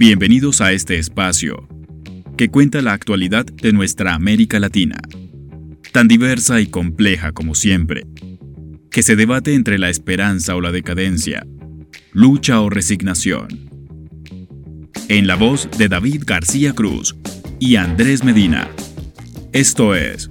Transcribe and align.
Bienvenidos 0.00 0.62
a 0.62 0.72
este 0.72 0.98
espacio 0.98 1.68
que 2.38 2.48
cuenta 2.48 2.80
la 2.80 2.94
actualidad 2.94 3.44
de 3.44 3.74
nuestra 3.74 4.14
América 4.14 4.58
Latina, 4.58 4.98
tan 5.92 6.08
diversa 6.08 6.58
y 6.62 6.68
compleja 6.68 7.32
como 7.32 7.54
siempre, 7.54 8.06
que 8.90 9.02
se 9.02 9.14
debate 9.14 9.52
entre 9.52 9.78
la 9.78 9.90
esperanza 9.90 10.56
o 10.56 10.62
la 10.62 10.72
decadencia, 10.72 11.46
lucha 12.14 12.62
o 12.62 12.70
resignación. 12.70 13.68
En 15.08 15.26
la 15.26 15.34
voz 15.34 15.68
de 15.76 15.90
David 15.90 16.22
García 16.24 16.72
Cruz 16.72 17.14
y 17.58 17.76
Andrés 17.76 18.24
Medina. 18.24 18.70
Esto 19.52 19.94
es 19.94 20.30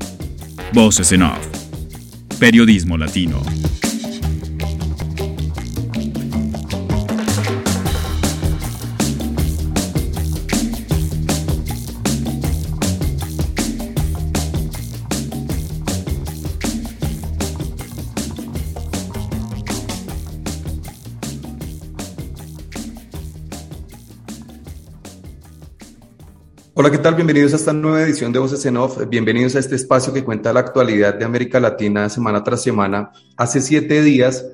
Voces 0.73 1.12
en 1.12 1.22
Off, 1.22 1.48
Periodismo 2.40 2.98
Latino. 2.98 3.40
Hola, 26.82 26.92
¿qué 26.92 26.98
tal? 26.98 27.16
Bienvenidos 27.16 27.52
a 27.52 27.58
esta 27.58 27.74
nueva 27.74 28.02
edición 28.04 28.32
de 28.32 28.40
Voces 28.40 28.66
en 28.66 28.78
Off. 28.78 29.06
Bienvenidos 29.10 29.54
a 29.58 29.60
este 29.60 29.76
espacio 29.76 30.14
que 30.14 30.24
cuenta 30.24 30.54
la 30.54 30.62
actualidad 30.62 31.14
de 31.14 31.26
América 31.26 31.60
Latina 31.60 32.08
semana 32.08 32.42
tras 32.42 32.62
semana. 32.62 33.12
Hace 33.36 33.60
siete 33.60 34.02
días 34.02 34.46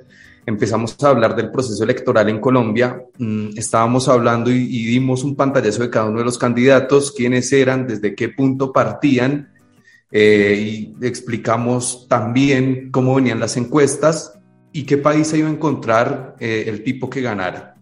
empezamos 0.44 0.98
a 1.04 1.10
hablar 1.10 1.36
del 1.36 1.52
proceso 1.52 1.84
electoral 1.84 2.28
en 2.30 2.40
Colombia. 2.40 3.00
Mm, 3.20 3.50
estábamos 3.56 4.09
hablando 4.09 4.50
y, 4.50 4.66
dimos 4.66 5.23
un 5.23 5.36
pantallazo 5.36 5.84
de 5.84 5.92
cada 5.92 6.08
uno 6.08 6.17
de 6.17 6.26
los 6.26 6.40
candidatos, 6.40 7.12
quiénes 7.12 7.54
eran, 7.54 7.86
desde 7.86 8.16
qué 8.16 8.30
punto 8.30 8.73
partían 8.73 9.54
eh, 10.10 10.95
y 11.00 11.06
explicamos 11.06 12.08
también 12.10 12.89
cómo 12.89 13.14
venían 13.14 13.39
las 13.39 13.56
encuestas 13.56 14.34
y 14.72 14.86
qué 14.88 14.98
país 14.98 15.28
se 15.28 15.38
iba 15.38 15.48
a 15.48 15.52
encontrar 15.52 16.38
eh, 16.39 16.64
el 16.66 16.84
tipo 16.84 17.08
que 17.08 17.22
ganara. 17.22 17.76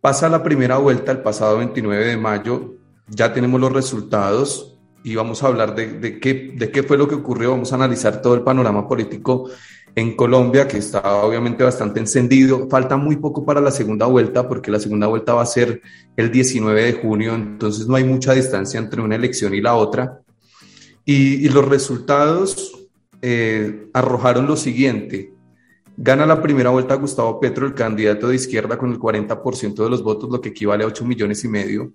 Pasa 0.00 0.28
la 0.28 0.44
primera 0.44 0.76
vuelta 0.76 1.10
el 1.10 1.18
pasado 1.18 1.58
29 1.58 2.04
de 2.04 2.16
mayo 2.16 2.76
ya 3.08 3.32
tenemos 3.32 3.60
los 3.60 3.72
resultados 3.72 4.78
y 5.04 5.14
vamos 5.14 5.42
a 5.42 5.48
hablar 5.48 5.74
de, 5.74 6.20
qué, 6.20 6.52
de 6.54 6.70
qué 6.70 6.82
fue 6.82 6.96
lo 6.96 7.08
que 7.08 7.16
ocurrió, 7.16 7.50
vamos 7.50 7.72
a 7.72 7.76
analizar 7.76 8.22
todo 8.22 8.34
el 8.34 8.42
panorama 8.42 8.86
político 8.86 9.50
en 9.94 10.16
Colombia, 10.16 10.66
que 10.66 10.78
está 10.78 11.16
obviamente 11.16 11.64
bastante 11.64 12.00
encendido. 12.00 12.68
Falta 12.68 12.96
muy 12.96 13.16
poco 13.16 13.44
para 13.44 13.60
la 13.60 13.70
segunda 13.70 14.06
vuelta, 14.06 14.48
porque 14.48 14.70
la 14.70 14.80
segunda 14.80 15.06
vuelta 15.06 15.34
va 15.34 15.42
a 15.42 15.46
ser 15.46 15.82
el 16.16 16.30
19 16.30 16.82
de 16.82 16.92
junio, 16.94 17.34
entonces 17.34 17.86
no 17.86 17.96
hay 17.96 18.04
mucha 18.04 18.32
distancia 18.32 18.78
entre 18.78 19.02
una 19.02 19.16
elección 19.16 19.54
y 19.54 19.60
la 19.60 19.74
otra. 19.74 20.20
Y, 21.04 21.48
los 21.48 21.66
resultados 21.66 22.88
eh, 23.20 23.88
arrojaron 23.92 24.46
lo 24.46 24.56
siguiente. 24.56 25.32
Gana 25.96 26.26
la 26.26 26.40
primera 26.40 26.70
vuelta 26.70 26.94
Gustavo 26.94 27.38
Petro, 27.40 27.66
el 27.66 27.74
candidato 27.74 28.28
de 28.28 28.36
izquierda, 28.36 28.78
con 28.78 28.92
el 28.92 28.98
40% 28.98 29.82
de 29.82 29.90
los 29.90 30.02
votos, 30.02 30.30
lo 30.30 30.40
que 30.40 30.50
equivale 30.50 30.84
a 30.84 30.86
8 30.86 31.04
millones 31.04 31.44
y 31.44 31.48
medio. 31.48 31.92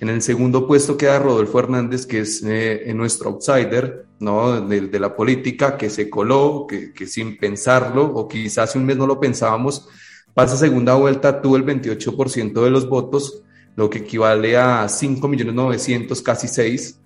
En 0.00 0.08
el 0.08 0.22
segundo 0.22 0.66
puesto 0.66 0.96
queda 0.96 1.18
Rodolfo 1.18 1.58
Hernández, 1.58 2.06
que 2.06 2.20
es 2.20 2.42
eh, 2.44 2.92
nuestro 2.94 3.30
outsider 3.30 4.04
¿no? 4.20 4.60
De, 4.60 4.98
la 4.98 5.14
política, 5.14 5.76
que 5.76 5.90
se 5.90 6.10
coló, 6.10 6.66
que, 6.66 7.06
sin 7.06 7.36
pensarlo, 7.36 8.04
o 8.04 8.26
quizás 8.26 8.70
hace 8.70 8.78
un 8.78 8.86
mes 8.86 8.96
no 8.96 9.06
lo 9.06 9.20
pensábamos, 9.20 9.88
pasa 10.32 10.56
segunda 10.56 10.94
vuelta, 10.94 11.40
tuvo 11.40 11.56
el 11.56 11.64
28% 11.64 12.64
de 12.64 12.70
los 12.70 12.88
votos, 12.88 13.42
lo 13.76 13.90
que 13.90 13.98
equivale 13.98 14.56
a 14.56 14.86
5.900.000, 14.86 16.22
casi 16.22 16.48
6. 16.48 17.00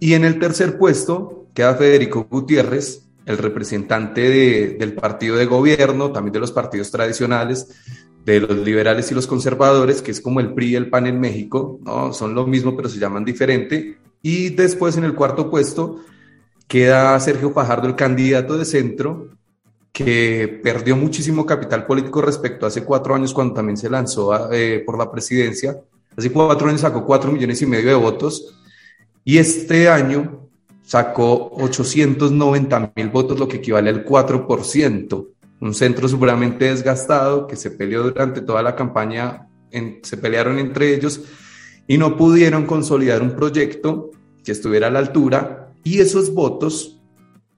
Y 0.00 0.14
en 0.14 0.24
el 0.24 0.38
tercer 0.38 0.78
puesto 0.78 1.46
queda 1.54 1.74
Federico 1.74 2.26
Gutiérrez, 2.28 3.06
el 3.26 3.38
representante 3.38 4.30
del 4.78 4.94
partido 4.94 5.36
de 5.36 5.46
gobierno, 5.46 6.10
también 6.10 6.32
de 6.32 6.40
los 6.40 6.52
partidos 6.52 6.90
tradicionales, 6.90 7.68
de 8.32 8.40
los 8.40 8.58
liberales 8.58 9.10
y 9.10 9.14
los 9.14 9.26
conservadores, 9.26 10.02
que 10.02 10.10
es 10.10 10.20
como 10.20 10.40
el 10.40 10.54
PRI 10.54 10.70
y 10.70 10.76
el 10.76 10.90
PAN 10.90 11.06
en 11.06 11.20
México, 11.20 11.80
¿no? 11.84 12.12
son 12.12 12.34
lo 12.34 12.46
mismo 12.46 12.76
pero 12.76 12.88
se 12.88 12.98
llaman 12.98 13.24
diferente. 13.24 13.98
Y 14.22 14.50
después 14.50 14.96
en 14.96 15.04
el 15.04 15.14
cuarto 15.14 15.50
puesto 15.50 16.00
queda 16.66 17.18
Sergio 17.20 17.50
Fajardo, 17.50 17.88
el 17.88 17.96
candidato 17.96 18.56
de 18.56 18.64
centro, 18.64 19.28
que 19.92 20.60
perdió 20.62 20.96
muchísimo 20.96 21.44
capital 21.44 21.84
político 21.86 22.22
respecto 22.22 22.64
a 22.64 22.68
hace 22.68 22.84
cuatro 22.84 23.14
años 23.14 23.34
cuando 23.34 23.54
también 23.54 23.76
se 23.76 23.90
lanzó 23.90 24.52
eh, 24.52 24.82
por 24.86 24.96
la 24.96 25.10
presidencia. 25.10 25.80
Hace 26.16 26.30
cuatro 26.30 26.68
años 26.68 26.82
sacó 26.82 27.04
cuatro 27.04 27.32
millones 27.32 27.60
y 27.62 27.66
medio 27.66 27.88
de 27.88 27.94
votos 27.94 28.54
y 29.24 29.38
este 29.38 29.88
año 29.88 30.48
sacó 30.82 31.50
890 31.54 32.92
mil 32.94 33.08
votos, 33.08 33.38
lo 33.38 33.48
que 33.48 33.58
equivale 33.58 33.90
al 33.90 34.04
4% 34.04 35.26
un 35.60 35.74
centro 35.74 36.08
seguramente 36.08 36.66
desgastado 36.66 37.46
que 37.46 37.56
se 37.56 37.70
peleó 37.70 38.02
durante 38.02 38.40
toda 38.40 38.62
la 38.62 38.74
campaña, 38.74 39.48
se 40.02 40.16
pelearon 40.16 40.58
entre 40.58 40.94
ellos 40.94 41.22
y 41.86 41.98
no 41.98 42.16
pudieron 42.16 42.66
consolidar 42.66 43.22
un 43.22 43.36
proyecto 43.36 44.10
que 44.42 44.52
estuviera 44.52 44.88
a 44.88 44.90
la 44.90 45.00
altura 45.00 45.72
y 45.84 46.00
esos 46.00 46.32
votos, 46.32 47.00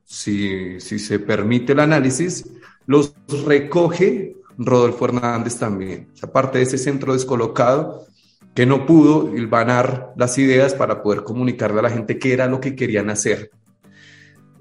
si, 0.04 0.80
si 0.80 0.98
se 0.98 1.18
permite 1.18 1.72
el 1.72 1.80
análisis, 1.80 2.44
los 2.86 3.14
recoge 3.46 4.36
Rodolfo 4.58 5.06
Hernández 5.06 5.56
también. 5.56 6.08
Aparte 6.20 6.58
de 6.58 6.64
ese 6.64 6.78
centro 6.78 7.12
descolocado 7.12 8.06
que 8.54 8.66
no 8.66 8.84
pudo 8.84 9.34
hilvanar 9.34 10.12
las 10.16 10.36
ideas 10.38 10.74
para 10.74 11.02
poder 11.02 11.22
comunicarle 11.22 11.80
a 11.80 11.82
la 11.82 11.90
gente 11.90 12.18
qué 12.18 12.32
era 12.32 12.46
lo 12.46 12.60
que 12.60 12.76
querían 12.76 13.08
hacer. 13.10 13.50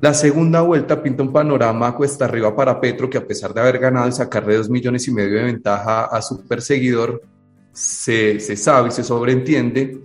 La 0.01 0.15
segunda 0.15 0.61
vuelta 0.61 1.03
pinta 1.03 1.21
un 1.21 1.31
panorama 1.31 1.95
cuesta 1.95 2.25
arriba 2.25 2.55
para 2.55 2.81
Petro, 2.81 3.07
que 3.07 3.19
a 3.19 3.27
pesar 3.27 3.53
de 3.53 3.61
haber 3.61 3.77
ganado 3.77 4.09
y 4.09 4.11
sacarle 4.11 4.57
dos 4.57 4.67
millones 4.67 5.07
y 5.07 5.11
medio 5.11 5.37
de 5.37 5.43
ventaja 5.43 6.05
a 6.05 6.19
su 6.23 6.43
perseguidor, 6.47 7.21
se, 7.71 8.39
sabe 8.57 8.89
y 8.89 8.91
se 8.91 9.03
sobreentiende 9.03 10.01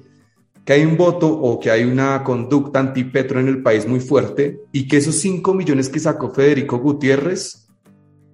que 0.67 0.75
hay 0.75 0.85
un 0.85 0.99
voto 0.99 1.29
o 1.29 1.59
que 1.59 1.71
hay 1.71 1.85
una 1.85 2.23
conducta 2.23 2.79
anti-Petro 2.79 3.41
en 3.41 3.49
el 3.49 3.63
país 3.63 3.89
muy 3.89 4.01
fuerte 4.01 4.61
y 4.71 4.87
que 4.87 4.99
esos 4.99 5.15
cinco 5.15 5.55
millones 5.55 5.89
que 5.89 5.99
sacó 5.99 6.29
Federico 6.29 6.79
Gutiérrez, 6.79 7.67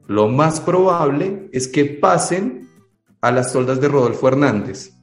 lo 0.09 0.27
más 0.27 0.61
probable 0.61 1.49
es 1.53 1.69
que 1.69 1.85
pasen 1.85 2.69
a 3.21 3.31
las 3.31 3.53
soldas 3.53 3.81
de 3.81 3.87
Rodolfo 3.87 4.27
Hernández, 4.27 4.95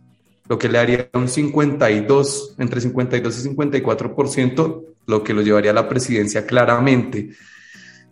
lo 0.49 0.57
que 0.57 0.67
le 0.67 0.79
haría 0.79 1.09
un 1.13 1.29
52, 1.29 2.55
entre 2.57 2.81
52 2.81 3.45
y 3.45 3.49
54% 3.49 4.83
lo 5.05 5.23
que 5.23 5.33
lo 5.33 5.41
llevaría 5.41 5.71
a 5.71 5.73
la 5.73 5.89
presidencia 5.89 6.45
claramente. 6.45 7.31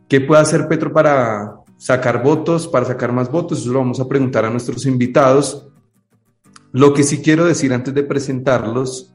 ¿Qué 0.08 0.22
puede 0.22 0.42
hacer 0.42 0.68
Petro 0.68 0.92
para 0.92 1.58
sacar 1.78 2.24
votos, 2.24 2.68
para 2.68 2.86
sacar 2.86 3.12
más 3.12 3.30
votos? 3.30 3.60
Eso 3.60 3.72
lo 3.72 3.80
vamos 3.80 4.00
a 4.00 4.08
preguntar 4.08 4.46
a 4.46 4.50
nuestros 4.50 4.86
invitados. 4.86 5.68
Lo 6.72 6.94
que 6.94 7.04
sí 7.04 7.22
quiero 7.22 7.46
decir 7.46 7.72
antes 7.72 7.94
de 7.94 8.04
presentarlos 8.04 9.14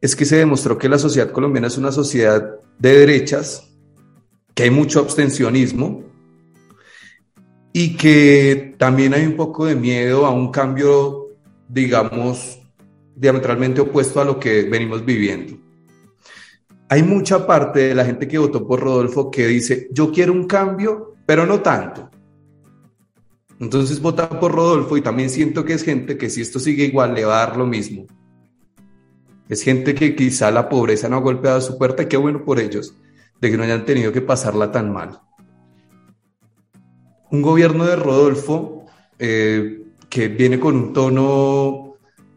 es 0.00 0.16
que 0.16 0.24
se 0.24 0.36
demostró 0.36 0.76
que 0.76 0.88
la 0.88 0.98
sociedad 0.98 1.30
colombiana 1.30 1.68
es 1.68 1.78
una 1.78 1.92
sociedad 1.92 2.56
de 2.78 2.98
derechas, 2.98 3.68
que 4.54 4.64
hay 4.64 4.70
mucho 4.70 4.98
abstencionismo 4.98 6.02
y 7.72 7.96
que 7.96 8.74
también 8.76 9.14
hay 9.14 9.24
un 9.24 9.36
poco 9.36 9.66
de 9.66 9.76
miedo 9.76 10.26
a 10.26 10.30
un 10.30 10.50
cambio, 10.50 11.21
digamos, 11.72 12.60
diametralmente 13.16 13.80
opuesto 13.80 14.20
a 14.20 14.24
lo 14.24 14.38
que 14.38 14.62
venimos 14.62 15.04
viviendo 15.04 15.62
hay 16.92 17.02
mucha 17.02 17.46
parte 17.46 17.88
de 17.88 17.94
la 17.94 18.04
gente 18.04 18.28
que 18.28 18.36
votó 18.36 18.66
por 18.66 18.78
Rodolfo 18.78 19.30
que 19.30 19.46
dice, 19.46 19.88
yo 19.92 20.12
quiero 20.12 20.34
un 20.34 20.46
cambio, 20.46 21.14
pero 21.24 21.46
no 21.46 21.62
tanto. 21.62 22.10
Entonces 23.58 23.98
vota 23.98 24.28
por 24.28 24.52
Rodolfo 24.52 24.98
y 24.98 25.00
también 25.00 25.30
siento 25.30 25.64
que 25.64 25.72
es 25.72 25.84
gente 25.84 26.18
que 26.18 26.28
si 26.28 26.42
esto 26.42 26.58
sigue 26.58 26.84
igual 26.84 27.14
le 27.14 27.24
va 27.24 27.36
a 27.42 27.46
dar 27.46 27.56
lo 27.56 27.64
mismo. 27.64 28.04
Es 29.48 29.62
gente 29.62 29.94
que 29.94 30.14
quizá 30.14 30.50
la 30.50 30.68
pobreza 30.68 31.08
no 31.08 31.16
ha 31.16 31.20
golpeado 31.20 31.62
su 31.62 31.78
puerta 31.78 32.02
y 32.02 32.08
qué 32.08 32.18
bueno 32.18 32.44
por 32.44 32.60
ellos, 32.60 32.94
de 33.40 33.50
que 33.50 33.56
no 33.56 33.62
hayan 33.62 33.86
tenido 33.86 34.12
que 34.12 34.20
pasarla 34.20 34.70
tan 34.70 34.92
mal. 34.92 35.18
Un 37.30 37.40
gobierno 37.40 37.86
de 37.86 37.96
Rodolfo 37.96 38.84
eh, 39.18 39.81
que 40.12 40.28
viene 40.28 40.60
con 40.60 40.76
un 40.76 40.92
tono 40.92 41.96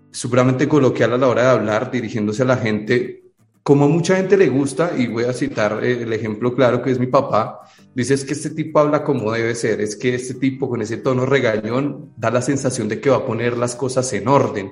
seguramente 0.10 0.66
coloquial 0.66 1.12
a 1.12 1.18
la 1.18 1.28
hora 1.28 1.42
de 1.42 1.50
hablar, 1.50 1.92
dirigiéndose 1.92 2.44
a 2.44 2.46
la 2.46 2.56
gente, 2.56 3.26
como 3.64 3.90
mucha 3.90 4.16
gente 4.16 4.38
le 4.38 4.48
gusta, 4.48 4.94
y 4.98 5.08
voy 5.08 5.26
a 5.26 5.34
citar 5.34 5.84
eh, 5.84 6.04
el 6.04 6.14
ejemplo 6.14 6.56
claro 6.56 6.82
que 6.82 6.92
es 6.92 7.00
mi 7.00 7.08
papá, 7.08 7.70
dice 7.94 8.14
es 8.14 8.24
que 8.24 8.32
este 8.32 8.52
tipo 8.52 8.80
habla 8.80 9.04
como 9.04 9.30
debe 9.34 9.54
ser, 9.56 9.82
es 9.82 9.98
que 9.98 10.16
este 10.16 10.36
tipo 10.36 10.70
con 10.70 10.82
ese 10.82 10.96
tono 10.96 11.26
regañón 11.26 12.14
da 12.16 12.32
la 12.32 12.42
sensación 12.42 12.88
de 12.88 13.02
que 13.02 13.10
va 13.10 13.18
a 13.18 13.26
poner 13.26 13.58
las 13.58 13.76
cosas 13.76 14.14
en 14.14 14.30
orden. 14.30 14.72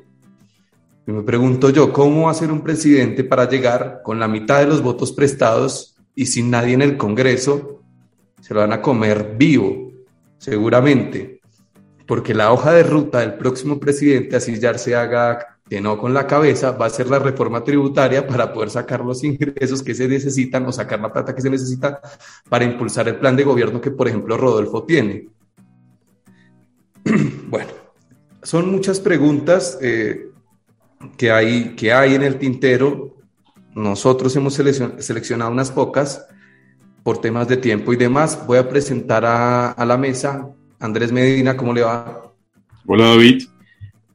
Y 1.05 1.11
me 1.11 1.23
pregunto 1.23 1.71
yo, 1.71 1.91
¿cómo 1.91 2.27
va 2.27 2.31
a 2.31 2.35
ser 2.35 2.53
un 2.53 2.61
presidente 2.61 3.25
para 3.25 3.49
llegar 3.49 3.99
con 4.01 4.17
la 4.17 4.29
mitad 4.29 4.61
de 4.61 4.67
los 4.67 4.81
votos 4.81 5.11
prestados 5.11 5.97
y 6.15 6.27
sin 6.27 6.49
nadie 6.49 6.73
en 6.73 6.81
el 6.81 6.95
Congreso? 6.95 7.81
Se 8.39 8.53
lo 8.53 8.61
van 8.61 8.71
a 8.71 8.81
comer 8.81 9.35
vivo, 9.37 9.91
seguramente. 10.37 11.42
Porque 12.05 12.33
la 12.33 12.51
hoja 12.51 12.73
de 12.73 12.83
ruta 12.83 13.19
del 13.19 13.35
próximo 13.35 13.79
presidente, 13.79 14.35
así 14.35 14.59
ya 14.59 14.77
se 14.77 14.95
haga 14.95 15.53
que 15.69 15.79
no 15.79 15.97
con 15.97 16.13
la 16.13 16.27
cabeza, 16.27 16.71
va 16.71 16.87
a 16.87 16.89
ser 16.89 17.09
la 17.09 17.19
reforma 17.19 17.63
tributaria 17.63 18.27
para 18.27 18.51
poder 18.51 18.69
sacar 18.69 19.03
los 19.03 19.23
ingresos 19.23 19.81
que 19.81 19.95
se 19.95 20.07
necesitan 20.07 20.65
o 20.65 20.71
sacar 20.71 20.99
la 20.99 21.11
plata 21.11 21.33
que 21.33 21.41
se 21.41 21.49
necesita 21.49 22.01
para 22.49 22.65
impulsar 22.65 23.07
el 23.07 23.15
plan 23.15 23.35
de 23.35 23.43
gobierno 23.43 23.79
que, 23.79 23.91
por 23.91 24.07
ejemplo, 24.07 24.37
Rodolfo 24.37 24.83
tiene. 24.83 25.29
bueno, 27.47 27.71
son 28.43 28.69
muchas 28.69 28.99
preguntas 28.99 29.77
eh, 29.81 30.29
que, 31.17 31.31
hay, 31.31 31.75
que 31.75 31.93
hay 31.93 32.15
en 32.15 32.23
el 32.23 32.37
tintero. 32.37 33.15
Nosotros 33.73 34.35
hemos 34.35 34.53
seleccionado 34.53 35.49
unas 35.49 35.71
pocas 35.71 36.27
por 37.03 37.19
temas 37.19 37.47
de 37.47 37.57
tiempo 37.57 37.93
y 37.93 37.95
demás. 37.95 38.45
Voy 38.45 38.57
a 38.57 38.67
presentar 38.67 39.25
a, 39.25 39.71
a 39.71 39.85
la 39.85 39.97
mesa 39.97 40.53
Andrés 40.83 41.13
Medina, 41.13 41.55
¿cómo 41.55 41.73
le 41.73 41.81
va? 41.81 42.29
Hola 42.85 43.05
David. 43.05 43.43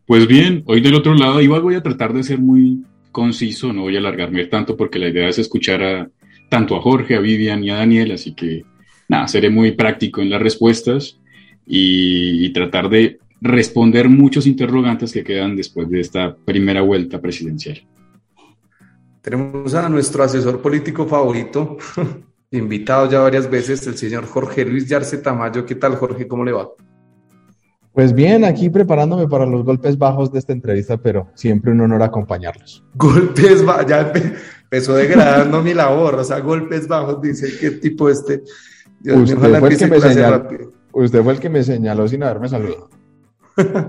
Pues 0.07 0.27
bien, 0.27 0.63
hoy 0.67 0.83
del 0.83 0.97
otro 0.97 1.15
lado 1.15 1.41
igual 1.41 1.63
voy 1.63 1.77
a 1.77 1.83
tratar 1.83 2.13
de 2.13 2.23
ser 2.23 2.41
muy 2.41 2.85
conciso, 3.11 3.73
no 3.73 3.83
voy 3.83 3.97
a 3.97 4.01
alargarme 4.01 4.45
tanto 4.45 4.77
porque 4.77 4.99
la 4.99 5.09
idea 5.09 5.31
es 5.31 5.39
escuchar 5.39 5.83
a, 5.83 6.11
tanto 6.51 6.77
a 6.77 6.83
Jorge, 6.83 7.17
a 7.17 7.21
Vivian 7.21 7.65
y 7.65 7.71
a 7.71 7.77
Daniel, 7.77 8.13
así 8.13 8.35
que 8.35 8.67
nada, 9.09 9.29
seré 9.29 9.49
muy 9.49 9.73
práctico 9.73 10.21
en 10.21 10.29
las 10.29 10.43
respuestas 10.43 11.19
y, 11.67 12.51
tratar 12.53 12.91
de 12.91 13.19
responder 13.41 14.11
muchos 14.11 14.47
interrogantes 14.47 15.11
que 15.11 15.25
quedan 15.25 15.57
después 15.57 15.89
de 15.89 16.01
esta 16.01 16.37
primera 16.37 16.83
vuelta 16.83 17.19
presidencial. 17.19 17.83
Tenemos 19.23 19.75
a 19.75 19.89
nuestro 19.89 20.23
asesor 20.23 20.61
político 20.61 21.07
favorito, 21.07 21.79
invitado 22.51 23.11
ya 23.11 23.21
varias 23.21 23.51
veces, 23.51 23.87
el 23.87 23.97
señor 23.97 24.27
Jorge 24.27 24.65
Luis 24.65 24.87
Yarce 24.89 25.19
Tamayo. 25.19 25.67
¿Qué 25.67 25.75
tal, 25.75 25.97
Jorge? 25.97 26.27
¿Cómo 26.27 26.45
le 26.45 26.53
va? 26.53 26.69
Pues 27.93 28.13
bien, 28.15 28.45
aquí 28.45 28.71
preparándome 28.71 29.27
para 29.27 29.45
los 29.45 29.65
golpes 29.65 29.99
bajos 29.99 30.31
de 30.31 30.39
esta 30.39 30.53
entrevista, 30.53 30.97
pero 30.97 31.29
siempre 31.35 31.73
un 31.73 31.81
honor 31.81 32.03
acompañarlos. 32.03 32.85
Golpes 32.95 33.65
bajos, 33.65 33.87
ya 33.87 34.13
empezó 34.63 34.95
degradando 34.95 35.63
mi 35.63 35.75
labor, 35.75 36.15
o 36.15 36.25
sea, 36.25 36.39
golpes 36.41 36.87
bajos, 36.87 37.21
dice, 37.21 37.49
¿qué 37.59 37.73
tipo 37.73 38.09
este? 38.09 38.45
usted, 39.05 39.37
fue 39.37 39.69
el 39.69 39.79
que 39.79 39.87
me 39.89 40.01
señaló, 40.01 40.49
usted 40.93 41.23
fue 41.25 41.33
el 41.33 41.41
que 41.41 41.49
me 41.49 41.63
señaló 41.65 42.07
sin 42.07 42.23
haberme 42.23 42.49
saludado. 42.49 42.89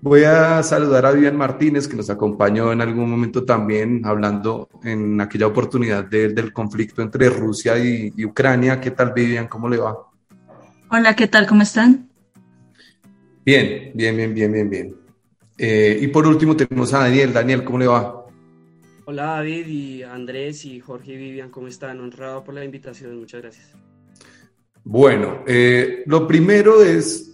Voy 0.00 0.22
a 0.22 0.62
saludar 0.62 1.06
a 1.06 1.10
Vivian 1.10 1.36
Martínez, 1.36 1.88
que 1.88 1.96
nos 1.96 2.08
acompañó 2.08 2.70
en 2.70 2.80
algún 2.80 3.10
momento 3.10 3.44
también, 3.44 4.02
hablando 4.04 4.68
en 4.84 5.20
aquella 5.20 5.48
oportunidad 5.48 6.04
del 6.04 6.52
conflicto 6.52 7.02
entre 7.02 7.28
Rusia 7.28 7.76
y, 7.78 8.24
Ucrania. 8.24 8.80
¿Qué 8.80 8.92
tal, 8.92 9.12
Vivian? 9.12 9.48
¿Cómo 9.48 9.68
le 9.68 9.78
va? 9.78 9.96
Hola, 10.90 11.16
¿qué 11.16 11.26
tal? 11.26 11.48
¿Cómo 11.48 11.62
están? 11.62 12.08
Bien, 13.44 13.90
bien, 13.94 14.16
bien, 14.16 14.34
bien, 14.34 14.52
bien, 14.52 14.70
bien. 14.70 14.96
Eh, 15.58 15.98
y 16.00 16.06
por 16.08 16.28
último 16.28 16.56
tenemos 16.56 16.94
a 16.94 17.00
Daniel. 17.00 17.32
Daniel, 17.32 17.64
¿cómo 17.64 17.78
le 17.78 17.88
va? 17.88 18.24
Hola 19.04 19.24
David 19.24 19.66
y 19.66 20.02
Andrés 20.02 20.66
y 20.66 20.80
Jorge 20.80 21.14
y 21.14 21.16
Vivian, 21.16 21.50
¿cómo 21.50 21.66
están? 21.66 21.98
Honrado 21.98 22.44
por 22.44 22.54
la 22.54 22.62
invitación, 22.62 23.18
muchas 23.18 23.40
gracias. 23.40 23.72
Bueno, 24.84 25.44
eh, 25.46 26.02
lo 26.06 26.26
primero 26.26 26.82
es 26.82 27.27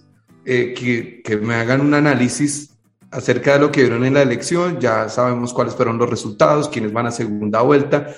eh, 0.46 1.23
que, 1.25 1.37
me 1.38 1.55
hagan 1.55 1.81
un 1.81 1.94
análisis 1.94 2.76
acerca 3.11 3.55
de 3.55 3.61
lo 3.61 3.73
que 3.73 3.81
vieron 3.81 4.05
en 4.05 4.14
la 4.14 4.23
elección. 4.23 4.79
Ya 4.79 5.08
sabemos 5.08 5.55
cuáles 5.55 5.75
fueron 5.75 5.99
los 5.99 6.11
resultados, 6.11 6.69
quiénes 6.69 6.93
van 6.93 7.06
a 7.06 7.11
segunda 7.11 7.62
vuelta, 7.62 8.14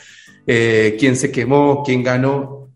eh, 0.47 0.97
quién 0.99 1.15
se 1.17 1.31
quemó, 1.31 1.83
quién 1.85 2.03
ganó. 2.03 2.69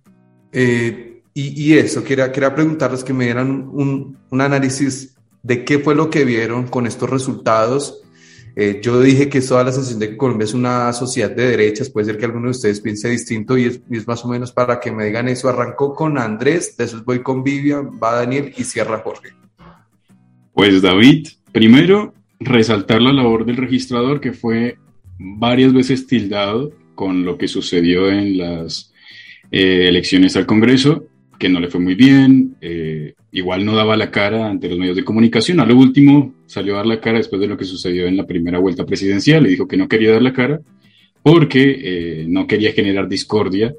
Eh, 0.52 1.22
y, 1.32 1.72
eso, 1.74 2.04
quería, 2.04 2.30
quería 2.30 2.54
preguntarles 2.54 3.02
que 3.02 3.14
me 3.14 3.24
dieran 3.24 3.70
un, 3.72 4.18
un, 4.30 4.40
análisis 4.40 5.14
de 5.42 5.64
qué 5.64 5.78
fue 5.78 5.94
lo 5.94 6.10
que 6.10 6.24
vieron 6.24 6.66
con 6.66 6.86
estos 6.86 7.08
resultados. 7.08 8.02
yo 8.82 9.00
dije 9.00 9.30
que 9.30 9.40
toda 9.40 9.64
la 9.64 9.72
sensación 9.72 10.00
de 10.00 10.10
que 10.10 10.16
Colombia 10.18 10.44
es 10.44 10.52
una 10.52 10.92
sociedad 10.92 11.30
de 11.30 11.50
derechas, 11.50 11.88
puede 11.88 12.06
ser 12.06 12.18
que 12.18 12.26
alguno 12.26 12.46
de 12.46 12.50
ustedes 12.50 12.80
piense 12.80 13.08
distinto 13.08 13.56
y 13.56 13.66
es, 13.66 13.80
y 13.88 13.96
es, 13.96 14.06
más 14.06 14.22
o 14.24 14.28
menos 14.28 14.52
para 14.52 14.78
que 14.80 14.92
me 14.92 15.06
digan 15.06 15.28
eso. 15.28 15.48
Arrancó 15.48 15.94
con 15.94 16.18
Andrés, 16.18 16.76
después 16.76 17.04
voy 17.04 17.22
con 17.22 17.42
Vivian, 17.42 17.98
va 18.02 18.16
Daniel 18.16 18.52
y 18.54 18.64
cierra 18.64 18.98
Jorge. 18.98 19.39
Pues 20.54 20.82
David, 20.82 21.28
primero 21.52 22.14
resaltar 22.38 23.02
la 23.02 23.12
labor 23.12 23.44
del 23.44 23.56
registrador 23.56 24.20
que 24.20 24.32
fue 24.32 24.76
varias 25.18 25.72
veces 25.72 26.06
tildado 26.06 26.72
con 26.94 27.24
lo 27.24 27.38
que 27.38 27.48
sucedió 27.48 28.10
en 28.10 28.38
las 28.38 28.92
eh, 29.50 29.86
elecciones 29.88 30.36
al 30.36 30.46
Congreso, 30.46 31.06
que 31.38 31.48
no 31.48 31.60
le 31.60 31.68
fue 31.68 31.80
muy 31.80 31.94
bien, 31.94 32.56
eh, 32.60 33.14
igual 33.32 33.64
no 33.64 33.74
daba 33.74 33.96
la 33.96 34.10
cara 34.10 34.46
ante 34.46 34.68
los 34.68 34.78
medios 34.78 34.96
de 34.96 35.04
comunicación. 35.04 35.60
A 35.60 35.66
lo 35.66 35.76
último 35.76 36.34
salió 36.46 36.74
a 36.74 36.76
dar 36.78 36.86
la 36.86 37.00
cara 37.00 37.18
después 37.18 37.40
de 37.40 37.48
lo 37.48 37.56
que 37.56 37.64
sucedió 37.64 38.06
en 38.06 38.16
la 38.16 38.26
primera 38.26 38.58
vuelta 38.58 38.84
presidencial 38.84 39.46
y 39.46 39.50
dijo 39.50 39.68
que 39.68 39.76
no 39.76 39.88
quería 39.88 40.12
dar 40.12 40.22
la 40.22 40.32
cara 40.32 40.60
porque 41.22 41.80
eh, 41.82 42.26
no 42.28 42.46
quería 42.46 42.72
generar 42.72 43.08
discordia 43.08 43.74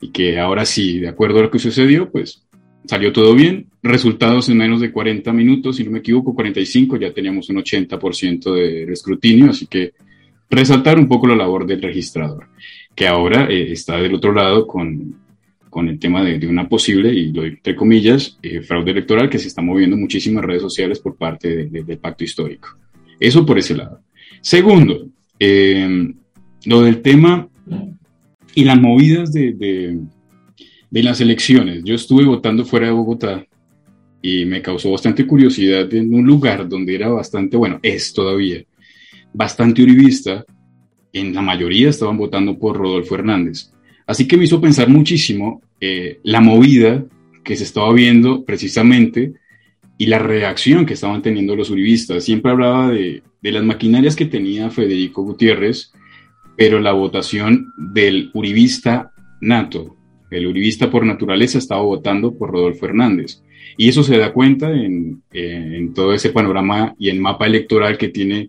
y 0.00 0.10
que 0.10 0.38
ahora 0.38 0.64
sí, 0.64 0.98
de 0.98 1.08
acuerdo 1.08 1.38
a 1.38 1.42
lo 1.42 1.50
que 1.50 1.58
sucedió, 1.58 2.10
pues 2.10 2.45
salió 2.86 3.12
todo 3.12 3.34
bien. 3.34 3.66
Resultados 3.82 4.48
en 4.48 4.58
menos 4.58 4.80
de 4.80 4.90
40 4.90 5.32
minutos, 5.32 5.76
si 5.76 5.84
no 5.84 5.90
me 5.90 5.98
equivoco, 6.00 6.34
45, 6.34 6.96
ya 6.96 7.12
teníamos 7.12 7.48
un 7.50 7.56
80% 7.56 8.54
de 8.54 8.92
escrutinio, 8.92 9.50
así 9.50 9.66
que 9.66 9.92
resaltar 10.50 10.98
un 10.98 11.08
poco 11.08 11.26
la 11.26 11.36
labor 11.36 11.66
del 11.66 11.82
registrador, 11.82 12.48
que 12.94 13.06
ahora 13.06 13.48
eh, 13.50 13.72
está 13.72 13.96
del 13.96 14.14
otro 14.14 14.32
lado 14.32 14.66
con, 14.66 15.16
con 15.68 15.88
el 15.88 15.98
tema 15.98 16.24
de, 16.24 16.46
una 16.46 16.68
posible, 16.68 17.12
y 17.12 17.32
lo 17.32 17.44
entre 17.44 17.76
comillas, 17.76 18.38
eh, 18.42 18.62
fraude 18.62 18.92
electoral 18.92 19.28
que 19.28 19.38
se 19.38 19.48
está 19.48 19.62
moviendo 19.62 19.96
muchísimo 19.96 20.40
en 20.40 20.46
redes 20.46 20.62
sociales 20.62 21.00
por 21.00 21.16
parte 21.16 21.66
del 21.66 21.98
pacto 21.98 22.24
histórico. 22.24 22.68
Eso 23.20 23.44
por 23.44 23.58
ese 23.58 23.76
lado. 23.76 24.00
Segundo, 24.40 25.08
eh, 25.38 26.14
lo 26.64 26.82
del 26.82 27.02
tema 27.02 27.48
y 28.54 28.64
las 28.64 28.80
movidas 28.80 29.32
de, 29.32 29.98
de 30.90 31.02
las 31.02 31.20
elecciones. 31.20 31.82
Yo 31.84 31.94
estuve 31.94 32.24
votando 32.24 32.64
fuera 32.64 32.86
de 32.86 32.92
Bogotá 32.92 33.44
y 34.22 34.44
me 34.44 34.62
causó 34.62 34.90
bastante 34.90 35.26
curiosidad 35.26 35.92
en 35.94 36.12
un 36.14 36.26
lugar 36.26 36.68
donde 36.68 36.94
era 36.94 37.08
bastante, 37.08 37.56
bueno, 37.56 37.78
es 37.82 38.12
todavía 38.12 38.62
bastante 39.32 39.82
uribista. 39.82 40.44
En 41.12 41.34
la 41.34 41.42
mayoría 41.42 41.88
estaban 41.88 42.16
votando 42.16 42.58
por 42.58 42.76
Rodolfo 42.76 43.14
Hernández. 43.14 43.70
Así 44.06 44.26
que 44.26 44.36
me 44.36 44.44
hizo 44.44 44.60
pensar 44.60 44.88
muchísimo 44.88 45.62
eh, 45.80 46.20
la 46.22 46.40
movida 46.40 47.04
que 47.44 47.56
se 47.56 47.64
estaba 47.64 47.92
viendo 47.92 48.44
precisamente 48.44 49.34
y 49.98 50.06
la 50.06 50.18
reacción 50.18 50.84
que 50.84 50.94
estaban 50.94 51.22
teniendo 51.22 51.56
los 51.56 51.70
uribistas. 51.70 52.24
Siempre 52.24 52.50
hablaba 52.50 52.90
de, 52.90 53.22
de 53.40 53.52
las 53.52 53.64
maquinarias 53.64 54.16
que 54.16 54.26
tenía 54.26 54.70
Federico 54.70 55.22
Gutiérrez, 55.22 55.92
pero 56.56 56.80
la 56.80 56.92
votación 56.92 57.72
del 57.76 58.30
uribista 58.34 59.12
nato, 59.40 59.96
el 60.30 60.46
uribista 60.46 60.90
por 60.90 61.04
naturaleza 61.04 61.58
estaba 61.58 61.82
votando 61.82 62.34
por 62.34 62.50
Rodolfo 62.50 62.86
Hernández. 62.86 63.42
Y 63.76 63.88
eso 63.88 64.02
se 64.02 64.16
da 64.16 64.32
cuenta 64.32 64.70
en, 64.72 65.22
todo 65.94 66.14
ese 66.14 66.30
panorama 66.30 66.94
y 66.98 67.10
el 67.10 67.20
mapa 67.20 67.46
electoral 67.46 67.98
que 67.98 68.08
tiene 68.08 68.48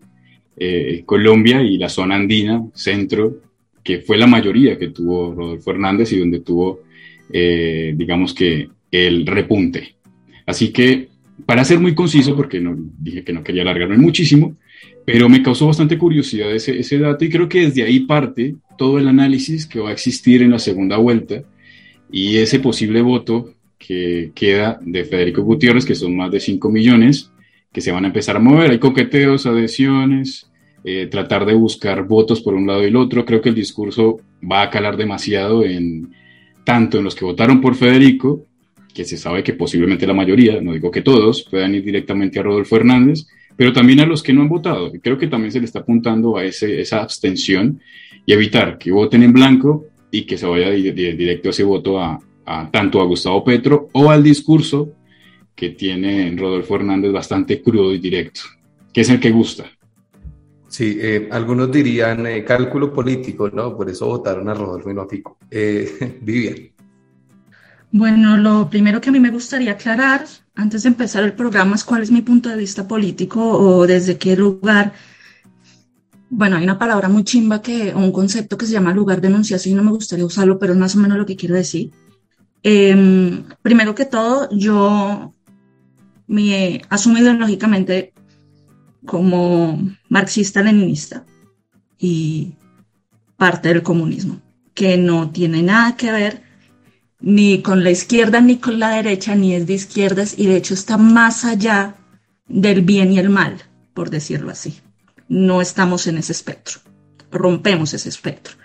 eh, 0.58 1.04
Colombia 1.06 1.62
y 1.62 1.78
la 1.78 1.90
zona 1.90 2.16
andina, 2.16 2.64
centro, 2.74 3.42
que 3.84 4.00
fue 4.00 4.18
la 4.18 4.28
mayoría 4.28 4.78
que 4.78 4.90
tuvo 4.90 5.34
Rodolfo 5.34 5.72
Hernández 5.72 6.12
y 6.14 6.20
donde 6.20 6.40
tuvo, 6.40 6.82
eh, 7.32 7.94
digamos 7.96 8.34
que, 8.34 8.70
el 8.90 9.26
repunte. 9.26 9.96
Así 10.46 10.70
que, 10.70 11.10
para 11.46 11.66
ser 11.66 11.80
muy 11.80 11.94
conciso, 11.94 12.38
porque 12.38 12.62
no, 12.62 12.76
dije 13.00 13.24
que 13.26 13.34
no 13.34 13.44
quería 13.44 13.64
alargarme 13.64 13.98
muchísimo, 13.98 14.56
pero 15.06 15.28
me 15.28 15.44
causó 15.44 15.68
bastante 15.68 15.98
curiosidad 15.98 16.54
ese, 16.56 16.80
ese 16.80 16.98
dato 16.98 17.26
y 17.26 17.30
creo 17.30 17.50
que 17.50 17.62
desde 17.62 17.84
ahí 17.84 18.02
parte 18.02 18.56
todo 18.78 18.98
el 18.98 19.10
análisis 19.10 19.66
que 19.66 19.80
va 19.80 19.90
a 19.90 19.94
existir 19.94 20.42
en 20.42 20.52
la 20.52 20.60
segunda 20.60 20.98
vuelta 20.98 21.44
y 22.12 22.38
ese 22.38 22.60
posible 22.60 23.02
voto 23.02 23.54
que 23.78 24.32
queda 24.34 24.80
de 24.82 25.06
Federico 25.06 25.44
Gutiérrez, 25.44 25.86
que 25.86 25.96
son 25.96 26.16
más 26.16 26.32
de 26.32 26.40
5 26.40 26.70
millones, 26.70 27.32
que 27.72 27.82
se 27.82 27.92
van 27.92 28.06
a 28.06 28.08
empezar 28.08 28.38
a 28.38 28.40
mover. 28.40 28.72
Hay 28.72 28.80
coqueteos, 28.80 29.46
adhesiones, 29.46 30.50
eh, 30.84 31.08
tratar 31.08 31.46
de 31.46 31.54
buscar 31.54 32.08
votos 32.08 32.42
por 32.42 32.54
un 32.54 32.68
lado 32.68 32.84
y 32.84 32.88
el 32.88 32.96
otro. 32.96 33.26
Creo 33.26 33.42
que 33.42 33.50
el 33.50 33.56
discurso 33.56 34.20
va 34.50 34.64
a 34.64 34.70
calar 34.70 34.98
demasiado 34.98 35.64
en 35.64 36.14
tanto 36.64 36.98
en 36.98 37.04
los 37.04 37.16
que 37.16 37.26
votaron 37.26 37.62
por 37.62 37.76
Federico, 37.76 38.46
que 38.94 39.06
se 39.06 39.18
sabe 39.18 39.44
que 39.44 39.54
posiblemente 39.54 40.08
la 40.08 40.14
mayoría, 40.14 40.60
no 40.60 40.74
digo 40.74 40.92
que 40.92 41.02
todos, 41.02 41.44
puedan 41.44 41.76
ir 41.76 41.84
directamente 41.84 42.40
a 42.40 42.44
Rodolfo 42.44 42.76
Hernández, 42.76 43.28
pero 43.56 43.72
también 43.74 44.00
a 44.00 44.06
los 44.06 44.24
que 44.24 44.34
no 44.34 44.42
han 44.42 44.50
votado. 44.50 44.92
Creo 45.02 45.18
que 45.18 45.28
también 45.28 45.52
se 45.52 45.60
le 45.60 45.66
está 45.66 45.80
apuntando 45.80 46.38
a 46.38 46.44
ese, 46.44 46.82
esa 46.82 47.02
abstención 47.02 47.80
y 48.26 48.34
evitar 48.34 48.78
que 48.78 48.92
voten 48.92 49.24
en 49.24 49.34
blanco 49.34 49.86
y 50.12 50.26
que 50.26 50.38
se 50.38 50.46
vaya 50.46 50.70
directo 50.70 51.50
ese 51.50 51.64
voto 51.64 52.00
a, 52.00 52.20
tanto 52.72 53.02
a 53.02 53.06
Gustavo 53.06 53.44
Petro 53.44 53.90
o 53.94 54.10
al 54.10 54.24
discurso 54.24 54.94
que 55.56 55.72
tiene 55.72 56.34
Rodolfo 56.38 56.76
Hernández 56.76 57.12
bastante 57.12 57.62
crudo 57.62 57.94
y 57.94 58.00
directo, 58.00 58.42
que 58.94 59.02
es 59.02 59.10
el 59.10 59.20
que 59.20 59.32
gusta. 59.32 59.66
Sí, 60.70 60.98
eh, 61.02 61.30
algunos 61.32 61.72
dirían 61.72 62.28
eh, 62.28 62.44
cálculo 62.44 62.94
político, 62.94 63.50
¿no? 63.50 63.76
Por 63.76 63.90
eso 63.90 64.06
votaron 64.06 64.50
a 64.50 64.54
Rodolfo 64.54 64.92
y 64.92 64.94
no 64.94 65.02
a 65.02 65.08
Eh, 65.50 66.20
Vivian. 66.22 66.72
Bueno, 67.92 68.38
lo 68.38 68.70
primero 68.70 69.00
que 69.00 69.10
a 69.10 69.12
mí 69.12 69.20
me 69.20 69.32
gustaría 69.32 69.72
aclarar 69.72 70.26
antes 70.56 70.84
de 70.84 70.90
empezar 70.90 71.24
el 71.24 71.34
programa 71.34 71.76
es 71.76 71.84
cuál 71.84 72.04
es 72.04 72.12
mi 72.12 72.22
punto 72.22 72.50
de 72.50 72.58
vista 72.58 72.88
político 72.88 73.42
o 73.42 73.88
desde 73.88 74.18
qué 74.18 74.36
lugar. 74.36 74.94
Bueno, 76.30 76.58
hay 76.58 76.64
una 76.64 76.78
palabra 76.78 77.08
muy 77.08 77.24
chimba 77.24 77.62
que, 77.62 77.94
o 77.94 78.00
un 78.00 78.12
concepto 78.12 78.58
que 78.58 78.66
se 78.66 78.74
llama 78.74 78.94
lugar 78.94 79.22
de 79.22 79.30
enunciación, 79.30 79.78
no 79.78 79.84
me 79.84 79.92
gustaría 79.92 80.26
usarlo, 80.26 80.60
pero 80.60 80.74
es 80.74 80.80
más 80.80 80.96
o 80.96 81.00
menos 81.00 81.18
lo 81.18 81.26
que 81.26 81.38
quiero 81.38 81.56
decir. 81.56 81.92
Em, 82.64 83.46
primero 83.62 83.96
que 83.96 84.06
todo, 84.06 84.50
yo 84.52 85.34
me 86.28 86.82
asumo 86.90 87.18
ideológicamente 87.18 88.14
como 89.06 89.80
marxista-leninista 90.10 91.26
y 91.98 92.56
parte 93.38 93.70
del 93.70 93.84
comunismo, 93.84 94.42
que 94.74 94.98
no 94.98 95.32
tiene 95.32 95.64
nada 95.64 95.96
que 95.96 96.12
ver 96.12 96.44
ni 97.20 97.62
con 97.62 97.84
la 97.84 97.92
izquierda 97.92 98.42
ni 98.42 98.58
con 98.58 98.80
la 98.80 98.90
derecha, 98.90 99.36
ni 99.36 99.54
es 99.54 99.66
de 99.66 99.74
izquierdas 99.74 100.38
y 100.38 100.48
de 100.48 100.58
hecho 100.58 100.74
está 100.74 100.98
más 100.98 101.46
allá 101.46 101.96
del 102.48 102.82
bien 102.82 103.14
y 103.14 103.20
el 103.20 103.30
mal, 103.30 103.58
por 103.94 104.10
decirlo 104.10 104.52
así. 104.52 104.82
No 105.30 105.62
estamos 105.62 106.08
en 106.08 106.18
ese 106.18 106.32
espectro, 106.32 106.80
rompemos 107.32 107.94
ese 107.94 108.10
espectro. 108.10 108.56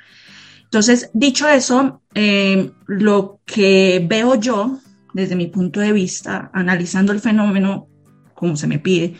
Entonces, 0.64 1.11
dicho 1.12 1.49
eso, 1.49 2.02
eh, 2.14 2.71
lo 2.87 3.40
que 3.45 4.04
veo 4.09 4.37
yo 4.37 4.78
desde 5.12 5.37
mi 5.37 5.49
punto 5.49 5.81
de 5.81 5.92
vista, 5.92 6.50
analizando 6.54 7.12
el 7.12 7.21
fenómeno 7.21 7.88
como 8.35 8.57
se 8.57 8.66
me 8.66 8.78
pide, 8.78 9.14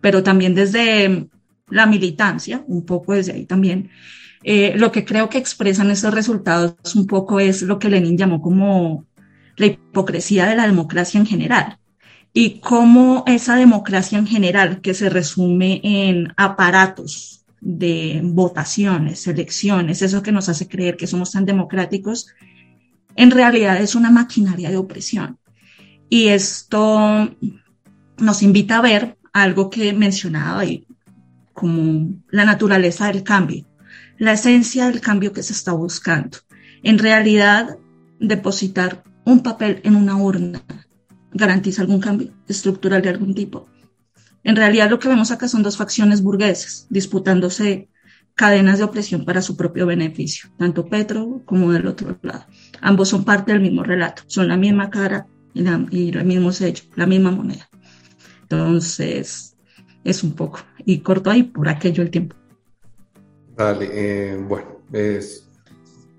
pero 0.00 0.22
también 0.22 0.54
desde 0.54 1.28
la 1.68 1.86
militancia, 1.86 2.62
un 2.68 2.86
poco 2.86 3.14
desde 3.14 3.32
ahí 3.32 3.44
también, 3.44 3.90
eh, 4.44 4.74
lo 4.76 4.92
que 4.92 5.04
creo 5.04 5.28
que 5.28 5.38
expresan 5.38 5.90
estos 5.90 6.14
resultados 6.14 6.94
un 6.94 7.06
poco 7.06 7.40
es 7.40 7.62
lo 7.62 7.78
que 7.78 7.88
Lenin 7.88 8.16
llamó 8.16 8.40
como 8.40 9.06
la 9.56 9.66
hipocresía 9.66 10.46
de 10.46 10.56
la 10.56 10.66
democracia 10.66 11.18
en 11.18 11.26
general 11.26 11.78
y 12.34 12.60
cómo 12.60 13.24
esa 13.26 13.56
democracia 13.56 14.18
en 14.18 14.26
general, 14.26 14.82
que 14.82 14.92
se 14.92 15.08
resume 15.08 15.80
en 15.82 16.34
aparatos 16.36 17.46
de 17.62 18.20
votaciones, 18.22 19.26
elecciones, 19.26 20.02
eso 20.02 20.22
que 20.22 20.32
nos 20.32 20.50
hace 20.50 20.68
creer 20.68 20.98
que 20.98 21.06
somos 21.06 21.32
tan 21.32 21.46
democráticos, 21.46 22.26
en 23.16 23.30
realidad 23.30 23.80
es 23.80 23.94
una 23.94 24.10
maquinaria 24.10 24.68
de 24.68 24.76
opresión. 24.76 25.38
Y 26.10 26.28
esto 26.28 27.30
nos 28.18 28.42
invita 28.42 28.76
a 28.76 28.82
ver 28.82 29.16
algo 29.32 29.70
que 29.70 29.94
mencionaba 29.94 30.60
ahí, 30.60 30.86
como 31.54 32.10
la 32.30 32.44
naturaleza 32.44 33.06
del 33.06 33.22
cambio 33.22 33.64
la 34.18 34.32
esencia 34.32 34.86
del 34.86 35.00
cambio 35.00 35.32
que 35.32 35.42
se 35.42 35.52
está 35.52 35.72
buscando. 35.72 36.38
En 36.82 36.98
realidad, 36.98 37.76
depositar 38.20 39.02
un 39.24 39.42
papel 39.42 39.80
en 39.84 39.96
una 39.96 40.16
urna 40.16 40.62
garantiza 41.34 41.82
algún 41.82 42.00
cambio 42.00 42.32
estructural 42.48 43.02
de 43.02 43.10
algún 43.10 43.34
tipo. 43.34 43.68
En 44.42 44.56
realidad 44.56 44.90
lo 44.90 44.98
que 44.98 45.08
vemos 45.08 45.30
acá 45.30 45.48
son 45.48 45.62
dos 45.62 45.76
facciones 45.76 46.22
burguesas 46.22 46.86
disputándose 46.90 47.88
cadenas 48.34 48.78
de 48.78 48.84
opresión 48.84 49.24
para 49.24 49.42
su 49.42 49.56
propio 49.56 49.86
beneficio, 49.86 50.50
tanto 50.58 50.86
Petro 50.86 51.42
como 51.44 51.72
del 51.72 51.86
otro 51.86 52.18
lado. 52.22 52.46
Ambos 52.80 53.08
son 53.08 53.24
parte 53.24 53.52
del 53.52 53.60
mismo 53.60 53.82
relato, 53.82 54.22
son 54.26 54.48
la 54.48 54.56
misma 54.56 54.90
cara 54.90 55.26
y, 55.54 55.62
y 55.90 56.10
el 56.10 56.24
mismo 56.24 56.52
sello, 56.52 56.84
la 56.96 57.06
misma 57.06 57.30
moneda. 57.30 57.68
Entonces, 58.42 59.56
es 60.02 60.22
un 60.22 60.32
poco, 60.32 60.60
y 60.84 60.98
corto 60.98 61.30
ahí 61.30 61.44
por 61.44 61.68
aquello 61.68 62.02
el 62.02 62.10
tiempo. 62.10 62.36
Dale, 63.56 63.88
eh, 63.92 64.36
bueno, 64.36 64.80
es 64.92 65.43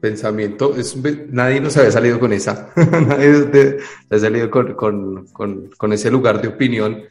pensamiento, 0.06 0.76
es, 0.78 0.96
nadie 1.32 1.60
nos 1.60 1.76
había 1.78 1.90
salido 1.90 2.20
con 2.20 2.32
esa, 2.32 2.72
nadie 2.76 3.78
ha 4.12 4.20
salido 4.20 4.52
con, 4.52 4.76
con, 4.76 5.26
con, 5.34 5.70
con, 5.76 5.94
ese 5.94 6.12
lugar 6.12 6.40
de 6.40 6.50
opinión. 6.50 7.02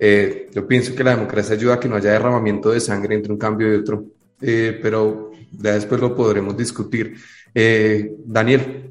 Eh, 0.00 0.48
yo 0.52 0.66
pienso 0.66 0.96
que 0.96 1.04
la 1.04 1.12
democracia 1.12 1.54
ayuda 1.54 1.74
a 1.74 1.80
que 1.80 1.88
no 1.88 1.94
haya 1.94 2.10
derramamiento 2.10 2.70
de 2.70 2.80
sangre 2.80 3.14
entre 3.14 3.32
un 3.32 3.38
cambio 3.38 3.72
y 3.72 3.76
otro, 3.76 4.04
eh, 4.40 4.76
pero 4.82 5.30
ya 5.52 5.74
después 5.74 6.00
lo 6.00 6.16
podremos 6.16 6.56
discutir. 6.56 7.14
Daniel. 8.24 8.90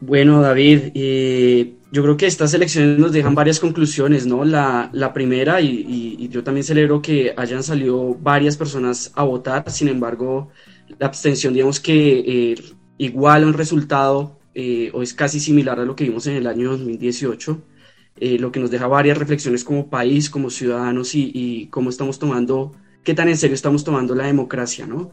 Bueno, 0.00 0.42
David, 0.42 0.92
yo 1.92 2.02
creo 2.02 2.16
que 2.18 2.26
estas 2.26 2.52
elecciones 2.52 2.98
nos 2.98 3.12
dejan 3.12 3.34
varias 3.34 3.58
conclusiones, 3.58 4.26
¿no? 4.26 4.44
La, 4.44 4.90
la 4.92 5.14
primera, 5.14 5.62
y, 5.62 6.28
yo 6.28 6.44
también 6.44 6.64
celebro 6.64 7.00
que 7.00 7.32
hayan 7.36 7.62
salido 7.62 8.14
varias 8.20 8.56
personas 8.58 9.10
a 9.14 9.24
votar, 9.24 9.68
sin 9.70 9.88
embargo, 9.88 10.50
la 10.98 11.06
abstención, 11.06 11.54
digamos 11.54 11.80
que 11.80 12.18
eh, 12.26 12.54
igual 12.98 13.44
un 13.44 13.54
resultado 13.54 14.38
eh, 14.54 14.90
o 14.92 15.02
es 15.02 15.14
casi 15.14 15.40
similar 15.40 15.78
a 15.80 15.84
lo 15.84 15.94
que 15.96 16.04
vimos 16.04 16.26
en 16.26 16.36
el 16.36 16.46
año 16.46 16.70
2018, 16.70 17.62
eh, 18.16 18.38
lo 18.38 18.52
que 18.52 18.60
nos 18.60 18.70
deja 18.70 18.86
varias 18.86 19.16
reflexiones 19.16 19.64
como 19.64 19.88
país, 19.88 20.28
como 20.28 20.50
ciudadanos 20.50 21.14
y, 21.14 21.30
y, 21.32 21.66
cómo 21.66 21.90
estamos 21.90 22.18
tomando, 22.18 22.72
qué 23.04 23.14
tan 23.14 23.28
en 23.28 23.36
serio 23.36 23.54
estamos 23.54 23.84
tomando 23.84 24.14
la 24.14 24.26
democracia, 24.26 24.86
¿no? 24.86 25.12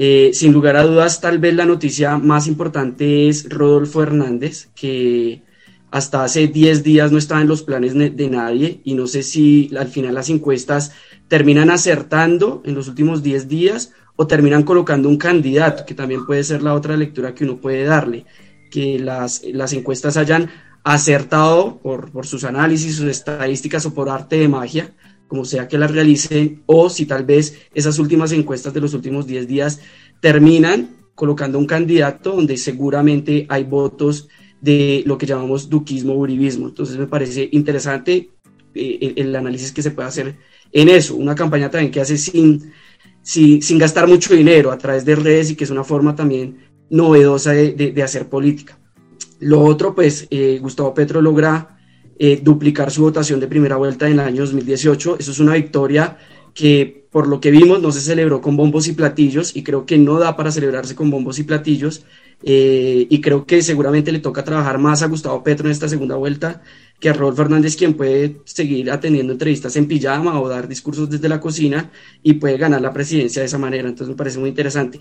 Eh, 0.00 0.30
sin 0.32 0.52
lugar 0.52 0.76
a 0.76 0.84
dudas, 0.84 1.20
tal 1.20 1.40
vez 1.40 1.54
la 1.54 1.66
noticia 1.66 2.18
más 2.18 2.46
importante 2.46 3.28
es 3.28 3.48
Rodolfo 3.48 4.00
Hernández, 4.00 4.68
que 4.76 5.42
hasta 5.90 6.22
hace 6.22 6.46
10 6.46 6.84
días 6.84 7.10
no 7.10 7.18
estaba 7.18 7.40
en 7.40 7.48
los 7.48 7.64
planes 7.64 7.94
de 7.94 8.30
nadie 8.30 8.80
y 8.84 8.94
no 8.94 9.08
sé 9.08 9.24
si 9.24 9.70
al 9.76 9.88
final 9.88 10.14
las 10.14 10.30
encuestas 10.30 10.92
terminan 11.26 11.68
acertando 11.70 12.62
en 12.64 12.76
los 12.76 12.86
últimos 12.86 13.24
10 13.24 13.48
días 13.48 13.92
o 14.20 14.26
terminan 14.26 14.64
colocando 14.64 15.08
un 15.08 15.16
candidato, 15.16 15.86
que 15.86 15.94
también 15.94 16.26
puede 16.26 16.42
ser 16.42 16.60
la 16.60 16.74
otra 16.74 16.96
lectura 16.96 17.32
que 17.36 17.44
uno 17.44 17.56
puede 17.56 17.84
darle, 17.84 18.26
que 18.68 18.98
las, 18.98 19.42
las 19.44 19.72
encuestas 19.72 20.16
hayan 20.16 20.50
acertado 20.82 21.78
por, 21.78 22.10
por 22.10 22.26
sus 22.26 22.42
análisis, 22.42 22.96
sus 22.96 23.06
estadísticas 23.06 23.86
o 23.86 23.94
por 23.94 24.10
arte 24.10 24.36
de 24.36 24.48
magia, 24.48 24.92
como 25.28 25.44
sea 25.44 25.68
que 25.68 25.78
las 25.78 25.92
realicen, 25.92 26.64
o 26.66 26.90
si 26.90 27.06
tal 27.06 27.24
vez 27.24 27.60
esas 27.72 28.00
últimas 28.00 28.32
encuestas 28.32 28.74
de 28.74 28.80
los 28.80 28.92
últimos 28.92 29.24
10 29.24 29.46
días 29.46 29.80
terminan 30.20 30.96
colocando 31.14 31.56
un 31.56 31.66
candidato 31.66 32.32
donde 32.32 32.56
seguramente 32.56 33.46
hay 33.48 33.62
votos 33.62 34.28
de 34.60 35.04
lo 35.06 35.16
que 35.16 35.26
llamamos 35.26 35.68
duquismo 35.68 36.14
uribismo. 36.14 36.66
Entonces 36.66 36.96
me 36.96 37.06
parece 37.06 37.48
interesante 37.52 38.30
eh, 38.74 39.12
el, 39.14 39.36
análisis 39.36 39.70
que 39.70 39.82
se 39.82 39.92
puede 39.92 40.08
hacer 40.08 40.34
en 40.72 40.88
eso. 40.88 41.14
Una 41.14 41.36
campaña 41.36 41.70
también 41.70 41.92
que 41.92 42.00
hace 42.00 42.18
sin, 42.18 42.72
sin, 43.28 43.78
gastar 43.78 44.08
mucho 44.08 44.32
dinero 44.32 44.72
a 44.72 44.78
través 44.78 45.04
de 45.04 45.14
redes 45.14 45.50
y 45.50 45.54
que 45.54 45.64
es 45.64 45.70
una 45.70 45.84
forma 45.84 46.16
también 46.16 46.66
novedosa 46.88 47.52
de, 47.52 48.02
hacer 48.02 48.26
política. 48.26 48.78
Lo 49.38 49.60
otro, 49.60 49.94
pues 49.94 50.26
eh, 50.30 50.58
Gustavo 50.62 50.94
Petro 50.94 51.20
logra 51.20 51.78
eh, 52.18 52.40
duplicar 52.42 52.90
su 52.90 53.02
votación 53.02 53.38
de 53.38 53.46
primera 53.46 53.76
vuelta 53.76 54.06
en 54.06 54.14
el 54.14 54.20
año 54.20 54.40
2018. 54.40 55.18
Eso 55.18 55.30
es 55.30 55.40
una 55.40 55.52
victoria 55.52 56.16
que 56.54 57.06
por 57.10 57.28
lo 57.28 57.38
que 57.38 57.50
vimos 57.50 57.82
no 57.82 57.92
se 57.92 58.00
celebró 58.00 58.40
con 58.40 58.56
bombos 58.56 58.88
y 58.88 58.94
platillos 58.94 59.54
y 59.54 59.62
creo 59.62 59.84
que 59.84 59.98
no 59.98 60.18
da 60.18 60.34
para 60.34 60.50
celebrarse 60.50 60.94
con 60.94 61.10
bombos 61.10 61.38
y 61.38 61.42
platillos 61.42 62.06
eh, 62.42 63.06
y 63.10 63.20
creo 63.20 63.44
que 63.46 63.62
seguramente 63.62 64.12
le 64.12 64.20
toca 64.20 64.44
trabajar 64.44 64.78
más 64.78 65.02
a 65.02 65.06
Gustavo 65.06 65.42
Petro 65.42 65.66
en 65.66 65.72
esta 65.72 65.88
segunda 65.88 66.14
vuelta 66.16 66.62
que 67.00 67.08
a 67.08 67.12
Rodolfo 67.12 67.42
Fernández, 67.42 67.76
quien 67.76 67.94
puede 67.94 68.40
seguir 68.44 68.90
atendiendo 68.90 69.32
entrevistas 69.32 69.76
en 69.76 69.86
pijama 69.86 70.40
o 70.40 70.48
dar 70.48 70.66
discursos 70.66 71.08
desde 71.08 71.28
la 71.28 71.40
cocina 71.40 71.90
y 72.22 72.34
puede 72.34 72.58
ganar 72.58 72.80
la 72.80 72.92
presidencia 72.92 73.40
de 73.40 73.46
esa 73.46 73.58
manera. 73.58 73.88
Entonces 73.88 74.08
me 74.08 74.16
parece 74.16 74.38
muy 74.38 74.48
interesante. 74.48 75.00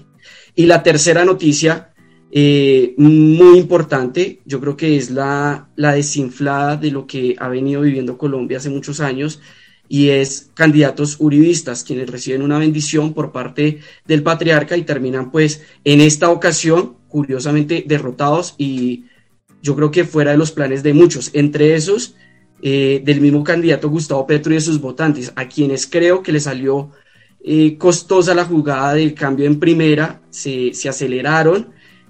Y 0.55 0.65
la 0.67 0.83
tercera 0.83 1.25
noticia, 1.25 1.93
eh, 2.31 2.93
muy 2.97 3.57
importante, 3.57 4.41
yo 4.45 4.59
creo 4.59 4.77
que 4.77 4.97
es 4.97 5.09
la, 5.09 5.69
la 5.75 5.93
desinflada 5.93 6.75
de 6.75 6.91
lo 6.91 7.07
que 7.07 7.35
ha 7.39 7.47
venido 7.49 7.81
viviendo 7.81 8.17
Colombia 8.17 8.57
hace 8.57 8.69
muchos 8.69 8.99
años 8.99 9.39
y 9.89 10.09
es 10.09 10.51
candidatos 10.53 11.15
uribistas, 11.19 11.83
quienes 11.83 12.09
reciben 12.09 12.41
una 12.41 12.59
bendición 12.59 13.13
por 13.13 13.31
parte 13.31 13.79
del 14.05 14.21
patriarca 14.21 14.75
y 14.77 14.83
terminan 14.83 15.31
pues 15.31 15.63
en 15.83 16.01
esta 16.01 16.29
ocasión 16.29 16.96
curiosamente 17.07 17.83
derrotados 17.87 18.55
y 18.57 19.05
yo 19.61 19.75
creo 19.75 19.91
que 19.91 20.05
fuera 20.05 20.31
de 20.31 20.37
los 20.37 20.51
planes 20.51 20.83
de 20.83 20.93
muchos, 20.93 21.31
entre 21.33 21.75
esos 21.75 22.15
eh, 22.61 23.01
del 23.03 23.21
mismo 23.21 23.43
candidato 23.43 23.89
Gustavo 23.89 24.25
Petro 24.25 24.51
y 24.51 24.55
de 24.55 24.61
sus 24.61 24.79
votantes, 24.79 25.31
a 25.35 25.47
quienes 25.47 25.87
creo 25.87 26.23
que 26.23 26.31
le 26.31 26.39
salió 26.39 26.91
eh, 27.43 27.77
costosa 27.77 28.33
la 28.33 28.45
jugada 28.45 28.93
del 28.93 29.13
cambio 29.13 29.45
en 29.45 29.59
primera, 29.59 30.21
se, 30.29 30.73
se 30.73 30.89
aceleraron 30.89 31.69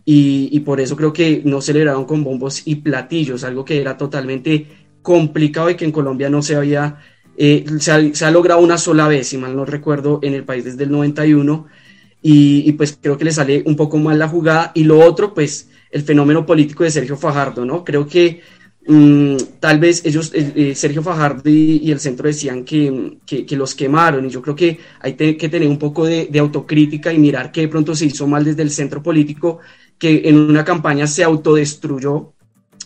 y, 0.09 0.61
por 0.61 0.79
eso 0.79 0.95
creo 0.95 1.11
que 1.11 1.41
no 1.43 1.59
celebraron 1.59 2.05
con 2.05 2.23
bombos 2.23 2.65
y 2.65 2.75
platillos, 2.75 3.43
algo 3.43 3.65
que 3.65 3.81
era 3.81 3.97
totalmente 3.97 4.65
complicado 5.01 5.69
y 5.69 5.75
que 5.75 5.83
en 5.83 5.91
Colombia 5.91 6.29
no 6.29 6.41
se 6.41 6.55
había, 6.55 6.99
eh, 7.35 7.65
ha, 7.67 7.79
se, 8.15 8.25
ha, 8.25 8.31
logrado 8.31 8.61
una 8.61 8.77
sola 8.77 9.09
vez, 9.09 9.27
si 9.27 9.37
mal 9.37 9.53
no 9.53 9.65
recuerdo, 9.65 10.21
en 10.23 10.33
el 10.33 10.45
país 10.45 10.63
desde 10.63 10.85
el 10.85 10.91
91 10.91 11.67
y, 12.21 12.71
pues 12.73 12.97
creo 13.01 13.17
que 13.17 13.25
le 13.25 13.31
sale 13.31 13.63
un 13.65 13.75
poco 13.75 13.97
mal 13.97 14.19
la 14.19 14.27
jugada. 14.27 14.71
Y 14.75 14.83
lo 14.83 14.99
otro, 14.99 15.33
pues 15.33 15.69
el 15.91 16.01
fenómeno 16.03 16.45
político 16.45 16.83
de 16.83 16.91
Sergio 16.91 17.15
Fajardo, 17.17 17.65
¿no? 17.65 17.83
Creo 17.83 18.07
que 18.07 18.41
mm, 18.87 19.35
tal 19.59 19.79
vez 19.79 20.05
ellos, 20.05 20.31
eh, 20.33 20.73
Sergio 20.75 21.01
Fajardo 21.03 21.49
y, 21.49 21.91
el 21.91 21.99
centro 21.99 22.27
decían 22.27 22.63
que, 22.65 23.17
que, 23.25 23.55
los 23.55 23.75
quemaron 23.75 24.25
y 24.25 24.29
yo 24.29 24.41
creo 24.41 24.55
que 24.55 24.79
hay 24.99 25.13
que 25.13 25.49
tener 25.49 25.67
un 25.69 25.79
poco 25.79 26.05
de, 26.05 26.27
de, 26.27 26.39
autocrítica 26.39 27.13
y 27.13 27.19
mirar 27.19 27.51
que 27.51 27.61
de 27.61 27.67
pronto 27.67 27.95
se 27.95 28.05
hizo 28.05 28.27
mal 28.27 28.43
desde 28.43 28.63
el 28.63 28.71
centro 28.71 29.01
político, 29.01 29.59
que 29.97 30.23
en 30.25 30.37
una 30.37 30.65
campaña 30.65 31.07
se 31.07 31.23
autodestruyó 31.23 32.33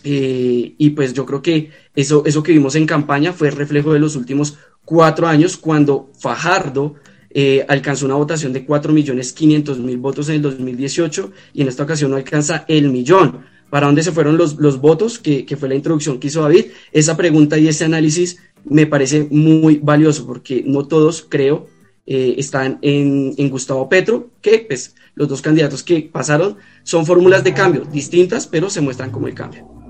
Eh, 0.04 0.74
y 0.78 0.90
pues 0.90 1.12
yo 1.14 1.24
creo 1.24 1.42
que 1.42 1.70
eso, 1.94 2.24
eso 2.26 2.42
que 2.42 2.52
vimos 2.52 2.74
en 2.74 2.86
campaña 2.86 3.32
fue 3.32 3.50
reflejo 3.50 3.92
de 3.92 4.00
los 4.00 4.16
últimos 4.16 4.58
cuatro 4.84 5.28
años 5.28 5.56
cuando 5.56 6.10
Fajardo 6.18 6.96
eh, 7.34 7.64
alcanzó 7.68 8.06
una 8.06 8.14
votación 8.14 8.52
de 8.52 8.66
4.500.000 8.66 10.00
votos 10.00 10.28
en 10.28 10.36
el 10.36 10.42
2018 10.42 11.32
y 11.54 11.62
en 11.62 11.68
esta 11.68 11.82
ocasión 11.82 12.10
no 12.10 12.16
alcanza 12.16 12.64
el 12.68 12.90
millón. 12.90 13.40
¿Para 13.70 13.86
dónde 13.86 14.02
se 14.02 14.12
fueron 14.12 14.36
los, 14.36 14.56
los 14.56 14.80
votos? 14.80 15.18
Que, 15.18 15.46
que, 15.46 15.56
fue 15.56 15.68
la 15.68 15.74
introducción 15.74 16.20
que 16.20 16.26
hizo 16.26 16.42
David. 16.42 16.66
Esa 16.92 17.16
pregunta 17.16 17.58
y 17.58 17.68
ese 17.68 17.86
análisis 17.86 18.38
me 18.64 18.86
parece 18.86 19.26
muy 19.30 19.78
valioso 19.82 20.26
porque 20.26 20.62
no 20.66 20.86
todos, 20.86 21.24
creo, 21.26 21.68
eh, 22.04 22.34
están 22.36 22.78
en, 22.82 23.32
en, 23.38 23.48
Gustavo 23.48 23.88
Petro, 23.88 24.30
que 24.40 24.64
pues, 24.66 24.94
los 25.14 25.28
dos 25.28 25.40
candidatos 25.40 25.82
que 25.82 26.10
pasaron 26.12 26.56
son 26.82 27.06
fórmulas 27.06 27.44
de 27.44 27.54
cambio 27.54 27.84
distintas, 27.84 28.46
pero 28.46 28.68
se 28.68 28.80
muestran 28.80 29.10
como 29.10 29.28
el 29.28 29.34
cambio. 29.34 29.81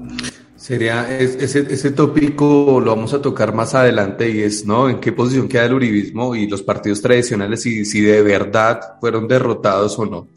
Sería 0.63 1.19
ese, 1.19 1.67
ese 1.75 1.91
tópico 1.91 2.81
lo 2.81 2.95
vamos 2.95 3.13
a 3.13 3.21
tocar 3.21 3.53
más 3.53 3.75
adelante 3.75 4.31
y 4.31 4.43
es, 4.43 4.65
¿no? 4.65 4.89
¿En 4.89 5.01
qué 5.01 5.11
posición 5.11 5.49
queda 5.49 5.65
el 5.65 5.73
uribismo 5.73 6.37
y 6.37 6.47
los 6.47 6.63
partidos 6.63 7.03
tradicionales 7.03 7.67
y 7.67 7.85
si 7.85 8.01
de 8.01 8.23
verdad 8.23 8.81
fueron 9.01 9.27
derrotados 9.27 9.99
o 9.99 10.07
no? 10.07 10.29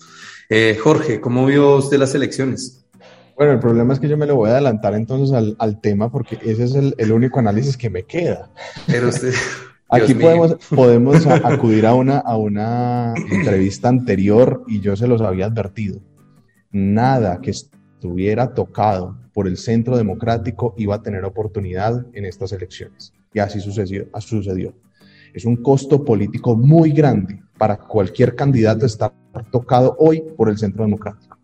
Eh, 0.49 0.79
Jorge, 0.81 1.21
¿cómo 1.21 1.45
vio 1.45 1.75
usted 1.75 1.99
las 1.99 2.15
elecciones? 2.15 2.83
Bueno, 3.37 3.53
el 3.53 3.59
problema 3.59 3.93
es 3.93 3.99
que 3.99 4.07
yo 4.07 4.17
me 4.17 4.25
lo 4.25 4.35
voy 4.35 4.49
a 4.49 4.53
adelantar 4.53 4.95
entonces 4.95 5.31
al, 5.31 5.55
al 5.59 5.79
tema 5.79 6.11
porque 6.11 6.39
ese 6.41 6.63
es 6.63 6.73
el, 6.73 6.95
el, 6.97 7.11
único 7.11 7.37
análisis 7.37 7.77
que 7.77 7.91
me 7.91 8.01
queda. 8.01 8.49
Pero 8.87 9.09
usted... 9.09 9.31
Aquí 9.89 10.15
podemos, 10.15 10.55
podemos 10.73 11.27
acudir 11.43 11.85
a 11.85 11.93
una, 11.93 12.17
a 12.17 12.35
una 12.35 13.13
entrevista 13.29 13.89
anterior 13.89 14.63
y 14.67 14.79
yo 14.79 14.95
se 14.95 15.07
los 15.07 15.21
había 15.21 15.45
advertido. 15.45 15.99
Nada 16.71 17.39
que 17.41 17.51
estuviera 17.51 18.55
tocado 18.55 19.23
por 19.35 19.49
el 19.49 19.57
centro 19.57 19.97
democrático 19.97 20.73
iba 20.77 20.95
a 20.95 21.03
tener 21.03 21.25
oportunidad 21.25 22.05
en 22.13 22.23
estas 22.23 22.53
elecciones. 22.53 23.13
Y 23.33 23.39
así 23.39 23.59
sucedió. 23.59 24.07
sucedió. 24.19 24.73
Es 25.33 25.43
un 25.43 25.57
costo 25.57 26.05
político 26.05 26.55
muy 26.55 26.91
grande 26.91 27.43
para 27.57 27.75
cualquier 27.77 28.33
candidato 28.33 28.85
estar 28.85 29.11
tocado 29.51 29.97
hoy 29.99 30.23
por 30.37 30.47
el 30.47 30.57
centro 30.57 30.85
democrático. 30.85 31.37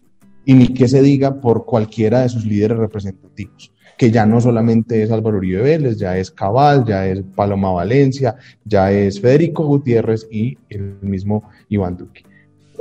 Y 0.45 0.53
ni 0.53 0.69
que 0.69 0.87
se 0.87 1.01
diga 1.01 1.41
por 1.41 1.65
cualquiera 1.65 2.21
de 2.21 2.29
sus 2.29 2.45
líderes 2.45 2.77
representativos, 2.77 3.73
que 3.97 4.09
ya 4.09 4.25
no 4.25 4.39
solamente 4.39 5.03
es 5.03 5.11
Álvaro 5.11 5.39
Uribe 5.39 5.61
Vélez, 5.61 5.97
ya 5.97 6.17
es 6.17 6.31
Cabal, 6.31 6.85
ya 6.85 7.05
es 7.05 7.21
Paloma 7.35 7.73
Valencia, 7.73 8.37
ya 8.63 8.89
es 8.89 9.19
Federico 9.19 9.65
Gutiérrez 9.65 10.29
y 10.31 10.57
el 10.69 10.95
mismo 11.01 11.43
Iván 11.67 11.97
Duque 11.97 12.30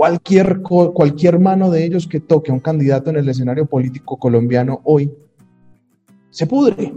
cualquier, 0.01 0.63
cualquier 0.63 1.39
mano 1.39 1.71
de 1.71 1.85
ellos 1.85 2.07
que 2.07 2.21
toque 2.21 2.51
a 2.51 2.55
un 2.55 2.61
candidato 2.61 3.11
en 3.11 3.17
el 3.17 3.29
escenario 3.29 3.67
político 3.67 4.17
colombiano 4.19 4.81
hoy 4.85 5.13
se 6.31 6.47
pudre 6.47 6.91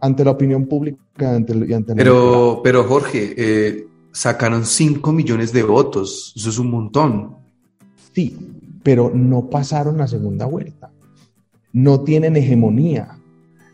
ante 0.00 0.24
la 0.24 0.30
opinión 0.30 0.66
pública 0.66 1.34
ante, 1.34 1.52
y 1.66 1.72
ante 1.72 1.96
pero, 1.96 2.60
pero 2.62 2.84
Jorge, 2.84 3.34
eh, 3.36 3.88
sacaron 4.12 4.64
5 4.64 5.10
millones 5.10 5.52
de 5.52 5.64
votos, 5.64 6.32
eso 6.36 6.50
es 6.50 6.58
un 6.60 6.70
montón. 6.70 7.34
Sí, 8.12 8.38
pero 8.84 9.10
no 9.12 9.50
pasaron 9.50 9.98
la 9.98 10.06
segunda 10.06 10.46
vuelta, 10.46 10.92
no 11.72 12.02
tienen 12.02 12.36
hegemonía, 12.36 13.18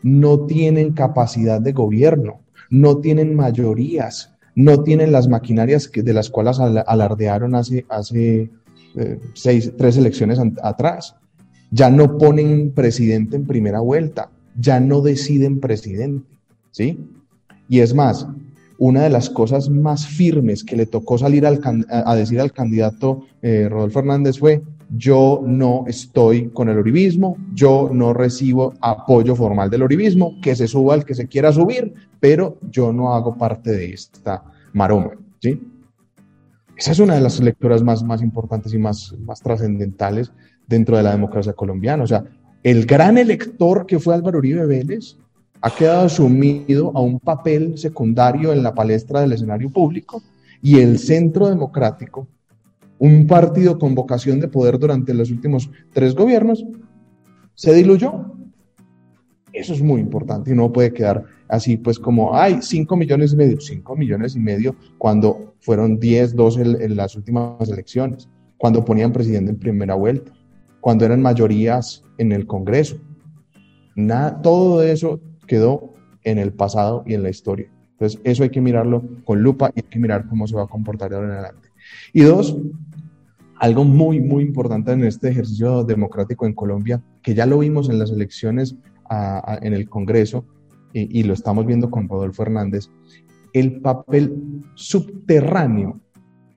no 0.01 0.39
tienen 0.47 0.93
capacidad 0.93 1.61
de 1.61 1.71
gobierno, 1.71 2.39
no 2.71 2.97
tienen 2.97 3.35
mayorías, 3.35 4.34
no 4.55 4.83
tienen 4.83 5.11
las 5.11 5.27
maquinarias 5.27 5.87
que, 5.87 6.01
de 6.01 6.13
las 6.13 6.29
cuales 6.29 6.59
alardearon 6.59 7.55
hace, 7.55 7.85
eh, 8.95 9.19
seis, 9.33 9.71
tres 9.77 9.97
elecciones 9.97 10.39
atrás. 10.63 11.15
Ya 11.71 11.89
no 11.89 12.17
ponen 12.17 12.71
presidente 12.71 13.35
en 13.35 13.45
primera 13.45 13.81
vuelta, 13.81 14.29
ya 14.57 14.79
no 14.79 15.01
deciden 15.01 15.59
presidente, 15.59 16.25
¿sí? 16.71 16.99
Y 17.67 17.79
es 17.79 17.93
más, 17.93 18.27
una 18.77 19.03
de 19.03 19.09
las 19.09 19.29
cosas 19.29 19.69
más 19.69 20.07
firmes 20.07 20.63
que 20.63 20.75
le 20.75 20.85
tocó 20.85 21.17
salir 21.17 21.45
al, 21.45 21.59
a 21.89 22.15
decir 22.15 22.39
al 22.39 22.53
candidato 22.53 23.25
eh, 23.41 23.67
Rodolfo 23.69 23.99
Hernández 23.99 24.39
fue, 24.39 24.61
yo 24.89 25.41
no 25.45 25.85
estoy 25.87 26.49
con 26.49 26.69
el 26.69 26.77
uribismo, 26.77 27.37
yo 27.53 27.89
no 27.91 28.13
recibo 28.13 28.73
apoyo 28.81 29.35
formal 29.35 29.69
del 29.69 29.83
uribismo, 29.83 30.39
que 30.41 30.55
se 30.55 30.67
suba 30.67 30.95
el 30.95 31.05
que 31.05 31.15
se 31.15 31.27
quiera 31.27 31.51
subir, 31.51 31.93
pero 32.19 32.57
yo 32.69 32.93
no 32.93 33.13
hago 33.13 33.37
parte 33.37 33.71
de 33.71 33.93
esta 33.93 34.43
maroma, 34.73 35.11
¿sí? 35.41 35.61
Esa 36.77 36.91
es 36.91 36.99
una 36.99 37.15
de 37.15 37.21
las 37.21 37.39
lecturas 37.39 37.81
más, 37.81 38.03
más 38.03 38.21
importantes 38.21 38.73
y 38.73 38.77
más, 38.77 39.15
más 39.19 39.41
trascendentales 39.41 40.31
dentro 40.67 40.97
de 40.97 41.03
la 41.03 41.11
democracia 41.11 41.53
colombiana. 41.53 42.03
O 42.03 42.07
sea, 42.07 42.25
el 42.63 42.85
gran 42.85 43.17
elector 43.17 43.85
que 43.85 43.99
fue 43.99 44.13
Álvaro 44.13 44.39
Uribe 44.39 44.65
Vélez 44.65 45.15
ha 45.61 45.71
quedado 45.71 46.09
sumido 46.09 46.91
a 46.93 47.01
un 47.01 47.19
papel 47.19 47.77
secundario 47.77 48.51
en 48.51 48.61
la 48.61 48.73
palestra 48.73 49.21
del 49.21 49.33
escenario 49.33 49.69
público 49.69 50.21
y 50.61 50.79
el 50.79 50.99
centro 50.99 51.47
democrático 51.47 52.27
un 52.99 53.27
partido 53.27 53.77
con 53.77 53.95
vocación 53.95 54.39
de 54.39 54.47
poder 54.47 54.79
durante 54.79 55.13
los 55.13 55.31
últimos 55.31 55.69
tres 55.93 56.15
gobiernos, 56.15 56.65
se 57.53 57.73
diluyó. 57.73 58.33
Eso 59.51 59.73
es 59.73 59.81
muy 59.81 60.01
importante 60.01 60.51
y 60.51 60.55
no 60.55 60.71
puede 60.71 60.91
quedar 60.91 61.23
así, 61.47 61.77
pues 61.77 61.97
como, 61.97 62.35
hay 62.35 62.61
5 62.61 62.95
millones 62.97 63.33
y 63.33 63.35
medio, 63.37 63.59
5 63.59 63.95
millones 63.95 64.35
y 64.35 64.39
medio 64.39 64.75
cuando 64.97 65.55
fueron 65.59 65.99
10, 65.99 66.35
12 66.35 66.61
en, 66.61 66.95
las 66.95 67.15
últimas 67.15 67.69
elecciones, 67.69 68.29
cuando 68.57 68.83
ponían 68.83 69.13
presidente 69.13 69.51
en 69.51 69.59
primera 69.59 69.95
vuelta, 69.95 70.33
cuando 70.81 71.05
eran 71.05 71.21
mayorías 71.21 72.03
en 72.17 72.31
el 72.31 72.45
Congreso. 72.45 72.97
Nada, 73.95 74.41
todo 74.41 74.83
eso 74.83 75.21
quedó 75.47 75.93
en 76.23 76.37
el 76.37 76.51
pasado 76.51 77.03
y 77.05 77.13
en 77.13 77.23
la 77.23 77.29
historia. 77.29 77.71
Entonces, 77.91 78.19
eso 78.25 78.43
hay 78.43 78.49
que 78.49 78.59
mirarlo 78.59 79.03
con 79.23 79.41
lupa 79.41 79.71
y 79.73 79.79
hay 79.79 79.89
que 79.89 79.99
mirar 79.99 80.27
cómo 80.27 80.47
se 80.47 80.55
va 80.55 80.63
a 80.63 80.67
comportar 80.67 81.13
ahora 81.13 81.27
en 81.27 81.33
adelante. 81.33 81.64
Y 82.13 82.23
dos, 82.23 82.57
algo 83.59 83.83
muy, 83.83 84.19
muy 84.19 84.43
importante 84.43 84.91
en 84.91 85.03
este 85.03 85.29
ejercicio 85.29 85.83
democrático 85.83 86.45
en 86.45 86.53
Colombia, 86.53 87.01
que 87.21 87.33
ya 87.33 87.45
lo 87.45 87.59
vimos 87.59 87.89
en 87.89 87.99
las 87.99 88.11
elecciones 88.11 88.75
en 89.61 89.73
el 89.73 89.87
Congreso 89.89 90.45
y, 90.93 91.23
lo 91.23 91.33
estamos 91.33 91.65
viendo 91.65 91.91
con 91.91 92.07
Rodolfo 92.07 92.43
Hernández, 92.43 92.89
el 93.53 93.81
papel 93.81 94.63
subterráneo 94.75 95.99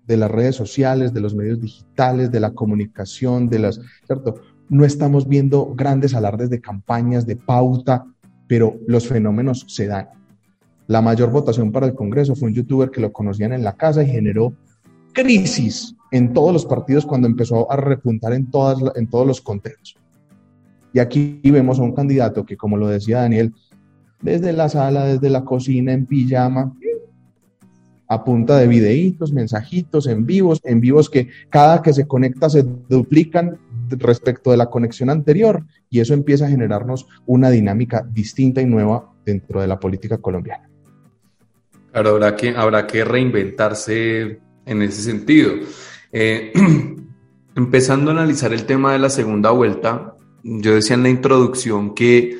de 0.06 0.16
las 0.16 0.30
redes 0.30 0.54
sociales, 0.54 1.12
de 1.12 1.20
los 1.20 1.34
medios 1.34 1.60
digitales, 1.60 2.30
de 2.30 2.40
la 2.40 2.52
comunicación, 2.52 3.48
de 3.48 3.58
las, 3.58 3.80
¿cierto? 4.06 4.36
No 4.68 4.84
estamos 4.84 5.26
viendo 5.26 5.74
grandes 5.74 6.14
alardes 6.14 6.50
de 6.50 6.60
campañas, 6.60 7.26
de 7.26 7.36
pauta, 7.36 8.06
pero 8.46 8.76
los 8.86 9.08
fenómenos 9.08 9.64
se 9.68 9.86
dan. 9.86 10.08
La 10.86 11.02
mayor 11.02 11.30
votación 11.30 11.72
para 11.72 11.86
el 11.86 11.94
Congreso 11.94 12.34
fue 12.34 12.48
un 12.48 12.54
youtuber 12.54 12.90
que 12.90 13.00
lo 13.00 13.12
conocían 13.12 13.52
en 13.52 13.64
la 13.64 13.74
casa 13.74 14.02
y 14.02 14.10
generó 14.10 14.54
crisis 15.12 15.94
en 16.10 16.32
todos 16.32 16.52
los 16.52 16.66
partidos 16.66 17.06
cuando 17.06 17.26
empezó 17.26 17.70
a 17.70 17.76
repuntar 17.76 18.32
en, 18.32 18.50
todas, 18.50 18.78
en 18.96 19.08
todos 19.08 19.26
los 19.26 19.40
conteos. 19.40 19.96
Y 20.92 21.00
aquí 21.00 21.40
vemos 21.44 21.78
a 21.78 21.82
un 21.82 21.94
candidato 21.94 22.44
que, 22.46 22.56
como 22.56 22.76
lo 22.76 22.88
decía 22.88 23.18
Daniel, 23.18 23.52
desde 24.20 24.52
la 24.52 24.68
sala, 24.68 25.04
desde 25.04 25.30
la 25.30 25.44
cocina, 25.44 25.92
en 25.92 26.06
pijama, 26.06 26.72
a 28.08 28.24
punta 28.24 28.58
de 28.58 28.66
videitos, 28.66 29.32
mensajitos, 29.32 30.06
en 30.06 30.24
vivos, 30.24 30.60
en 30.64 30.80
vivos 30.80 31.10
que 31.10 31.28
cada 31.50 31.82
que 31.82 31.92
se 31.92 32.06
conecta 32.06 32.48
se 32.48 32.62
duplican 32.62 33.58
respecto 33.90 34.50
de 34.50 34.56
la 34.56 34.70
conexión 34.70 35.10
anterior 35.10 35.64
y 35.90 36.00
eso 36.00 36.14
empieza 36.14 36.46
a 36.46 36.50
generarnos 36.50 37.06
una 37.26 37.50
dinámica 37.50 38.06
distinta 38.10 38.62
y 38.62 38.66
nueva 38.66 39.12
dentro 39.24 39.60
de 39.60 39.66
la 39.66 39.78
política 39.78 40.18
colombiana. 40.18 40.68
Claro, 41.92 42.10
habrá 42.10 42.34
que, 42.34 42.50
habrá 42.50 42.86
que 42.86 43.04
reinventarse 43.04 44.40
en 44.68 44.82
ese 44.82 45.02
sentido. 45.02 45.52
Eh, 46.12 46.52
empezando 47.56 48.10
a 48.10 48.14
analizar 48.14 48.52
el 48.52 48.64
tema 48.64 48.92
de 48.92 48.98
la 48.98 49.10
segunda 49.10 49.50
vuelta, 49.50 50.14
yo 50.42 50.74
decía 50.74 50.94
en 50.94 51.02
la 51.02 51.08
introducción 51.08 51.94
que 51.94 52.38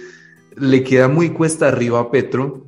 le 0.57 0.85
queda 0.85 1.09
muy 1.09 1.31
cuesta 1.31 1.69
arriba 1.69 2.01
a 2.01 2.11
Petro 2.11 2.67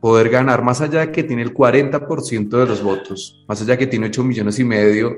poder 0.00 0.28
ganar, 0.30 0.62
más 0.62 0.80
allá 0.80 1.00
de 1.00 1.12
que 1.12 1.24
tiene 1.24 1.42
el 1.42 1.52
40% 1.52 2.48
de 2.48 2.66
los 2.66 2.82
votos, 2.82 3.44
más 3.48 3.60
allá 3.60 3.72
de 3.72 3.78
que 3.78 3.86
tiene 3.88 4.06
8 4.06 4.24
millones 4.24 4.58
y 4.58 4.64
medio, 4.64 5.16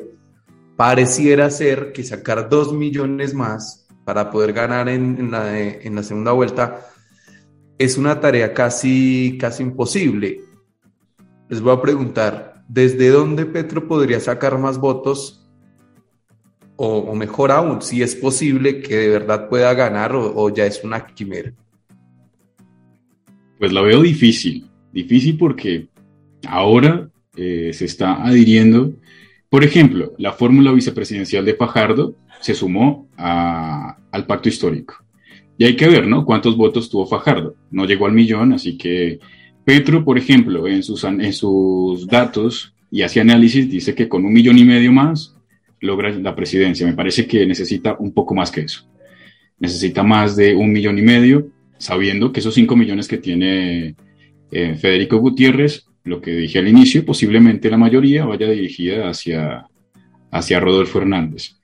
pareciera 0.76 1.50
ser 1.50 1.92
que 1.92 2.02
sacar 2.02 2.48
2 2.48 2.72
millones 2.72 3.34
más 3.34 3.86
para 4.04 4.30
poder 4.30 4.54
ganar 4.54 4.88
en, 4.88 5.30
la, 5.30 5.58
en 5.58 5.94
la 5.94 6.02
segunda 6.02 6.32
vuelta 6.32 6.86
es 7.80 7.96
una 7.96 8.20
tarea 8.20 8.52
casi, 8.52 9.38
casi 9.40 9.62
imposible. 9.62 10.40
Les 11.48 11.60
voy 11.60 11.74
a 11.74 11.80
preguntar, 11.80 12.49
¿desde 12.72 13.08
dónde 13.08 13.46
Petro 13.46 13.88
podría 13.88 14.20
sacar 14.20 14.56
más 14.58 14.78
votos? 14.78 15.44
O, 16.76 17.14
mejor 17.14 17.50
aún, 17.50 17.82
si 17.82 18.02
es 18.02 18.14
posible 18.14 18.80
que 18.80 18.96
de 18.96 19.08
verdad 19.08 19.50
pueda 19.50 19.74
ganar 19.74 20.14
o, 20.14 20.48
ya 20.54 20.64
es 20.64 20.82
una 20.82 21.04
quimera. 21.04 21.52
Pues 23.58 23.70
la 23.72 23.82
veo 23.82 24.00
difícil, 24.00 24.66
difícil 24.90 25.36
porque 25.36 25.88
ahora 26.48 27.10
eh, 27.36 27.72
se 27.74 27.84
está 27.84 28.24
adhiriendo, 28.24 28.94
por 29.50 29.62
ejemplo, 29.62 30.14
la 30.16 30.32
fórmula 30.32 30.72
vicepresidencial 30.72 31.44
de 31.44 31.54
Fajardo 31.54 32.14
se 32.40 32.54
sumó 32.54 33.08
al 33.18 34.26
pacto 34.26 34.48
histórico. 34.48 34.94
Y 35.58 35.64
hay 35.64 35.76
que 35.76 35.88
ver, 35.88 36.06
¿no? 36.06 36.24
¿Cuántos 36.24 36.56
votos 36.56 36.88
tuvo 36.88 37.06
Fajardo? 37.06 37.56
No 37.70 37.84
llegó 37.84 38.06
al 38.06 38.12
millón, 38.12 38.54
así 38.54 38.78
que 38.78 39.18
Petro, 39.64 40.04
por 40.04 40.18
ejemplo, 40.18 40.66
en 40.66 40.82
sus, 40.82 41.04
en 41.04 41.32
sus 41.32 42.06
datos 42.06 42.74
y 42.90 43.02
hace 43.02 43.20
análisis, 43.20 43.70
dice 43.70 43.94
que 43.94 44.08
con 44.08 44.24
un 44.24 44.32
millón 44.32 44.58
y 44.58 44.64
medio 44.64 44.92
más 44.92 45.36
logra 45.80 46.10
la 46.10 46.34
presidencia. 46.34 46.86
Me 46.86 46.94
parece 46.94 47.26
que 47.26 47.46
necesita 47.46 47.96
un 47.98 48.12
poco 48.12 48.34
más 48.34 48.50
que 48.50 48.62
eso. 48.62 48.88
Necesita 49.58 50.02
más 50.02 50.36
de 50.36 50.54
un 50.54 50.72
millón 50.72 50.98
y 50.98 51.02
medio, 51.02 51.48
sabiendo 51.78 52.32
que 52.32 52.40
esos 52.40 52.54
cinco 52.54 52.76
millones 52.76 53.08
que 53.08 53.18
tiene 53.18 53.94
eh, 54.50 54.74
Federico 54.74 55.18
Gutiérrez, 55.18 55.86
lo 56.04 56.20
que 56.20 56.32
dije 56.32 56.58
al 56.58 56.68
inicio, 56.68 57.04
posiblemente 57.04 57.70
la 57.70 57.76
mayoría 57.76 58.24
vaya 58.24 58.48
dirigida 58.48 59.08
hacia, 59.08 59.66
hacia 60.30 60.60
Rodolfo 60.60 60.98
Hernández. 60.98 61.56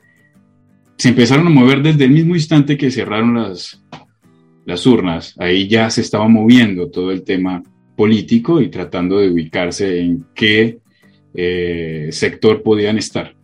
Se 0.98 1.08
empezaron 1.08 1.46
a 1.46 1.50
mover 1.50 1.82
desde 1.82 2.04
el 2.04 2.10
mismo 2.10 2.34
instante 2.34 2.76
que 2.76 2.90
cerraron 2.90 3.34
las, 3.34 3.82
las 4.64 4.86
urnas. 4.86 5.34
Ahí 5.38 5.68
ya 5.68 5.90
se 5.90 6.02
estaba 6.02 6.28
moviendo 6.28 6.90
todo 6.90 7.12
el 7.12 7.22
tema 7.22 7.62
político 7.96 8.60
y 8.60 8.68
tratando 8.68 9.18
de 9.18 9.30
ubicarse 9.30 10.00
en 10.00 10.26
qué 10.34 10.78
eh, 11.34 12.08
sector 12.12 12.62
podían 12.62 12.98
estar. 12.98 13.34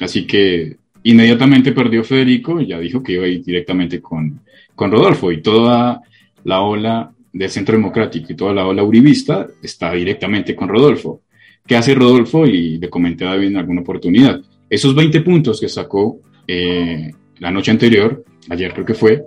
Así 0.00 0.26
que 0.26 0.76
inmediatamente 1.02 1.72
perdió 1.72 2.04
Federico 2.04 2.60
y 2.60 2.66
ya 2.66 2.78
dijo 2.78 3.02
que 3.02 3.12
iba 3.12 3.24
a 3.24 3.28
ir 3.28 3.42
directamente 3.42 4.00
con, 4.00 4.40
con 4.74 4.90
Rodolfo 4.90 5.32
y 5.32 5.40
toda 5.40 6.02
la 6.44 6.60
ola 6.60 7.12
del 7.32 7.50
Centro 7.50 7.76
Democrático 7.76 8.32
y 8.32 8.36
toda 8.36 8.54
la 8.54 8.66
ola 8.66 8.82
uribista 8.82 9.46
está 9.62 9.92
directamente 9.92 10.54
con 10.54 10.68
Rodolfo. 10.68 11.22
¿Qué 11.66 11.76
hace 11.76 11.94
Rodolfo? 11.94 12.46
Y 12.46 12.78
le 12.78 12.88
comenté 12.88 13.24
a 13.24 13.30
David 13.30 13.48
en 13.48 13.56
alguna 13.56 13.80
oportunidad. 13.80 14.40
Esos 14.70 14.94
20 14.94 15.20
puntos 15.22 15.60
que 15.60 15.68
sacó 15.68 16.20
eh, 16.46 17.10
la 17.38 17.50
noche 17.50 17.70
anterior, 17.70 18.24
ayer 18.48 18.72
creo 18.72 18.86
que 18.86 18.94
fue, 18.94 19.24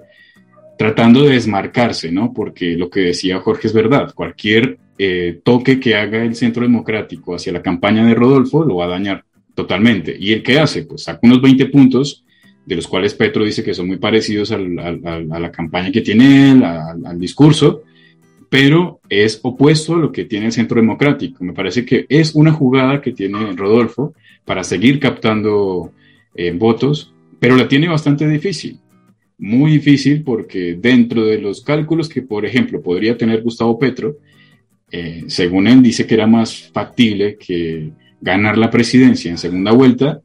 tratando 0.80 1.24
de 1.24 1.34
desmarcarse, 1.34 2.10
¿no? 2.10 2.32
Porque 2.32 2.78
lo 2.78 2.90
que 2.90 3.02
decía 3.02 3.42
Jorge 3.42 3.68
es 3.68 3.74
verdad. 3.74 4.14
Cualquier 4.16 4.78
eh, 4.98 5.42
toque 5.44 5.78
que 5.78 5.96
haga 5.96 6.24
el 6.24 6.36
Centro 6.36 6.64
Democrático 6.64 7.36
hacia 7.36 7.52
la 7.52 7.62
campaña 7.62 8.06
de 8.06 8.16
Rodolfo 8.16 8.64
lo 8.64 8.78
va 8.78 8.86
a 8.86 8.88
dañar 8.96 9.26
totalmente. 9.54 10.16
¿Y 10.18 10.32
el 10.32 10.42
qué 10.42 10.58
hace? 10.58 10.84
Pues 10.84 11.04
saca 11.04 11.20
unos 11.24 11.42
20 11.42 11.66
puntos, 11.66 12.24
de 12.66 12.78
los 12.78 12.88
cuales 12.88 13.14
Petro 13.14 13.44
dice 13.44 13.62
que 13.62 13.74
son 13.74 13.88
muy 13.88 13.98
parecidos 13.98 14.54
a 14.54 14.58
la 14.58 15.52
campaña 15.52 15.92
que 15.92 16.00
tiene 16.00 16.52
él, 16.52 16.64
al 16.64 17.20
discurso, 17.20 17.84
pero 18.50 19.02
es 19.10 19.42
opuesto 19.44 19.96
a 19.96 20.00
lo 20.00 20.14
que 20.14 20.24
tiene 20.24 20.46
el 20.46 20.54
Centro 20.54 20.80
Democrático. 20.80 21.44
Me 21.44 21.52
parece 21.52 21.84
que 21.84 22.06
es 22.08 22.36
una 22.36 22.54
jugada 22.54 23.02
que 23.02 23.12
tiene 23.12 23.52
Rodolfo 23.52 24.14
para 24.46 24.64
seguir 24.64 24.98
captando 25.02 25.92
eh, 26.36 26.54
votos, 26.58 27.12
pero 27.38 27.58
la 27.58 27.68
tiene 27.68 27.90
bastante 27.90 28.26
difícil. 28.26 28.80
Muy 29.40 29.72
difícil 29.72 30.22
porque 30.24 30.78
dentro 30.80 31.26
de 31.26 31.40
los 31.40 31.62
cálculos 31.62 32.10
que, 32.10 32.22
por 32.22 32.46
ejemplo, 32.46 32.82
podría 32.82 33.18
tener 33.18 33.42
Gustavo 33.42 33.80
Petro, 33.80 34.18
eh, 34.92 35.24
según 35.28 35.68
él 35.68 35.82
dice 35.82 36.06
que 36.06 36.16
era 36.16 36.28
más 36.28 36.70
factible 36.74 37.38
que 37.38 37.92
ganar 38.20 38.58
la 38.58 38.70
presidencia 38.70 39.32
en 39.32 39.38
segunda 39.38 39.72
vuelta 39.72 40.22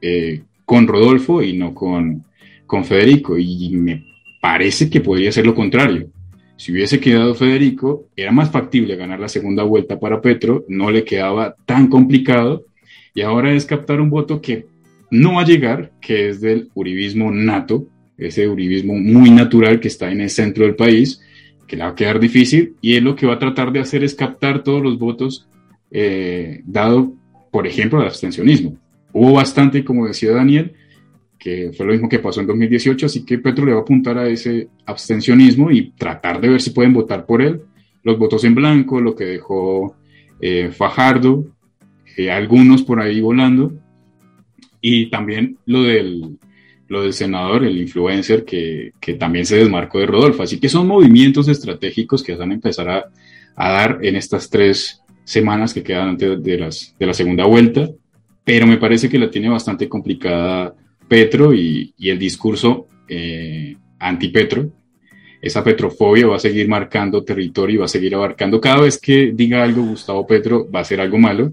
eh, 0.00 0.42
con 0.64 0.86
Rodolfo 0.86 1.42
y 1.42 1.52
no 1.52 1.74
con, 1.74 2.24
con 2.66 2.86
Federico. 2.86 3.36
Y 3.36 3.68
me 3.70 4.02
parece 4.40 4.88
que 4.88 5.02
podría 5.02 5.30
ser 5.30 5.44
lo 5.44 5.54
contrario. 5.54 6.08
Si 6.56 6.72
hubiese 6.72 7.00
quedado 7.00 7.34
Federico, 7.34 8.08
era 8.16 8.32
más 8.32 8.50
factible 8.50 8.96
ganar 8.96 9.20
la 9.20 9.28
segunda 9.28 9.64
vuelta 9.64 10.00
para 10.00 10.22
Petro, 10.22 10.64
no 10.68 10.90
le 10.90 11.04
quedaba 11.04 11.56
tan 11.66 11.88
complicado 11.88 12.64
y 13.12 13.20
ahora 13.20 13.52
es 13.52 13.66
captar 13.66 14.00
un 14.00 14.08
voto 14.08 14.40
que 14.40 14.66
no 15.10 15.34
va 15.34 15.42
a 15.42 15.46
llegar, 15.46 15.92
que 16.00 16.28
es 16.28 16.40
del 16.40 16.70
uribismo 16.74 17.30
nato, 17.30 17.86
ese 18.18 18.48
uribismo 18.48 18.94
muy 18.94 19.30
natural 19.30 19.80
que 19.80 19.88
está 19.88 20.10
en 20.10 20.20
el 20.20 20.30
centro 20.30 20.64
del 20.64 20.76
país, 20.76 21.20
que 21.66 21.76
le 21.76 21.82
va 21.82 21.90
a 21.90 21.94
quedar 21.94 22.20
difícil 22.20 22.74
y 22.80 22.94
él 22.94 23.04
lo 23.04 23.16
que 23.16 23.26
va 23.26 23.34
a 23.34 23.38
tratar 23.38 23.72
de 23.72 23.80
hacer 23.80 24.04
es 24.04 24.14
captar 24.14 24.62
todos 24.62 24.82
los 24.82 24.98
votos 24.98 25.48
eh, 25.90 26.62
dado, 26.66 27.14
por 27.50 27.66
ejemplo, 27.66 28.00
el 28.00 28.06
abstencionismo. 28.06 28.76
Hubo 29.12 29.32
bastante, 29.34 29.84
como 29.84 30.06
decía 30.06 30.32
Daniel, 30.32 30.72
que 31.38 31.72
fue 31.76 31.86
lo 31.86 31.92
mismo 31.92 32.08
que 32.08 32.18
pasó 32.18 32.40
en 32.40 32.46
2018, 32.46 33.06
así 33.06 33.24
que 33.24 33.38
Petro 33.38 33.64
le 33.64 33.72
va 33.72 33.78
a 33.78 33.82
apuntar 33.82 34.18
a 34.18 34.26
ese 34.26 34.68
abstencionismo 34.86 35.70
y 35.70 35.90
tratar 35.90 36.40
de 36.40 36.48
ver 36.48 36.60
si 36.60 36.70
pueden 36.70 36.92
votar 36.92 37.26
por 37.26 37.42
él. 37.42 37.60
Los 38.02 38.18
votos 38.18 38.44
en 38.44 38.54
blanco, 38.54 39.00
lo 39.00 39.14
que 39.14 39.24
dejó 39.24 39.94
eh, 40.40 40.70
Fajardo, 40.72 41.46
eh, 42.16 42.30
algunos 42.30 42.82
por 42.82 43.00
ahí 43.00 43.20
volando, 43.20 43.72
y 44.80 45.10
también 45.10 45.58
lo 45.66 45.82
del, 45.82 46.38
lo 46.94 47.02
del 47.02 47.12
senador, 47.12 47.64
el 47.64 47.76
influencer, 47.76 48.44
que, 48.44 48.92
que, 49.00 49.14
también 49.14 49.44
se 49.44 49.56
desmarcó 49.56 49.98
de 49.98 50.06
Rodolfo. 50.06 50.42
Así 50.42 50.58
que 50.58 50.68
son 50.68 50.86
movimientos 50.86 51.48
estratégicos 51.48 52.22
que 52.22 52.34
van 52.34 52.52
a 52.52 52.54
empezar 52.54 52.88
a, 52.88 53.04
a 53.56 53.70
dar 53.70 53.98
en 54.02 54.16
estas 54.16 54.48
tres 54.48 55.02
semanas 55.24 55.72
que 55.72 55.82
quedan 55.82 56.10
antes 56.10 56.42
de, 56.42 56.58
las, 56.58 56.94
de 56.98 57.06
la 57.06 57.14
segunda 57.14 57.44
vuelta, 57.46 57.88
pero 58.44 58.66
me 58.66 58.76
parece 58.76 59.08
que 59.08 59.18
la 59.18 59.30
tiene 59.30 59.48
bastante 59.48 59.88
complicada 59.88 60.74
Petro 61.08 61.54
y, 61.54 61.94
el 61.98 62.18
discurso 62.18 62.88
eh, 63.08 63.76
anti-Petro. 63.98 64.70
Esa 65.40 65.62
petrofobia 65.62 66.26
va 66.26 66.36
a 66.36 66.40
seguir 66.40 66.68
marcando 66.68 67.22
territorio 67.22 67.74
y 67.74 67.78
va 67.78 67.84
a 67.84 67.88
seguir 67.88 68.14
abarcando. 68.14 68.60
Cada 68.60 68.80
vez 68.80 68.98
que 68.98 69.32
diga 69.34 69.62
algo 69.62 69.82
Gustavo 69.82 70.26
Petro 70.26 70.70
va 70.70 70.80
a 70.80 70.84
ser 70.84 71.00
algo 71.00 71.18
malo. 71.18 71.52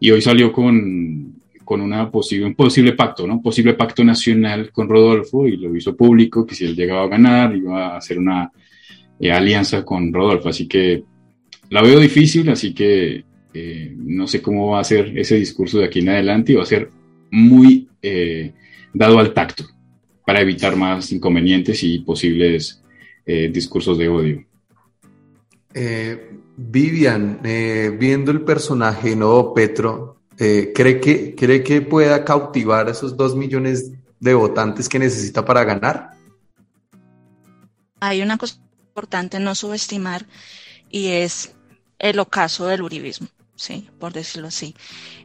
Y 0.00 0.10
hoy 0.10 0.22
salió 0.22 0.52
con, 0.52 1.37
con 1.68 1.82
una 1.82 2.10
posible, 2.10 2.46
un 2.46 2.54
posible 2.54 2.94
pacto, 2.94 3.26
¿no? 3.26 3.42
Posible 3.42 3.74
pacto 3.74 4.02
nacional 4.02 4.72
con 4.72 4.88
Rodolfo 4.88 5.46
y 5.46 5.58
lo 5.58 5.76
hizo 5.76 5.94
público, 5.94 6.46
que 6.46 6.54
si 6.54 6.64
él 6.64 6.74
llegaba 6.74 7.02
a 7.02 7.08
ganar 7.08 7.54
iba 7.54 7.88
a 7.88 7.98
hacer 7.98 8.18
una 8.18 8.50
eh, 9.20 9.30
alianza 9.30 9.84
con 9.84 10.10
Rodolfo. 10.10 10.48
Así 10.48 10.66
que 10.66 11.04
la 11.68 11.82
veo 11.82 12.00
difícil, 12.00 12.48
así 12.48 12.72
que 12.72 13.22
eh, 13.52 13.94
no 13.98 14.26
sé 14.26 14.40
cómo 14.40 14.70
va 14.70 14.80
a 14.80 14.84
ser 14.84 15.18
ese 15.18 15.34
discurso 15.34 15.78
de 15.78 15.84
aquí 15.84 15.98
en 15.98 16.08
adelante 16.08 16.52
y 16.52 16.54
va 16.54 16.62
a 16.62 16.66
ser 16.66 16.90
muy 17.30 17.86
dado 18.94 19.18
al 19.18 19.34
tacto 19.34 19.64
para 20.24 20.40
evitar 20.40 20.74
más 20.74 21.12
inconvenientes 21.12 21.82
y 21.82 21.98
posibles 21.98 22.82
eh, 23.26 23.50
discursos 23.52 23.98
de 23.98 24.08
odio. 24.08 24.46
Eh, 25.74 26.30
Vivian, 26.56 27.40
eh, 27.44 27.94
viendo 27.98 28.30
el 28.30 28.40
personaje 28.40 29.14
no 29.14 29.52
Petro, 29.52 30.17
¿cree, 30.38 31.00
que, 31.00 31.34
¿cree 31.34 31.62
que 31.62 31.82
pueda 31.82 32.24
cautivar 32.24 32.88
a 32.88 32.92
esos 32.92 33.16
dos 33.16 33.34
millones 33.34 33.92
de 34.20 34.34
votantes 34.34 34.88
que 34.88 34.98
necesita 34.98 35.44
para 35.44 35.64
ganar? 35.64 36.10
Hay 38.00 38.22
una 38.22 38.38
cosa 38.38 38.56
importante 38.88 39.40
no 39.40 39.54
subestimar 39.54 40.26
y 40.90 41.08
es 41.08 41.54
el 41.98 42.18
ocaso 42.18 42.66
del 42.66 42.82
uribismo 42.82 43.28
sí, 43.58 43.88
por 43.98 44.12
decirlo 44.12 44.48
así. 44.48 44.74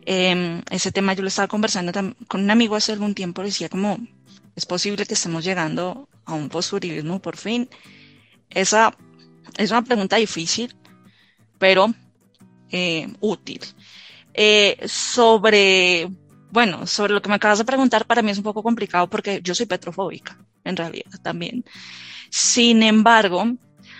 Em, 0.05 0.61
ese 0.69 0.91
tema 0.91 1.13
yo 1.13 1.21
lo 1.21 1.27
estaba 1.29 1.47
conversando 1.47 1.91
con 2.27 2.41
un 2.41 2.51
amigo 2.51 2.75
hace 2.75 2.91
algún 2.91 3.13
tiempo, 3.13 3.43
decía 3.43 3.69
como, 3.69 3.97
es 4.55 4.65
posible 4.65 5.05
que 5.05 5.13
estemos 5.13 5.45
llegando 5.45 6.09
a 6.25 6.33
un 6.33 6.49
posturibismo 6.49 7.21
por 7.21 7.37
fin. 7.37 7.69
Esa 8.49 8.95
es 9.57 9.71
una 9.71 9.83
pregunta 9.83 10.17
difícil, 10.17 10.75
pero 11.59 11.93
eh, 12.71 13.07
útil. 13.19 13.61
Eh, 14.33 14.77
sobre, 14.87 16.09
bueno, 16.51 16.87
sobre 16.87 17.13
lo 17.13 17.21
que 17.21 17.29
me 17.29 17.35
acabas 17.35 17.59
de 17.59 17.65
preguntar, 17.65 18.05
para 18.05 18.21
mí 18.21 18.31
es 18.31 18.37
un 18.37 18.43
poco 18.43 18.63
complicado 18.63 19.07
porque 19.07 19.41
yo 19.43 19.53
soy 19.53 19.65
petrofóbica, 19.65 20.37
en 20.63 20.75
realidad 20.75 21.11
también. 21.21 21.63
Sin 22.29 22.81
embargo, 22.83 23.45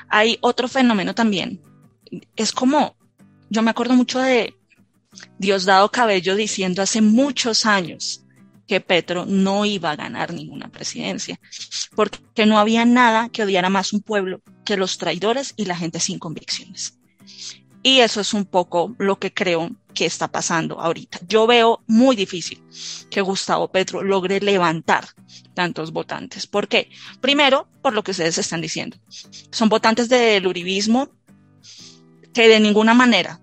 hay 0.10 0.38
otro 0.42 0.68
fenómeno 0.68 1.14
también. 1.14 1.62
Es 2.36 2.52
como 2.52 2.96
yo 3.54 3.62
me 3.62 3.70
acuerdo 3.70 3.94
mucho 3.94 4.20
de 4.20 4.56
Diosdado 5.38 5.92
Cabello 5.92 6.36
diciendo 6.36 6.82
hace 6.82 7.02
muchos 7.02 7.68
años 7.68 8.26
que 8.68 8.80
Petro 8.80 9.26
no 9.28 9.64
iba 9.66 9.92
a 9.92 9.96
ganar 9.96 10.34
ninguna 10.34 10.70
presidencia, 10.70 11.40
porque 11.96 12.48
no 12.48 12.58
había 12.58 12.84
nada 12.86 13.30
que 13.30 13.44
odiara 13.44 13.70
más 13.70 13.94
un 13.94 14.02
pueblo 14.02 14.42
que 14.66 14.76
los 14.76 14.98
traidores 14.98 15.54
y 15.56 15.66
la 15.66 15.76
gente 15.76 16.00
sin 16.00 16.18
convicciones. 16.18 16.98
Y 17.84 18.00
eso 18.00 18.22
es 18.22 18.34
un 18.34 18.46
poco 18.46 18.96
lo 18.98 19.20
que 19.20 19.34
creo 19.34 19.70
que 19.94 20.06
está 20.06 20.30
pasando 20.30 20.80
ahorita. 20.80 21.20
Yo 21.28 21.46
veo 21.46 21.84
muy 21.86 22.16
difícil 22.16 22.64
que 23.10 23.22
Gustavo 23.22 23.68
Petro 23.68 24.02
logre 24.02 24.40
levantar 24.40 25.06
tantos 25.54 25.92
votantes. 25.92 26.48
¿Por 26.48 26.70
qué? 26.70 26.90
Primero, 27.20 27.68
por 27.82 27.94
lo 27.94 28.02
que 28.04 28.12
ustedes 28.12 28.38
están 28.38 28.62
diciendo. 28.62 28.98
Son 29.52 29.68
votantes 29.68 30.08
del 30.08 30.48
uribismo 30.48 31.10
que 32.34 32.48
de 32.48 32.60
ninguna 32.62 32.94
manera 32.94 33.40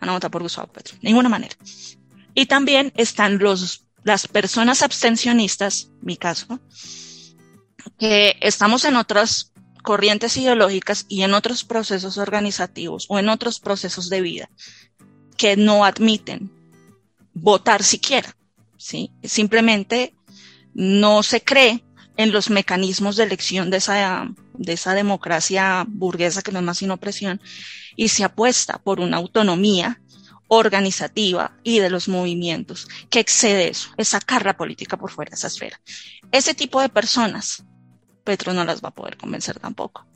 van 0.00 0.10
a 0.10 0.12
votar 0.14 0.30
por 0.30 0.42
Gustavo 0.42 0.72
Petro, 0.72 0.96
ninguna 1.00 1.28
manera. 1.28 1.56
Y 2.34 2.46
también 2.46 2.92
están 2.96 3.38
los, 3.38 3.86
las 4.02 4.26
personas 4.26 4.82
abstencionistas, 4.82 5.90
mi 6.02 6.16
caso, 6.16 6.58
que 7.98 8.36
estamos 8.40 8.84
en 8.84 8.96
otras 8.96 9.53
corrientes 9.84 10.36
ideológicas 10.38 11.04
y 11.08 11.22
en 11.22 11.34
otros 11.34 11.62
procesos 11.62 12.16
organizativos 12.18 13.04
o 13.10 13.18
en 13.18 13.28
otros 13.28 13.60
procesos 13.60 14.08
de 14.08 14.22
vida 14.22 14.50
que 15.36 15.56
no 15.56 15.84
admiten 15.84 16.50
votar 17.34 17.82
siquiera, 17.82 18.34
¿sí? 18.78 19.12
Simplemente 19.22 20.14
no 20.72 21.22
se 21.22 21.42
cree 21.42 21.84
en 22.16 22.32
los 22.32 22.48
mecanismos 22.48 23.16
de 23.16 23.24
elección 23.24 23.70
de 23.70 23.76
esa, 23.76 24.32
de 24.54 24.72
esa 24.72 24.94
democracia 24.94 25.84
burguesa 25.86 26.40
que 26.40 26.50
no 26.50 26.60
es 26.60 26.64
más 26.64 26.78
sino 26.78 26.94
opresión 26.94 27.40
y 27.94 28.08
se 28.08 28.24
apuesta 28.24 28.78
por 28.78 29.00
una 29.00 29.18
autonomía 29.18 30.00
organizativa 30.48 31.58
y 31.62 31.80
de 31.80 31.90
los 31.90 32.08
movimientos 32.08 32.88
que 33.10 33.20
excede 33.20 33.68
eso, 33.68 33.90
es 33.98 34.08
sacar 34.08 34.46
la 34.46 34.56
política 34.56 34.96
por 34.96 35.10
fuera 35.10 35.30
de 35.30 35.36
esa 35.36 35.48
esfera. 35.48 35.78
Ese 36.32 36.54
tipo 36.54 36.80
de 36.80 36.88
personas, 36.88 37.64
Petro 38.24 38.52
no 38.52 38.64
las 38.64 38.82
va 38.82 38.88
a 38.88 38.94
poder 38.94 39.16
convencer 39.16 39.60
tampoco. 39.60 40.06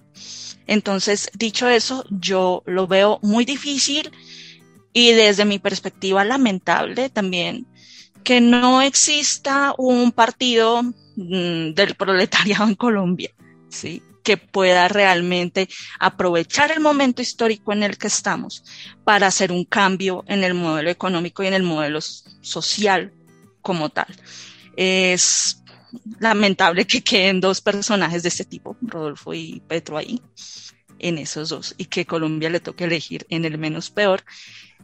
Entonces, 0.66 1.31
dicho 1.35 1.68
eso, 1.68 2.05
yo 2.11 2.62
lo 2.66 2.87
veo 2.87 3.18
muy 3.23 3.44
difícil 3.44 4.11
y 4.92 5.12
desde 5.12 5.44
mi 5.44 5.59
perspectiva 5.59 6.25
lamentable 6.25 7.09
también 7.09 7.66
que 8.25 8.40
no 8.40 8.83
exista 8.83 9.75
un 9.79 10.12
partido 10.12 10.83
mm, 10.83 11.73
del 11.75 11.94
proletariado 11.94 12.64
en 12.66 12.75
Colombia, 12.75 13.31
¿sí? 13.68 14.03
que 14.23 14.37
pueda 14.37 14.88
realmente 14.88 15.68
aprovechar 15.99 16.71
el 16.71 16.81
momento 16.81 17.23
histórico 17.23 17.73
en 17.73 17.83
el 17.83 17.97
que 17.97 18.09
estamos 18.09 18.62
para 19.03 19.29
hacer 19.29 19.51
un 19.51 19.64
cambio 19.64 20.23
en 20.29 20.44
el 20.44 20.53
modelo 20.53 20.90
económico 20.90 21.42
y 21.42 21.47
en 21.47 21.55
el 21.55 21.62
modelo 21.62 22.01
social 22.03 23.14
como 23.62 23.88
tal. 23.88 24.14
Es 24.77 25.58
lamentable 26.20 26.87
que 26.87 27.03
queden 27.03 27.40
dos 27.40 27.61
personajes 27.61 28.22
de 28.22 28.29
este 28.29 28.44
tipo, 28.44 28.77
Rodolfo 28.81 29.35
y 29.35 29.62
Petro 29.66 29.96
ahí, 29.96 30.20
en 30.98 31.18
esos 31.18 31.48
dos, 31.48 31.74
y 31.79 31.87
que 31.87 32.07
Colombia 32.07 32.51
le 32.51 32.61
toque 32.61 32.85
elegir 32.85 33.27
en 33.29 33.44
el 33.44 33.59
menos 33.59 33.90
peor. 33.90 34.22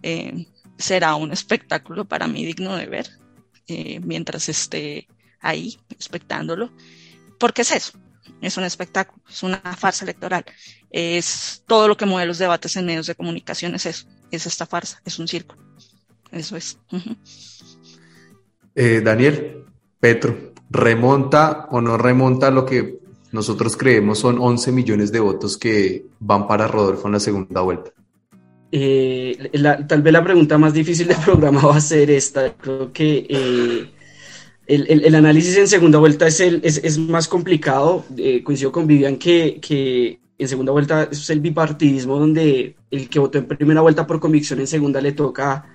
Eh, 0.03 0.47
será 0.79 1.15
un 1.15 1.33
espectáculo 1.33 2.05
para 2.05 2.27
mí 2.27 2.45
digno 2.45 2.77
de 2.77 2.87
ver 2.87 3.11
eh, 3.69 4.01
mientras 4.01 4.49
esté 4.49 5.09
ahí 5.41 5.79
expectándolo, 5.91 6.73
porque 7.39 7.63
es 7.63 7.73
eso, 7.73 7.99
es 8.41 8.57
un 8.57 8.65
espectáculo, 8.65 9.23
es 9.29 9.43
una 9.43 9.59
farsa 9.59 10.05
electoral, 10.05 10.45
es 10.91 11.63
todo 11.67 11.89
lo 11.89 11.97
que 11.97 12.07
mueve 12.07 12.27
los 12.27 12.39
debates 12.39 12.77
en 12.77 12.87
medios 12.87 13.07
de 13.07 13.15
comunicación, 13.15 13.75
es 13.75 13.87
eso, 13.87 14.09
es 14.31 14.47
esta 14.47 14.67
farsa, 14.67 15.01
es 15.05 15.19
un 15.19 15.29
circo, 15.29 15.57
eso 16.31 16.57
es. 16.57 16.79
Eh, 18.75 19.01
Daniel, 19.05 19.65
Petro, 20.01 20.54
¿remonta 20.71 21.67
o 21.71 21.81
no 21.81 21.97
remonta 21.97 22.51
lo 22.51 22.65
que 22.67 22.99
nosotros 23.33 23.77
creemos 23.77 24.21
son 24.21 24.39
11 24.39 24.73
millones 24.73 25.11
de 25.11 25.21
votos 25.21 25.59
que 25.59 26.07
van 26.21 26.47
para 26.47 26.69
Rodolfo 26.69 27.09
en 27.09 27.13
la 27.13 27.21
segunda 27.21 27.61
vuelta? 27.63 27.91
Eh, 28.71 29.51
tal 29.87 30.03
vez 30.03 30.13
la 30.13 30.25
pregunta 30.25 30.59
más 30.59 30.75
difícil 30.75 31.07
del 31.07 31.17
programa 31.25 31.61
va 31.67 31.77
a 31.77 31.81
ser 31.81 32.11
esta. 32.11 32.53
Creo 32.55 32.93
que 32.93 33.27
eh, 33.29 33.87
el, 34.67 35.15
análisis 35.15 35.57
en 35.57 35.69
segunda 35.69 35.99
vuelta 35.99 36.27
es, 36.27 36.41
el, 36.41 36.61
es, 36.65 36.99
más 36.99 37.29
complicado. 37.29 38.05
Eh, 38.17 38.43
coincido 38.43 38.73
con 38.73 38.87
Vivian 38.87 39.17
que, 39.17 39.61
que, 39.61 40.19
en 40.39 40.49
segunda 40.49 40.73
vuelta 40.73 41.09
es 41.11 41.31
el 41.31 41.41
bipartidismo 41.41 42.19
donde 42.19 42.75
el 42.91 43.09
que 43.09 43.21
votó 43.21 43.39
en 43.39 43.47
primera 43.47 43.81
vuelta 43.81 44.07
por 44.07 44.19
convicción 44.19 44.59
en 44.59 44.67
segunda 44.67 45.01
le 45.01 45.13
toca 45.13 45.67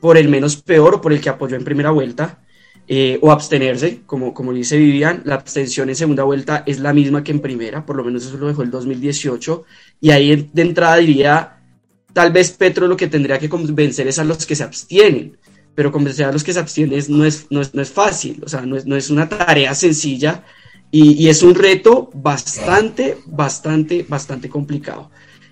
por 0.00 0.18
el 0.18 0.28
menos 0.28 0.56
peor 0.56 0.96
o 0.96 1.00
por 1.00 1.14
el 1.14 1.20
que 1.22 1.30
apoyó 1.30 1.56
en 1.56 1.64
primera 1.64 1.90
vuelta. 1.90 2.43
Eh, 2.86 3.18
o 3.22 3.32
abstenerse, 3.32 4.02
como, 4.04 4.34
como 4.34 4.52
dice 4.52 4.76
Vivian, 4.76 5.22
la 5.24 5.36
abstención 5.36 5.88
en 5.88 5.96
segunda 5.96 6.22
vuelta 6.22 6.64
es 6.66 6.80
la 6.80 6.92
misma 6.92 7.24
que 7.24 7.32
en 7.32 7.40
primera, 7.40 7.86
por 7.86 7.96
lo 7.96 8.04
menos 8.04 8.26
eso 8.26 8.36
lo 8.36 8.46
dejó 8.46 8.62
el 8.62 8.70
2018, 8.70 9.64
y 10.02 10.10
ahí 10.10 10.50
de 10.52 10.62
entrada 10.62 10.96
diría, 10.96 11.60
tal 12.12 12.30
vez 12.30 12.50
Petro 12.50 12.86
lo 12.86 12.94
que 12.94 13.06
tendría 13.06 13.38
que 13.38 13.48
convencer 13.48 14.06
es 14.06 14.18
a 14.18 14.24
los 14.24 14.44
que 14.44 14.54
se 14.54 14.64
abstienen, 14.64 15.38
pero 15.74 15.90
convencer 15.90 16.26
a 16.26 16.32
los 16.32 16.44
que 16.44 16.52
se 16.52 16.60
abstienen 16.60 17.02
no 17.08 17.24
es, 17.24 17.46
no 17.48 17.62
es, 17.62 17.90
fácil, 17.90 18.42
o 18.44 18.48
sea, 18.50 18.60
no 18.60 18.76
es, 18.76 18.84
no 18.84 18.96
es 18.96 19.08
una 19.08 19.30
tarea 19.30 19.74
sencilla 19.74 20.44
y, 20.90 21.26
es 21.28 21.42
un 21.42 21.54
reto 21.54 22.10
bastante, 22.14 23.16
bastante, 23.26 24.04
bastante 24.08 24.48
complicado. 24.48 25.10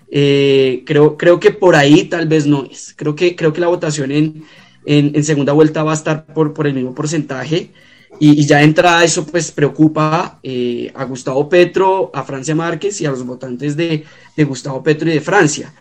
Eh, 0.09 0.83
creo, 0.85 1.17
creo 1.17 1.39
que 1.39 1.51
por 1.51 1.75
ahí 1.75 2.05
tal 2.05 2.27
vez 2.27 2.45
no 2.45 2.63
es. 2.63 2.93
Creo 2.95 3.13
que, 3.13 3.35
creo 3.35 3.51
que 3.51 3.59
la 3.59 3.67
votación 3.67 4.11
en, 4.11 4.45
en, 4.85 5.23
segunda 5.23 5.53
vuelta 5.53 5.83
va 5.83 5.91
a 5.91 5.95
estar 5.95 6.25
por, 6.25 6.53
por 6.53 6.67
el 6.67 6.73
mismo 6.73 6.93
porcentaje. 6.93 7.71
Y, 8.19 8.45
ya 8.45 8.61
entrada 8.61 9.03
eso 9.03 9.25
pues 9.25 9.51
preocupa 9.51 10.39
eh, 10.43 10.91
a 10.93 11.03
Gustavo 11.05 11.49
Petro, 11.49 12.11
a 12.13 12.23
Francia 12.23 12.53
Márquez 12.53 13.01
y 13.01 13.05
a 13.05 13.11
los 13.11 13.25
votantes 13.25 13.75
de, 13.75 14.03
de 14.37 14.43
Gustavo 14.43 14.83
Petro 14.83 15.09
y 15.09 15.13
de 15.13 15.21
Francia. 15.21 15.73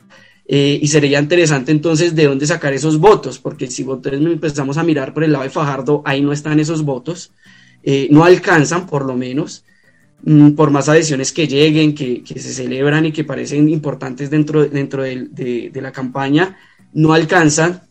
Eh, 0.44 0.78
y 0.82 0.88
sería 0.88 1.20
interesante 1.20 1.70
entonces 1.70 2.14
de 2.14 2.26
dónde 2.26 2.46
sacar 2.46 2.72
esos 2.72 2.98
votos, 2.98 3.38
porque 3.38 3.68
si 3.68 3.86
empezamos 3.88 4.76
a 4.76 4.82
mirar 4.82 5.14
por 5.14 5.24
el 5.24 5.32
lado 5.32 5.44
de 5.44 5.50
Fajardo, 5.50 6.02
ahí 6.04 6.20
no 6.20 6.32
están 6.32 6.58
esos 6.58 6.82
votos, 6.82 7.32
eh, 7.82 8.08
no 8.10 8.24
alcanzan 8.24 8.86
por 8.86 9.06
lo 9.06 9.16
menos, 9.16 9.64
mm, 10.24 10.50
por 10.50 10.70
más 10.70 10.88
adhesiones 10.88 11.32
que 11.32 11.46
lleguen, 11.46 11.94
que, 11.94 12.22
que, 12.24 12.40
se 12.40 12.52
celebran 12.52 13.06
y 13.06 13.12
que 13.12 13.24
parecen 13.24 13.68
importantes 13.68 14.30
dentro, 14.30 14.66
dentro 14.66 15.02
de, 15.04 15.28
de, 15.72 15.80
la 15.80 15.92
campaña, 15.92 16.56
no 16.92 17.12
alcanzan 17.12 17.82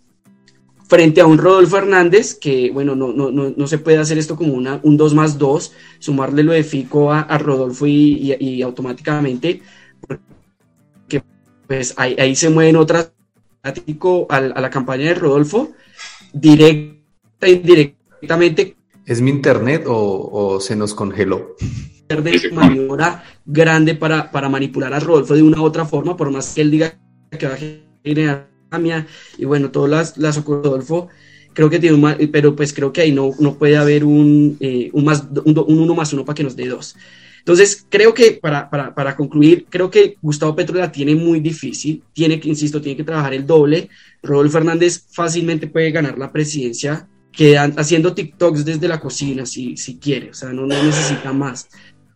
frente 0.91 1.21
a 1.21 1.25
un 1.25 1.38
Rodolfo 1.38 1.77
Hernández, 1.77 2.36
que 2.36 2.69
bueno, 2.69 2.97
no, 2.97 3.13
no, 3.13 3.32
no, 3.32 3.54
no 3.56 3.65
se 3.65 3.77
puede 3.77 3.97
hacer 3.97 4.17
esto 4.17 4.36
como 4.36 4.54
una, 4.54 4.82
un 4.84 4.97
2 4.97 5.13
más 5.13 5.38
2, 5.38 5.71
sumarle 5.99 6.43
lo 6.43 6.51
de 6.51 6.65
Fico 6.65 7.13
a, 7.13 7.21
a 7.21 7.38
Rodolfo 7.38 7.88
y, 7.88 8.36
y, 8.41 8.58
y 8.58 8.62
automáticamente 8.62 9.62
pues 11.65 11.93
ahí, 11.95 12.36
se 12.36 12.49
mueven 12.49 12.75
otras 12.75 13.13
a, 13.63 13.73
a 14.36 14.62
la 14.62 14.69
campaña 14.69 15.06
de 15.06 15.13
Rodolfo, 15.13 15.71
directa 16.34 17.47
e 17.47 17.51
indirectamente. 17.51 18.75
¿Es 19.06 19.21
mi 19.21 19.32
internet 19.32 19.86
o, 19.88 20.60
se 20.60 20.75
nos 20.75 20.93
congeló? 20.93 21.56
de 22.10 22.51
maniobra 22.51 23.23
grande 23.45 23.95
para, 23.95 24.30
para 24.30 24.49
manipular 24.49 24.93
a 24.93 24.99
Rodolfo 24.99 25.34
de 25.34 25.43
una 25.43 25.62
u 25.62 25.63
otra 25.63 25.86
forma, 25.86 26.17
por 26.17 26.30
más 26.30 26.54
que 26.54 26.60
él 26.60 26.71
diga 26.71 26.99
que 27.39 27.47
va 27.47 27.54
a 27.54 27.58
generar 28.04 28.50
y 29.38 29.45
bueno, 29.45 29.69
todas 29.71 29.89
las, 29.89 30.17
las 30.17 30.45
Rodolfo, 30.45 31.10
creo 31.53 31.69
que 31.69 31.79
tiene 31.79 31.97
un 31.97 32.31
pero 32.31 32.55
pues 32.55 32.73
creo 32.73 32.93
que 32.93 33.01
ahí 33.01 33.12
no, 33.12 33.31
no 33.39 33.57
puede 33.57 33.77
haber 33.77 34.05
un, 34.05 34.57
eh, 34.60 34.89
un, 34.93 35.03
más, 35.03 35.25
un, 35.43 35.57
un 35.67 35.79
uno 35.79 35.93
más 35.93 36.13
uno 36.13 36.23
para 36.23 36.36
que 36.36 36.43
nos 36.43 36.55
dé 36.55 36.67
dos. 36.67 36.95
Entonces, 37.39 37.86
creo 37.89 38.13
que 38.13 38.34
para, 38.34 38.69
para, 38.69 38.93
para, 38.93 39.15
concluir, 39.15 39.65
creo 39.67 39.89
que 39.89 40.15
Gustavo 40.21 40.55
Petro 40.55 40.77
la 40.77 40.91
tiene 40.91 41.15
muy 41.15 41.39
difícil, 41.39 42.03
tiene 42.13 42.39
que, 42.39 42.47
insisto, 42.47 42.79
tiene 42.79 42.95
que 42.95 43.03
trabajar 43.03 43.34
el 43.34 43.47
doble. 43.47 43.89
Rodolfo 44.21 44.53
Fernández 44.53 45.05
fácilmente 45.12 45.65
puede 45.65 45.89
ganar 45.89 46.19
la 46.19 46.31
presidencia, 46.31 47.07
quedan 47.31 47.73
haciendo 47.77 48.13
TikToks 48.13 48.63
desde 48.63 48.88
la 48.88 48.99
cocina 48.99 49.45
si, 49.47 49.75
si 49.75 49.97
quiere, 49.97 50.29
o 50.29 50.34
sea, 50.36 50.53
no, 50.53 50.67
no 50.67 50.84
necesita 50.84 51.34
más. 51.34 51.67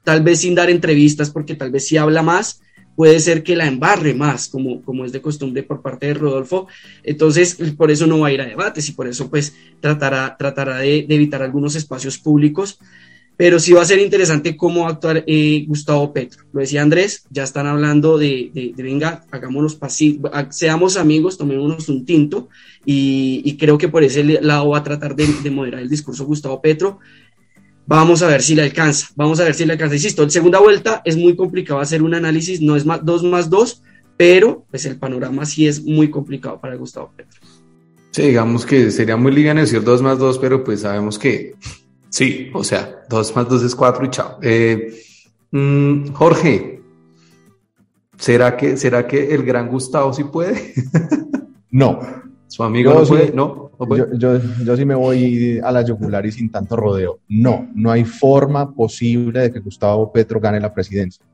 Tal 0.03 0.21
vez 0.21 0.41
sin 0.41 0.53
dar 0.53 0.69
entrevistas, 0.69 1.31
porque 1.31 1.55
tal 1.55 1.71
vez 1.71 1.87
si 1.87 1.97
habla 1.97 2.21
más, 2.21 2.61
puede 2.95 3.19
ser 3.19 3.43
que 3.43 3.55
la 3.55 3.67
embarre 3.67 4.13
más, 4.13 4.47
como, 4.47 4.81
como 4.81 5.05
es 5.05 5.11
de 5.11 5.21
costumbre 5.21 5.63
por 5.63 5.81
parte 5.81 6.07
de 6.07 6.13
Rodolfo. 6.13 6.67
Entonces, 7.03 7.57
por 7.77 7.91
eso 7.91 8.07
no 8.07 8.19
va 8.19 8.27
a 8.27 8.31
ir 8.31 8.41
a 8.41 8.45
debates 8.45 8.87
y 8.89 8.93
por 8.93 9.07
eso 9.07 9.29
pues 9.29 9.55
tratará, 9.79 10.35
tratará 10.37 10.77
de, 10.77 11.05
evitar 11.09 11.41
algunos 11.41 11.75
espacios 11.75 12.17
públicos 12.17 12.79
pero 13.37 13.59
sí 13.59 13.73
va 13.73 13.81
a 13.81 13.85
ser 13.85 13.99
interesante 13.99 14.55
cómo 14.55 14.87
actuar 14.87 15.25
eh, 15.27 15.65
Gustavo 15.67 16.13
Petro. 16.13 16.45
Lo 16.53 16.61
decía 16.61 16.81
Andrés, 16.81 17.25
ya 17.29 17.43
están 17.43 17.67
hablando 17.67 18.17
de, 18.17 18.49
de, 18.53 18.81
venga, 18.81 19.25
hagámonos 19.29 19.77
seamos 20.51 20.95
amigos, 20.95 21.37
tomémonos 21.37 21.89
un 21.89 22.05
tinto, 22.05 22.47
y, 22.85 23.57
creo 23.57 23.77
que 23.77 23.89
por 23.89 24.03
ese 24.03 24.23
lado 24.41 24.69
va 24.69 24.77
a 24.77 24.83
tratar 24.83 25.15
de, 25.15 25.27
moderar 25.49 25.81
el 25.81 25.89
discurso 25.89 26.25
Gustavo 26.25 26.61
Petro. 26.61 26.99
Vamos 27.87 28.21
a 28.21 28.27
ver 28.27 28.41
si 28.41 28.55
le 28.55 28.63
alcanza, 28.63 29.07
vamos 29.15 29.39
a 29.39 29.43
ver 29.43 29.53
si 29.53 29.65
le 29.65 29.73
alcanza. 29.73 29.95
Insisto, 29.95 30.23
en 30.23 30.31
segunda 30.31 30.59
vuelta 30.59 31.01
es 31.05 31.17
muy 31.17 31.35
complicado 31.35 31.79
hacer 31.79 32.01
un 32.01 32.13
análisis, 32.13 32.61
no 32.61 32.75
es 32.75 32.85
más, 32.85 33.05
dos 33.05 33.23
más 33.23 33.49
dos, 33.49 33.83
pero 34.17 34.65
pues 34.71 34.85
el 34.85 34.97
panorama 34.97 35.45
sí 35.45 35.67
es 35.67 35.83
muy 35.83 36.09
complicado 36.09 36.59
para 36.59 36.75
Gustavo 36.75 37.11
Petro. 37.15 37.39
Sí, 38.11 38.23
digamos 38.23 38.65
que 38.65 38.91
sería 38.91 39.17
muy 39.17 39.31
liviano 39.31 39.61
decir 39.61 39.83
dos 39.83 40.01
más 40.01 40.17
dos, 40.17 40.39
pero 40.39 40.63
pues 40.63 40.81
sabemos 40.81 41.19
que 41.19 41.53
Sí, 42.15 42.49
o 42.53 42.63
sea, 42.63 43.03
dos 43.09 43.35
más 43.35 43.49
dos 43.49 43.61
es 43.61 43.75
cuatro 43.75 44.05
y 44.05 44.09
chao. 44.09 44.39
Eh, 44.41 45.01
mm, 45.51 46.13
Jorge, 46.13 46.81
¿será 48.17 48.55
que, 48.55 48.77
¿será 48.77 49.05
que 49.05 49.35
el 49.35 49.43
gran 49.43 49.67
Gustavo 49.67 50.13
sí 50.13 50.23
puede? 50.23 50.73
no. 51.71 51.99
¿Su 52.47 52.63
amigo 52.63 52.93
no 52.93 53.03
puede? 53.03 53.33
¿No? 53.33 53.64
Yo, 54.17 54.77
sí 54.77 54.85
me 54.85 54.95
voy 54.95 55.59
a 55.63 55.71
la 55.71 55.81
yugular 55.81 56.25
y 56.25 56.31
sin 56.31 56.49
tanto 56.49 56.75
rodeo. 56.75 57.19
No, 57.27 57.69
no 57.73 57.91
hay 57.91 58.05
forma 58.05 58.73
posible 58.73 59.41
de 59.41 59.51
que 59.51 59.59
Gustavo 59.59 60.11
Petro 60.11 60.39
gane 60.39 60.59
la 60.59 60.73
presidencia. 60.73 61.25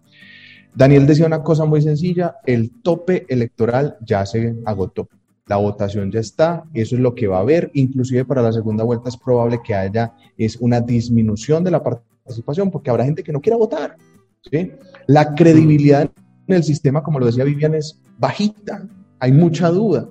Daniel 0.74 1.06
decía 1.06 1.26
una 1.26 1.44
cosa 1.44 1.66
muy 1.66 1.82
sencilla, 1.82 2.36
el 2.46 2.72
tope 2.82 3.26
electoral 3.28 3.98
ya 4.02 4.26
se 4.26 4.56
agotó 4.66 5.10
la 5.52 5.58
votación 5.58 6.10
ya 6.10 6.22
está, 6.22 6.64
eso 6.74 6.96
es 6.96 7.02
lo 7.02 7.14
que 7.14 7.28
va 7.28 7.38
a 7.38 7.42
haber, 7.42 7.72
inclusive 7.74 8.24
para 8.24 8.42
la 8.42 8.54
segunda 8.54 8.86
vuelta 8.86 9.10
es 9.10 9.18
probable 9.18 9.60
que 9.62 9.76
haya 9.76 10.14
es 10.38 10.56
una 10.62 10.80
disminución 10.80 11.62
de 11.66 11.72
la 11.72 11.84
participación 11.84 12.72
porque 12.72 12.90
habrá 12.90 13.04
gente 13.04 13.22
que 13.22 13.34
no 13.34 13.42
quiera 13.42 13.58
votar. 13.58 13.98
¿sí? 14.50 14.72
La 15.08 15.36
credibilidad 15.36 16.10
en 16.48 16.56
el 16.56 16.64
sistema, 16.64 17.04
como 17.04 17.20
lo 17.20 17.26
decía 17.26 17.44
Vivian, 17.44 17.76
es 17.76 18.00
bajita, 18.18 18.88
hay 19.20 19.34
mucha 19.34 19.70
duda. 19.70 20.10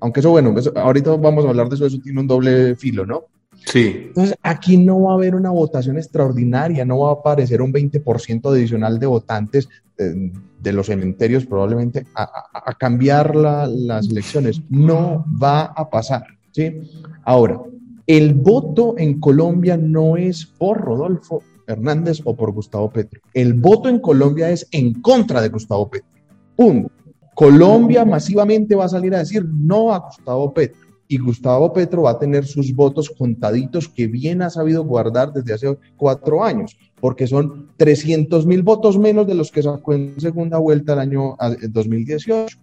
Aunque 0.00 0.20
eso, 0.20 0.30
bueno, 0.30 0.54
ahorita 0.76 1.16
vamos 1.16 1.44
a 1.44 1.48
hablar 1.48 1.68
de 1.68 1.76
eso, 1.76 1.86
eso 1.86 1.98
tiene 2.02 2.20
un 2.20 2.26
doble 2.26 2.76
filo, 2.76 3.04
¿no? 3.04 3.24
Sí. 3.66 4.04
Entonces, 4.08 4.36
aquí 4.42 4.78
no 4.78 5.02
va 5.02 5.12
a 5.12 5.14
haber 5.14 5.34
una 5.34 5.50
votación 5.50 5.96
extraordinaria, 5.96 6.84
no 6.84 7.00
va 7.00 7.10
a 7.10 7.14
aparecer 7.14 7.60
un 7.60 7.72
20% 7.72 8.50
adicional 8.50 8.98
de 8.98 9.06
votantes 9.06 9.68
de, 9.96 10.32
de, 10.60 10.72
los 10.72 10.86
cementerios 10.86 11.44
probablemente 11.44 12.06
a, 12.14 12.22
a, 12.22 12.70
a 12.70 12.74
cambiar 12.74 13.34
la, 13.34 13.66
las 13.66 14.08
elecciones. 14.08 14.62
No 14.70 15.24
va 15.42 15.62
a 15.62 15.90
pasar. 15.90 16.24
¿sí? 16.52 16.80
Ahora, 17.24 17.60
el 18.06 18.34
voto 18.34 18.94
en 18.96 19.20
Colombia 19.20 19.76
no 19.76 20.16
es 20.16 20.46
por 20.46 20.80
Rodolfo 20.80 21.42
Hernández 21.66 22.22
o 22.24 22.34
por 22.34 22.52
Gustavo 22.52 22.90
Petro. 22.90 23.20
El 23.34 23.52
voto 23.52 23.88
en 23.88 23.98
Colombia 23.98 24.50
es 24.50 24.66
en 24.72 24.94
contra 25.02 25.42
de 25.42 25.50
Gustavo 25.50 25.90
Petro. 25.90 26.08
Punto. 26.56 26.90
Colombia 27.38 28.04
masivamente 28.04 28.74
va 28.74 28.86
a 28.86 28.88
salir 28.88 29.14
a 29.14 29.20
decir 29.20 29.46
no 29.48 29.94
a 29.94 30.00
Gustavo 30.00 30.52
Petro 30.52 30.88
y 31.06 31.18
Gustavo 31.18 31.72
Petro 31.72 32.02
va 32.02 32.10
a 32.10 32.18
tener 32.18 32.44
sus 32.44 32.74
votos 32.74 33.14
contaditos 33.16 33.88
que 33.88 34.08
bien 34.08 34.42
ha 34.42 34.50
sabido 34.50 34.82
guardar 34.82 35.32
desde 35.32 35.54
hace 35.54 35.78
cuatro 35.96 36.42
años, 36.42 36.76
porque 37.00 37.28
son 37.28 37.68
300 37.76 38.44
mil 38.44 38.64
votos 38.64 38.98
menos 38.98 39.24
de 39.28 39.36
los 39.36 39.52
que 39.52 39.62
sacó 39.62 39.94
en 39.94 40.20
segunda 40.20 40.58
vuelta 40.58 40.94
el 40.94 40.98
año 40.98 41.36
2018. 41.70 42.58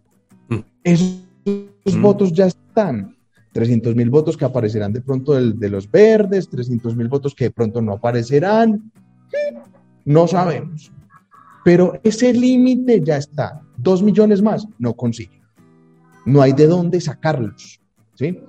Mm. 0.49 0.55
Esos 0.83 1.23
mm. 1.45 2.01
votos 2.01 2.33
ya 2.33 2.47
están. 2.47 3.15
300 3.53 3.95
mil 3.95 4.09
votos 4.09 4.35
que 4.35 4.43
aparecerán 4.43 4.91
de 4.91 4.99
pronto 4.99 5.35
del, 5.35 5.57
de 5.57 5.69
los 5.69 5.89
verdes, 5.89 6.49
300 6.49 6.97
mil 6.97 7.07
votos 7.07 7.33
que 7.33 7.45
de 7.45 7.51
pronto 7.51 7.81
no 7.81 7.93
aparecerán. 7.93 8.91
No 10.03 10.27
sabemos. 10.27 10.91
Pero 11.63 11.97
ese 12.03 12.33
límite 12.33 13.01
ya 13.01 13.15
está. 13.15 13.64
Dos 13.77 14.01
millones 14.01 14.41
más 14.41 14.67
no 14.79 14.93
consigue. 14.93 15.41
No 16.25 16.41
hay 16.41 16.53
de 16.53 16.67
dónde 16.67 16.99
sacarlos. 17.01 17.79
¿sí? 18.15 18.39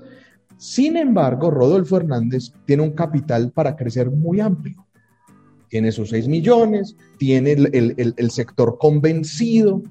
Sin 0.56 0.96
embargo, 0.96 1.50
Rodolfo 1.50 1.98
Hernández 1.98 2.52
tiene 2.64 2.82
un 2.82 2.92
capital 2.92 3.52
para 3.52 3.76
crecer 3.76 4.10
muy 4.10 4.40
amplio. 4.40 4.86
Tiene 5.68 5.92
sus 5.92 6.10
6 6.10 6.28
millones, 6.28 6.96
tiene 7.18 7.52
el, 7.52 8.14
el, 8.16 8.30
sector 8.30 8.78
convencido 8.78 9.82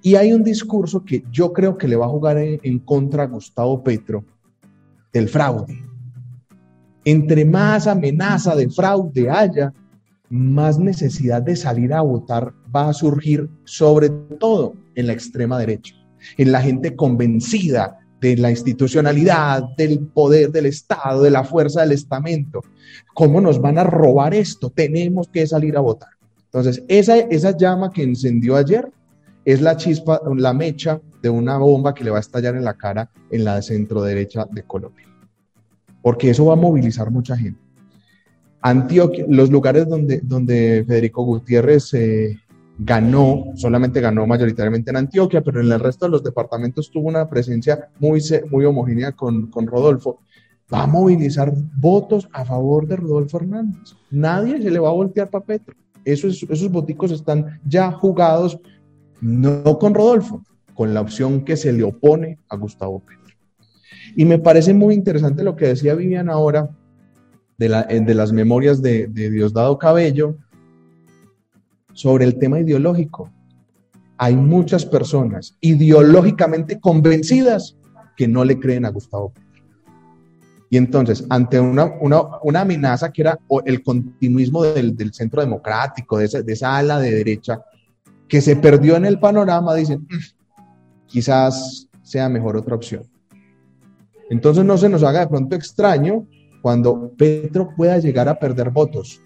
y 0.00 0.14
hay 0.14 0.32
un 0.32 0.44
discurso 0.44 1.04
que 1.04 1.24
yo 1.30 1.52
creo 1.52 1.76
que 1.76 1.88
le 1.88 1.96
va 1.96 2.06
a 2.06 2.10
jugar 2.10 2.38
en, 2.38 2.60
en 2.62 2.78
contra 2.78 3.24
a 3.24 3.26
Gustavo 3.26 3.82
Petro 3.82 4.24
del 5.12 5.28
fraude. 5.28 5.76
Entre 7.04 7.44
más 7.44 7.88
amenaza 7.88 8.54
de 8.54 8.70
fraude 8.70 9.28
haya, 9.28 9.74
más 10.30 10.78
necesidad 10.78 11.42
de 11.42 11.56
salir 11.56 11.92
a 11.92 12.00
votar 12.00 12.54
va 12.74 12.88
a 12.88 12.92
surgir, 12.92 13.48
sobre 13.64 14.10
todo 14.10 14.74
en 14.94 15.06
la 15.06 15.12
extrema 15.12 15.58
derecha, 15.58 15.94
en 16.36 16.52
la 16.52 16.60
gente 16.60 16.96
convencida 16.96 17.98
de 18.20 18.36
la 18.36 18.50
institucionalidad, 18.50 19.64
del 19.76 19.98
poder 19.98 20.52
del 20.52 20.66
Estado, 20.66 21.24
de 21.24 21.30
la 21.30 21.42
fuerza 21.42 21.80
del 21.80 21.92
estamento. 21.92 22.62
¿Cómo 23.14 23.40
nos 23.40 23.60
van 23.60 23.78
a 23.78 23.84
robar 23.84 24.32
esto? 24.32 24.70
Tenemos 24.70 25.28
que 25.28 25.46
salir 25.46 25.76
a 25.76 25.80
votar. 25.80 26.10
Entonces, 26.44 26.84
esa, 26.86 27.56
llama 27.56 27.90
que 27.90 28.04
encendió 28.04 28.56
ayer 28.56 28.88
es 29.44 29.60
la 29.60 29.76
chispa, 29.76 30.20
la 30.36 30.52
mecha 30.52 31.00
de 31.20 31.30
una 31.30 31.58
bomba 31.58 31.94
que 31.94 32.04
le 32.04 32.10
va 32.10 32.18
a 32.18 32.20
estallar 32.20 32.54
en 32.54 32.64
la 32.64 32.74
cara 32.74 33.10
en 33.30 33.44
la 33.44 33.60
centro 33.60 34.02
derecha 34.02 34.46
de 34.50 34.62
Colombia. 34.62 35.06
Porque 36.00 36.30
eso 36.30 36.44
va 36.44 36.52
a 36.52 36.56
movilizar 36.56 37.10
mucha 37.10 37.36
gente. 37.36 37.60
Antioquia, 38.60 39.24
los 39.28 39.50
lugares 39.50 39.88
donde, 39.88 40.20
donde 40.22 40.84
Federico 40.86 41.24
Gutiérrez 41.24 41.92
eh, 41.94 42.38
ganó, 42.78 43.44
solamente 43.54 44.00
ganó 44.00 44.26
mayoritariamente 44.26 44.90
en 44.90 44.96
Antioquia, 44.96 45.42
pero 45.42 45.60
en 45.60 45.70
el 45.70 45.80
resto 45.80 46.06
de 46.06 46.12
los 46.12 46.22
departamentos 46.22 46.90
tuvo 46.90 47.08
una 47.08 47.28
presencia 47.28 47.88
muy, 47.98 48.22
muy 48.50 48.64
homogénea 48.64 49.12
con, 49.12 49.48
con 49.48 49.66
Rodolfo, 49.66 50.20
va 50.72 50.84
a 50.84 50.86
movilizar 50.86 51.52
votos 51.76 52.28
a 52.32 52.44
favor 52.44 52.86
de 52.86 52.96
Rodolfo 52.96 53.38
Hernández. 53.38 53.94
Nadie 54.10 54.60
se 54.62 54.70
le 54.70 54.78
va 54.78 54.88
a 54.88 54.92
voltear 54.92 55.28
para 55.28 55.44
Petro. 55.44 55.74
Esos, 56.04 56.42
esos 56.44 56.70
voticos 56.70 57.12
están 57.12 57.60
ya 57.64 57.92
jugados, 57.92 58.58
no 59.20 59.78
con 59.78 59.94
Rodolfo, 59.94 60.42
con 60.74 60.94
la 60.94 61.02
opción 61.02 61.44
que 61.44 61.56
se 61.56 61.72
le 61.72 61.84
opone 61.84 62.38
a 62.48 62.56
Gustavo 62.56 63.00
Petro. 63.00 63.36
Y 64.16 64.24
me 64.24 64.38
parece 64.38 64.74
muy 64.74 64.94
interesante 64.94 65.44
lo 65.44 65.56
que 65.56 65.68
decía 65.68 65.94
Vivian 65.94 66.28
ahora 66.28 66.70
de, 67.58 67.68
la, 67.68 67.84
de 67.84 68.14
las 68.14 68.32
memorias 68.32 68.82
de 68.82 69.06
Diosdado 69.08 69.78
Cabello, 69.78 70.36
sobre 71.92 72.24
el 72.24 72.38
tema 72.38 72.60
ideológico. 72.60 73.30
Hay 74.18 74.36
muchas 74.36 74.86
personas 74.86 75.56
ideológicamente 75.60 76.78
convencidas 76.80 77.76
que 78.16 78.28
no 78.28 78.44
le 78.44 78.58
creen 78.58 78.84
a 78.84 78.90
Gustavo 78.90 79.30
Petro. 79.30 79.42
Y 80.70 80.76
entonces, 80.78 81.24
ante 81.28 81.60
una, 81.60 81.84
una, 82.00 82.22
una 82.42 82.60
amenaza 82.62 83.12
que 83.12 83.22
era 83.22 83.38
el 83.66 83.82
continuismo 83.82 84.62
del, 84.62 84.96
del 84.96 85.12
centro 85.12 85.42
democrático, 85.42 86.16
de 86.16 86.24
esa, 86.24 86.42
de 86.42 86.52
esa, 86.52 86.76
ala 86.76 86.98
de 86.98 87.12
derecha, 87.12 87.60
que 88.26 88.40
se 88.40 88.56
perdió 88.56 88.96
en 88.96 89.04
el 89.04 89.18
panorama, 89.18 89.74
dicen, 89.74 90.00
mm, 90.00 91.06
quizás 91.06 91.88
sea 92.02 92.28
mejor 92.30 92.56
otra 92.56 92.74
opción. 92.74 93.02
Entonces 94.30 94.64
no 94.64 94.78
se 94.78 94.88
nos 94.88 95.02
haga 95.02 95.20
de 95.20 95.26
pronto 95.26 95.54
extraño 95.54 96.26
cuando 96.62 97.12
Petro 97.18 97.74
pueda 97.76 97.98
llegar 97.98 98.28
a 98.30 98.38
perder 98.38 98.70
votos 98.70 99.20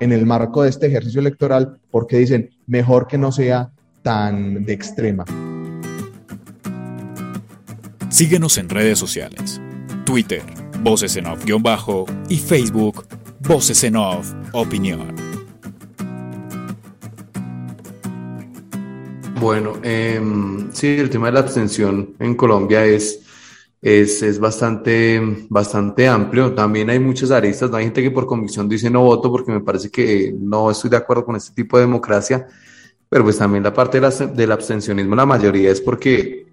en 0.00 0.12
el 0.12 0.26
marco 0.26 0.62
de 0.62 0.70
este 0.70 0.86
ejercicio 0.86 1.20
electoral 1.20 1.78
porque 1.90 2.18
dicen, 2.18 2.50
mejor 2.66 3.06
que 3.06 3.18
no 3.18 3.32
sea 3.32 3.70
tan 4.02 4.64
de 4.64 4.72
extrema. 4.72 5.24
Síguenos 8.10 8.58
en 8.58 8.68
redes 8.68 8.98
sociales. 8.98 9.60
Twitter, 10.04 10.42
Voces 10.82 11.16
en 11.16 11.26
Off-Bajo 11.26 12.04
y 12.28 12.36
Facebook, 12.36 13.06
Voces 13.40 13.82
en 13.84 13.96
Off 13.96 14.32
Opinión. 14.52 15.14
Bueno, 19.40 19.74
eh, 19.82 20.20
sí, 20.72 20.88
el 20.88 21.10
tema 21.10 21.26
de 21.26 21.32
la 21.32 21.40
abstención 21.40 22.14
en 22.18 22.34
Colombia 22.34 22.84
es 22.84 23.23
es, 23.84 24.22
es 24.22 24.38
bastante, 24.38 25.20
bastante 25.50 26.08
amplio. 26.08 26.54
También 26.54 26.88
hay 26.88 26.98
muchas 26.98 27.30
aristas, 27.30 27.70
¿no? 27.70 27.76
hay 27.76 27.84
gente 27.84 28.02
que 28.02 28.10
por 28.10 28.24
convicción 28.24 28.66
dice 28.66 28.88
no 28.88 29.04
voto 29.04 29.30
porque 29.30 29.52
me 29.52 29.60
parece 29.60 29.90
que 29.90 30.34
no 30.34 30.70
estoy 30.70 30.88
de 30.88 30.96
acuerdo 30.96 31.26
con 31.26 31.36
este 31.36 31.54
tipo 31.54 31.76
de 31.76 31.82
democracia, 31.82 32.46
pero 33.10 33.24
pues 33.24 33.36
también 33.36 33.62
la 33.62 33.74
parte 33.74 34.00
de 34.00 34.08
la, 34.08 34.10
del 34.10 34.52
abstencionismo, 34.52 35.14
la 35.14 35.26
mayoría 35.26 35.70
es 35.70 35.82
porque 35.82 36.46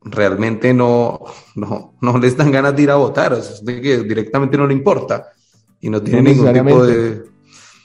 realmente 0.00 0.72
no, 0.72 1.18
no, 1.56 1.96
no 2.00 2.18
les 2.18 2.36
dan 2.36 2.52
ganas 2.52 2.76
de 2.76 2.84
ir 2.84 2.90
a 2.92 2.94
votar, 2.94 3.32
o 3.32 3.42
sea, 3.42 3.66
que 3.66 4.04
directamente 4.04 4.56
no 4.56 4.68
le 4.68 4.74
importa 4.74 5.32
y 5.80 5.90
no 5.90 6.00
tiene 6.00 6.22
ningún 6.22 6.52
tipo 6.52 6.86
de... 6.86 7.24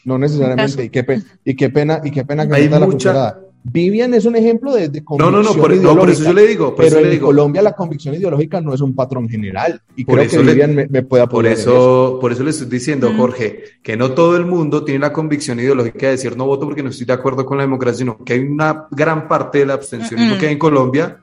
No 0.06 0.20
necesariamente, 0.20 0.86
y 0.86 0.90
qué, 0.90 1.04
pena, 1.04 1.24
y 1.44 1.56
qué 1.56 1.70
pena, 1.72 2.02
y 2.04 2.12
qué 2.12 2.24
pena 2.24 2.48
que 2.48 2.56
hay 2.56 2.70
mucha, 2.70 3.40
Vivian 3.64 4.14
es 4.14 4.26
un 4.26 4.36
ejemplo 4.36 4.74
de, 4.74 4.90
de 4.90 5.04
convicción 5.04 5.32
no, 5.32 5.44
no, 5.44 5.50
no, 5.50 5.62
por, 5.62 5.76
no, 5.76 5.96
por, 5.96 6.10
eso 6.10 6.24
yo 6.24 6.34
le 6.34 6.48
digo. 6.48 6.76
pero 6.76 6.98
en 7.00 7.12
digo. 7.12 7.28
Colombia 7.28 7.62
la 7.62 7.74
convicción 7.74 8.16
ideológica 8.16 8.60
no 8.60 8.74
es 8.74 8.82
un 8.82 8.96
patrón 8.96 9.30
general. 9.30 9.82
Y 9.96 10.06
por 10.06 10.18
creo 10.18 10.30
que 10.30 10.38
Vivian 10.40 10.74
me, 10.74 10.88
me, 10.88 11.04
puede 11.04 11.24
apoyar. 11.24 11.54
Por 11.54 11.60
eso, 11.60 12.18
por 12.20 12.32
eso 12.32 12.44
le 12.44 12.50
estoy 12.50 12.68
diciendo, 12.68 13.14
Jorge, 13.16 13.64
que 13.84 13.96
no 13.96 14.12
todo 14.12 14.36
el 14.36 14.46
mundo 14.46 14.84
tiene 14.84 15.00
la 15.00 15.14
convicción 15.14 15.60
ideológica 15.60 16.08
de 16.08 16.14
decir 16.14 16.36
no 16.36 16.46
voto 16.46 16.66
porque 16.66 16.82
no 16.82 16.90
estoy 16.90 17.06
de 17.06 17.14
acuerdo 17.14 17.46
con 17.46 17.58
la 17.58 17.64
democracia, 17.64 18.00
sino 18.00 18.24
que 18.24 18.34
hay 18.34 18.40
una 18.40 18.88
gran 18.90 19.28
parte 19.28 19.60
del 19.60 19.72
abstencionismo 19.72 20.38
que 20.40 20.48
hay 20.48 20.54
en 20.54 20.60
Colombia 20.60 21.20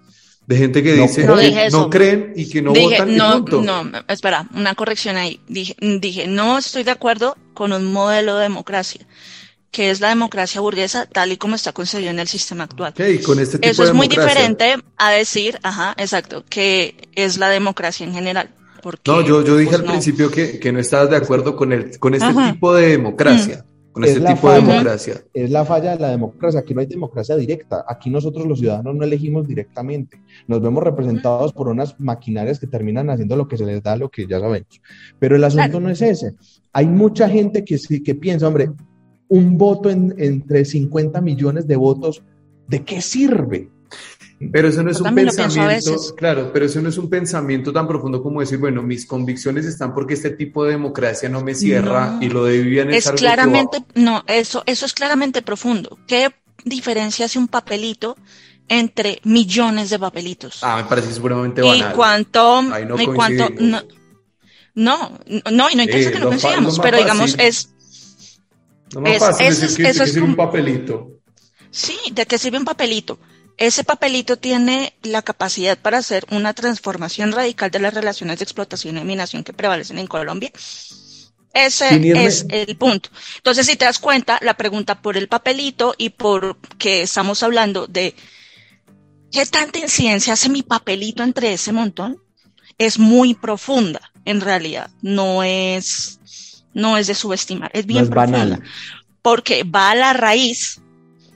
de 0.48 0.56
gente 0.56 0.82
que 0.82 0.94
dice 0.94 1.26
no, 1.26 1.36
que 1.36 1.68
no 1.70 1.90
creen 1.90 2.32
y 2.34 2.48
que 2.48 2.62
no 2.62 2.72
dije, 2.72 3.02
votan. 3.02 3.16
No, 3.16 3.44
punto. 3.44 3.62
no, 3.62 3.90
espera, 4.08 4.48
una 4.54 4.74
corrección 4.74 5.16
ahí. 5.16 5.40
Dije, 5.46 5.76
dije, 6.00 6.26
no 6.26 6.56
estoy 6.56 6.84
de 6.84 6.90
acuerdo 6.90 7.36
con 7.52 7.72
un 7.72 7.92
modelo 7.92 8.36
de 8.36 8.44
democracia 8.44 9.06
que 9.70 9.90
es 9.90 10.00
la 10.00 10.08
democracia 10.08 10.60
burguesa 10.60 11.06
tal 11.06 11.32
y 11.32 11.36
como 11.36 11.54
está 11.54 11.72
concebido 11.72 12.10
en 12.10 12.18
el 12.18 12.28
sistema 12.28 12.64
actual. 12.64 12.92
Okay, 12.92 13.18
con 13.18 13.38
este 13.38 13.58
tipo 13.58 13.70
Eso 13.70 13.82
de 13.82 13.88
es 13.88 13.94
muy 13.94 14.08
diferente 14.08 14.76
a 14.96 15.10
decir, 15.10 15.58
ajá, 15.62 15.94
exacto, 15.98 16.44
que 16.48 17.08
es 17.14 17.38
la 17.38 17.48
democracia 17.50 18.06
en 18.06 18.14
general. 18.14 18.50
Porque, 18.82 19.10
no, 19.10 19.20
yo, 19.22 19.44
yo 19.44 19.56
dije 19.56 19.70
pues, 19.70 19.80
al 19.80 19.86
no. 19.86 19.92
principio 19.92 20.30
que, 20.30 20.58
que, 20.58 20.72
no 20.72 20.78
estabas 20.78 21.10
de 21.10 21.16
acuerdo 21.16 21.56
con, 21.56 21.72
el, 21.72 21.98
con 21.98 22.14
este 22.14 22.26
ajá. 22.26 22.52
tipo 22.52 22.74
de 22.74 22.88
democracia. 22.88 23.64
Mm. 23.64 23.68
Con 23.92 24.04
es 24.04 24.10
este 24.10 24.28
tipo 24.28 24.42
falla, 24.42 24.54
de 24.54 24.66
democracia. 24.66 25.24
Es 25.34 25.50
la 25.50 25.64
falla 25.64 25.96
de 25.96 25.98
la 25.98 26.10
democracia. 26.10 26.60
Aquí 26.60 26.72
no 26.72 26.80
hay 26.80 26.86
democracia 26.86 27.34
directa. 27.34 27.84
Aquí 27.88 28.10
nosotros 28.10 28.46
los 28.46 28.60
ciudadanos 28.60 28.94
no 28.94 29.02
elegimos 29.02 29.48
directamente. 29.48 30.22
Nos 30.46 30.62
vemos 30.62 30.84
representados 30.84 31.52
por 31.52 31.66
unas 31.66 31.98
maquinarias 31.98 32.60
que 32.60 32.68
terminan 32.68 33.10
haciendo 33.10 33.34
lo 33.34 33.48
que 33.48 33.56
se 33.56 33.64
les 33.64 33.82
da, 33.82 33.96
lo 33.96 34.08
que 34.08 34.26
ya 34.26 34.38
sabemos. 34.38 34.80
Pero 35.18 35.34
el 35.34 35.42
asunto 35.42 35.64
claro. 35.64 35.80
no 35.80 35.90
es 35.90 36.00
ese. 36.00 36.34
Hay 36.72 36.86
mucha 36.86 37.28
gente 37.28 37.64
que, 37.64 37.76
que 38.04 38.14
piensa, 38.14 38.46
hombre, 38.46 38.70
un 39.28 39.58
voto 39.58 39.90
en, 39.90 40.14
entre 40.18 40.64
50 40.64 41.20
millones 41.20 41.66
de 41.66 41.76
votos, 41.76 42.22
¿de 42.66 42.84
qué 42.84 43.00
sirve? 43.00 43.68
Pero 44.52 44.68
eso 44.68 44.82
no 44.82 44.90
es 44.90 44.98
Yo 44.98 45.04
un 45.04 45.14
pensamiento, 45.14 46.14
claro, 46.16 46.50
pero 46.52 46.66
eso 46.66 46.80
no 46.80 46.88
es 46.88 46.98
un 46.98 47.10
pensamiento 47.10 47.72
tan 47.72 47.88
profundo 47.88 48.22
como 48.22 48.40
decir, 48.40 48.58
bueno, 48.58 48.82
mis 48.82 49.04
convicciones 49.04 49.66
están 49.66 49.94
porque 49.94 50.14
este 50.14 50.30
tipo 50.30 50.64
de 50.64 50.72
democracia 50.72 51.28
no 51.28 51.42
me 51.42 51.56
cierra 51.56 52.12
no, 52.12 52.22
y 52.22 52.28
lo 52.28 52.44
de 52.44 52.58
Vivian 52.62 52.90
es, 52.90 53.06
es 53.06 53.12
claramente, 53.12 53.82
no, 53.94 54.22
eso, 54.28 54.62
eso 54.66 54.86
es 54.86 54.92
claramente 54.92 55.42
profundo. 55.42 55.98
¿Qué 56.06 56.32
diferencia 56.64 57.26
hace 57.26 57.38
un 57.38 57.48
papelito 57.48 58.16
entre 58.68 59.20
millones 59.24 59.90
de 59.90 59.98
papelitos? 59.98 60.60
Ah, 60.62 60.76
me 60.76 60.88
parece 60.88 61.12
supremamente 61.12 61.60
banal. 61.60 61.90
¿Y 61.90 61.94
cuánto, 61.96 62.62
y 62.96 63.06
cuánto, 63.06 63.50
no, 63.58 63.82
No, 64.74 65.18
no, 65.50 65.70
y 65.70 65.74
no 65.74 65.82
interesa 65.82 66.10
Eh, 66.10 66.12
que 66.12 66.18
lo 66.20 66.26
no 66.26 66.30
coincidamos, 66.30 66.78
pero 66.78 66.98
digamos, 66.98 67.32
fácil. 67.32 67.46
es, 67.46 67.74
No 68.94 69.00
más 69.02 69.12
Es- 69.12 69.18
fácil 69.18 69.46
eso 69.46 69.60
decir 69.62 69.84
que, 69.84 69.90
eso 69.90 70.04
que 70.04 70.10
sirve 70.10 70.26
un 70.26 70.36
papelito. 70.36 71.10
sí, 71.70 71.96
¿de 72.12 72.26
qué 72.26 72.38
sirve 72.38 72.58
un 72.58 72.64
papelito? 72.64 73.18
Ese 73.56 73.82
papelito 73.82 74.36
tiene 74.38 74.94
la 75.02 75.22
capacidad 75.22 75.76
para 75.76 75.98
hacer 75.98 76.24
una 76.30 76.54
transformación 76.54 77.32
radical 77.32 77.70
de 77.72 77.80
las 77.80 77.92
relaciones 77.92 78.38
de 78.38 78.44
explotación 78.44 78.96
y 78.96 79.00
dominación 79.00 79.42
que 79.42 79.52
prevalecen 79.52 79.98
en 79.98 80.06
Colombia. 80.06 80.52
Ese 81.52 81.88
es 82.26 82.46
el 82.50 82.76
punto. 82.76 83.10
Entonces, 83.38 83.66
si 83.66 83.74
te 83.74 83.84
das 83.84 83.98
cuenta, 83.98 84.38
la 84.42 84.54
pregunta 84.54 85.02
por 85.02 85.16
el 85.16 85.26
papelito 85.28 85.94
y 85.98 86.10
por 86.10 86.56
que 86.78 87.02
estamos 87.02 87.42
hablando 87.42 87.86
de 87.88 88.14
qué 89.32 89.44
tanta 89.46 89.78
incidencia 89.80 90.34
hace 90.34 90.48
mi 90.50 90.62
papelito 90.62 91.22
entre 91.24 91.52
ese 91.52 91.72
montón, 91.72 92.22
es 92.76 92.98
muy 92.98 93.34
profunda, 93.34 94.12
en 94.24 94.40
realidad. 94.40 94.88
No 95.02 95.42
es, 95.42 96.17
no 96.74 96.96
es 96.96 97.06
de 97.06 97.14
subestimar, 97.14 97.70
es 97.74 97.86
bien 97.86 97.98
No 98.00 98.04
es 98.04 98.10
profunda 98.10 98.38
banal. 98.38 98.62
porque 99.22 99.64
va 99.64 99.90
a 99.90 99.94
la 99.94 100.12
raíz 100.12 100.80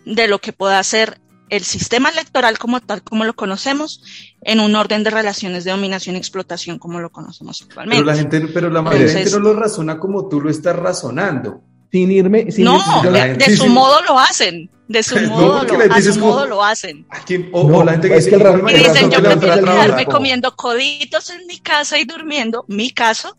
de 0.04 0.28
lo 0.28 0.40
que 0.40 0.52
pueda 0.52 0.78
hacer 0.78 1.18
el 1.48 1.64
sistema 1.64 2.08
electoral 2.08 2.58
como 2.58 2.80
tal, 2.80 3.02
como 3.02 3.24
lo 3.24 3.34
conocemos, 3.34 4.02
en 4.40 4.58
un 4.60 4.74
orden 4.74 5.04
de 5.04 5.10
relaciones 5.10 5.64
de 5.64 5.70
dominación 5.70 6.16
y 6.16 6.18
explotación 6.18 6.78
como 6.78 6.98
lo 7.00 7.10
conocemos 7.12 7.60
actualmente. 7.62 8.02
Pero 8.02 8.06
la 8.10 8.16
gente, 8.16 8.40
pero 8.54 8.70
la 8.70 8.80
mayoría 8.82 9.06
de 9.06 9.12
Entonces- 9.12 9.32
gente 9.34 9.46
no 9.48 9.52
lo 9.54 9.60
razona 9.60 9.98
como 9.98 10.28
tú 10.28 10.40
lo 10.40 10.50
estás 10.50 10.76
razonando. 10.76 11.60
Sin 11.90 12.10
irme, 12.10 12.50
sin 12.50 12.64
no, 12.64 12.80
irme- 12.80 13.10
de, 13.10 13.20
gente- 13.20 13.50
de 13.50 13.56
su 13.58 13.64
sí. 13.64 13.68
modo 13.68 14.00
lo 14.08 14.18
hacen, 14.18 14.70
de 14.88 15.02
su 15.02 15.14
No, 15.20 15.28
modo, 15.28 15.66
porque 15.66 15.88
lo, 15.88 15.94
a 15.94 16.00
su 16.00 16.14
como- 16.14 16.26
modo 16.32 16.46
lo 16.46 16.64
hacen. 16.64 17.06
¿A 17.10 17.20
quién? 17.22 17.50
O, 17.52 17.68
No, 17.68 17.78
o 17.78 17.84
la 17.84 17.92
gente 17.92 18.08
que 18.08 18.14
dice 18.14 18.30
que 18.30 18.36
el 18.36 18.70
Y 18.70 18.74
dicen, 18.78 19.10
yo 19.10 19.22
prefiero 19.22 19.56
quedarme 19.62 20.06
comiendo 20.06 20.56
coditos 20.56 21.28
en 21.28 21.46
mi 21.46 21.58
casa 21.60 21.98
y 21.98 22.04
durmiendo, 22.06 22.64
mi 22.66 22.90
caso, 22.92 23.36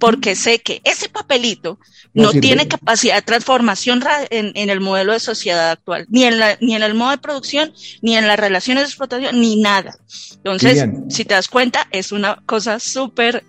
porque 0.00 0.34
sé 0.34 0.58
que 0.58 0.80
ese 0.84 1.08
papelito 1.08 1.78
No 2.12 2.30
tiene 2.40 2.62
capacidad 2.66 3.14
de 3.14 3.22
transformación 3.22 4.00
ra- 4.00 4.26
en, 4.30 4.50
en 4.56 4.68
el 4.68 4.80
modelo 4.80 5.12
de 5.12 5.20
sociedad 5.20 5.70
actual, 5.70 6.06
ni 6.08 6.24
en, 6.24 6.40
la, 6.40 6.58
ni 6.60 6.74
en 6.74 6.82
el 6.82 6.94
modo 6.94 7.12
de 7.12 7.18
producción, 7.18 7.72
ni 8.02 8.16
en 8.16 8.26
las 8.26 8.36
relaciones 8.40 8.82
de 8.82 8.88
explotación, 8.88 9.40
ni 9.40 9.60
nada. 9.62 9.96
Entonces, 10.38 10.78
si 11.08 11.24
te 11.24 11.34
das 11.34 11.46
cuenta, 11.48 11.86
es 11.92 12.10
una 12.10 12.42
cosa 12.46 12.80
súper 12.80 13.44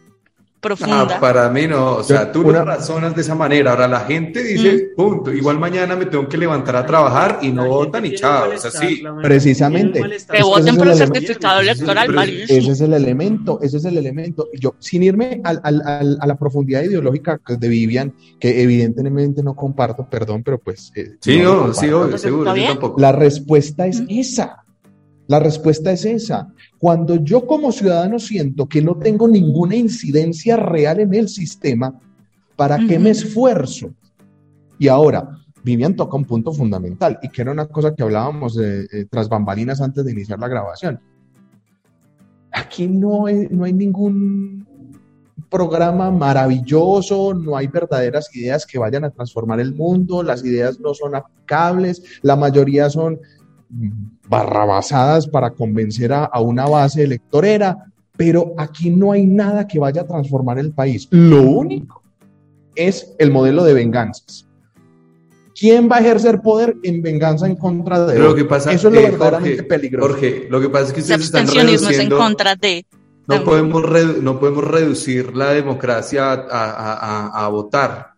profunda. 0.61 1.15
Ah, 1.17 1.19
para 1.19 1.49
mí 1.49 1.67
no, 1.67 1.95
o 1.95 2.03
sea, 2.03 2.31
tú 2.31 2.41
una- 2.47 2.59
lo 2.59 2.65
razonas 2.65 3.15
de 3.15 3.21
esa 3.21 3.35
manera. 3.35 3.71
Ahora 3.71 3.87
la 3.87 4.01
gente 4.01 4.43
dice, 4.43 4.91
punto, 4.95 5.33
igual 5.33 5.59
mañana 5.59 5.95
me 5.95 6.05
tengo 6.05 6.29
que 6.29 6.37
levantar 6.37 6.75
a 6.75 6.85
trabajar 6.85 7.39
y 7.41 7.51
no 7.51 7.67
votan 7.67 8.05
y 8.05 8.13
chao. 8.15 8.49
O 8.53 8.57
sea, 8.57 8.69
sí. 8.71 9.03
Precisamente. 9.21 10.01
que 10.31 10.43
voten 10.43 10.77
por 10.77 10.87
el 10.87 10.95
certificado 10.95 11.59
electoral, 11.61 12.11
validísimo. 12.13 12.59
Ese 12.59 12.71
es 12.71 12.81
el 12.81 12.93
elemento, 12.93 13.59
ese 13.61 13.77
es 13.77 13.85
el 13.85 13.97
elemento. 13.97 14.47
Yo, 14.53 14.75
sin 14.79 15.03
irme 15.03 15.41
al- 15.43 15.59
al- 15.63 15.81
al- 15.85 16.17
a 16.21 16.27
la 16.27 16.35
profundidad 16.37 16.83
ideológica 16.83 17.39
de 17.47 17.67
Vivian, 17.67 18.13
que 18.39 18.61
evidentemente 18.61 19.41
no 19.43 19.55
comparto, 19.55 20.07
perdón, 20.09 20.43
pero 20.43 20.59
pues... 20.59 20.91
eh, 20.95 21.15
Sí, 21.19 21.39
no 21.39 21.67
no, 21.67 21.73
sí, 21.73 21.89
obvio, 21.89 22.17
seguro, 22.17 22.53
tampoco. 22.53 22.95
La 23.01 23.11
respuesta 23.11 23.87
es 23.87 23.99
Ujú. 24.01 24.07
esa. 24.09 24.60
La 25.31 25.39
respuesta 25.39 25.93
es 25.93 26.03
esa. 26.03 26.49
Cuando 26.77 27.15
yo 27.15 27.47
como 27.47 27.71
ciudadano 27.71 28.19
siento 28.19 28.67
que 28.67 28.81
no 28.81 28.97
tengo 28.97 29.29
ninguna 29.29 29.77
incidencia 29.77 30.57
real 30.57 30.99
en 30.99 31.13
el 31.13 31.29
sistema, 31.29 31.97
¿para 32.57 32.77
qué 32.79 32.95
Ujú. 32.95 33.03
me 33.03 33.11
esfuerzo? 33.11 33.93
Y 34.77 34.89
ahora, 34.89 35.39
Vivian 35.63 35.95
toca 35.95 36.17
un 36.17 36.25
punto 36.25 36.51
fundamental 36.51 37.17
y 37.23 37.29
que 37.29 37.43
era 37.43 37.53
una 37.53 37.65
cosa 37.67 37.95
que 37.95 38.03
hablábamos 38.03 38.59
eh, 38.59 38.85
eh, 38.91 39.05
tras 39.09 39.29
bambalinas 39.29 39.79
antes 39.79 40.03
de 40.03 40.11
iniciar 40.11 40.37
la 40.37 40.49
grabación. 40.49 40.99
Aquí 42.51 42.89
no 42.89 43.25
hay, 43.25 43.47
no 43.49 43.63
hay 43.63 43.71
ningún 43.71 44.67
programa 45.49 46.11
maravilloso, 46.11 47.33
no 47.33 47.55
hay 47.55 47.67
verdaderas 47.67 48.35
ideas 48.35 48.65
que 48.65 48.77
vayan 48.77 49.05
a 49.05 49.11
transformar 49.11 49.61
el 49.61 49.73
mundo, 49.73 50.23
las 50.23 50.43
ideas 50.43 50.77
no 50.81 50.93
son 50.93 51.15
aplicables, 51.15 52.19
la 52.21 52.35
mayoría 52.35 52.89
son 52.89 53.17
barrabasadas 54.31 55.27
para 55.27 55.51
convencer 55.51 56.13
a, 56.13 56.23
a 56.23 56.39
una 56.39 56.65
base 56.65 57.03
electorera, 57.03 57.85
pero 58.15 58.53
aquí 58.57 58.89
no 58.89 59.11
hay 59.11 59.25
nada 59.25 59.67
que 59.67 59.77
vaya 59.77 60.01
a 60.01 60.07
transformar 60.07 60.57
el 60.57 60.71
país. 60.71 61.07
Lo 61.11 61.41
único 61.43 62.01
es 62.75 63.13
el 63.19 63.29
modelo 63.29 63.63
de 63.65 63.73
venganzas. 63.73 64.47
¿Quién 65.53 65.89
va 65.91 65.97
a 65.97 65.99
ejercer 65.99 66.41
poder 66.41 66.75
en 66.81 67.01
venganza 67.01 67.45
en 67.45 67.55
contra 67.57 68.05
de 68.05 68.17
lo 68.17 68.33
que 68.33 68.45
pasa, 68.45 68.71
Eso 68.71 68.87
es 68.87 68.93
lo 68.95 68.99
eh, 69.01 69.03
verdaderamente 69.11 69.57
Jorge, 69.57 69.63
peligroso. 69.69 70.07
Jorge, 70.09 70.47
lo 70.49 70.61
que 70.61 70.69
pasa 70.69 70.85
es 70.87 70.93
que 70.93 71.01
ustedes 71.01 71.21
están 71.25 71.41
abstencionismo 71.41 71.89
es 71.89 71.95
en 71.99 72.09
reduciendo, 72.09 72.17
contra 72.17 72.55
de. 72.55 72.85
no 73.27 73.43
podemos, 73.43 73.83
redu- 73.83 74.21
no 74.21 74.39
podemos 74.39 74.63
reducir 74.63 75.35
la 75.35 75.51
democracia 75.53 76.31
a, 76.31 76.35
a- 76.35 77.27
a- 77.27 77.45
a 77.45 77.49
votar. 77.49 78.11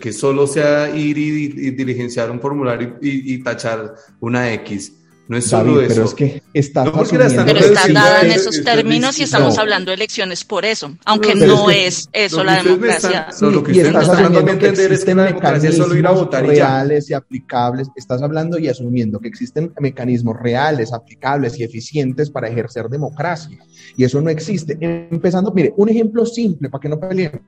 Que 0.00 0.12
solo 0.12 0.46
sea 0.46 0.88
ir 0.96 1.18
y, 1.18 1.44
y 1.46 1.70
diligenciar 1.72 2.30
un 2.30 2.38
formulario 2.40 2.98
y, 3.02 3.34
y 3.34 3.42
tachar 3.42 3.94
una 4.20 4.52
X. 4.54 5.01
No 5.32 5.38
es 5.38 5.46
solo 5.46 5.76
David, 5.76 5.86
eso. 5.86 5.94
pero 5.94 6.04
es 6.04 6.14
que 6.14 6.42
estás 6.52 6.84
No, 6.84 7.02
están 7.02 7.46
Pero 7.46 7.58
está 7.58 7.88
dada 7.90 8.20
en 8.20 8.32
esos 8.32 8.62
términos 8.62 9.18
y 9.18 9.22
estamos 9.22 9.54
No. 9.56 9.62
hablando 9.62 9.90
de 9.90 9.94
elecciones 9.94 10.44
por 10.44 10.66
eso, 10.66 10.94
aunque 11.06 11.32
pero 11.32 11.46
no 11.46 11.70
es 11.70 11.76
que 11.76 11.86
es 11.86 12.08
eso 12.26 12.36
lo 12.38 12.44
la 12.44 12.62
democracia. 12.62 13.28
lo 13.40 13.62
que 13.64 13.72
y 13.72 13.80
estás 13.80 14.08
asumiendo 14.10 14.44
que 14.44 14.50
entender 14.52 14.68
es 14.70 14.76
que 14.76 14.92
existen 14.92 15.16
la 15.16 15.24
democracia 15.24 15.70
es 15.70 15.76
solo 15.78 15.94
ir 15.96 16.06
a 16.06 16.10
mecanismos 16.10 16.26
votar 16.26 16.44
y 16.44 16.48
ya. 16.48 16.52
reales 16.66 17.08
y 17.10 17.14
aplicables. 17.14 17.88
Estás 17.96 18.20
hablando 18.20 18.58
y 18.58 18.68
asumiendo 18.68 19.20
que 19.20 19.28
existen 19.28 19.72
mecanismos 19.80 20.36
reales, 20.38 20.92
aplicables 20.92 21.58
y 21.58 21.64
eficientes 21.64 22.30
para 22.30 22.48
ejercer 22.48 22.88
democracia. 22.90 23.56
Y 23.96 24.04
eso 24.04 24.20
no 24.20 24.28
existe. 24.28 24.76
Empezando, 24.80 25.50
mire, 25.52 25.72
un 25.78 25.88
ejemplo 25.88 26.26
simple 26.26 26.68
para 26.68 26.80
que 26.82 26.88
no 26.90 27.00
peleen. 27.00 27.40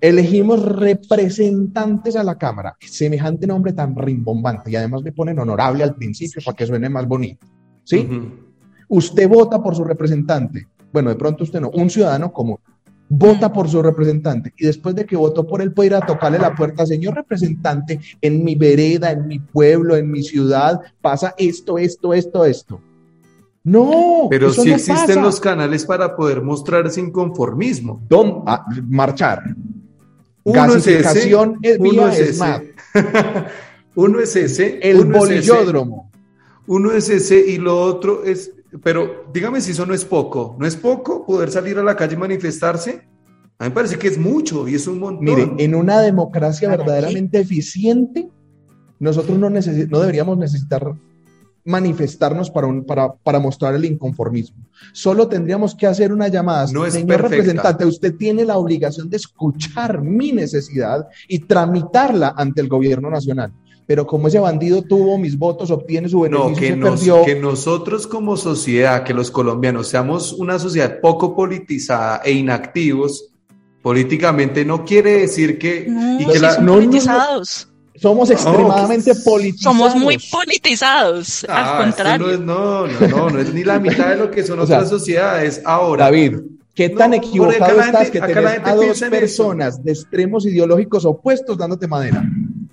Elegimos 0.00 0.62
representantes 0.64 2.16
a 2.16 2.22
la 2.24 2.36
Cámara. 2.36 2.76
Semejante 2.80 3.46
nombre 3.46 3.72
tan 3.72 3.96
rimbombante. 3.96 4.70
Y 4.70 4.76
además 4.76 5.02
le 5.02 5.12
ponen 5.12 5.38
honorable 5.38 5.82
al 5.82 5.94
principio 5.94 6.42
para 6.44 6.56
que 6.56 6.66
suene 6.66 6.88
más 6.88 7.06
bonito. 7.06 7.46
¿Sí? 7.84 8.08
Usted 8.88 9.28
vota 9.28 9.62
por 9.62 9.74
su 9.74 9.84
representante. 9.84 10.66
Bueno, 10.92 11.10
de 11.10 11.16
pronto 11.16 11.44
usted 11.44 11.60
no, 11.60 11.70
un 11.70 11.88
ciudadano 11.90 12.32
común. 12.32 12.58
Vota 13.08 13.52
por 13.52 13.68
su 13.68 13.82
representante 13.82 14.54
y 14.56 14.64
después 14.64 14.94
de 14.94 15.04
que 15.04 15.14
votó 15.14 15.46
por 15.46 15.60
él 15.60 15.72
puede 15.72 15.88
ir 15.88 15.94
a 15.94 16.00
tocarle 16.00 16.38
la 16.38 16.54
puerta, 16.54 16.86
señor 16.86 17.14
representante, 17.14 18.00
en 18.20 18.42
mi 18.42 18.54
vereda, 18.54 19.10
en 19.12 19.26
mi 19.26 19.38
pueblo, 19.38 19.94
en 19.94 20.10
mi 20.10 20.22
ciudad, 20.22 20.80
pasa 21.02 21.34
esto, 21.36 21.76
esto, 21.76 22.14
esto, 22.14 22.46
esto. 22.46 22.80
No, 23.62 24.26
Pero 24.30 24.50
sí 24.52 24.70
no 24.70 24.76
existen 24.76 25.16
pasa. 25.16 25.20
los 25.20 25.38
canales 25.38 25.84
para 25.84 26.16
poder 26.16 26.40
mostrar 26.42 26.86
ese 26.86 27.00
inconformismo. 27.00 28.00
Don- 28.08 28.42
ah, 28.46 28.64
marchar. 28.88 29.54
Uno 30.44 30.74
es 30.74 30.86
ese, 30.86 31.02
Gasificación 31.02 31.58
es 31.62 31.78
vía. 31.78 32.12
SMAP. 32.12 32.62
uno 33.94 34.20
es 34.20 34.36
ese, 34.36 34.78
El 34.82 35.00
uno 35.00 35.16
es 35.16 35.30
ese, 35.30 35.50
bolillódromo. 35.50 36.10
uno 36.66 36.92
es 36.92 37.08
ese 37.08 37.38
y 37.38 37.58
lo 37.58 37.80
otro 37.80 38.24
es, 38.24 38.52
pero 38.82 39.24
dígame 39.32 39.60
si 39.60 39.72
eso 39.72 39.86
no 39.86 39.94
es 39.94 40.04
poco, 40.04 40.56
¿no 40.58 40.66
es 40.66 40.76
poco 40.76 41.24
poder 41.24 41.50
salir 41.50 41.78
a 41.78 41.82
la 41.82 41.96
calle 41.96 42.14
y 42.14 42.18
manifestarse? 42.18 43.02
A 43.58 43.64
mí 43.64 43.70
me 43.70 43.74
parece 43.74 43.98
que 43.98 44.08
es 44.08 44.18
mucho 44.18 44.68
y 44.68 44.74
es 44.74 44.86
un 44.86 44.98
montón. 44.98 45.24
Mire, 45.24 45.50
en 45.58 45.74
una 45.74 46.00
democracia 46.00 46.68
verdaderamente 46.68 47.38
eficiente, 47.38 48.28
nosotros 48.98 49.38
no, 49.38 49.48
no 49.48 50.00
deberíamos 50.00 50.36
necesitar 50.36 50.94
manifestarnos 51.64 52.50
para, 52.50 52.66
un- 52.66 52.84
para, 52.84 53.12
para 53.12 53.38
mostrar 53.40 53.74
el 53.74 53.84
inconformismo. 53.84 54.56
Solo 54.92 55.28
tendríamos 55.28 55.74
que 55.74 55.86
hacer 55.86 56.12
una 56.12 56.28
llamada. 56.28 56.66
No 56.72 56.84
Señor 56.90 57.06
perfecta. 57.06 57.28
representante, 57.36 57.84
usted 57.86 58.14
tiene 58.16 58.44
la 58.44 58.58
obligación 58.58 59.08
de 59.08 59.16
escuchar 59.16 60.02
mi 60.02 60.32
necesidad 60.32 61.06
y 61.28 61.38
tramitarla 61.40 62.34
ante 62.36 62.60
el 62.60 62.68
gobierno 62.68 63.08
nacional. 63.10 63.52
Pero 63.86 64.06
como 64.06 64.28
ese 64.28 64.38
bandido 64.38 64.80
tuvo 64.82 65.18
mis 65.18 65.38
votos, 65.38 65.70
obtiene 65.70 66.08
su 66.08 66.20
beneficio, 66.20 66.50
No, 66.50 66.56
que, 66.56 66.68
se 66.68 66.76
nos- 66.76 67.00
perdió. 67.00 67.24
que 67.24 67.34
nosotros 67.40 68.06
como 68.06 68.36
sociedad, 68.38 69.02
que 69.04 69.12
los 69.12 69.30
colombianos 69.30 69.88
seamos 69.88 70.32
una 70.32 70.58
sociedad 70.58 71.00
poco 71.00 71.34
politizada 71.36 72.22
e 72.24 72.32
inactivos 72.32 73.28
políticamente, 73.82 74.64
no 74.64 74.84
quiere 74.84 75.18
decir 75.20 75.58
que... 75.58 75.86
No, 75.88 76.18
y 76.20 76.24
sí 76.24 76.30
que 76.32 76.38
la- 76.38 76.54
son 76.54 76.64
no, 76.64 76.76
no. 76.76 76.80
Somos 77.96 78.28
extremadamente 78.30 79.12
que- 79.12 79.20
politizados. 79.20 79.62
Somos 79.76 79.94
muy 79.96 80.18
politizados, 80.30 81.46
Ah, 81.48 81.78
al 81.78 81.84
contrario. 81.84 82.26
No, 82.38 82.86
es, 82.86 83.00
no, 83.00 83.08
no, 83.08 83.08
no, 83.08 83.30
no 83.30 83.38
es 83.40 83.54
ni 83.54 83.62
la 83.64 83.78
mitad 83.78 84.08
de 84.10 84.16
lo 84.16 84.30
que 84.30 84.42
son 84.42 84.58
O 84.60 84.66
sea, 84.66 84.78
otras 84.78 84.90
sociedades 84.90 85.62
ahora. 85.64 86.04
David, 86.06 86.40
¿qué 86.74 86.88
No, 86.88 86.96
tan 86.98 87.14
acá 87.14 87.24
equivocado 87.26 87.76
la 87.76 87.86
estás 87.86 88.02
gente- 88.10 88.20
que 88.20 88.34
tenés 88.34 88.60
a 88.64 88.74
dos 88.74 88.84
eso. 89.02 89.10
personas 89.10 89.84
de 89.84 89.92
extremos 89.92 90.44
ideológicos 90.44 91.04
opuestos 91.04 91.56
dándote 91.56 91.86
madera? 91.86 92.24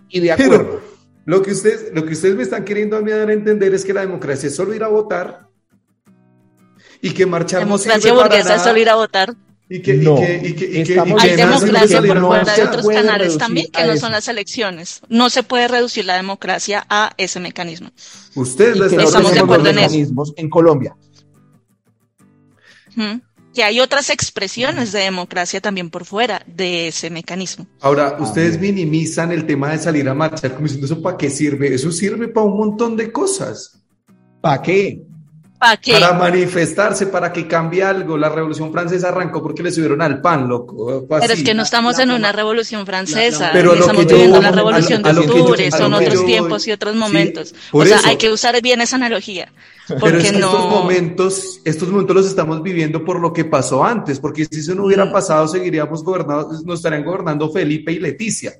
Y 0.09 0.19
de 0.21 0.33
Pero 0.35 0.55
acuerdo. 0.55 0.81
lo 1.25 1.41
que, 1.43 1.51
ustedes, 1.51 1.91
lo 1.93 2.03
que 2.03 2.13
ustedes 2.13 2.35
me 2.35 2.43
están 2.43 2.65
queriendo 2.65 2.97
a 2.97 3.01
mí 3.01 3.11
dar 3.11 3.29
a 3.29 3.33
entender 3.33 3.73
es 3.75 3.85
que 3.85 3.93
la 3.93 4.01
democracia 4.01 4.47
es 4.47 4.55
solo 4.55 4.73
ir 4.73 4.83
a 4.83 4.87
votar 4.87 5.47
y 7.01 7.11
que 7.13 7.25
marchar 7.27 7.61
no 7.61 7.77
Democracia 7.77 8.01
sirve 8.01 8.15
para 8.17 8.27
burguesa 8.27 8.55
es 8.55 8.61
solo 8.63 8.79
ir 8.79 8.89
a 8.89 8.95
votar. 8.95 9.35
Y 9.73 9.81
que, 9.81 9.95
y 9.95 9.97
No, 9.99 10.15
que, 10.17 10.41
y 10.43 10.53
que, 10.53 10.65
y 10.65 10.69
que- 10.71 10.81
estamos 10.81 11.23
y 11.23 11.25
que 11.25 11.31
Hay 11.31 11.37
democracia 11.37 12.01
por 12.01 12.15
no 12.19 12.27
fuera 12.27 12.43
de 12.43 12.55
se 12.55 12.63
otros 12.63 12.81
puede 12.83 12.97
canales 12.97 13.19
reducir 13.19 13.39
también, 13.39 13.67
que 13.71 13.85
no 13.85 13.95
son 13.97 14.11
las 14.11 14.27
elecciones. 14.27 15.01
No 15.07 15.29
se 15.29 15.43
puede 15.43 15.69
reducir 15.69 16.03
la 16.03 16.15
democracia 16.17 16.85
a 16.89 17.13
ese 17.17 17.39
mecanismo. 17.39 17.89
Ustedes 18.35 18.75
la 18.77 18.87
están 18.87 18.99
Estamos 19.05 19.33
de 19.33 19.39
acuerdo 19.39 19.69
en 19.69 19.77
eso. 19.79 19.87
mecanismos 19.89 20.33
en 20.35 20.49
Colombia. 20.49 20.95
¿Mm? 22.95 23.21
que 23.53 23.63
hay 23.65 23.81
otras 23.81 24.09
expresiones 24.09 24.93
de 24.93 24.99
democracia 24.99 25.59
también 25.59 25.89
por 25.89 26.05
fuera 26.05 26.41
de 26.47 26.87
ese 26.87 27.09
mecanismo. 27.09 27.67
Ahora, 27.81 28.15
ustedes 28.19 28.57
minimizan 28.59 29.31
el 29.33 29.45
tema 29.45 29.71
de 29.71 29.77
salir 29.79 30.07
a 30.07 30.13
marchar 30.13 30.51
como 30.53 30.63
diciendo 30.63 30.85
eso 30.85 31.01
para 31.01 31.17
qué 31.17 31.29
sirve. 31.29 31.73
Eso 31.73 31.91
sirve 31.91 32.29
para 32.29 32.45
un 32.45 32.57
montón 32.57 32.95
de 32.95 33.11
cosas. 33.11 33.81
¿Para 34.39 34.61
qué? 34.61 35.03
¿Para 35.61 36.13
manifestarse, 36.13 37.05
para 37.05 37.31
que 37.31 37.47
cambie 37.47 37.83
algo. 37.83 38.17
La 38.17 38.29
Revolución 38.29 38.71
Francesa 38.71 39.09
arrancó 39.09 39.43
porque 39.43 39.61
le 39.61 39.71
subieron 39.71 40.01
al 40.01 40.19
pan, 40.19 40.47
loco. 40.47 41.05
Pero 41.07 41.33
es 41.33 41.43
que 41.43 41.53
no 41.53 41.61
estamos 41.61 41.99
en 41.99 42.09
una 42.09 42.31
Revolución 42.31 42.83
Francesa, 42.83 43.51
pero 43.53 43.75
estamos 43.75 44.07
viviendo 44.07 44.41
la 44.41 44.51
Revolución 44.51 45.03
de 45.03 45.11
Octubre, 45.11 45.69
son 45.69 45.93
otros 45.93 46.25
tiempos 46.25 46.67
y 46.67 46.71
otros 46.71 46.95
momentos. 46.95 47.53
o 47.71 47.85
sea, 47.85 47.99
hay 48.05 48.17
que 48.17 48.31
usar 48.31 48.59
bien 48.61 48.81
esa 48.81 48.95
analogía. 48.95 49.51
Porque 49.87 50.17
pero 50.23 50.39
no... 50.39 50.47
estos 50.47 50.69
momentos, 50.69 51.59
estos 51.65 51.89
momentos 51.89 52.15
los 52.15 52.25
estamos 52.25 52.63
viviendo 52.63 53.03
por 53.03 53.19
lo 53.19 53.33
que 53.33 53.45
pasó 53.45 53.83
antes, 53.83 54.19
porque 54.19 54.45
si 54.45 54.59
eso 54.59 54.73
no 54.73 54.85
hubiera 54.85 55.05
mm. 55.05 55.11
pasado, 55.11 55.47
seguiríamos 55.47 56.03
gobernados, 56.03 56.63
nos 56.63 56.79
estarían 56.79 57.03
gobernando 57.03 57.51
Felipe 57.51 57.91
y 57.91 57.99
Leticia 57.99 58.53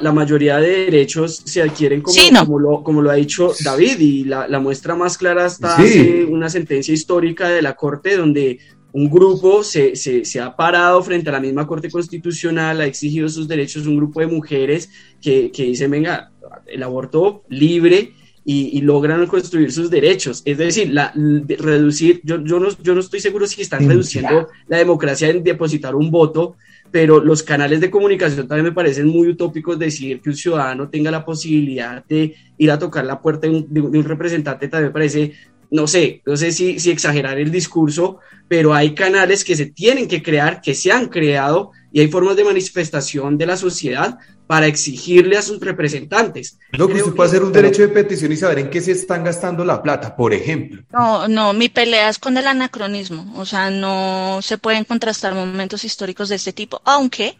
la 0.00 0.12
mayoría 0.12 0.58
de 0.58 0.86
derechos 0.86 1.42
se 1.44 1.62
adquieren 1.62 2.02
como, 2.02 2.58
lo, 2.58 2.82
como 2.82 3.02
lo 3.02 3.10
ha 3.10 3.14
dicho 3.14 3.52
David 3.62 3.98
y 3.98 4.24
la, 4.24 4.58
muestra 4.60 4.94
más 4.94 5.18
clara 5.18 5.46
está 5.46 5.76
hace 5.76 6.24
una 6.24 6.48
sentencia 6.48 6.94
histórica 6.94 7.48
de 7.48 7.62
la 7.62 7.74
Corte 7.74 8.16
donde 8.16 8.58
un 8.92 9.10
grupo 9.10 9.64
se, 9.64 9.96
se, 9.96 10.40
ha 10.40 10.54
parado 10.54 11.02
frente 11.02 11.28
a 11.28 11.32
la 11.32 11.40
misma 11.40 11.66
Corte 11.66 11.90
Constitucional, 11.90 12.80
ha 12.80 12.86
exigido 12.86 13.28
sus 13.28 13.48
derechos, 13.48 13.86
un 13.86 13.96
grupo 13.96 14.20
de 14.20 14.28
mujeres 14.28 14.88
que, 15.20 15.50
que 15.50 15.64
dicen, 15.64 15.90
venga, 15.90 16.30
el 16.66 16.82
aborto 16.82 17.42
libre 17.48 18.14
y, 18.44 18.80
logran 18.82 19.26
construir 19.26 19.72
sus 19.72 19.90
derechos. 19.90 20.42
Es 20.44 20.58
decir, 20.58 20.92
la, 20.92 21.12
reducir, 21.14 22.20
yo, 22.24 22.42
yo, 22.44 22.60
no, 22.60 22.68
yo 22.82 22.94
no 22.94 23.00
estoy 23.00 23.20
seguro 23.20 23.46
si 23.46 23.62
están 23.62 23.88
reduciendo 23.88 24.48
la 24.66 24.78
democracia 24.78 25.28
en 25.28 25.42
depositar 25.42 25.94
un 25.94 26.10
voto, 26.10 26.56
pero 26.94 27.18
los 27.18 27.42
canales 27.42 27.80
de 27.80 27.90
comunicación 27.90 28.46
también 28.46 28.66
me 28.66 28.72
parecen 28.72 29.08
muy 29.08 29.26
utópicos 29.26 29.76
decir 29.76 30.20
que 30.20 30.30
un 30.30 30.36
ciudadano 30.36 30.88
tenga 30.88 31.10
la 31.10 31.24
posibilidad 31.24 32.04
de 32.04 32.36
ir 32.56 32.70
a 32.70 32.78
tocar 32.78 33.04
la 33.04 33.20
puerta 33.20 33.48
de 33.48 33.80
un, 33.80 34.04
representante 34.04 34.68
también 34.68 34.90
me 34.90 34.92
parece 34.92 35.32
no 35.74 35.88
sé, 35.88 36.22
no 36.24 36.36
sé 36.36 36.52
si, 36.52 36.78
si, 36.78 36.92
exagerar 36.92 37.36
el 37.38 37.50
discurso, 37.50 38.20
pero 38.46 38.74
hay 38.74 38.94
canales 38.94 39.44
que 39.44 39.56
se 39.56 39.66
tienen 39.66 40.06
que 40.06 40.22
crear, 40.22 40.60
que 40.60 40.72
se 40.72 40.92
han 40.92 41.08
creado, 41.08 41.72
y 41.92 42.00
hay 42.00 42.06
formas 42.06 42.36
de 42.36 42.44
manifestación 42.44 43.36
de 43.36 43.46
la 43.46 43.56
sociedad 43.56 44.16
para 44.46 44.68
exigirle 44.68 45.36
a 45.36 45.42
sus 45.42 45.58
representantes. 45.58 46.58
No, 46.78 46.86
que 46.86 46.94
usted 46.94 47.12
puede 47.12 47.30
hacer 47.30 47.42
un 47.42 47.52
derecho 47.52 47.82
de 47.82 47.88
petición 47.88 48.30
y 48.30 48.36
saber 48.36 48.60
en 48.60 48.70
qué 48.70 48.80
se 48.80 48.92
están 48.92 49.24
gastando 49.24 49.64
la 49.64 49.82
plata, 49.82 50.14
por 50.14 50.32
ejemplo. 50.32 50.84
No, 50.92 51.26
no, 51.26 51.52
mi 51.52 51.68
pelea 51.68 52.08
es 52.08 52.20
con 52.20 52.36
el 52.36 52.46
anacronismo, 52.46 53.32
o 53.36 53.44
sea, 53.44 53.70
no 53.70 54.38
se 54.42 54.58
pueden 54.58 54.84
contrastar 54.84 55.34
momentos 55.34 55.82
históricos 55.82 56.28
de 56.28 56.36
este 56.36 56.52
tipo, 56.52 56.80
aunque 56.84 57.36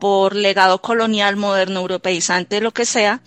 por 0.00 0.34
legado 0.34 0.80
colonial, 0.80 1.36
moderno, 1.36 1.80
europeizante, 1.80 2.60
lo 2.60 2.72
que 2.72 2.84
sea, 2.84 3.20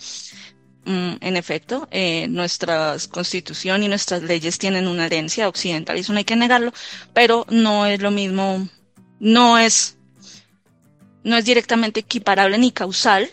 en 0.86 1.36
efecto, 1.36 1.88
eh, 1.90 2.26
nuestra 2.28 2.96
constitución 3.10 3.82
y 3.82 3.88
nuestras 3.88 4.22
leyes 4.22 4.58
tienen 4.58 4.86
una 4.86 5.06
herencia 5.06 5.48
occidental 5.48 5.96
y 5.96 6.00
eso 6.00 6.12
no 6.12 6.18
hay 6.18 6.24
que 6.24 6.36
negarlo, 6.36 6.72
pero 7.12 7.46
no 7.50 7.86
es 7.86 8.00
lo 8.02 8.10
mismo, 8.10 8.68
no 9.18 9.58
es 9.58 9.96
no 11.22 11.36
es 11.38 11.44
directamente 11.46 12.00
equiparable 12.00 12.58
ni 12.58 12.70
causal. 12.70 13.30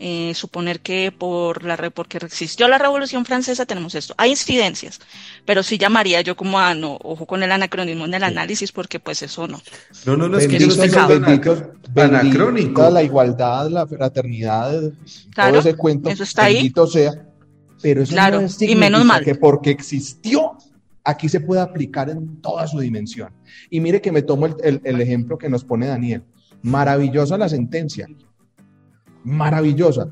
Eh, 0.00 0.32
suponer 0.36 0.78
que 0.78 1.10
por 1.10 1.64
la 1.64 1.76
porque 1.90 2.18
existió 2.18 2.68
la 2.68 2.78
Revolución 2.78 3.24
Francesa 3.24 3.66
tenemos 3.66 3.96
esto. 3.96 4.14
Hay 4.16 4.30
incidencias, 4.30 5.00
pero 5.44 5.64
sí 5.64 5.76
llamaría 5.76 6.20
yo 6.20 6.36
como 6.36 6.60
a 6.60 6.72
no, 6.72 6.98
ojo 7.02 7.26
con 7.26 7.42
el 7.42 7.50
anacronismo 7.50 8.04
en 8.04 8.14
el 8.14 8.22
análisis, 8.22 8.70
porque 8.70 9.00
pues 9.00 9.22
eso 9.22 9.48
no. 9.48 9.60
No, 10.06 10.16
no, 10.16 10.28
no 10.28 10.38
es 10.38 10.46
que 10.46 10.60
no 10.60 10.72
anacrónico. 11.96 12.88
La 12.90 13.02
igualdad, 13.02 13.68
la 13.70 13.88
fraternidad, 13.88 14.82
todo 15.34 15.58
ese 15.58 15.74
cuento, 15.74 16.10
eso 16.10 16.22
está 16.22 16.44
bendito 16.46 16.86
sea. 16.86 17.24
Pero 17.82 18.02
eso 18.02 18.12
claro, 18.12 18.40
y 18.60 18.76
menos 18.76 19.04
mal. 19.04 19.24
que 19.24 19.34
porque 19.34 19.70
existió 19.70 20.56
aquí 21.02 21.28
se 21.28 21.40
puede 21.40 21.60
aplicar 21.60 22.08
en 22.08 22.40
toda 22.40 22.68
su 22.68 22.78
dimensión. 22.78 23.32
Y 23.68 23.80
mire 23.80 24.00
que 24.00 24.12
me 24.12 24.22
tomo 24.22 24.46
el 24.46 25.00
ejemplo 25.00 25.38
que 25.38 25.48
nos 25.48 25.64
pone 25.64 25.86
Daniel. 25.86 26.22
Maravillosa 26.62 27.36
la 27.36 27.48
sentencia. 27.48 28.06
Maravillosa. 29.28 30.10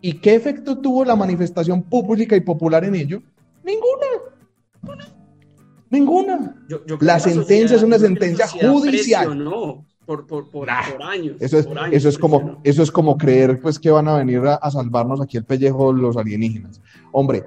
¿Y 0.00 0.14
qué 0.14 0.34
efecto 0.34 0.78
tuvo 0.78 1.04
la 1.04 1.16
manifestación 1.16 1.82
pública 1.82 2.34
y 2.34 2.40
popular 2.40 2.84
en 2.84 2.94
ello? 2.94 3.22
Ninguna. 3.62 5.06
Ninguna. 5.90 6.54
la 7.00 7.18
sentencia 7.18 7.76
es 7.76 7.82
una 7.82 7.98
sentencia 7.98 8.46
judicial. 8.46 9.42
No, 9.42 9.84
por, 10.06 10.26
por, 10.26 10.50
por, 10.50 10.70
años. 10.70 11.36
Eso 11.40 11.58
es, 11.58 11.68
eso 11.92 12.08
es 12.08 12.18
como, 12.18 12.60
eso 12.64 12.82
es 12.82 12.90
como 12.90 13.18
creer 13.18 13.60
pues, 13.60 13.78
que 13.78 13.90
van 13.90 14.08
a 14.08 14.16
venir 14.16 14.40
a 14.46 14.70
salvarnos 14.70 15.20
aquí 15.20 15.36
el 15.36 15.44
pellejo 15.44 15.92
los 15.92 16.16
alienígenas. 16.16 16.80
Hombre, 17.12 17.44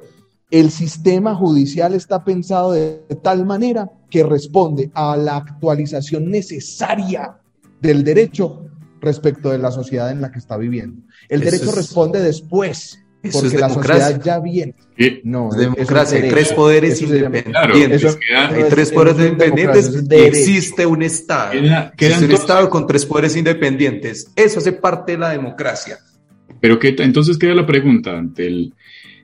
el 0.52 0.70
sistema 0.70 1.34
judicial 1.34 1.96
está 1.96 2.24
pensado 2.24 2.74
de 2.74 3.02
tal 3.24 3.46
manera 3.46 3.90
que 4.10 4.24
responde 4.24 4.92
a 4.94 5.16
la 5.18 5.38
actualización 5.38 6.30
necesaria 6.30 7.38
del 7.80 8.04
derecho 8.04 8.71
respecto 9.02 9.50
de 9.50 9.58
la 9.58 9.72
sociedad 9.72 10.12
en 10.12 10.22
la 10.22 10.32
que 10.32 10.40
está 10.40 10.58
viviendo. 10.58 11.02
El 11.28 11.42
derecho 11.42 11.72
responde 11.72 12.22
después, 12.22 13.04
porque 13.32 13.58
la 13.58 13.70
sociedad 13.70 14.22
ya 14.24 14.40
viene. 14.40 14.76
No, 15.24 15.50
es 15.52 15.58
democracia, 15.58 16.22
hay 16.22 16.30
tres 16.30 16.54
poderes 16.54 17.02
independientes. 17.02 18.18
hay 18.34 18.64
tres 18.70 18.92
poderes 18.92 19.20
independientes 19.20 20.04
y 20.10 20.16
existe 20.16 20.86
un 20.86 21.02
Estado. 21.02 21.54
existe 21.98 22.26
un 22.26 22.32
Estado 22.32 22.70
con 22.70 22.88
tres 22.88 23.06
poderes 23.06 23.36
independientes. 23.36 24.32
Eso 24.36 24.60
hace 24.60 24.74
parte 24.74 25.14
de 25.14 25.18
la 25.18 25.30
democracia. 25.30 25.98
Pero 26.60 26.78
que, 26.78 26.96
entonces 27.00 27.38
queda 27.38 27.56
la 27.56 27.66
pregunta 27.66 28.18
ante 28.18 28.46
el, 28.46 28.74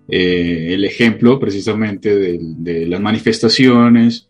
eh, 0.07 0.69
el 0.71 0.85
ejemplo 0.85 1.39
precisamente 1.39 2.15
de, 2.15 2.39
de 2.41 2.85
las 2.87 2.99
manifestaciones. 2.99 4.27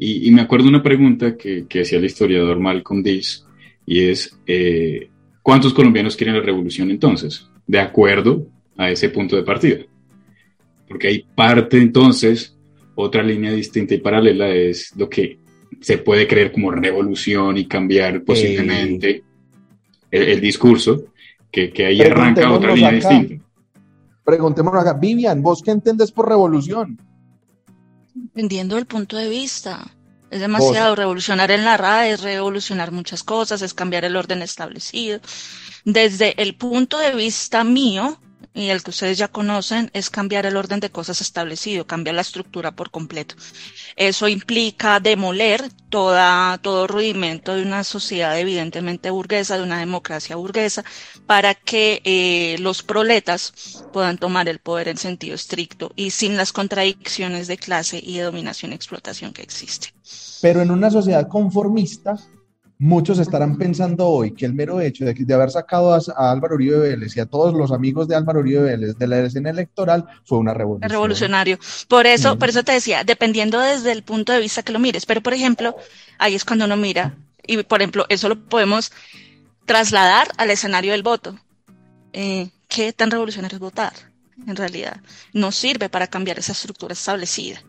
Y, 0.00 0.30
me 0.30 0.42
acuerdo 0.42 0.68
una 0.68 0.82
pregunta 0.82 1.36
que, 1.36 1.66
que 1.68 1.82
hacía 1.82 1.98
el 1.98 2.04
historiador 2.04 2.60
Malcolm 2.60 3.02
Dice 3.02 3.47
y 3.88 4.10
es 4.10 4.38
eh, 4.46 5.08
cuántos 5.40 5.72
colombianos 5.72 6.14
quieren 6.14 6.36
la 6.36 6.42
revolución 6.42 6.90
entonces, 6.90 7.48
de 7.66 7.80
acuerdo 7.80 8.46
a 8.76 8.90
ese 8.90 9.08
punto 9.08 9.34
de 9.34 9.44
partida. 9.44 9.78
Porque 10.86 11.08
hay 11.08 11.24
parte 11.34 11.78
entonces, 11.78 12.54
otra 12.94 13.22
línea 13.22 13.50
distinta 13.50 13.94
y 13.94 13.98
paralela 13.98 14.50
es 14.50 14.94
lo 14.94 15.08
que 15.08 15.38
se 15.80 15.96
puede 15.96 16.28
creer 16.28 16.52
como 16.52 16.70
revolución 16.70 17.56
y 17.56 17.64
cambiar 17.64 18.24
posiblemente 18.24 19.24
el, 20.10 20.38
discurso, 20.38 21.04
que, 21.50 21.72
que 21.72 21.86
ahí 21.86 22.02
arranca 22.02 22.52
otra 22.52 22.74
línea 22.74 22.92
distinta. 22.92 23.42
Preguntémonos 24.22 24.82
acá, 24.82 24.92
Vivian, 24.92 25.40
¿vos 25.40 25.62
qué 25.62 25.70
entendés 25.70 26.12
por 26.12 26.28
revolución? 26.28 27.00
Entendiendo 28.14 28.76
el 28.76 28.84
punto 28.84 29.16
de 29.16 29.30
vista. 29.30 29.97
Es 30.30 30.40
demasiado 30.40 30.94
revolucionar 30.94 31.50
en 31.50 31.64
la 31.64 31.76
RAE, 31.76 32.12
es 32.12 32.22
revolucionar 32.22 32.92
muchas 32.92 33.22
cosas, 33.22 33.62
es 33.62 33.72
cambiar 33.72 34.04
el 34.04 34.16
orden 34.16 34.42
establecido. 34.42 35.20
Desde 35.84 36.40
el 36.42 36.54
punto 36.54 36.98
de 36.98 37.14
vista 37.14 37.64
mío, 37.64 38.20
y 38.54 38.70
el 38.70 38.82
que 38.82 38.90
ustedes 38.90 39.18
ya 39.18 39.28
conocen, 39.28 39.90
es 39.92 40.10
cambiar 40.10 40.46
el 40.46 40.56
orden 40.56 40.80
de 40.80 40.90
cosas 40.90 41.20
establecido, 41.20 41.86
cambiar 41.86 42.16
la 42.16 42.22
estructura 42.22 42.72
por 42.72 42.90
completo. 42.90 43.34
Eso 43.96 44.28
implica 44.28 45.00
demoler 45.00 45.70
toda, 45.88 46.58
todo 46.58 46.86
rudimento 46.86 47.54
de 47.54 47.62
una 47.62 47.84
sociedad 47.84 48.38
evidentemente 48.38 49.10
burguesa, 49.10 49.56
de 49.56 49.62
una 49.62 49.78
democracia 49.78 50.36
burguesa, 50.36 50.84
para 51.26 51.54
que 51.54 52.00
eh, 52.04 52.56
los 52.60 52.82
proletas 52.82 53.84
puedan 53.92 54.18
tomar 54.18 54.48
el 54.48 54.58
poder 54.58 54.88
en 54.88 54.98
sentido 54.98 55.34
estricto 55.34 55.92
y 55.94 56.10
sin 56.10 56.36
las 56.36 56.52
contradicciones 56.52 57.46
de 57.46 57.58
clase 57.58 58.00
y 58.02 58.16
de 58.18 58.24
dominación 58.24 58.72
y 58.72 58.74
explotación 58.74 59.32
que 59.32 59.42
existen. 59.42 59.92
Pero 60.40 60.62
en 60.62 60.70
una 60.70 60.90
sociedad 60.90 61.28
conformista, 61.28 62.16
muchos 62.78 63.18
estarán 63.18 63.58
pensando 63.58 64.06
hoy 64.06 64.32
que 64.32 64.46
el 64.46 64.54
mero 64.54 64.80
hecho 64.80 65.04
de, 65.04 65.12
de, 65.12 65.34
haber 65.34 65.50
sacado 65.50 65.92
a, 65.92 66.30
Álvaro 66.30 66.54
Uribe 66.54 66.78
Vélez 66.78 67.16
y 67.16 67.20
a 67.20 67.26
todos 67.26 67.52
los 67.54 67.72
amigos 67.72 68.06
de 68.06 68.14
Álvaro 68.14 68.40
Uribe 68.40 68.62
Vélez 68.62 68.96
de 68.96 69.06
la 69.06 69.20
escena 69.20 69.50
electoral 69.50 70.06
fue 70.24 70.38
una 70.38 70.54
revolución. 70.54 70.88
Revolucionario. 70.88 71.58
Por 71.88 72.06
eso, 72.06 72.38
por 72.38 72.48
eso 72.48 72.62
te 72.62 72.72
decía, 72.72 73.02
dependiendo 73.02 73.60
desde 73.60 73.90
el 73.92 74.04
punto 74.04 74.32
de 74.32 74.40
vista 74.40 74.62
que 74.62 74.72
lo 74.72 74.78
mires. 74.78 75.06
Pero, 75.06 75.22
por 75.22 75.34
ejemplo, 75.34 75.76
ahí 76.18 76.34
es 76.34 76.44
cuando 76.44 76.66
uno 76.66 76.76
mira, 76.76 77.16
y 77.46 77.62
por 77.64 77.80
ejemplo, 77.80 78.06
eso 78.08 78.28
lo 78.28 78.38
podemos 78.38 78.92
trasladar 79.66 80.28
al 80.36 80.50
escenario 80.50 80.92
del 80.92 81.02
voto. 81.02 81.36
Eh, 82.12 82.50
¿Qué 82.68 82.92
tan 82.92 83.10
revolucionario 83.10 83.56
es 83.56 83.60
votar? 83.60 83.92
En 84.46 84.54
realidad, 84.54 85.00
no 85.32 85.50
sirve 85.50 85.88
para 85.88 86.06
cambiar 86.06 86.38
esa 86.38 86.52
estructura 86.52 86.92
establecida. 86.92 87.60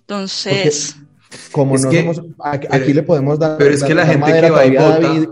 Entonces... 0.00 0.96
Como 1.50 1.76
no 1.76 1.90
somos, 1.90 2.22
aquí, 2.38 2.92
le 2.92 3.02
podemos 3.02 3.38
dar. 3.38 3.58
Pero 3.58 3.74
es 3.74 3.82
que 3.82 3.94
la 3.94 4.06
gente 4.06 4.32
que 4.40 4.50
va 4.50 4.60
a 4.60 4.66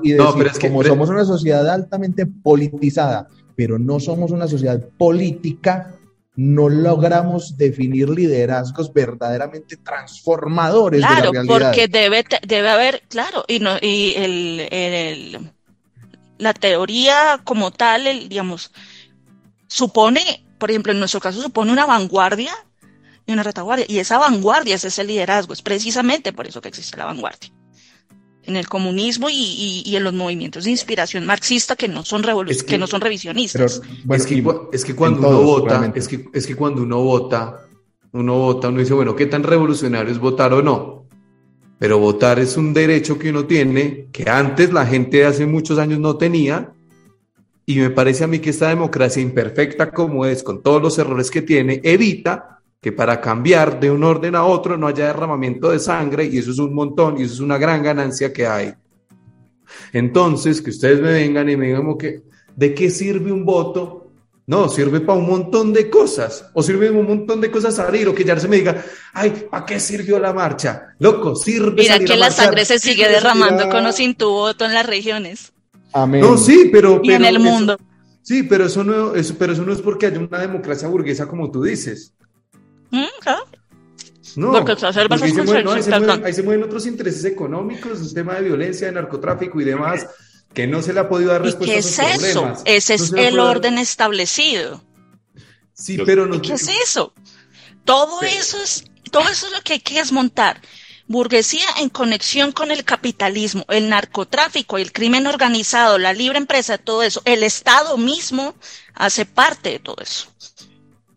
y 0.03 0.13
no, 0.15 0.35
pero 0.35 0.51
es 0.51 0.59
que, 0.59 0.69
como 0.69 0.83
somos 0.85 1.09
una 1.09 1.25
sociedad 1.25 1.69
altamente 1.69 2.27
politizada, 2.27 3.29
pero 3.57 3.79
no 3.79 4.01
somos 4.01 4.31
una 4.31 4.47
sociedad 4.49 4.81
política, 4.99 5.95
no 6.37 6.69
logramos 6.69 7.57
definir 7.57 8.09
liderazgos 8.09 8.93
verdaderamente 8.93 9.77
transformadores 9.77 11.01
claro, 11.01 11.17
de 11.17 11.25
la 11.25 11.31
realidad. 11.33 11.69
porque 11.69 11.89
debe, 11.89 12.25
debe 12.47 12.69
haber, 12.71 13.03
claro, 13.09 13.45
y, 13.47 13.59
no, 13.59 13.77
y 13.81 14.15
el, 14.17 14.69
el, 14.71 15.51
la 16.39 16.55
teoría 16.55 17.41
como 17.45 17.71
tal, 17.71 18.07
el, 18.07 18.29
digamos, 18.29 18.73
supone, 19.67 20.45
por 20.59 20.71
ejemplo, 20.71 20.93
en 20.93 20.99
nuestro 20.99 21.21
caso 21.21 21.43
supone 21.43 21.73
una 21.73 21.87
vanguardia 21.87 22.53
y 23.27 23.33
una 23.33 23.43
retaguardia, 23.43 23.87
y 23.89 23.99
esa 23.99 24.19
vanguardia 24.19 24.75
es 24.75 24.85
ese 24.85 25.05
liderazgo, 25.05 25.53
es 25.53 25.63
precisamente 25.63 26.33
por 26.33 26.47
eso 26.47 26.61
que 26.61 26.69
existe 26.69 26.97
la 26.97 27.05
vanguardia. 27.07 27.51
En 28.43 28.57
el 28.57 28.69
comunismo 28.69 29.29
y, 29.29 29.35
y, 29.35 29.83
y 29.85 29.97
en 29.97 30.03
los 30.05 30.15
movimientos 30.15 30.65
de 30.65 30.71
inspiración 30.71 31.27
marxista 31.27 31.77
que 31.77 31.89
no 31.89 32.05
son, 32.05 32.25
Es 32.49 32.63
que- 32.63 32.71
que, 32.71 32.79
no 32.79 32.87
son 32.87 33.01
revisionistas. 33.01 33.81
Pero, 33.81 33.95
bueno, 34.05 34.23
es, 34.25 34.27
que, 34.27 34.45
es 34.73 34.85
que 34.85 34.95
cuando 34.95 35.19
en 35.19 35.25
uno 35.27 35.37
todos, 35.37 35.61
vota, 35.61 35.93
es 35.95 36.09
que, 36.09 36.25
es 36.33 36.47
que 36.47 36.57
cuando 36.57 36.83
uno 36.83 37.03
vota, 37.03 37.67
uno 38.13 38.35
vota, 38.39 38.69
uno 38.69 38.81
dice, 38.81 38.95
bueno, 38.95 39.15
¿qué 39.15 39.27
tan 39.27 39.43
revolucionario 39.43 40.11
es 40.11 40.19
votar 40.19 40.53
o 40.55 40.63
no? 40.63 41.05
Pero 41.79 41.99
votar 41.99 42.39
es 42.39 42.57
un 42.57 42.75
derecho 42.75 43.19
que 43.19 43.31
uno 43.31 43.45
tiene, 43.45 44.09
que 44.11 44.29
antes 44.29 44.73
la 44.73 44.87
gente 44.87 45.25
hace 45.25 45.47
muchos 45.47 45.79
años 45.79 45.99
no 45.99 46.17
tenía, 46.17 46.73
y 47.67 47.77
me 47.77 47.91
parece 47.91 48.25
a 48.25 48.27
mí 48.27 48.39
que 48.41 48.51
esta 48.51 48.69
democracia 48.69 49.23
imperfecta 49.23 49.93
como 49.93 50.27
es, 50.27 50.43
con 50.43 50.63
todos 50.63 50.83
los 50.83 50.99
errores 50.99 51.31
que 51.31 51.43
tiene, 51.43 51.81
evita 51.85 52.60
que 52.81 52.93
para 52.93 53.21
cambiar 53.21 53.79
de 53.79 53.91
un 53.91 54.03
orden 54.05 54.35
a 54.35 54.45
otro 54.45 54.77
no 54.79 54.87
haya 54.87 55.07
derramamiento 55.09 55.71
de 55.71 55.79
sangre, 55.79 56.25
y 56.25 56.39
eso 56.39 56.51
es 56.51 56.59
un 56.59 56.75
montón, 56.75 57.19
y 57.19 57.25
eso 57.25 57.35
es 57.35 57.41
una 57.41 57.59
gran 57.59 57.83
ganancia 57.83 58.33
que 58.33 58.47
hay. 58.47 58.73
Entonces, 59.93 60.61
que 60.63 60.71
ustedes 60.71 61.01
me 61.01 61.13
vengan 61.13 61.49
y 61.49 61.57
me 61.57 61.67
digan 61.67 61.83
como 61.83 61.99
que, 61.99 62.23
¿de 62.57 62.75
qué 62.75 62.91
sirve 62.91 63.31
un 63.33 63.45
voto? 63.45 64.09
No, 64.47 64.69
sirve 64.69 65.01
para 65.01 65.19
un 65.19 65.27
montón 65.29 65.73
de 65.73 65.89
cosas. 65.89 66.47
O 66.55 66.63
sirve 66.63 66.91
un 66.91 67.07
montón 67.07 67.41
de 67.41 67.51
cosas 67.51 67.77
salir, 67.77 68.09
o 68.09 68.15
que 68.15 68.25
ya 68.25 68.39
se 68.41 68.49
me 68.49 68.57
diga, 68.57 68.83
ay, 69.13 69.47
¿para 69.51 69.65
qué 69.65 69.79
sirvió 69.79 70.19
la 70.19 70.33
marcha? 70.33 70.89
Loco, 70.99 71.37
sirve 71.37 71.83
Mira 71.83 71.95
salir 71.95 72.09
que 72.09 72.15
a 72.15 72.17
la 72.17 72.27
marchar. 72.27 72.45
sangre 72.47 72.65
se 72.65 72.79
sigue 72.79 73.09
derramando 73.09 73.65
a- 73.65 73.69
con 73.69 73.87
o 73.87 73.93
sin 73.93 74.15
tu 74.15 74.29
voto 74.31 74.65
en 74.65 74.75
las 74.75 74.87
regiones 74.87 75.53
Amén. 75.93 76.21
No, 76.23 76.37
sí, 76.37 76.69
pero... 76.73 77.01
y 77.03 77.13
en 77.13 77.25
el 77.25 77.37
eso- 77.37 77.45
mundo. 77.45 77.77
sí, 78.23 78.43
pero 78.45 78.67
eso, 78.67 78.83
no, 78.85 79.15
eso, 79.15 79.35
pero 79.39 79.53
eso 79.53 79.63
no 79.65 79.73
es 79.73 79.81
porque 79.83 80.07
haya 80.07 80.19
una 80.19 80.39
democracia 80.39 80.89
burguesa 80.89 81.27
como 81.29 81.51
tú 81.51 81.63
dices. 81.63 82.15
Mm, 82.91 83.05
claro. 83.21 83.47
No, 84.37 84.53
Porque 84.53 84.73
exacerbas 84.73 85.19
porque 85.21 85.33
ahí 85.33 85.37
se, 85.37 85.43
mueven, 85.43 85.65
no, 85.65 85.73
ahí, 85.73 85.83
se 85.83 85.91
mueven, 85.91 86.07
perdón. 86.09 86.25
ahí 86.27 86.33
se 86.33 86.43
mueven 86.45 86.63
otros 86.65 86.87
intereses 86.87 87.25
económicos, 87.25 87.99
un 88.01 88.15
tema 88.15 88.35
de 88.35 88.43
violencia, 88.43 88.87
de 88.87 88.93
narcotráfico 88.93 89.61
y 89.61 89.65
demás, 89.65 90.07
que 90.55 90.67
no 90.69 90.83
se 90.83 90.93
le 90.93 91.01
ha 91.01 91.09
podido 91.09 91.33
dar 91.33 91.41
¿Y 91.43 91.45
respuesta 91.47 91.67
qué 91.73 91.77
a 91.77 91.79
es 91.81 91.87
esos 91.99 92.25
eso? 92.25 92.41
problemas. 92.41 92.63
Ese 92.65 92.95
es 92.95 93.13
el 93.13 93.37
dar- 93.37 93.47
orden 93.47 93.79
establecido. 93.79 94.83
Sí, 95.73 95.99
pero 96.05 96.27
no... 96.27 96.37
¿Y 96.37 96.41
qué 96.41 96.53
es 96.55 96.69
eso? 96.69 97.13
Todo 97.85 98.21
Pero- 98.21 98.33
eso 98.39 98.63
es, 98.63 98.85
todo 99.11 99.29
eso 99.29 99.47
es 99.47 99.53
lo 99.53 99.61
que 99.63 99.73
hay 99.75 99.81
que 99.81 99.95
desmontar. 99.95 100.61
Burguesía 101.09 101.65
en 101.81 101.89
conexión 101.89 102.53
con 102.53 102.71
el 102.71 102.85
capitalismo, 102.85 103.65
el 103.69 103.89
narcotráfico, 103.89 104.79
el 104.79 104.93
crimen 104.93 105.27
organizado, 105.27 105.99
la 105.99 106.13
libre 106.13 106.39
empresa, 106.39 106.79
todo 106.79 107.03
eso. 107.03 107.21
El 107.25 107.43
Estado 107.43 107.97
mismo 107.99 108.55
hace 108.95 109.27
parte 109.27 109.71
de 109.71 109.79
todo 109.81 109.97
eso. 110.01 110.29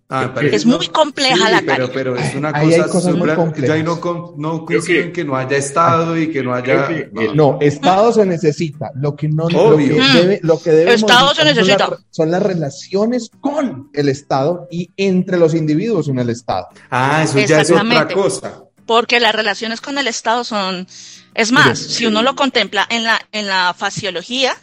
Ah, 0.10 0.32
Es 0.42 0.66
muy 0.66 0.88
compleja 0.90 1.50
la 1.50 1.64
pero, 1.66 1.92
pero 1.92 2.16
es 2.16 2.36
una 2.36 2.52
Ahí 2.54 2.68
cosa, 2.70 2.88
cosas 2.88 3.12
muy 3.16 3.22
supra- 3.22 3.36
complejas. 3.36 3.68
Yo 3.70 3.74
ahí 3.74 3.84
no, 3.84 4.34
no 4.38 4.66
que- 4.66 5.00
en 5.00 5.12
que 5.14 5.24
no 5.24 5.36
haya 5.36 5.58
Estado 5.58 6.16
y 6.18 6.32
que 6.32 6.44
no 6.44 6.54
haya... 6.54 6.88
Que 6.88 7.10
no. 7.34 7.58
Estado 7.62 8.12
se 8.14 8.24
necesita. 8.26 8.92
Lo 8.96 9.16
que 9.16 9.28
no 9.30 9.44
lo 9.44 9.50
que 9.50 9.56
Obvio. 9.58 9.96
debe, 10.14 10.40
lo 10.44 10.62
que 10.62 10.70
debe 10.72 10.94
Estado 10.94 11.34
se 11.34 11.46
necesita. 11.46 11.86
Son, 11.86 11.92
las- 11.92 12.06
son 12.12 12.32
las 12.32 12.44
relaciones 12.44 13.32
con 13.42 13.90
el 13.94 14.10
Estado 14.10 14.68
y 14.70 14.92
entre 14.98 15.38
los 15.40 15.56
individuos 15.56 16.08
en 16.10 16.20
el 16.20 16.30
Estado. 16.30 16.68
Ah, 16.92 17.24
eso 17.24 17.40
ya 17.40 17.62
es 17.62 17.72
otra 17.72 18.08
cosa. 18.10 18.60
Porque 18.86 19.20
las 19.20 19.34
relaciones 19.34 19.80
con 19.82 19.98
el 19.98 20.08
Estado 20.08 20.44
son, 20.44 20.86
es 21.34 21.52
más, 21.54 21.80
si 21.80 22.06
uno 22.06 22.22
lo 22.22 22.36
contempla 22.36 22.86
en 22.90 23.04
la, 23.06 23.20
en 23.32 23.48
la 23.48 23.74
faciología 23.76 24.54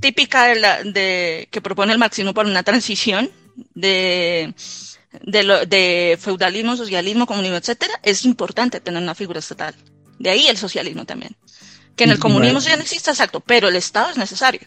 típica 0.00 0.44
de 0.46 0.54
la, 0.56 0.82
de, 0.82 1.48
que 1.50 1.60
propone 1.60 1.92
el 1.92 1.98
marxismo 1.98 2.34
por 2.34 2.46
una 2.46 2.62
transición 2.62 3.30
de, 3.80 4.54
de, 5.24 5.42
lo- 5.44 5.64
de 5.66 6.16
feudalismo, 6.20 6.76
socialismo, 6.76 7.26
comunismo, 7.26 7.56
etcétera, 7.56 7.94
es 8.02 8.24
importante 8.24 8.80
tener 8.80 9.02
una 9.02 9.14
figura 9.14 9.38
estatal. 9.38 9.74
De 10.18 10.30
ahí 10.30 10.46
el 10.48 10.56
socialismo 10.56 11.04
también. 11.04 11.36
Que 11.96 12.04
en 12.04 12.10
el 12.10 12.18
comunismo 12.18 12.60
sí 12.60 12.70
no 12.76 12.82
existe, 12.82 13.10
exacto, 13.10 13.40
pero 13.40 13.68
el 13.68 13.76
Estado 13.76 14.10
es 14.10 14.16
necesario. 14.18 14.60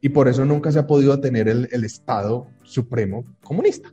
Y 0.00 0.08
por 0.08 0.28
eso 0.28 0.44
nunca 0.44 0.72
se 0.72 0.78
ha 0.80 0.86
podido 0.86 1.18
tener 1.20 1.48
el, 1.48 1.68
el 1.72 1.84
Estado 1.84 2.46
supremo 2.64 3.24
comunista. 3.42 3.92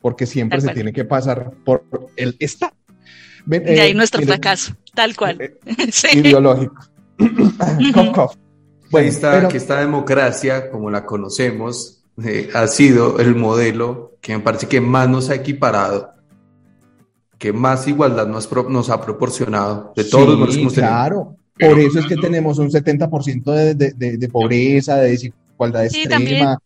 Porque 0.00 0.26
siempre 0.26 0.60
se 0.60 0.68
tiene 0.68 0.92
que 0.92 1.04
pasar 1.04 1.50
por 1.64 1.84
el 2.16 2.36
Estado. 2.38 2.72
Ven, 3.44 3.64
De 3.64 3.74
eh, 3.76 3.80
ahí 3.80 3.94
nuestro 3.94 4.20
miren, 4.20 4.34
fracaso, 4.34 4.76
tal 4.94 5.16
cual. 5.16 5.40
eh, 5.40 5.56
Sí. 5.92 6.18
Ideológico. 6.18 6.76
Cough. 7.18 8.30
Ahí 8.32 8.36
Bueno, 8.90 9.08
está, 9.08 9.32
pero- 9.32 9.48
esta 9.56 9.80
democracia, 9.80 10.70
como 10.70 10.90
la 10.90 11.04
conocemos, 11.06 12.04
eh, 12.24 12.48
ha 12.54 12.66
sido 12.66 13.18
el 13.18 13.34
modelo 13.34 14.16
que 14.20 14.36
me 14.36 14.40
parece 14.42 14.66
que 14.66 14.80
más 14.80 15.08
nos 15.08 15.28
ha 15.30 15.34
equiparado, 15.34 16.10
que 17.38 17.52
más 17.52 17.86
igualdad 17.86 18.26
nos, 18.26 18.50
nos 18.68 18.90
ha 18.90 19.00
proporcionado 19.00 19.92
de 19.94 20.04
todos 20.04 20.26
los 20.28 20.38
modelos 20.38 20.48
que 20.48 20.54
Sí, 20.54 20.60
hemos 20.62 20.74
tenido. 20.74 20.90
claro. 20.92 21.36
Por 21.58 21.78
eso 21.78 21.98
es 22.00 22.06
que 22.06 22.16
tenemos 22.16 22.58
un 22.58 22.70
70% 22.70 23.44
de, 23.52 23.74
de, 23.74 23.92
de, 23.92 24.16
de 24.18 24.28
pobreza, 24.28 24.96
de 24.96 25.10
desigualdad 25.10 25.86
Sí, 25.88 26.02
extrema. 26.02 26.58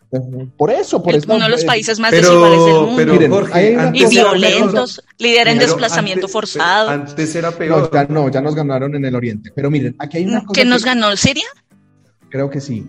Por 0.56 0.70
eso, 0.72 1.00
por 1.00 1.14
Es 1.14 1.22
eso. 1.22 1.32
uno 1.34 1.44
de 1.44 1.50
los 1.50 1.62
eh, 1.62 1.66
países 1.66 2.00
más 2.00 2.10
Pero- 2.10 2.26
desiguales 2.28 2.64
del 2.64 2.74
mundo. 2.74 2.92
pero, 2.96 3.12
Miren, 3.12 3.30
Jorge, 3.30 3.74
una 3.76 3.90
y 3.96 4.06
violentos, 4.06 5.00
lidera 5.18 5.52
en 5.52 5.58
desplazamiento 5.60 6.26
antes- 6.26 6.32
forzado. 6.32 6.88
Antes 6.90 7.34
era 7.36 7.50
No 7.52 7.56
peor. 7.56 7.90
ya, 7.92 8.04
no, 8.08 8.28
ya 8.30 8.40
nos 8.40 8.54
ganaron 8.56 8.94
en 8.96 9.04
el 9.04 9.14
Oriente. 9.14 9.52
Pero 9.54 9.70
miren, 9.70 9.94
aquí 9.98 10.16
hay 10.18 10.24
una 10.26 10.40
cosa 10.40 10.52
¿Quién 10.54 10.68
nos 10.68 10.82
que 10.82 10.88
ganó? 10.88 11.16
¿Siria? 11.16 11.46
creo 12.28 12.48
que 12.50 12.60
sí. 12.60 12.84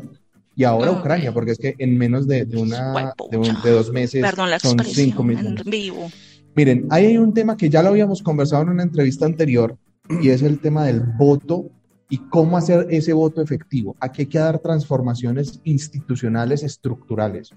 Y 0.56 0.64
ahora 0.66 0.92
Ah, 0.92 1.00
Ucrania, 1.00 1.34
porque 1.34 1.52
es 1.52 1.58
que 1.58 1.76
en 1.78 1.98
menos 1.98 2.28
de, 2.28 2.46
de 2.46 2.58
una, 2.58 3.14
de, 3.30 3.38
un- 3.38 3.62
de 3.64 3.72
dos 3.72 3.92
meses 3.92 4.22
Perdón 4.22 4.50
la 4.50 4.60
son 4.60 4.74
expresión 4.80 5.06
cinco 5.08 5.22
en 5.24 5.28
millones. 5.28 5.64
vivo. 5.66 6.12
Miren, 6.56 6.88
ahí 6.90 7.06
hay 7.06 7.18
un 7.18 7.34
tema 7.34 7.56
que 7.56 7.70
ya 7.70 7.82
lo 7.82 7.90
habíamos 7.90 8.22
conversado 8.22 8.64
en 8.64 8.70
una 8.70 8.84
entrevista 8.84 9.26
anterior 9.26 9.78
y 10.22 10.30
es 10.30 10.42
el 10.42 10.60
tema 10.60 10.86
del 10.86 11.00
voto 11.00 11.70
y 12.10 12.18
cómo 12.28 12.58
hacer 12.58 12.88
ese 12.90 13.14
voto 13.14 13.42
efectivo. 13.42 13.96
Aquí 14.02 14.24
hay 14.24 14.28
que 14.28 14.40
dar 14.40 14.60
transformaciones 14.60 15.62
institucionales 15.64 16.62
estructurales. 16.64 17.52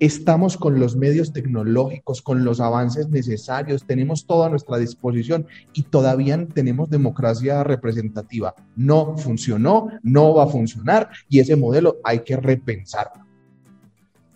Estamos 0.00 0.56
con 0.56 0.80
los 0.80 0.96
medios 0.96 1.32
tecnológicos, 1.34 2.22
con 2.22 2.42
los 2.42 2.58
avances 2.60 3.10
necesarios, 3.10 3.84
tenemos 3.84 4.26
todo 4.26 4.44
a 4.44 4.48
nuestra 4.48 4.78
disposición 4.78 5.46
y 5.74 5.82
todavía 5.82 6.42
tenemos 6.54 6.88
democracia 6.88 7.62
representativa. 7.64 8.54
No 8.76 9.18
funcionó, 9.18 9.88
no 10.02 10.34
va 10.34 10.44
a 10.44 10.46
funcionar 10.46 11.10
y 11.28 11.38
ese 11.40 11.54
modelo 11.54 11.98
hay 12.02 12.20
que 12.20 12.36
repensarlo. 12.36 13.26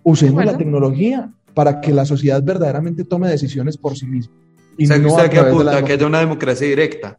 Usemos 0.03 0.35
Bueno. 0.35 0.53
la 0.53 0.59
tecnología 0.59 1.33
para 1.55 1.81
que 1.81 1.93
la 1.95 2.05
sociedad 2.05 2.43
verdaderamente 2.43 3.05
tome 3.05 3.29
decisiones 3.29 3.79
por 3.79 3.97
sí 3.97 4.05
misma. 4.07 4.35
Y 4.77 4.85
o 4.85 4.89
sea, 4.89 4.99
no 4.99 5.09
usted 5.09 5.39
apunta 5.39 5.79
a 5.79 5.85
que 5.85 5.95
haya 5.95 6.07
una 6.07 6.19
democracia 6.21 6.67
directa 6.67 7.19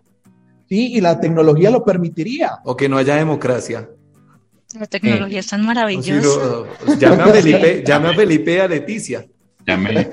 Sí, 0.68 0.94
y 0.96 1.02
la 1.02 1.20
tecnología 1.20 1.70
lo 1.72 1.84
permitiría. 1.84 2.60
o 2.64 2.76
que 2.76 2.90
no 2.90 2.98
haya 2.98 3.16
democracia. 3.16 3.90
La 4.80 4.88
tecnología 4.88 5.40
es 5.40 5.48
tan 5.48 5.66
maravillosa. 5.66 6.66
no, 6.86 6.96
llame 6.96 7.24
a 7.24 7.28
Felipe, 7.28 7.84
llame 7.86 8.10
a 8.10 8.14
Felipe 8.14 8.54
y 8.56 8.58
a 8.58 8.68
Leticia. 8.68 9.26
Ya 9.66 9.78
me- 9.78 10.10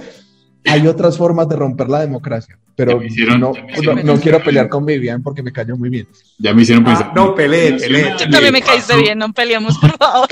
Hay 0.67 0.87
otras 0.87 1.17
formas 1.19 1.49
de 1.49 1.57
romper 1.57 1.89
la 1.89 2.01
democracia, 2.01 2.57
pero 2.77 3.03
hicieron- 3.03 3.41
no, 3.41 3.53
no- 3.53 3.93
no 3.95 3.95
pensar. 3.95 4.21
quiero 4.21 4.43
pelear 4.43 4.69
con 4.69 4.87
Vivian 4.87 5.23
porque 5.23 5.43
me 5.43 5.53
cayó 5.53 5.77
muy 5.77 5.89
bien. 5.89 6.07
ya 6.39 6.55
me 6.55 6.63
hicieron 6.63 6.85
pensar. 6.85 7.09
Ah, 7.11 7.13
no, 7.17 7.35
pelee, 7.35 7.73
pelee. 7.79 8.13
Tú 8.17 8.31
también 8.31 8.53
me 8.53 8.63
caíste 8.63 8.97
bien, 8.97 9.19
no 9.19 9.33
peleemos, 9.33 9.77
por 9.79 9.91
favor. 9.99 10.29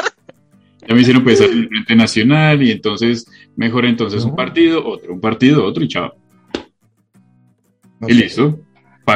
Ya 0.89 0.95
me 0.95 1.01
hicieron 1.03 1.25
pensar 1.25 1.49
en 1.51 1.59
el 1.59 1.69
Frente 1.69 1.97
Nacional 1.97 2.63
y 2.63 2.71
entonces, 2.71 3.27
mejor 3.57 3.85
entonces 3.85 4.25
un 4.25 4.35
partido, 4.37 4.87
otro, 4.87 5.13
un 5.13 5.21
partido, 5.21 5.65
otro 5.65 5.83
y 5.85 5.89
chao. 5.89 6.15
No 7.99 8.09
y 8.09 8.15
listo. 8.15 8.59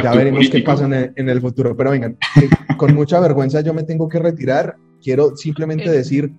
Ya 0.02 0.12
veremos 0.12 0.48
qué 0.50 0.60
pasa 0.60 0.84
en 0.86 0.92
el, 0.94 1.12
en 1.14 1.28
el 1.28 1.40
futuro. 1.40 1.76
Pero 1.76 1.90
vengan, 1.92 2.16
eh, 2.42 2.48
con 2.76 2.94
mucha 2.94 3.20
vergüenza 3.20 3.60
yo 3.60 3.72
me 3.72 3.84
tengo 3.84 4.08
que 4.08 4.18
retirar. 4.18 4.74
Quiero 5.04 5.36
simplemente 5.36 5.90
decir, 5.90 6.32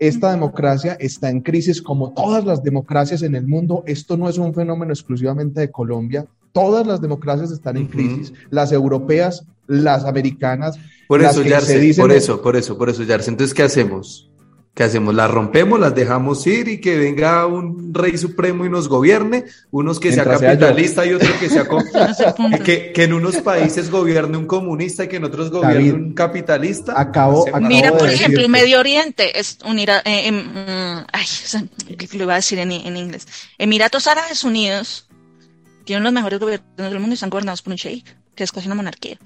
esta 0.00 0.30
democracia 0.32 0.96
está 0.98 1.30
en 1.30 1.40
crisis 1.40 1.80
como 1.80 2.12
todas 2.12 2.44
las 2.44 2.62
democracias 2.62 3.22
en 3.22 3.36
el 3.36 3.46
mundo. 3.46 3.84
Esto 3.86 4.16
no 4.16 4.28
es 4.28 4.36
un 4.38 4.52
fenómeno 4.52 4.92
exclusivamente 4.92 5.60
de 5.60 5.70
Colombia. 5.70 6.26
Todas 6.52 6.84
las 6.86 7.00
democracias 7.00 7.52
están 7.52 7.76
en 7.76 7.86
crisis. 7.86 8.32
Las 8.50 8.72
europeas, 8.72 9.44
las 9.68 10.04
americanas. 10.04 10.76
Por 11.06 11.22
Las 11.22 11.32
eso, 11.34 11.42
que 11.44 11.50
Yarse, 11.50 11.72
se 11.74 11.78
dicen- 11.80 12.02
por 12.02 12.12
eso, 12.12 12.42
por 12.42 12.56
eso, 12.56 12.76
por 12.76 12.88
eso, 12.90 13.02
Yarse. 13.04 13.30
Entonces, 13.30 13.54
¿qué 13.54 13.62
hacemos? 13.62 14.27
¿Qué 14.78 14.84
hacemos? 14.84 15.12
¿Las 15.12 15.28
rompemos, 15.28 15.80
las 15.80 15.92
dejamos 15.92 16.46
ir 16.46 16.68
y 16.68 16.80
que 16.80 16.96
venga 16.96 17.44
un 17.46 17.92
rey 17.92 18.16
supremo 18.16 18.64
y 18.64 18.70
nos 18.70 18.88
gobierne? 18.88 19.44
Unos 19.72 19.98
que 19.98 20.12
sea 20.12 20.22
capitalista 20.22 21.04
y 21.04 21.14
otro 21.14 21.28
que 21.40 21.48
sea... 21.48 21.66
que, 22.64 22.92
que, 22.92 23.02
en 23.02 23.12
unos 23.12 23.38
países 23.38 23.90
gobierne 23.90 24.36
un 24.36 24.46
comunista 24.46 25.02
y 25.02 25.08
que 25.08 25.16
en 25.16 25.24
otros 25.24 25.50
gobierne 25.50 25.92
un 25.92 26.14
capitalista. 26.14 26.94
Acabo, 26.96 27.44
Mira, 27.60 27.90
por 27.90 28.08
ejemplo, 28.08 28.40
el 28.40 28.48
Medio 28.48 28.78
Oriente 28.78 29.40
es 29.40 29.58
unir 29.64 29.90
eh, 30.04 30.30
mm, 30.30 31.06
ay, 31.12 31.26
lo 32.12 32.22
iba 32.22 32.34
a 32.34 32.36
decir 32.36 32.60
en, 32.60 32.70
en, 32.70 32.96
inglés. 32.96 33.26
Emiratos 33.58 34.06
Árabes 34.06 34.44
Unidos 34.44 35.08
tienen 35.86 36.04
los 36.04 36.12
mejores 36.12 36.38
gobiernos 36.38 36.76
del 36.76 37.00
mundo 37.00 37.10
y 37.10 37.14
están 37.14 37.30
gobernados 37.30 37.62
por 37.62 37.72
un 37.72 37.78
sheikh, 37.78 38.06
que 38.36 38.44
es 38.44 38.52
casi 38.52 38.68
una 38.68 38.76
monarquía. 38.76 39.18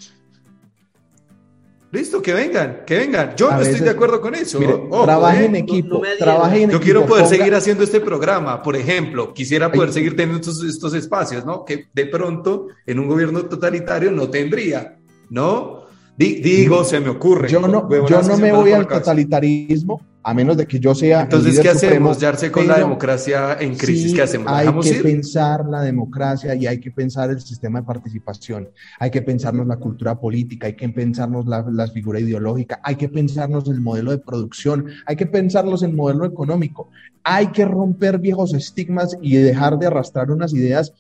Listo, 1.93 2.23
que 2.23 2.33
vengan, 2.33 2.85
que 2.87 2.97
vengan. 2.97 3.37
Yo 3.37 3.51
no 3.51 3.61
estoy 3.61 3.81
de 3.81 3.91
acuerdo 3.91 4.19
con 4.19 4.35
eso. 4.35 4.59
trabaje 5.05 5.45
en 5.45 5.57
equipo, 5.57 6.01
trabaje 6.19 6.63
en 6.63 6.71
Yo 6.71 6.81
quiero 6.81 7.05
poder 7.05 7.27
seguir 7.27 7.55
haciendo 7.55 7.85
este 7.85 8.01
programa, 8.01 8.63
por 8.63 8.77
ejemplo. 8.77 9.35
Quisiera 9.35 9.71
poder 9.71 9.93
seguir 9.93 10.17
teniendo 10.17 10.51
estos, 10.51 10.95
espacios, 10.95 11.45
¿no? 11.45 11.67
Que 11.67 11.89
de 11.93 12.07
pronto 12.07 12.69
en 12.87 12.99
un 12.99 13.09
gobierno 13.09 13.45
totalitario 13.45 14.11
no 14.11 14.31
tendría, 14.31 14.97
¿no? 15.29 15.82
Digo, 16.17 16.85
se 16.85 17.01
me 17.01 17.09
ocurre. 17.09 17.49
Yo 17.49 17.61
no, 17.61 17.89
yo 18.07 18.23
no 18.23 18.37
me 18.39 18.53
voy 18.53 18.73
al 18.73 18.87
totalitarismo, 18.87 20.01
a 20.23 20.35
menos 20.35 20.57
de 20.57 20.67
que 20.67 20.79
yo 20.79 20.95
sea. 20.95 21.23
Entonces, 21.23 21.59
¿qué 21.59 21.69
hacemos? 21.69 22.19
¿Yarse 22.19 22.51
con 22.51 22.67
la 22.67 22.79
democracia 22.79 23.57
en 23.61 23.77
crisis? 23.77 24.15
¿Qué 24.15 24.23
hacemos? 24.23 24.53
Hay 24.53 24.69
que 24.81 25.03
pensar 25.03 25.65
la 25.67 25.83
democracia 25.83 26.55
y 26.55 26.67
hay 26.67 26.79
que 26.79 26.91
pensar 26.91 27.31
el 27.31 27.41
sistema 27.41 27.81
de 27.81 27.87
participación. 27.87 28.69
Hay 28.99 29.11
que 29.11 29.23
pensarnos 29.23 29.67
la 29.67 29.77
cultura 29.77 30.19
política, 30.19 30.67
hay 30.67 30.77
que 30.77 30.89
pensarnos 30.89 31.47
la, 31.47 31.65
la 31.71 31.89
figura 31.89 32.21
ideológica, 32.21 32.81
hay 32.83 32.97
que 32.97 33.09
pensarnos 33.09 33.67
el 33.69 33.81
modelo 33.81 34.11
de 34.11 34.19
producción, 34.19 34.87
hay 35.07 35.17
que 35.17 35.27
pensarnos 35.27 35.83
el 35.83 35.93
modelo 35.93 36.25
económico. 36.25 36.91
Hay 37.25 37.49
que 37.49 37.65
romper 37.65 38.19
viejos 38.19 38.53
estigmas 38.53 39.17
y 39.23 39.37
dejar 39.37 39.79
de 39.79 39.87
arrastrar 39.87 40.31
unas 40.33 40.53
ideas 40.53 40.93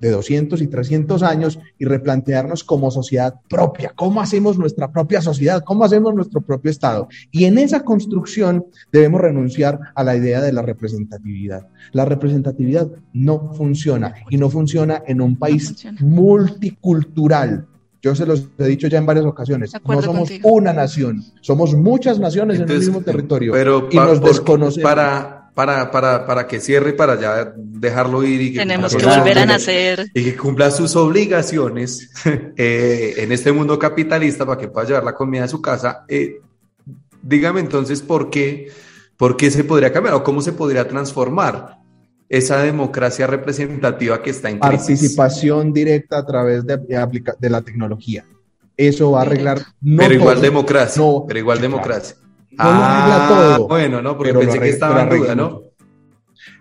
de 0.00 0.10
200 0.10 0.60
y 0.62 0.66
300 0.66 1.22
años 1.22 1.58
y 1.78 1.84
replantearnos 1.84 2.64
como 2.64 2.90
sociedad 2.90 3.34
propia, 3.48 3.92
cómo 3.94 4.20
hacemos 4.20 4.58
nuestra 4.58 4.92
propia 4.92 5.22
sociedad, 5.22 5.62
cómo 5.64 5.84
hacemos 5.84 6.14
nuestro 6.14 6.40
propio 6.40 6.70
Estado. 6.70 7.08
Y 7.30 7.44
en 7.44 7.58
esa 7.58 7.80
construcción 7.80 8.66
debemos 8.92 9.20
renunciar 9.20 9.78
a 9.94 10.04
la 10.04 10.16
idea 10.16 10.40
de 10.40 10.52
la 10.52 10.62
representatividad. 10.62 11.66
La 11.92 12.04
representatividad 12.04 12.88
no 13.12 13.52
funciona 13.54 14.14
y 14.30 14.36
no 14.36 14.50
funciona 14.50 15.02
en 15.06 15.20
un 15.20 15.36
país 15.36 15.86
multicultural. 16.00 17.66
Yo 18.02 18.14
se 18.14 18.24
los 18.24 18.48
he 18.58 18.68
dicho 18.68 18.86
ya 18.86 18.98
en 18.98 19.06
varias 19.06 19.26
ocasiones. 19.26 19.72
No 19.84 20.02
somos 20.02 20.30
una 20.44 20.72
nación, 20.72 21.24
somos 21.40 21.74
muchas 21.74 22.20
naciones 22.20 22.60
en 22.60 22.70
el 22.70 22.78
mismo 22.78 23.00
territorio. 23.00 23.52
Pero 23.52 23.88
y 23.90 23.96
nos 23.96 24.20
desconocemos. 24.20 24.88
Para, 24.88 25.35
para, 25.56 25.90
para, 25.90 26.26
para 26.26 26.46
que 26.46 26.60
cierre, 26.60 26.92
para 26.92 27.18
ya 27.18 27.54
dejarlo 27.56 28.22
ir 28.22 28.42
y 28.42 28.52
que 28.52 28.58
tenemos 28.58 28.94
que 28.94 29.06
volver 29.06 29.38
a 29.38 29.46
nacer 29.46 30.06
y 30.12 30.22
que 30.22 30.36
cumpla 30.36 30.70
sus 30.70 30.94
obligaciones 30.96 32.10
eh, 32.58 33.14
en 33.16 33.32
este 33.32 33.52
mundo 33.52 33.78
capitalista 33.78 34.44
para 34.44 34.60
que 34.60 34.68
pueda 34.68 34.86
llevar 34.86 35.04
la 35.04 35.14
comida 35.14 35.44
a 35.44 35.48
su 35.48 35.62
casa. 35.62 36.04
Eh, 36.08 36.42
dígame 37.22 37.60
entonces 37.60 38.02
por 38.02 38.28
qué, 38.28 38.70
por 39.16 39.38
qué 39.38 39.50
se 39.50 39.64
podría 39.64 39.90
cambiar 39.90 40.16
o 40.16 40.22
cómo 40.22 40.42
se 40.42 40.52
podría 40.52 40.86
transformar 40.86 41.78
esa 42.28 42.58
democracia 42.58 43.26
representativa 43.26 44.22
que 44.22 44.28
está 44.28 44.50
en 44.50 44.58
crisis. 44.58 44.88
Participación 44.88 45.72
directa 45.72 46.18
a 46.18 46.26
través 46.26 46.66
de, 46.66 46.76
de 46.76 47.50
la 47.50 47.62
tecnología. 47.62 48.26
Eso 48.76 49.12
va 49.12 49.20
a 49.20 49.22
arreglar. 49.22 49.62
pero, 49.96 50.12
igual 50.12 50.38
democracia, 50.38 51.02
pero 51.26 51.38
igual 51.38 51.62
democracia 51.62 52.14
ah, 52.58 53.58
bueno, 53.68 54.02
no, 54.02 54.16
porque 54.16 54.34
pensé 54.34 54.58
que 54.58 54.68
estaba 54.70 55.02
en 55.02 55.08
duda, 55.10 55.34
¿no? 55.34 55.62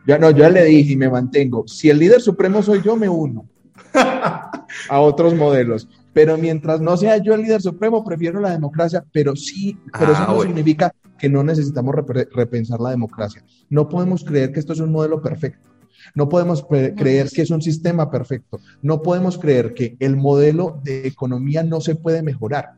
Ya 0.07 0.19
no, 0.19 0.31
yo 0.31 0.49
le 0.49 0.65
dije 0.65 0.93
y 0.93 0.97
me 0.97 1.09
mantengo. 1.09 1.67
Si 1.67 1.89
el 1.89 1.99
líder 1.99 2.21
supremo 2.21 2.61
soy 2.61 2.81
yo, 2.81 2.95
me 2.95 3.09
uno 3.09 3.47
a 3.93 4.99
otros 4.99 5.33
modelos. 5.33 5.87
Pero 6.13 6.37
mientras 6.37 6.79
no 6.79 6.95
sea 6.95 7.17
yo 7.17 7.33
el 7.33 7.41
líder 7.41 7.61
supremo, 7.61 8.03
prefiero 8.03 8.39
la 8.39 8.51
democracia, 8.51 9.03
pero 9.11 9.35
sí, 9.35 9.77
pero 9.97 10.13
eso 10.13 10.23
ah, 10.27 10.33
no 10.33 10.41
significa 10.43 10.93
que 11.17 11.27
no 11.27 11.43
necesitamos 11.43 11.93
repensar 12.31 12.79
la 12.79 12.91
democracia. 12.91 13.43
No 13.69 13.89
podemos 13.89 14.23
creer 14.23 14.51
que 14.51 14.59
esto 14.59 14.73
es 14.73 14.79
un 14.79 14.91
modelo 14.91 15.21
perfecto. 15.21 15.69
No 16.13 16.29
podemos 16.29 16.63
creer 16.63 17.29
que 17.29 17.41
es 17.41 17.49
un 17.49 17.61
sistema 17.61 18.09
perfecto. 18.11 18.59
No 18.81 19.01
podemos 19.01 19.37
creer 19.37 19.73
que 19.73 19.97
el 19.99 20.15
modelo 20.15 20.79
de 20.83 21.07
economía 21.07 21.63
no 21.63 21.81
se 21.81 21.95
puede 21.95 22.21
mejorar. 22.21 22.73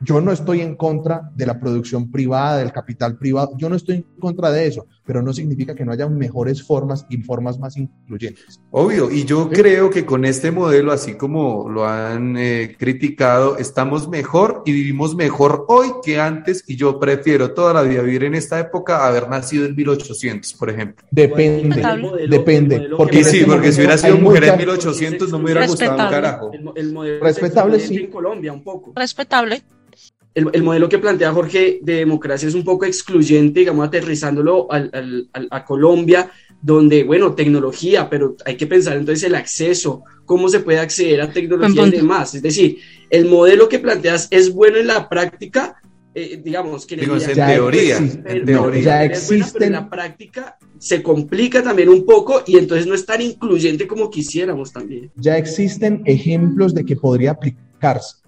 Yo 0.00 0.20
no 0.20 0.32
estoy 0.32 0.60
en 0.60 0.76
contra 0.76 1.30
de 1.34 1.46
la 1.46 1.58
producción 1.58 2.10
privada, 2.10 2.58
del 2.58 2.72
capital 2.72 3.16
privado, 3.16 3.52
yo 3.56 3.68
no 3.68 3.76
estoy 3.76 3.96
en 3.96 4.06
contra 4.24 4.50
de 4.50 4.66
eso, 4.66 4.86
pero 5.04 5.22
no 5.22 5.32
significa 5.32 5.74
que 5.74 5.84
no 5.84 5.92
haya 5.92 6.08
mejores 6.08 6.62
formas 6.62 7.06
y 7.08 7.18
formas 7.18 7.58
más 7.58 7.76
incluyentes. 7.76 8.60
Obvio, 8.70 9.10
y 9.10 9.24
yo 9.24 9.50
creo 9.50 9.90
que 9.90 10.04
con 10.04 10.24
este 10.24 10.50
modelo, 10.50 10.92
así 10.92 11.14
como 11.14 11.68
lo 11.68 11.86
han 11.86 12.36
eh, 12.36 12.74
criticado, 12.78 13.58
estamos 13.58 14.08
mejor 14.08 14.62
y 14.64 14.72
vivimos 14.72 15.14
mejor 15.14 15.66
hoy 15.68 15.88
que 16.02 16.18
antes, 16.18 16.64
y 16.66 16.76
yo 16.76 16.98
prefiero 16.98 17.52
toda 17.52 17.74
la 17.74 17.82
vida 17.82 18.02
vivir 18.02 18.24
en 18.24 18.34
esta 18.34 18.58
época 18.58 19.04
a 19.04 19.08
haber 19.08 19.28
nacido 19.28 19.66
en 19.66 19.76
1800, 19.76 20.54
por 20.54 20.70
ejemplo. 20.70 21.06
Depende, 21.10 21.82
depende. 22.28 22.88
Porque 22.96 23.22
sí, 23.22 23.44
porque 23.46 23.72
si 23.72 23.80
hubiera 23.80 23.98
sido 23.98 24.16
mujer 24.18 24.44
en 24.44 24.56
1800 24.58 25.30
no 25.30 25.38
me 25.38 25.44
hubiera 25.44 25.66
gustado 25.66 25.92
un 25.92 26.10
carajo. 26.10 26.50
Respetable, 27.20 27.78
sí. 27.78 27.96
En 27.96 28.10
Colombia 28.10 28.52
un 28.52 28.62
poco. 28.62 28.92
Respetable 28.96 29.62
el, 30.34 30.62
modelo 30.62 30.88
que 30.88 30.98
plantea 30.98 31.32
Jorge 31.32 31.78
de 31.82 31.94
democracia 31.94 32.48
es 32.48 32.54
un 32.54 32.64
poco 32.64 32.84
excluyente, 32.84 33.60
digamos, 33.60 33.86
aterrizándolo 33.86 34.66
a 34.70 35.64
Colombia, 35.64 36.30
donde, 36.60 37.04
bueno, 37.04 37.34
tecnología, 37.34 38.08
pero 38.10 38.36
hay 38.44 38.56
que 38.56 38.66
pensar 38.66 38.96
entonces 38.96 39.24
el 39.24 39.34
acceso, 39.34 40.02
cómo 40.24 40.48
se 40.48 40.60
puede 40.60 40.78
acceder 40.78 41.20
a 41.20 41.30
tecnología 41.30 41.86
y 41.86 41.90
demás. 41.90 42.34
Es 42.34 42.42
decir, 42.42 42.78
el 43.10 43.26
modelo 43.26 43.68
que 43.68 43.78
planteas 43.78 44.28
es 44.30 44.52
bueno 44.52 44.78
en 44.78 44.88
la 44.88 45.08
práctica, 45.08 45.76
eh, 46.14 46.40
digamos, 46.42 46.86
que 46.86 46.94
en, 46.94 47.00
teoría, 47.34 47.98
en 47.98 48.44
teoría. 48.44 48.82
ya 48.82 49.04
existe 49.04 49.66
en 49.66 49.72
la 49.72 49.88
práctica 49.88 50.58
se 50.78 51.02
complica 51.02 51.62
también 51.62 51.88
un 51.88 52.04
poco 52.04 52.42
y 52.46 52.58
entonces 52.58 52.86
no 52.86 52.94
es 52.94 53.06
tan 53.06 53.22
incluyente 53.22 53.86
como 53.86 54.10
quisiéramos 54.10 54.72
también. 54.72 55.10
Ya 55.16 55.38
existen 55.38 56.02
ejemplos 56.04 56.74
de 56.74 56.84
que 56.84 56.94
podría 56.94 57.30
aplicarse 57.30 58.23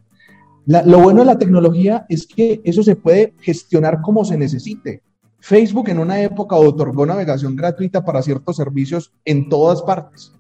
lo 0.66 0.98
bueno 1.00 1.20
de 1.20 1.26
la 1.26 1.38
tecnología 1.38 2.06
es 2.08 2.26
que 2.26 2.60
eso 2.64 2.82
se 2.82 2.96
puede 2.96 3.34
gestionar 3.40 4.00
como 4.02 4.24
se 4.24 4.36
necesite. 4.36 5.02
Facebook 5.38 5.88
en 5.90 6.00
una 6.00 6.20
época 6.20 6.56
otorgó 6.56 7.06
navegación 7.06 7.54
gratuita 7.54 8.04
para 8.04 8.22
ciertos 8.22 8.56
servicios 8.56 9.12
en 9.24 9.48
todas 9.48 9.80
partes. 9.82 10.32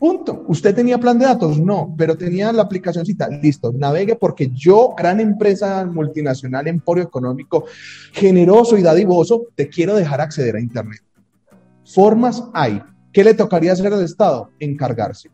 Punto. 0.00 0.44
¿Usted 0.48 0.74
tenía 0.74 0.98
plan 0.98 1.18
de 1.18 1.26
datos? 1.26 1.60
No, 1.60 1.94
pero 1.96 2.16
tenía 2.16 2.52
la 2.52 2.62
aplicacióncita. 2.62 3.28
Listo, 3.28 3.70
navegue 3.72 4.16
porque 4.16 4.50
yo, 4.50 4.94
gran 4.96 5.20
empresa 5.20 5.84
multinacional, 5.84 6.66
emporio 6.66 7.04
económico, 7.04 7.66
generoso 8.12 8.78
y 8.78 8.82
dadivoso, 8.82 9.42
te 9.54 9.68
quiero 9.68 9.94
dejar 9.94 10.22
acceder 10.22 10.56
a 10.56 10.60
Internet. 10.60 11.02
Formas 11.84 12.42
hay. 12.54 12.82
¿Qué 13.12 13.22
le 13.22 13.34
tocaría 13.34 13.72
hacer 13.72 13.92
al 13.92 14.02
Estado? 14.02 14.50
Encargarse. 14.58 15.30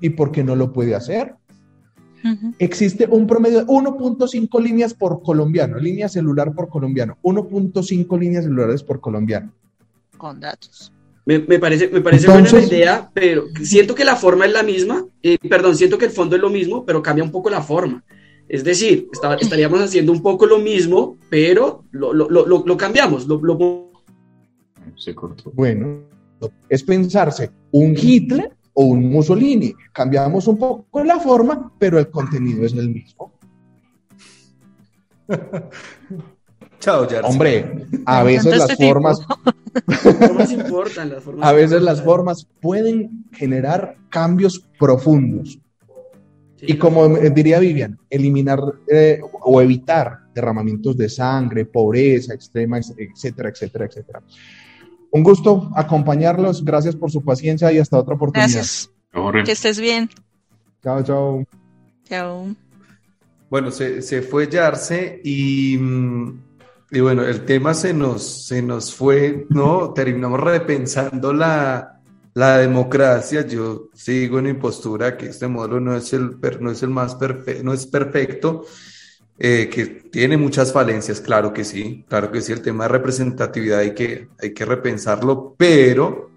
¿Y 0.00 0.10
por 0.10 0.32
qué 0.32 0.42
no 0.42 0.56
lo 0.56 0.72
puede 0.72 0.94
hacer? 0.94 1.34
Existe 2.58 3.06
un 3.08 3.26
promedio 3.26 3.60
de 3.60 3.66
1.5 3.66 4.62
líneas 4.62 4.94
por 4.94 5.22
colombiano, 5.22 5.78
línea 5.78 6.08
celular 6.08 6.52
por 6.52 6.68
colombiano, 6.68 7.16
1.5 7.22 8.18
líneas 8.18 8.44
celulares 8.44 8.82
por 8.82 9.00
colombiano. 9.00 9.52
Con 10.16 10.40
datos. 10.40 10.92
Me, 11.24 11.40
parece, 11.40 11.88
me 11.88 12.00
parece 12.00 12.26
buena 12.26 12.50
la 12.50 12.62
idea, 12.62 13.10
pero 13.12 13.44
siento 13.62 13.94
que 13.94 14.04
la 14.04 14.16
forma 14.16 14.46
es 14.46 14.52
la 14.52 14.62
misma, 14.62 15.04
eh, 15.22 15.36
perdón, 15.48 15.76
siento 15.76 15.98
que 15.98 16.06
el 16.06 16.10
fondo 16.10 16.36
es 16.36 16.40
lo 16.40 16.48
mismo, 16.48 16.86
pero 16.86 17.02
cambia 17.02 17.22
un 17.22 17.30
poco 17.30 17.50
la 17.50 17.60
forma. 17.60 18.02
Es 18.48 18.64
decir, 18.64 19.08
estaríamos 19.38 19.80
haciendo 19.80 20.10
un 20.10 20.22
poco 20.22 20.46
lo 20.46 20.58
mismo, 20.58 21.18
pero 21.28 21.84
lo, 21.90 22.14
lo, 22.14 22.30
lo, 22.30 22.46
lo 22.46 22.76
cambiamos. 22.78 23.26
Se 24.96 25.14
cortó. 25.14 25.50
Bueno, 25.54 26.00
es 26.70 26.82
pensarse 26.82 27.50
un 27.72 27.94
Hitler 27.94 28.56
o 28.80 28.84
un 28.84 29.10
Mussolini. 29.10 29.74
Cambiamos 29.92 30.46
un 30.46 30.56
poco 30.56 31.02
la 31.02 31.18
forma, 31.18 31.72
pero 31.80 31.98
el 31.98 32.08
contenido 32.10 32.64
es 32.64 32.74
el 32.74 32.88
mismo. 32.90 33.32
Chao, 36.78 37.08
Jarvis. 37.08 37.28
Hombre, 37.28 37.86
a 38.06 38.22
veces 38.22 38.56
las 38.58 38.76
formas. 38.76 39.20
a 41.40 41.52
veces 41.52 41.82
las 41.82 42.00
formas 42.02 42.46
pueden 42.60 43.24
generar 43.32 43.96
cambios 44.10 44.64
profundos. 44.78 45.58
y 46.60 46.76
como 46.76 47.08
diría 47.08 47.58
Vivian, 47.58 47.98
eliminar 48.08 48.60
eh, 48.86 49.20
o 49.42 49.60
evitar 49.60 50.18
derramamientos 50.32 50.96
de 50.96 51.08
sangre, 51.08 51.64
pobreza 51.64 52.32
extrema, 52.32 52.78
etcétera, 52.78 53.48
etcétera, 53.48 53.86
etcétera. 53.86 54.22
Un 55.10 55.22
gusto 55.22 55.70
acompañarlos. 55.74 56.64
Gracias 56.64 56.96
por 56.96 57.10
su 57.10 57.24
paciencia 57.24 57.72
y 57.72 57.78
hasta 57.78 57.98
otra 57.98 58.14
oportunidad. 58.14 58.48
Gracias. 58.48 58.90
Que 59.44 59.52
estés 59.52 59.80
bien. 59.80 60.10
Chao, 60.82 61.02
chao. 61.02 61.44
Chao. 62.04 62.46
Bueno, 63.50 63.70
se, 63.70 64.22
fue 64.22 64.48
Yarse 64.48 65.20
y 65.24 65.78
mm, 65.78 66.48
y 66.90 67.00
bueno, 67.00 67.22
el 67.22 67.44
tema 67.44 67.74
se 67.74 67.92
nos, 67.92 68.46
se 68.46 68.62
nos 68.62 68.94
fue, 68.94 69.46
¿no? 69.50 69.92
Terminamos 69.92 70.40
repensando 70.40 71.34
la, 71.34 72.00
la 72.32 72.58
democracia. 72.58 73.46
Yo 73.46 73.90
sigo 73.92 74.38
en 74.38 74.46
mi 74.46 74.54
postura 74.54 75.16
que 75.16 75.26
este 75.26 75.48
modelo 75.48 75.80
no 75.80 75.94
es 75.94 76.14
el, 76.14 76.38
no 76.60 76.70
es 76.70 76.82
el 76.82 76.88
más 76.88 77.14
perfecto, 77.14 77.62
no 77.62 77.74
es 77.74 77.86
perfecto, 77.86 78.64
eh, 79.38 79.70
que 79.72 79.86
tiene 79.86 80.36
muchas 80.36 80.72
falencias, 80.72 81.20
claro 81.20 81.52
que 81.52 81.64
sí, 81.64 82.04
claro 82.08 82.32
que 82.32 82.40
sí, 82.40 82.52
el 82.52 82.60
tema 82.60 82.84
de 82.84 82.88
representatividad 82.88 83.78
hay 83.78 83.94
que, 83.94 84.28
hay 84.40 84.52
que 84.52 84.64
repensarlo, 84.64 85.54
pero 85.56 86.30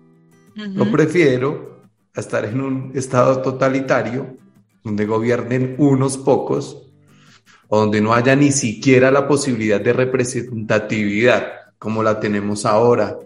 lo 0.53 0.91
prefiero 0.91 1.81
a 2.13 2.19
estar 2.19 2.45
en 2.45 2.61
un 2.61 2.91
estado 2.93 3.41
totalitario 3.41 4.37
donde 4.83 5.05
gobiernen 5.05 5.75
unos 5.79 6.17
pocos 6.17 6.91
o 7.69 7.79
donde 7.79 8.01
no 8.01 8.13
haya 8.13 8.35
ni 8.35 8.51
siquiera 8.51 9.09
la 9.09 9.27
posibilidad 9.27 9.81
de 9.81 9.93
representatividad 9.93 11.53
como 11.79 12.03
la 12.03 12.19
tenemos 12.19 12.65
ahora. 12.65 13.17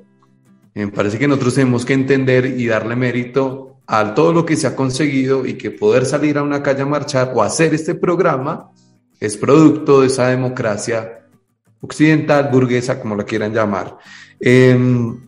Me 0.73 0.87
parece 0.87 1.19
que 1.19 1.27
nosotros 1.27 1.55
tenemos 1.55 1.83
que 1.83 1.93
entender 1.93 2.45
y 2.45 2.67
darle 2.67 2.95
mérito 2.95 3.77
a 3.87 4.13
todo 4.13 4.31
lo 4.31 4.45
que 4.45 4.55
se 4.55 4.67
ha 4.67 4.75
conseguido 4.75 5.45
y 5.45 5.55
que 5.55 5.71
poder 5.71 6.05
salir 6.05 6.37
a 6.37 6.43
una 6.43 6.63
calle 6.63 6.83
a 6.83 6.85
marchar 6.85 7.33
o 7.35 7.43
hacer 7.43 7.73
este 7.73 7.95
programa 7.95 8.71
es 9.19 9.37
producto 9.37 10.01
de 10.01 10.07
esa 10.07 10.27
democracia 10.27 11.25
occidental, 11.81 12.49
burguesa, 12.51 12.99
como 12.99 13.15
la 13.15 13.23
quieran 13.23 13.53
llamar. 13.53 13.97
Em, 14.39 15.19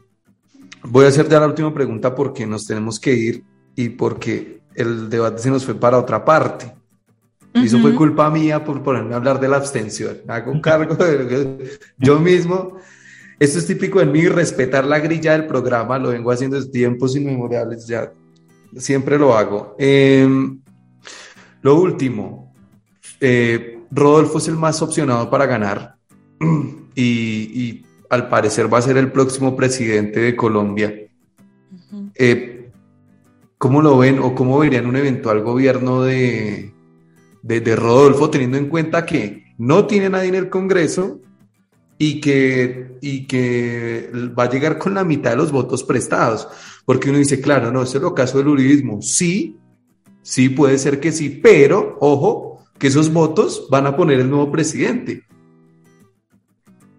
voy 0.84 1.06
a 1.06 1.10
hacer 1.10 1.28
ya 1.30 1.40
la 1.40 1.48
última 1.48 1.74
pregunta 1.74 2.14
porque 2.14 2.46
nos 2.46 2.66
tenemos 2.66 3.00
que 3.00 3.14
ir 3.14 3.44
y 3.76 3.90
porque 3.90 4.62
el 4.76 5.10
debate 5.10 5.42
se 5.42 5.50
nos 5.50 5.66
fue 5.66 5.76
para 5.76 5.98
otra 5.98 6.24
parte. 6.24 6.74
Y 7.54 7.66
eso 7.66 7.80
fue 7.80 7.96
culpa 7.96 8.30
mía 8.30 8.64
por 8.64 8.84
ponerme 8.84 9.14
a 9.14 9.18
hablar 9.18 9.40
de 9.40 9.48
la 9.48 9.58
abstención. 9.58 10.18
Hago 10.28 10.62
cargo 10.62 10.94
de 10.96 11.80
yo 11.98 12.20
mismo. 12.20 12.78
Esto 13.40 13.60
es 13.60 13.66
típico 13.66 14.02
en 14.02 14.12
mí, 14.12 14.28
respetar 14.28 14.86
la 14.86 15.00
grilla 15.00 15.34
del 15.34 15.46
programa, 15.46 16.00
lo 16.00 16.10
vengo 16.10 16.32
haciendo 16.32 16.58
desde 16.58 16.72
tiempos 16.72 17.16
inmemorables, 17.16 17.86
ya 17.86 18.12
siempre 18.76 19.18
lo 19.18 19.36
hago. 19.36 19.76
Em, 19.78 20.60
lo 21.62 21.80
último, 21.80 22.54
eh, 23.20 23.77
Rodolfo 23.92 24.38
es 24.38 24.48
el 24.48 24.56
más 24.56 24.82
opcionado 24.82 25.30
para 25.30 25.46
ganar 25.46 25.98
y, 26.96 27.84
al 28.10 28.30
parecer 28.30 28.74
va 28.74 28.78
a 28.78 28.82
ser 28.82 28.96
el 28.96 29.12
próximo 29.12 29.56
presidente 29.56 30.22
de 30.22 30.36
Colombia. 30.36 30.94
¿Cómo 33.58 33.82
lo 33.82 33.98
ven 33.98 34.20
o 34.20 34.36
cómo 34.36 34.60
verían 34.60 34.86
un 34.86 34.96
eventual 34.96 35.42
gobierno 35.42 36.04
de, 36.04 36.72
de, 37.42 37.76
Rodolfo, 37.76 38.30
teniendo 38.30 38.58
en 38.58 38.70
cuenta 38.70 39.06
que 39.06 39.56
no 39.58 39.88
tiene 39.88 40.10
nadie 40.10 40.30
en 40.30 40.36
el 40.36 40.50
Congreso 40.50 41.20
y 41.98 42.22
que, 42.22 42.98
y 43.02 43.26
que 43.26 44.12
va 44.38 44.44
a 44.44 44.50
llegar 44.50 44.78
con 44.78 44.94
la 44.94 45.04
mitad 45.04 45.32
de 45.32 45.38
los 45.38 45.52
votos 45.52 45.84
prestados? 45.84 46.48
Porque 46.86 47.10
uno 47.10 47.18
dice, 47.18 47.42
claro, 47.42 47.72
no, 47.72 47.82
ese 47.82 47.98
es 47.98 48.04
el 48.04 48.14
caso 48.14 48.38
del 48.38 48.50
uribismo. 48.50 49.02
Sí, 49.02 49.58
sí, 50.22 50.50
puede 50.50 50.78
ser 50.78 51.00
que 51.00 51.12
sí, 51.12 51.30
pero 51.30 51.98
ojo, 52.00 52.47
que 52.78 52.88
esos 52.88 53.12
votos 53.12 53.68
van 53.70 53.88
a 53.88 53.96
poner 53.96 54.20
el 54.20 54.30
nuevo 54.30 54.52
presidente. 54.52 55.24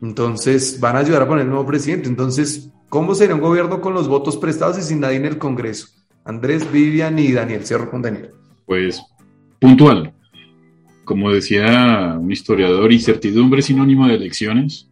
Entonces, 0.01 0.79
van 0.81 0.97
a 0.97 1.01
ayudar 1.01 1.23
a 1.23 1.29
poner 1.29 1.45
el 1.45 1.51
nuevo 1.51 1.67
presidente. 1.67 2.09
Entonces, 2.09 2.71
¿cómo 2.89 3.15
sería 3.15 3.35
un 3.35 3.41
gobierno 3.41 3.81
con 3.81 3.95
los 3.95 4.09
votos 4.09 4.37
prestados 4.37 4.79
y 4.79 4.83
sin 4.83 5.01
nadie 5.01 5.17
en 5.17 5.27
el 5.27 5.39
Congreso? 5.39 5.89
Andrés, 6.25 6.71
Vivian 6.71 7.19
y 7.19 7.33
Daniel. 7.33 7.65
Cierro 7.65 7.91
con 7.91 8.03
Daniel. 8.03 8.31
Pues 8.67 9.03
puntual. 9.59 10.13
Como 11.05 11.33
decía 11.33 12.17
un 12.21 12.31
historiador, 12.31 12.93
incertidumbre 12.93 13.61
es 13.61 13.67
sinónimo 13.67 14.07
de 14.07 14.15
elecciones 14.15 14.91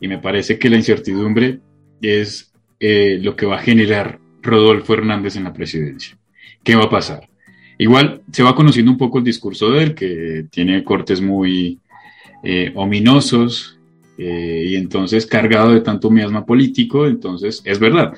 y 0.00 0.08
me 0.08 0.18
parece 0.18 0.58
que 0.58 0.68
la 0.68 0.76
incertidumbre 0.76 1.60
es 2.02 2.52
eh, 2.80 3.18
lo 3.22 3.36
que 3.36 3.46
va 3.46 3.56
a 3.56 3.62
generar 3.62 4.18
Rodolfo 4.42 4.94
Hernández 4.94 5.36
en 5.36 5.44
la 5.44 5.52
presidencia. 5.52 6.18
¿Qué 6.62 6.74
va 6.74 6.84
a 6.84 6.90
pasar? 6.90 7.28
Igual 7.78 8.22
se 8.32 8.42
va 8.42 8.54
conociendo 8.54 8.90
un 8.90 8.98
poco 8.98 9.18
el 9.18 9.24
discurso 9.24 9.70
de 9.70 9.82
él, 9.82 9.94
que 9.94 10.46
tiene 10.50 10.82
cortes 10.82 11.20
muy 11.20 11.78
eh, 12.42 12.72
ominosos 12.74 13.78
eh, 14.16 14.64
y 14.68 14.76
entonces 14.76 15.26
cargado 15.26 15.72
de 15.72 15.82
tanto 15.82 16.10
miasma 16.10 16.46
político, 16.46 17.06
entonces 17.06 17.60
es 17.64 17.78
verdad, 17.78 18.14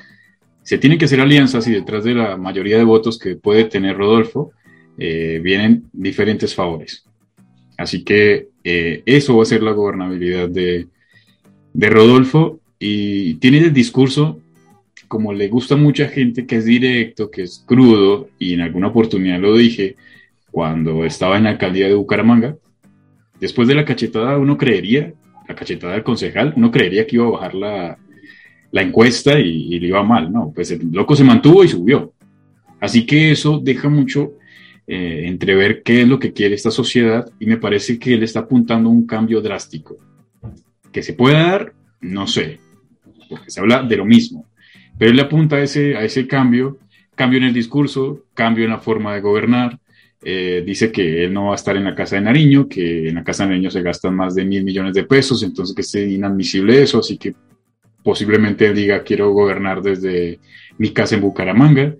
se 0.63 0.77
tienen 0.77 0.97
que 0.97 1.05
hacer 1.05 1.19
alianzas 1.19 1.67
y 1.67 1.71
detrás 1.71 2.05
de 2.05 2.13
la 2.13 2.37
mayoría 2.37 2.77
de 2.77 2.83
votos 2.83 3.19
que 3.19 3.35
puede 3.35 3.65
tener 3.65 3.97
Rodolfo 3.97 4.51
eh, 4.97 5.39
vienen 5.43 5.85
diferentes 5.91 6.55
favores. 6.55 7.03
Así 7.77 8.03
que 8.03 8.49
eso 8.63 9.37
va 9.37 9.43
a 9.43 9.47
ser 9.47 9.63
la 9.63 9.71
gobernabilidad 9.71 10.47
de, 10.47 10.87
de 11.73 11.89
Rodolfo 11.89 12.59
y 12.77 13.35
tiene 13.35 13.59
el 13.59 13.73
discurso 13.73 14.41
como 15.09 15.33
le 15.33 15.49
gusta 15.49 15.73
a 15.73 15.77
mucha 15.77 16.07
gente 16.07 16.45
que 16.45 16.57
es 16.57 16.65
directo, 16.65 17.29
que 17.31 17.41
es 17.41 17.63
crudo, 17.65 18.29
y 18.37 18.53
en 18.53 18.61
alguna 18.61 18.87
oportunidad 18.87 19.39
lo 19.39 19.57
dije 19.57 19.97
cuando 20.51 21.03
estaba 21.03 21.35
en 21.37 21.45
la 21.45 21.49
alcaldía 21.49 21.87
de 21.87 21.95
Bucaramanga, 21.95 22.55
después 23.39 23.67
de 23.67 23.75
la 23.75 23.85
cachetada 23.85 24.37
uno 24.37 24.57
creería, 24.57 25.13
la 25.47 25.55
cachetada 25.55 25.93
del 25.93 26.03
concejal, 26.03 26.53
uno 26.55 26.69
creería 26.69 27.07
que 27.07 27.15
iba 27.15 27.25
a 27.25 27.31
bajar 27.31 27.55
la, 27.55 27.97
la 28.71 28.81
encuesta 28.81 29.39
y, 29.39 29.79
le 29.79 29.87
iba 29.87 30.03
mal, 30.03 30.31
¿no? 30.31 30.51
Pues 30.53 30.69
el 30.71 30.91
loco 30.91 31.15
se 31.15 31.23
mantuvo 31.23 31.63
y 31.63 31.69
subió. 31.69 32.13
Así 32.79 33.05
que 33.05 33.31
eso 33.31 33.59
deja 33.59 33.89
mucho 33.89 34.33
eh, 34.85 35.23
entrever 35.25 35.81
qué 35.81 36.03
es 36.03 36.07
lo 36.07 36.19
que 36.19 36.33
quiere 36.33 36.53
esta 36.53 36.71
sociedad 36.71 37.27
y 37.39 37.47
me 37.47 37.57
parece 37.57 37.97
que 37.97 38.13
él 38.13 38.21
está 38.21 38.41
apuntando 38.41 38.89
a 38.89 38.93
un 38.93 39.07
cambio 39.07 39.41
drástico. 39.41 39.97
Que 40.91 41.01
se 41.01 41.13
puede 41.13 41.35
dar, 41.35 41.73
no 41.99 42.27
sé, 42.27 42.59
porque 43.27 43.49
se 43.49 43.59
habla 43.59 43.81
de 43.81 43.97
lo 43.97 44.05
mismo, 44.05 44.45
pero 44.99 45.11
él 45.11 45.19
apunta 45.21 45.55
a 45.55 45.63
ese, 45.63 46.27
cambio, 46.27 46.77
cambio 47.15 47.37
en 47.37 47.45
el 47.45 47.53
discurso, 47.53 48.25
cambio 48.33 48.65
en 48.65 48.71
la 48.71 48.79
forma 48.79 49.15
de 49.15 49.21
gobernar, 49.21 49.79
eh, 50.21 50.61
dice 50.65 50.91
que 50.91 51.23
él 51.23 51.33
no 51.33 51.45
va 51.45 51.51
a 51.53 51.55
estar 51.55 51.77
en 51.77 51.85
la 51.85 51.95
casa 51.95 52.17
de 52.17 52.23
Nariño, 52.23 52.67
que 52.67 53.07
en 53.07 53.15
la 53.15 53.23
casa 53.23 53.43
de 53.43 53.51
Nariño 53.51 53.71
se 53.71 53.81
gastan 53.81 54.13
más 54.13 54.35
de 54.35 54.43
mil 54.43 54.65
millones 54.65 54.93
de 54.93 55.05
pesos, 55.05 55.41
entonces 55.41 55.73
que 55.73 55.83
es 55.83 55.95
inadmisible 55.95 56.81
eso, 56.81 56.99
así 56.99 57.17
que 57.17 57.33
posiblemente 58.03 58.73
diga 58.73 59.01
quiero 59.03 59.31
gobernar 59.31 59.81
desde 59.81 60.39
mi 60.77 60.91
casa 60.91 61.15
en 61.15 61.21
Bucaramanga 61.21 61.95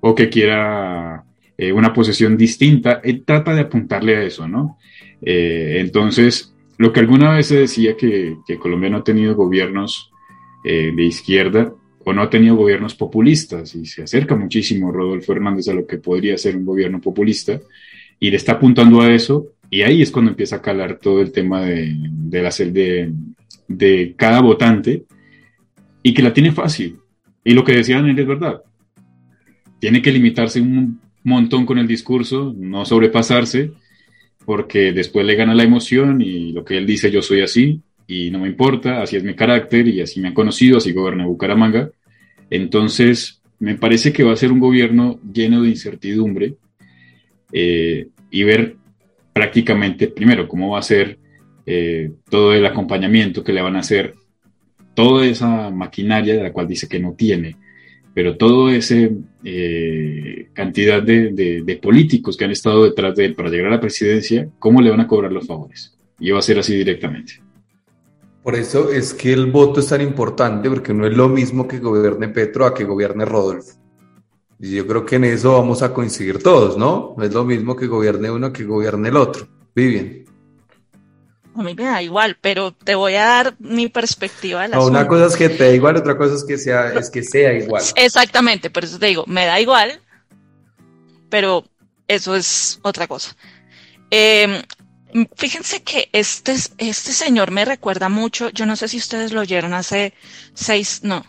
o 0.00 0.16
que 0.16 0.28
quiera 0.28 1.22
eh, 1.56 1.70
una 1.70 1.92
posesión 1.92 2.36
distinta. 2.36 3.00
Él 3.04 3.22
trata 3.24 3.54
de 3.54 3.60
apuntarle 3.60 4.16
a 4.16 4.22
eso, 4.24 4.48
¿no? 4.48 4.76
Eh, 5.22 5.76
entonces, 5.78 6.52
lo 6.78 6.92
que 6.92 6.98
alguna 6.98 7.32
vez 7.32 7.46
se 7.46 7.60
decía 7.60 7.96
que, 7.96 8.38
Colombia 8.58 8.90
no 8.90 8.98
ha 8.98 9.04
tenido 9.04 9.36
gobiernos 9.36 10.10
de 10.62 11.04
izquierda 11.04 11.72
o 12.04 12.12
no 12.12 12.22
ha 12.22 12.30
tenido 12.30 12.56
gobiernos 12.56 12.94
populistas 12.94 13.74
y 13.74 13.84
se 13.86 14.02
acerca 14.02 14.34
muchísimo 14.34 14.90
Rodolfo 14.90 15.32
Hernández 15.32 15.68
a 15.68 15.74
lo 15.74 15.86
que 15.86 15.98
podría 15.98 16.38
ser 16.38 16.56
un 16.56 16.64
gobierno 16.64 17.00
populista 17.00 17.60
y 18.18 18.30
le 18.30 18.36
está 18.36 18.52
apuntando 18.52 19.00
a 19.00 19.12
eso 19.12 19.52
y 19.68 19.82
ahí 19.82 20.02
es 20.02 20.10
cuando 20.10 20.30
empieza 20.30 20.56
a 20.56 20.62
calar 20.62 20.98
todo 20.98 21.20
el 21.20 21.30
tema 21.30 21.62
de, 21.62 21.94
de, 21.94 22.42
la, 22.42 22.50
de, 22.50 23.12
de 23.68 24.14
cada 24.16 24.40
votante 24.40 25.04
y 26.02 26.14
que 26.14 26.22
la 26.22 26.32
tiene 26.32 26.52
fácil. 26.52 26.96
Y 27.44 27.52
lo 27.52 27.62
que 27.64 27.74
decían 27.74 28.08
él 28.08 28.18
es 28.18 28.26
verdad. 28.26 28.62
Tiene 29.78 30.02
que 30.02 30.10
limitarse 30.10 30.60
un 30.60 31.00
montón 31.22 31.66
con 31.66 31.78
el 31.78 31.86
discurso, 31.86 32.52
no 32.56 32.84
sobrepasarse, 32.84 33.72
porque 34.44 34.92
después 34.92 35.24
le 35.24 35.36
gana 35.36 35.54
la 35.54 35.62
emoción 35.62 36.20
y 36.20 36.52
lo 36.52 36.64
que 36.64 36.76
él 36.76 36.86
dice, 36.86 37.10
yo 37.10 37.22
soy 37.22 37.42
así 37.42 37.80
y 38.10 38.28
no 38.32 38.40
me 38.40 38.48
importa, 38.48 39.02
así 39.02 39.14
es 39.16 39.22
mi 39.22 39.34
carácter 39.34 39.86
y 39.86 40.00
así 40.00 40.20
me 40.20 40.28
han 40.28 40.34
conocido, 40.34 40.78
así 40.78 40.90
goberna 40.90 41.26
Bucaramanga. 41.26 41.90
Entonces, 42.50 43.40
me 43.60 43.76
parece 43.76 44.12
que 44.12 44.24
va 44.24 44.32
a 44.32 44.36
ser 44.36 44.50
un 44.50 44.58
gobierno 44.58 45.20
lleno 45.32 45.62
de 45.62 45.68
incertidumbre 45.68 46.56
eh, 47.52 48.08
y 48.32 48.42
ver 48.42 48.74
prácticamente, 49.32 50.08
primero, 50.08 50.48
cómo 50.48 50.70
va 50.70 50.80
a 50.80 50.82
ser 50.82 51.20
eh, 51.64 52.10
todo 52.28 52.52
el 52.52 52.66
acompañamiento 52.66 53.44
que 53.44 53.52
le 53.52 53.62
van 53.62 53.76
a 53.76 53.80
hacer 53.80 54.16
toda 54.94 55.24
esa 55.24 55.70
maquinaria 55.70 56.34
de 56.34 56.42
la 56.42 56.52
cual 56.52 56.66
dice 56.66 56.88
que 56.88 56.98
no 56.98 57.12
tiene, 57.12 57.54
pero 58.12 58.36
toda 58.36 58.74
esa 58.74 59.08
eh, 59.44 60.48
cantidad 60.52 61.00
de, 61.00 61.78
políticos 61.80 62.36
que 62.36 62.44
han 62.44 62.50
estado 62.50 62.86
detrás 62.86 63.14
de 63.14 63.26
él 63.26 63.34
para 63.36 63.50
llegar 63.50 63.68
a 63.68 63.76
la 63.76 63.80
presidencia, 63.80 64.48
¿cómo 64.58 64.82
le 64.82 64.90
van 64.90 64.98
a 64.98 65.06
cobrar 65.06 65.30
los 65.30 65.46
favores? 65.46 65.96
Y 66.18 66.32
va 66.32 66.40
a 66.40 66.42
ser 66.42 66.58
así 66.58 66.76
directamente. 66.76 67.40
Por 68.42 68.54
eso 68.54 68.90
es 68.90 69.12
que 69.12 69.32
el 69.32 69.50
voto 69.50 69.80
es 69.80 69.88
tan 69.88 70.00
importante, 70.00 70.70
porque 70.70 70.94
no 70.94 71.06
es 71.06 71.14
lo 71.14 71.28
mismo 71.28 71.68
que 71.68 71.78
gobierne 71.78 72.28
Petro 72.28 72.64
a 72.64 72.74
que 72.74 72.84
gobierne 72.84 73.24
Rodolfo. 73.24 73.74
Y 74.58 74.76
yo 74.76 74.86
creo 74.86 75.04
que 75.04 75.16
en 75.16 75.24
eso 75.24 75.52
vamos 75.52 75.82
a 75.82 75.92
coincidir 75.92 76.42
todos, 76.42 76.76
¿no? 76.76 77.14
No 77.16 77.24
es 77.24 77.32
lo 77.32 77.44
mismo 77.44 77.76
que 77.76 77.86
gobierne 77.86 78.30
uno 78.30 78.52
que 78.52 78.64
gobierne 78.64 79.08
el 79.08 79.16
otro. 79.16 79.46
Vivian. 79.74 80.24
A 81.54 81.62
mí 81.62 81.74
me 81.74 81.84
da 81.84 82.02
igual, 82.02 82.38
pero 82.40 82.72
te 82.72 82.94
voy 82.94 83.14
a 83.14 83.24
dar 83.24 83.56
mi 83.58 83.88
perspectiva. 83.88 84.68
No, 84.68 84.86
una 84.86 85.06
cosa 85.06 85.26
es 85.26 85.36
que 85.36 85.48
te 85.48 85.64
da 85.64 85.72
igual, 85.72 85.96
otra 85.96 86.16
cosa 86.16 86.34
es 86.34 86.44
que 86.44 86.56
sea, 86.56 86.92
es 86.92 87.10
que 87.10 87.22
sea 87.22 87.52
igual. 87.54 87.82
Exactamente, 87.96 88.70
por 88.70 88.84
eso 88.84 88.98
te 88.98 89.06
digo, 89.06 89.24
me 89.26 89.46
da 89.46 89.60
igual, 89.60 90.00
pero 91.28 91.64
eso 92.06 92.36
es 92.36 92.78
otra 92.82 93.06
cosa. 93.06 93.34
Mm, 94.10 94.62
fíjense 95.36 95.82
que 95.82 96.08
este, 96.12 96.52
este 96.52 97.12
señor 97.12 97.50
me 97.50 97.64
recuerda 97.64 98.08
mucho, 98.08 98.50
yo 98.50 98.66
no 98.66 98.76
sé 98.76 98.88
si 98.88 98.98
ustedes 98.98 99.32
lo 99.32 99.40
oyeron 99.40 99.74
hace 99.74 100.14
seis, 100.54 101.00
no, 101.02 101.24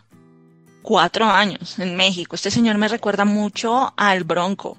cuatro 0.81 1.25
años 1.25 1.79
en 1.79 1.95
México. 1.95 2.35
Este 2.35 2.51
señor 2.51 2.77
me 2.77 2.87
recuerda 2.87 3.25
mucho 3.25 3.93
al 3.97 4.23
Bronco. 4.23 4.77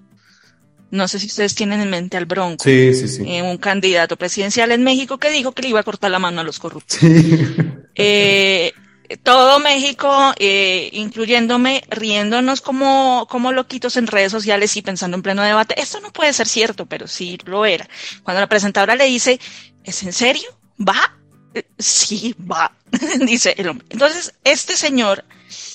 No 0.91 1.09
sé 1.09 1.19
si 1.19 1.27
ustedes 1.27 1.55
tienen 1.55 1.81
en 1.81 1.89
mente 1.89 2.19
al 2.19 2.27
Bronco. 2.27 2.63
Sí, 2.63 2.93
sí, 2.95 3.09
sí. 3.09 3.25
Eh, 3.27 3.43
un 3.43 3.57
candidato 3.57 4.17
presidencial 4.17 4.73
en 4.73 4.85
México 4.85 5.19
que 5.19 5.31
dijo 5.31 5.53
que 5.53 5.63
le 5.63 5.69
iba 5.69 5.81
a 5.81 5.85
cortar 5.85 6.11
la 6.11 6.19
mano 6.19 6.43
a 6.43 6.45
los 6.45 6.59
corruptos. 6.59 6.99
Sí. 6.99 7.47
Eh, 7.95 8.73
todo 9.17 9.59
México, 9.59 10.33
eh, 10.39 10.91
incluyéndome, 10.93 11.83
riéndonos 11.89 12.61
como, 12.61 13.27
como 13.29 13.53
loquitos 13.53 13.97
en 13.97 14.07
redes 14.07 14.33
sociales 14.33 14.77
y 14.77 14.83
pensando 14.83 15.17
en 15.17 15.23
pleno 15.23 15.43
debate. 15.43 15.81
Esto 15.81 16.01
no 16.01 16.13
puede 16.13 16.33
ser 16.33 16.49
cierto, 16.49 16.87
pero 16.87 17.07
sí 17.07 17.39
lo 17.45 17.65
era. 17.65 17.89
Cuando 18.23 18.41
la 18.41 18.49
presentadora 18.49 18.97
le 18.97 19.05
dice, 19.07 19.41
¿es 19.85 20.03
en 20.03 20.13
serio? 20.13 20.49
¿Va? 20.79 21.19
Eh, 21.55 21.65
sí, 21.79 22.35
va, 22.51 22.75
dice 23.21 23.55
el 23.59 23.69
hombre. 23.69 23.87
Entonces, 23.91 24.35
este 24.45 24.77
señor, 24.77 25.25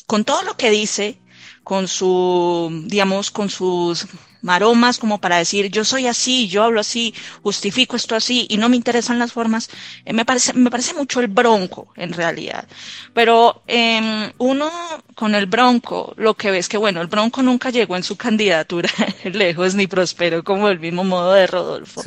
con 0.05 0.23
todo 0.25 0.41
lo 0.43 0.57
que 0.57 0.69
dice, 0.69 1.19
con 1.63 1.87
su, 1.87 2.83
digamos, 2.85 3.29
con 3.29 3.49
sus 3.49 4.07
maromas 4.41 4.97
como 4.97 5.19
para 5.19 5.37
decir 5.37 5.69
yo 5.69 5.83
soy 5.83 6.07
así, 6.07 6.47
yo 6.47 6.63
hablo 6.63 6.79
así, 6.79 7.13
justifico 7.43 7.95
esto 7.95 8.15
así 8.15 8.45
y 8.49 8.57
no 8.57 8.69
me 8.69 8.75
interesan 8.75 9.19
las 9.19 9.33
formas, 9.33 9.69
eh, 10.05 10.13
me, 10.13 10.25
parece, 10.25 10.53
me 10.53 10.71
parece 10.71 10.93
mucho 10.93 11.19
el 11.19 11.27
bronco 11.27 11.93
en 11.95 12.13
realidad. 12.13 12.67
Pero 13.13 13.63
eh, 13.67 14.31
uno 14.37 14.69
con 15.15 15.35
el 15.35 15.45
bronco 15.47 16.13
lo 16.17 16.35
que 16.35 16.51
ve 16.51 16.59
es 16.59 16.69
que 16.69 16.77
bueno, 16.77 17.01
el 17.01 17.07
bronco 17.07 17.41
nunca 17.41 17.69
llegó 17.69 17.95
en 17.95 18.03
su 18.03 18.15
candidatura 18.15 18.89
lejos 19.23 19.75
ni 19.75 19.87
prosperó 19.87 20.43
como 20.43 20.69
el 20.69 20.79
mismo 20.79 21.03
modo 21.03 21.33
de 21.33 21.47
Rodolfo. 21.47 22.01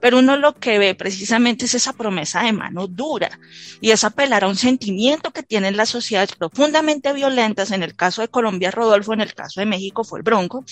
Pero 0.00 0.18
uno 0.18 0.36
lo 0.36 0.54
que 0.54 0.78
ve 0.78 0.94
precisamente 0.94 1.66
es 1.66 1.74
esa 1.74 1.92
promesa 1.92 2.42
de 2.42 2.52
mano 2.52 2.86
dura 2.86 3.38
y 3.80 3.90
es 3.90 4.04
apelar 4.04 4.44
a 4.44 4.48
un 4.48 4.56
sentimiento 4.56 5.32
que 5.32 5.42
tienen 5.42 5.76
las 5.76 5.88
sociedades 5.88 6.34
profundamente 6.34 7.12
violentas, 7.12 7.70
en 7.70 7.82
el 7.82 7.94
caso 7.94 8.22
de 8.22 8.28
Colombia 8.28 8.70
Rodolfo, 8.70 9.12
en 9.12 9.20
el 9.20 9.34
caso 9.34 9.60
de 9.60 9.66
México 9.66 10.04
fue 10.04 10.20
el 10.20 10.22
bronco, 10.22 10.64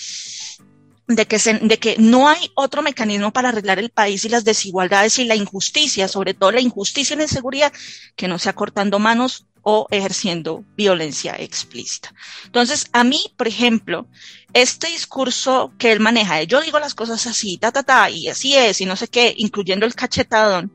de 1.07 1.27
que, 1.27 1.37
de 1.37 1.77
que 1.77 1.95
no 1.99 2.27
hay 2.27 2.51
otro 2.55 2.81
mecanismo 2.81 3.31
para 3.31 3.49
arreglar 3.49 3.79
el 3.79 3.91
país 3.91 4.25
y 4.25 4.29
las 4.29 4.43
desigualdades 4.43 5.19
y 5.19 5.25
la 5.25 5.35
injusticia, 5.35 6.07
sobre 6.07 6.33
todo 6.33 6.51
la 6.51 6.61
injusticia 6.61 7.13
y 7.13 7.17
la 7.17 7.23
inseguridad, 7.23 7.73
que 8.15 8.27
no 8.27 8.39
sea 8.39 8.53
cortando 8.53 8.99
manos 8.99 9.45
o 9.61 9.87
ejerciendo 9.89 10.63
violencia 10.77 11.35
explícita. 11.37 12.13
Entonces, 12.45 12.87
a 12.91 13.03
mí, 13.03 13.33
por 13.35 13.47
ejemplo, 13.47 14.07
este 14.53 14.87
discurso 14.87 15.73
que 15.77 15.91
él 15.91 15.99
maneja, 15.99 16.43
yo 16.43 16.61
digo 16.61 16.79
las 16.79 16.93
cosas 16.93 17.25
así, 17.27 17.57
ta, 17.57 17.71
ta, 17.71 17.83
ta, 17.83 18.09
y 18.09 18.27
así 18.27 18.55
es, 18.55 18.79
y 18.81 18.85
no 18.85 18.95
sé 18.95 19.07
qué, 19.07 19.33
incluyendo 19.37 19.85
el 19.85 19.95
cachetadón, 19.95 20.71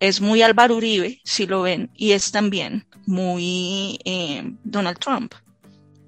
es 0.00 0.20
muy 0.20 0.42
Álvaro 0.42 0.76
Uribe, 0.76 1.20
si 1.24 1.46
lo 1.46 1.62
ven, 1.62 1.90
y 1.94 2.12
es 2.12 2.30
también 2.30 2.86
muy 3.06 3.98
eh, 4.04 4.42
Donald 4.64 4.98
Trump. 4.98 5.34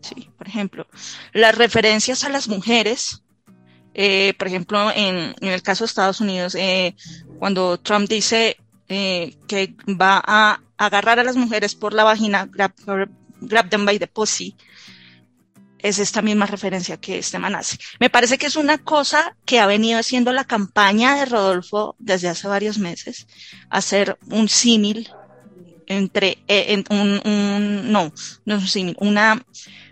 Sí, 0.00 0.30
por 0.38 0.48
ejemplo, 0.48 0.86
las 1.32 1.54
referencias 1.54 2.24
a 2.24 2.30
las 2.30 2.48
mujeres 2.48 3.22
eh, 3.94 4.34
por 4.38 4.48
ejemplo, 4.48 4.90
en, 4.94 5.34
en, 5.40 5.48
el 5.48 5.62
caso 5.62 5.84
de 5.84 5.86
Estados 5.86 6.20
Unidos, 6.20 6.54
eh, 6.54 6.94
cuando 7.38 7.78
Trump 7.78 8.08
dice 8.08 8.56
eh, 8.88 9.36
que 9.48 9.74
va 9.88 10.22
a 10.24 10.60
agarrar 10.76 11.18
a 11.18 11.24
las 11.24 11.36
mujeres 11.36 11.74
por 11.74 11.92
la 11.92 12.04
vagina, 12.04 12.46
grab, 12.50 12.72
grab 13.40 13.68
them 13.68 13.84
by 13.84 13.98
the 13.98 14.06
pussy, 14.06 14.56
es 15.78 15.98
esta 15.98 16.22
misma 16.22 16.46
referencia 16.46 16.98
que 16.98 17.18
este 17.18 17.38
man 17.38 17.54
hace. 17.54 17.78
Me 17.98 18.10
parece 18.10 18.38
que 18.38 18.46
es 18.46 18.56
una 18.56 18.78
cosa 18.78 19.36
que 19.44 19.60
ha 19.60 19.66
venido 19.66 19.98
haciendo 19.98 20.32
la 20.32 20.44
campaña 20.44 21.16
de 21.16 21.24
Rodolfo 21.24 21.96
desde 21.98 22.28
hace 22.28 22.48
varios 22.48 22.78
meses, 22.78 23.26
hacer 23.70 24.18
un 24.30 24.48
símil 24.48 25.08
entre 25.86 26.38
eh, 26.46 26.84
un, 26.90 27.20
un, 27.24 27.90
no, 27.90 28.12
no 28.44 28.54
es 28.56 28.62
un 28.62 28.68
símil, 28.68 28.96
una 29.00 29.42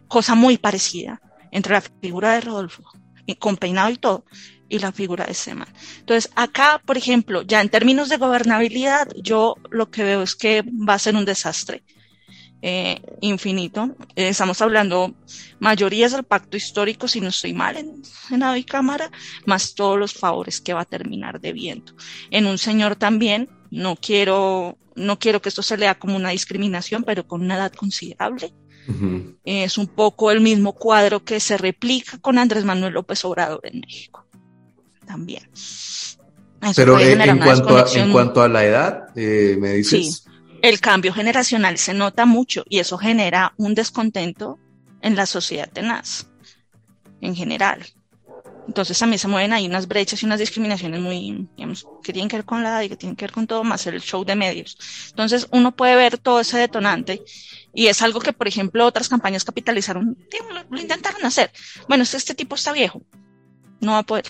cosa 0.06 0.34
muy 0.34 0.58
parecida 0.58 1.20
entre 1.50 1.72
la 1.74 1.80
figura 1.80 2.34
de 2.34 2.42
Rodolfo 2.42 2.84
con 3.36 3.56
peinado 3.56 3.90
y 3.90 3.96
todo, 3.96 4.24
y 4.68 4.78
la 4.78 4.92
figura 4.92 5.24
de 5.24 5.32
ese 5.32 5.54
man. 5.54 5.68
Entonces, 5.98 6.30
acá, 6.34 6.82
por 6.84 6.96
ejemplo, 6.96 7.42
ya 7.42 7.60
en 7.60 7.68
términos 7.68 8.08
de 8.08 8.16
gobernabilidad, 8.16 9.08
yo 9.16 9.56
lo 9.70 9.90
que 9.90 10.04
veo 10.04 10.22
es 10.22 10.34
que 10.34 10.62
va 10.62 10.94
a 10.94 10.98
ser 10.98 11.16
un 11.16 11.24
desastre 11.24 11.82
eh, 12.60 13.00
infinito. 13.20 13.96
Eh, 14.16 14.28
estamos 14.28 14.60
hablando 14.60 15.14
mayorías 15.60 16.12
del 16.12 16.24
pacto 16.24 16.56
histórico, 16.56 17.06
si 17.06 17.20
no 17.20 17.28
estoy 17.28 17.52
mal 17.52 17.76
en, 17.76 18.02
la 18.30 18.56
Cámara, 18.66 19.10
más 19.46 19.74
todos 19.74 19.98
los 19.98 20.12
favores 20.12 20.60
que 20.60 20.74
va 20.74 20.80
a 20.82 20.84
terminar 20.84 21.40
debiendo. 21.40 21.94
En 22.30 22.46
un 22.46 22.58
señor 22.58 22.96
también, 22.96 23.48
no 23.70 23.96
quiero, 23.96 24.76
no 24.96 25.18
quiero 25.18 25.40
que 25.40 25.50
esto 25.50 25.62
se 25.62 25.76
lea 25.76 25.98
como 25.98 26.16
una 26.16 26.30
discriminación, 26.30 27.04
pero 27.04 27.26
con 27.26 27.42
una 27.42 27.56
edad 27.56 27.72
considerable. 27.72 28.52
Es 29.44 29.76
un 29.76 29.86
poco 29.86 30.30
el 30.30 30.40
mismo 30.40 30.72
cuadro 30.72 31.24
que 31.24 31.40
se 31.40 31.58
replica 31.58 32.18
con 32.18 32.38
Andrés 32.38 32.64
Manuel 32.64 32.94
López 32.94 33.24
Obrador 33.24 33.60
en 33.64 33.80
México. 33.80 34.26
También. 35.06 35.48
Pero 36.74 36.98
en, 36.98 37.38
cuanto 37.38 37.76
a, 37.76 37.86
en 37.94 38.12
cuanto 38.12 38.42
a 38.42 38.48
la 38.48 38.64
edad, 38.64 39.06
eh, 39.14 39.56
me 39.58 39.74
dices. 39.74 40.22
Sí, 40.24 40.30
el 40.62 40.80
cambio 40.80 41.12
generacional 41.12 41.78
se 41.78 41.94
nota 41.94 42.26
mucho 42.26 42.64
y 42.68 42.78
eso 42.78 42.98
genera 42.98 43.54
un 43.58 43.74
descontento 43.74 44.58
en 45.02 45.14
la 45.14 45.26
sociedad 45.26 45.70
tenaz, 45.70 46.28
en 47.20 47.36
general. 47.36 47.86
Entonces 48.66 48.98
también 48.98 49.18
se 49.18 49.28
mueven 49.28 49.54
ahí 49.54 49.66
unas 49.66 49.88
brechas 49.88 50.22
y 50.22 50.26
unas 50.26 50.40
discriminaciones 50.40 51.00
muy, 51.00 51.48
digamos, 51.56 51.86
que 52.02 52.12
tienen 52.12 52.28
que 52.28 52.36
ver 52.36 52.44
con 52.44 52.62
la 52.62 52.68
edad 52.68 52.82
y 52.82 52.90
que 52.90 52.96
tienen 52.96 53.16
que 53.16 53.24
ver 53.24 53.32
con 53.32 53.46
todo, 53.46 53.64
más 53.64 53.86
el 53.86 54.00
show 54.02 54.24
de 54.24 54.36
medios. 54.36 54.76
Entonces 55.08 55.48
uno 55.52 55.74
puede 55.74 55.96
ver 55.96 56.18
todo 56.18 56.40
ese 56.40 56.58
detonante 56.58 57.22
y 57.78 57.86
es 57.86 58.02
algo 58.02 58.18
que, 58.18 58.32
por 58.32 58.48
ejemplo, 58.48 58.84
otras 58.84 59.08
campañas 59.08 59.44
capitalizaron, 59.44 60.18
lo, 60.68 60.80
intentaron 60.80 61.24
hacer. 61.24 61.52
Bueno, 61.86 62.02
este, 62.02 62.34
tipo 62.34 62.56
está 62.56 62.72
viejo, 62.72 63.02
no 63.80 63.92
va 63.92 63.98
a 63.98 64.02
poder. 64.02 64.24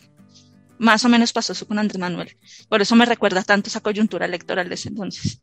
Más 0.78 1.02
o 1.06 1.08
menos 1.08 1.32
pasó 1.32 1.54
eso 1.54 1.66
con 1.66 1.78
Andrés 1.78 1.98
Manuel. 1.98 2.36
Por 2.68 2.82
eso 2.82 2.94
me 2.94 3.06
recuerda 3.06 3.42
tanto 3.42 3.70
esa 3.70 3.80
coyuntura 3.80 4.26
electoral 4.26 4.68
de 4.68 4.74
ese 4.74 4.90
entonces. 4.90 5.40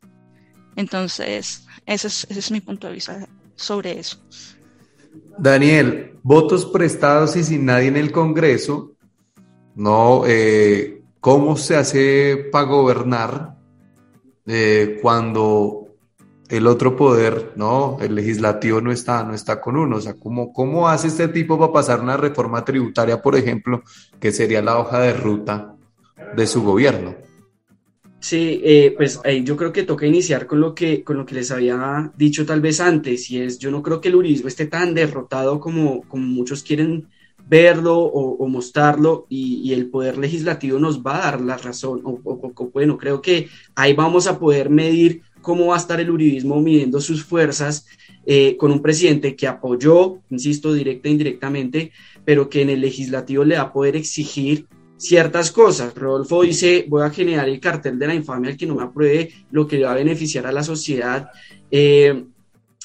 Entonces, 0.76 1.66
ese 1.84 2.06
es, 2.06 2.28
ese 2.30 2.38
es 2.38 2.50
mi 2.52 2.60
punto 2.60 2.86
de 2.86 2.92
vista 2.92 3.28
sobre 3.56 3.98
eso. 3.98 4.24
Daniel, 5.36 6.12
votos 6.22 6.64
prestados 6.64 7.34
y 7.34 7.42
sin 7.42 7.64
nadie 7.64 7.88
en 7.88 7.96
el 7.96 8.12
Congreso, 8.12 8.92
¿no? 9.74 10.22
Eh, 10.28 11.02
¿Cómo 11.18 11.56
se 11.56 11.74
hace 11.74 12.36
para 12.52 12.66
gobernar 12.66 13.56
eh, 14.46 15.00
cuando 15.02 15.85
el 16.48 16.66
otro 16.66 16.96
poder, 16.96 17.52
¿no? 17.56 17.98
El 18.00 18.14
legislativo 18.14 18.80
no 18.80 18.92
está, 18.92 19.24
no 19.24 19.34
está 19.34 19.60
con 19.60 19.76
uno. 19.76 19.96
O 19.96 20.00
sea, 20.00 20.14
¿cómo, 20.14 20.52
¿cómo 20.52 20.88
hace 20.88 21.08
este 21.08 21.28
tipo 21.28 21.58
para 21.58 21.72
pasar 21.72 22.00
una 22.00 22.16
reforma 22.16 22.64
tributaria, 22.64 23.20
por 23.20 23.36
ejemplo, 23.36 23.82
que 24.20 24.32
sería 24.32 24.62
la 24.62 24.78
hoja 24.78 25.00
de 25.00 25.12
ruta 25.12 25.74
de 26.36 26.46
su 26.46 26.62
gobierno? 26.62 27.14
Sí, 28.18 28.60
eh, 28.64 28.94
pues 28.96 29.20
yo 29.44 29.56
creo 29.56 29.72
que 29.72 29.84
toca 29.84 30.06
iniciar 30.06 30.46
con 30.46 30.60
lo 30.60 30.74
que, 30.74 31.04
con 31.04 31.16
lo 31.16 31.26
que 31.26 31.34
les 31.36 31.50
había 31.50 32.10
dicho 32.16 32.44
tal 32.44 32.60
vez 32.60 32.80
antes, 32.80 33.30
y 33.30 33.40
es, 33.40 33.58
yo 33.58 33.70
no 33.70 33.82
creo 33.82 34.00
que 34.00 34.08
el 34.08 34.16
urismo 34.16 34.48
esté 34.48 34.66
tan 34.66 34.94
derrotado 34.94 35.60
como, 35.60 36.02
como 36.08 36.26
muchos 36.26 36.62
quieren 36.62 37.08
verlo 37.48 37.98
o, 37.98 38.48
mostrarlo, 38.48 39.26
y, 39.28 39.72
el 39.72 39.88
poder 39.90 40.18
legislativo 40.18 40.80
nos 40.80 41.02
va 41.04 41.18
a 41.18 41.30
dar 41.30 41.40
la 41.40 41.56
razón, 41.56 42.00
o, 42.02 42.18
bueno, 42.72 42.98
creo 42.98 43.22
que 43.22 43.48
ahí 43.76 43.94
vamos 43.94 44.26
a 44.26 44.38
poder 44.38 44.70
medir 44.70 45.22
cómo 45.46 45.66
va 45.66 45.76
a 45.76 45.78
estar 45.78 46.00
el 46.00 46.10
uribismo 46.10 46.60
midiendo 46.60 47.00
sus 47.00 47.22
fuerzas 47.22 47.86
eh, 48.26 48.56
con 48.56 48.72
un 48.72 48.82
presidente 48.82 49.36
que 49.36 49.46
apoyó, 49.46 50.18
insisto, 50.28 50.72
directa 50.72 51.06
e 51.06 51.12
indirectamente, 51.12 51.92
pero 52.24 52.50
que 52.50 52.62
en 52.62 52.70
el 52.70 52.80
legislativo 52.80 53.44
le 53.44 53.54
va 53.54 53.62
a 53.62 53.72
poder 53.72 53.94
exigir 53.94 54.66
ciertas 54.96 55.52
cosas. 55.52 55.94
Rodolfo 55.94 56.42
dice, 56.42 56.86
voy 56.88 57.04
a 57.04 57.10
generar 57.10 57.48
el 57.48 57.60
cartel 57.60 57.96
de 57.96 58.08
la 58.08 58.14
infamia 58.16 58.50
al 58.50 58.56
que 58.56 58.66
no 58.66 58.74
me 58.74 58.82
apruebe 58.82 59.30
lo 59.52 59.68
que 59.68 59.80
va 59.80 59.92
a 59.92 59.94
beneficiar 59.94 60.48
a 60.48 60.52
la 60.52 60.64
sociedad. 60.64 61.30
Eh, 61.70 62.24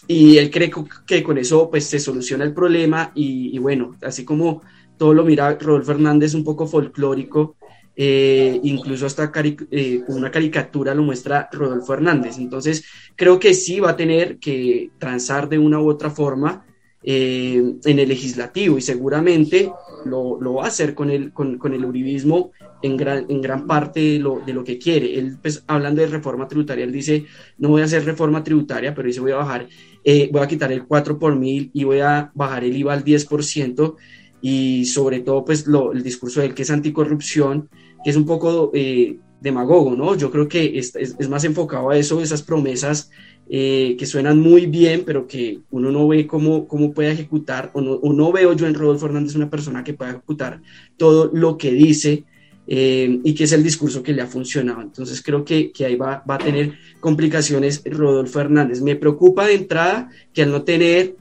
y 0.05 0.37
él 0.37 0.51
cree 0.51 0.71
que 1.07 1.23
con 1.23 1.39
eso 1.39 1.67
pues 1.67 1.85
se 1.85 1.99
soluciona 1.99 2.43
el 2.43 2.53
problema 2.53 3.11
y, 3.15 3.57
bueno, 3.57 3.95
así 4.03 4.23
como 4.23 4.61
todo 4.99 5.15
lo 5.15 5.23
mira 5.23 5.57
Rodolfo 5.59 5.93
Hernández 5.93 6.35
un 6.35 6.43
poco 6.43 6.67
folclórico, 6.67 7.55
eh, 7.95 8.59
incluso 8.63 9.05
hasta 9.05 9.31
eh, 9.71 10.03
una 10.07 10.31
caricatura 10.31 10.95
lo 10.95 11.03
muestra 11.03 11.49
Rodolfo 11.51 11.93
Hernández. 11.93 12.37
Entonces 12.37 12.83
creo 13.15 13.39
que 13.39 13.53
sí 13.53 13.79
va 13.79 13.91
a 13.91 13.97
tener 13.97 14.37
que 14.37 14.91
transar 14.97 15.49
de 15.49 15.59
una 15.59 15.79
u 15.79 15.89
otra 15.89 16.09
forma 16.09 16.65
en 17.03 17.79
el 17.83 18.09
legislativo 18.09 18.77
y 18.77 18.81
seguramente 18.81 19.71
lo, 20.05 20.39
lo, 20.39 20.55
va 20.55 20.65
a 20.65 20.67
hacer 20.67 20.93
con 20.93 21.09
el, 21.09 21.33
con, 21.33 21.57
con 21.57 21.73
el 21.73 21.83
uribismo 21.83 22.51
en 22.81 22.97
gran, 22.97 23.25
en 23.29 23.41
gran 23.41 23.67
parte 23.67 23.99
de 23.99 24.19
lo, 24.19 24.41
de 24.45 24.53
lo 24.53 24.63
que 24.63 24.77
quiere. 24.77 25.17
Él, 25.17 25.37
pues, 25.41 25.63
hablando 25.67 26.01
de 26.01 26.07
reforma 26.07 26.47
tributaria, 26.47 26.83
él 26.83 26.91
dice, 26.91 27.25
no 27.57 27.69
voy 27.69 27.81
a 27.81 27.85
hacer 27.85 28.05
reforma 28.05 28.43
tributaria, 28.43 28.93
pero 28.93 29.07
dice, 29.07 29.19
voy 29.19 29.31
a 29.31 29.37
bajar, 29.37 29.67
eh, 30.03 30.29
voy 30.31 30.41
a 30.41 30.47
quitar 30.47 30.71
el 30.71 30.85
4 30.85 31.19
por 31.19 31.35
mil 31.35 31.69
y 31.73 31.83
voy 31.83 31.99
a 31.99 32.31
bajar 32.33 32.63
el 32.63 32.75
IVA 32.75 32.93
al 32.93 33.03
10%, 33.03 33.95
y 34.41 34.85
sobre 34.85 35.19
todo, 35.19 35.45
pues, 35.45 35.65
el 35.67 36.03
discurso 36.03 36.39
de 36.39 36.47
él 36.47 36.53
que 36.53 36.63
es 36.63 36.71
anticorrupción, 36.71 37.69
que 38.03 38.09
es 38.09 38.15
un 38.15 38.25
poco... 38.25 38.71
Eh, 38.73 39.19
demagogo, 39.41 39.95
¿no? 39.95 40.15
Yo 40.15 40.31
creo 40.31 40.47
que 40.47 40.77
es, 40.77 40.95
es, 40.95 41.27
más 41.27 41.43
enfocado 41.43 41.89
a 41.89 41.97
eso, 41.97 42.21
esas 42.21 42.43
promesas 42.43 43.09
eh, 43.49 43.95
que 43.97 44.05
suenan 44.05 44.39
muy 44.39 44.67
bien, 44.67 45.03
pero 45.03 45.27
que 45.27 45.59
uno 45.71 45.91
no 45.91 46.07
ve 46.07 46.27
cómo, 46.27 46.67
cómo 46.67 46.93
puede 46.93 47.11
ejecutar, 47.11 47.71
o 47.73 47.81
no, 47.81 47.99
o 48.01 48.31
veo 48.31 48.53
yo 48.53 48.67
en 48.67 48.75
Rodolfo 48.75 49.07
Hernández 49.07 49.35
una 49.35 49.49
persona 49.49 49.83
que 49.83 49.95
pueda 49.95 50.11
ejecutar 50.11 50.61
todo 50.95 51.31
lo 51.33 51.57
que 51.57 51.71
dice 51.71 52.23
eh, 52.67 53.19
y 53.23 53.33
que 53.33 53.45
es 53.45 53.51
el 53.51 53.63
discurso 53.63 54.03
que 54.03 54.13
le 54.13 54.21
ha 54.21 54.27
funcionado. 54.27 54.81
Entonces 54.81 55.21
creo 55.23 55.43
que, 55.43 55.71
que 55.71 55.85
ahí 55.85 55.95
va, 55.95 56.23
va, 56.29 56.35
a 56.35 56.37
tener 56.37 56.75
complicaciones 56.99 57.81
Rodolfo 57.83 58.39
Hernández. 58.39 58.81
Me 58.81 58.95
preocupa 58.95 59.47
de 59.47 59.55
entrada 59.55 60.09
que 60.33 60.43
al 60.43 60.51
no 60.51 60.63
tener 60.63 61.15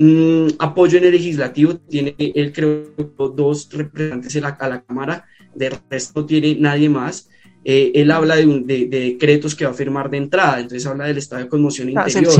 mm, 0.00 0.56
apoyo 0.58 0.98
en 0.98 1.04
el 1.04 1.12
legislativo, 1.12 1.76
tiene 1.76 2.14
él 2.18 2.52
creo 2.52 2.90
dos 3.36 3.68
representantes 3.70 4.34
a 4.36 4.40
la, 4.40 4.48
a 4.48 4.68
la 4.68 4.82
Cámara, 4.82 5.24
de 5.54 5.70
resto 5.88 6.24
tiene 6.26 6.56
nadie 6.56 6.88
más. 6.88 7.28
Eh, 7.62 7.92
él 7.94 8.10
habla 8.10 8.36
de, 8.36 8.46
de, 8.46 8.86
decretos 8.86 9.54
que 9.54 9.66
va 9.66 9.72
a 9.72 9.74
firmar 9.74 10.10
de 10.10 10.16
entrada, 10.16 10.60
entonces 10.60 10.86
habla 10.86 11.04
del 11.04 11.18
estado 11.18 11.42
de 11.42 11.48
conmoción 11.48 11.90
interior 11.90 12.32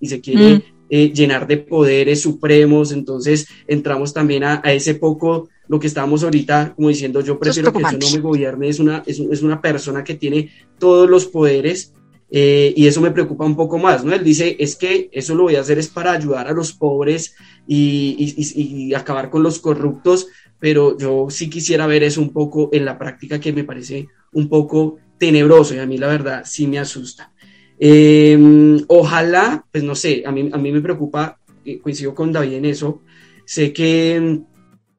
y 0.00 0.06
se, 0.06 0.20
quiere 0.20 0.54
mm. 0.54 0.62
eh, 0.88 1.12
llenar 1.12 1.48
de 1.48 1.56
poderes 1.56 2.22
supremos, 2.22 2.92
entonces 2.92 3.48
entramos 3.66 4.14
también 4.14 4.44
a, 4.44 4.62
ese 4.66 4.94
poco 4.94 5.48
lo 5.66 5.80
que 5.80 5.88
estábamos 5.88 6.22
ahorita 6.22 6.74
como 6.76 6.90
diciendo 6.90 7.20
yo 7.20 7.40
prefiero 7.40 7.72
que 7.72 7.82
eso 7.82 7.98
no 7.98 8.10
me 8.14 8.20
gobierne, 8.20 8.68
es 8.68 8.78
una, 8.78 9.02
es, 9.04 9.18
es 9.18 9.42
una 9.42 9.60
persona 9.60 10.04
que 10.04 10.14
tiene 10.14 10.48
todos 10.78 11.10
los 11.10 11.26
poderes 11.26 11.92
eh, 12.30 12.74
y 12.76 12.86
eso 12.86 13.00
me 13.00 13.10
preocupa 13.10 13.46
un 13.46 13.56
poco 13.56 13.78
más, 13.78 14.04
¿no? 14.04 14.12
Él 14.12 14.22
dice, 14.22 14.56
es 14.58 14.76
que 14.76 15.08
eso 15.12 15.34
lo 15.34 15.44
voy 15.44 15.56
a 15.56 15.60
hacer 15.60 15.78
es 15.78 15.88
para 15.88 16.12
ayudar 16.12 16.46
a 16.48 16.52
los 16.52 16.72
pobres 16.72 17.34
y, 17.66 18.92
acabar 18.94 19.30
con 19.30 19.42
los 19.42 19.58
corruptos, 19.58 20.28
pero 20.58 20.98
yo 20.98 21.28
sí 21.30 21.48
quisiera 21.48 21.86
ver 21.86 22.02
eso 22.02 22.20
un 22.20 22.32
poco 22.32 22.68
en 22.72 22.84
la 22.84 22.98
práctica 22.98 23.40
que 23.40 23.52
me 23.52 23.64
parece 23.64 24.08
un 24.32 24.48
poco 24.48 24.96
tenebroso 25.16 25.74
y 25.74 25.78
a 25.78 25.86
mí 25.86 25.96
la 25.96 26.08
verdad 26.08 26.42
sí 26.44 26.66
me 26.66 26.78
asusta. 26.78 27.32
Em, 27.78 28.84
ojalá, 28.88 29.64
pues 29.70 29.84
no 29.84 29.94
sé, 29.94 30.22
a 30.26 30.32
mí, 30.32 30.50
a 30.52 30.58
mí 30.58 30.72
me 30.72 30.80
preocupa, 30.80 31.38
eh, 31.64 31.78
coincido 31.78 32.14
con 32.14 32.32
David 32.32 32.54
en 32.54 32.64
eso, 32.64 33.02
sé 33.46 33.72
que 33.72 34.16
em, 34.16 34.44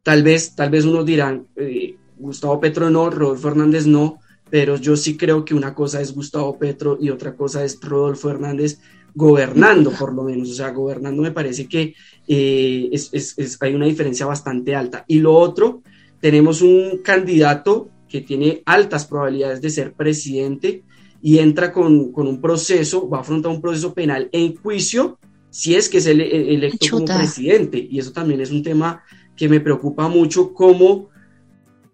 tal 0.01 0.23
vez, 0.23 0.55
tal 0.55 0.69
vez 0.69 0.85
unos 0.85 1.05
dirán, 1.05 1.47
eh, 1.57 1.95
Gustavo 2.17 2.59
Petro 2.59 2.89
no, 2.89 3.09
Rodolfo 3.09 3.49
Hernández 3.49 3.85
no, 3.85 4.19
pero 4.49 4.77
yo 4.77 4.95
sí 4.95 5.17
creo 5.17 5.45
que 5.45 5.53
una 5.53 5.73
cosa 5.73 6.01
es 6.01 6.13
Gustavo 6.13 6.57
Petro 6.57 6.97
y 6.99 7.09
otra 7.09 7.35
cosa 7.35 7.63
es 7.63 7.79
Rodolfo 7.81 8.29
Hernández 8.29 8.79
gobernando, 9.13 9.91
por 9.91 10.13
lo 10.13 10.23
menos, 10.23 10.51
o 10.51 10.53
sea, 10.53 10.69
gobernando 10.69 11.21
me 11.21 11.31
parece 11.31 11.67
que 11.67 11.93
eh, 12.27 12.89
es, 12.91 13.09
es, 13.13 13.57
hay 13.61 13.73
una 13.73 13.85
diferencia 13.85 14.25
bastante 14.25 14.75
alta. 14.75 15.03
Y 15.07 15.19
lo 15.19 15.33
otro, 15.35 15.81
tenemos 16.19 16.61
un 16.61 16.99
candidato 17.03 17.89
que 18.07 18.21
tiene 18.21 18.61
altas 18.65 19.05
probabilidades 19.05 19.61
de 19.61 19.69
ser 19.69 19.93
presidente 19.93 20.83
y 21.21 21.39
entra 21.39 21.71
con, 21.71 22.11
con 22.11 22.27
un 22.27 22.39
proceso, 22.39 23.09
va 23.09 23.17
a 23.17 23.21
afrontar 23.21 23.51
un 23.51 23.61
proceso 23.61 23.93
penal 23.93 24.29
en 24.31 24.55
juicio 24.55 25.17
si 25.49 25.75
es 25.75 25.89
que 25.89 25.97
es 25.97 26.05
el, 26.05 26.21
electo 26.21 26.87
como 26.91 27.05
presidente. 27.05 27.87
Y 27.89 27.99
eso 27.99 28.11
también 28.11 28.41
es 28.41 28.51
un 28.51 28.63
tema 28.63 29.03
que 29.35 29.49
me 29.49 29.59
preocupa 29.59 30.07
mucho, 30.07 30.53
como, 30.53 31.09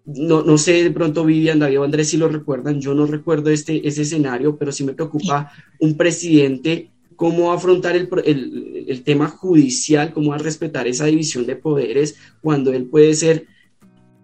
no, 0.06 0.42
no 0.42 0.56
sé, 0.56 0.84
de 0.84 0.90
pronto 0.90 1.24
Vivian, 1.24 1.58
David 1.58 1.80
o 1.80 1.84
Andrés 1.84 2.08
si 2.10 2.16
lo 2.16 2.28
recuerdan, 2.28 2.80
yo 2.80 2.94
no 2.94 3.06
recuerdo 3.06 3.50
este, 3.50 3.86
ese 3.86 4.02
escenario, 4.02 4.56
pero 4.56 4.72
sí 4.72 4.84
me 4.84 4.92
preocupa 4.92 5.52
un 5.80 5.96
presidente 5.96 6.90
cómo 7.16 7.52
afrontar 7.52 7.96
el, 7.96 8.08
el, 8.24 8.84
el, 8.88 9.02
tema 9.02 9.28
judicial, 9.28 10.12
cómo 10.12 10.30
va 10.30 10.36
a 10.36 10.38
respetar 10.38 10.86
esa 10.86 11.06
división 11.06 11.46
de 11.46 11.56
poderes 11.56 12.16
cuando 12.40 12.72
él 12.72 12.84
puede 12.84 13.14
ser 13.14 13.46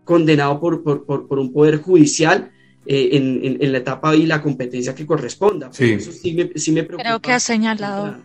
condenado 0.04 0.60
por, 0.60 0.82
por, 0.82 1.04
por, 1.04 1.38
un 1.38 1.52
poder 1.52 1.78
judicial 1.78 2.50
eh, 2.86 3.10
en, 3.12 3.58
en, 3.60 3.72
la 3.72 3.78
etapa 3.78 4.14
y 4.14 4.26
la 4.26 4.42
competencia 4.42 4.94
que 4.94 5.06
corresponda. 5.06 5.72
Sí. 5.72 5.92
Eso 5.92 6.12
sí 6.12 6.32
me, 6.34 6.50
sí 6.56 6.72
me 6.72 6.82
preocupa. 6.82 7.08
Creo 7.08 7.20
que 7.20 7.32
ha 7.32 7.40
señalado, 7.40 8.16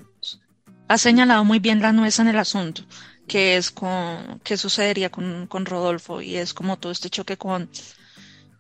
ha 0.88 0.98
señalado 0.98 1.44
muy 1.46 1.60
bien 1.60 1.82
la 1.82 1.94
nuez 1.94 2.20
en 2.20 2.28
el 2.28 2.38
asunto, 2.38 2.84
que 3.28 3.58
es 3.58 3.72
con, 3.72 4.40
qué 4.44 4.58
sucedería 4.58 5.10
con, 5.10 5.48
con 5.48 5.66
Rodolfo, 5.66 6.22
y 6.22 6.38
es 6.38 6.54
como 6.54 6.78
todo 6.78 6.92
este 6.92 7.10
choque 7.10 7.38
con, 7.38 7.70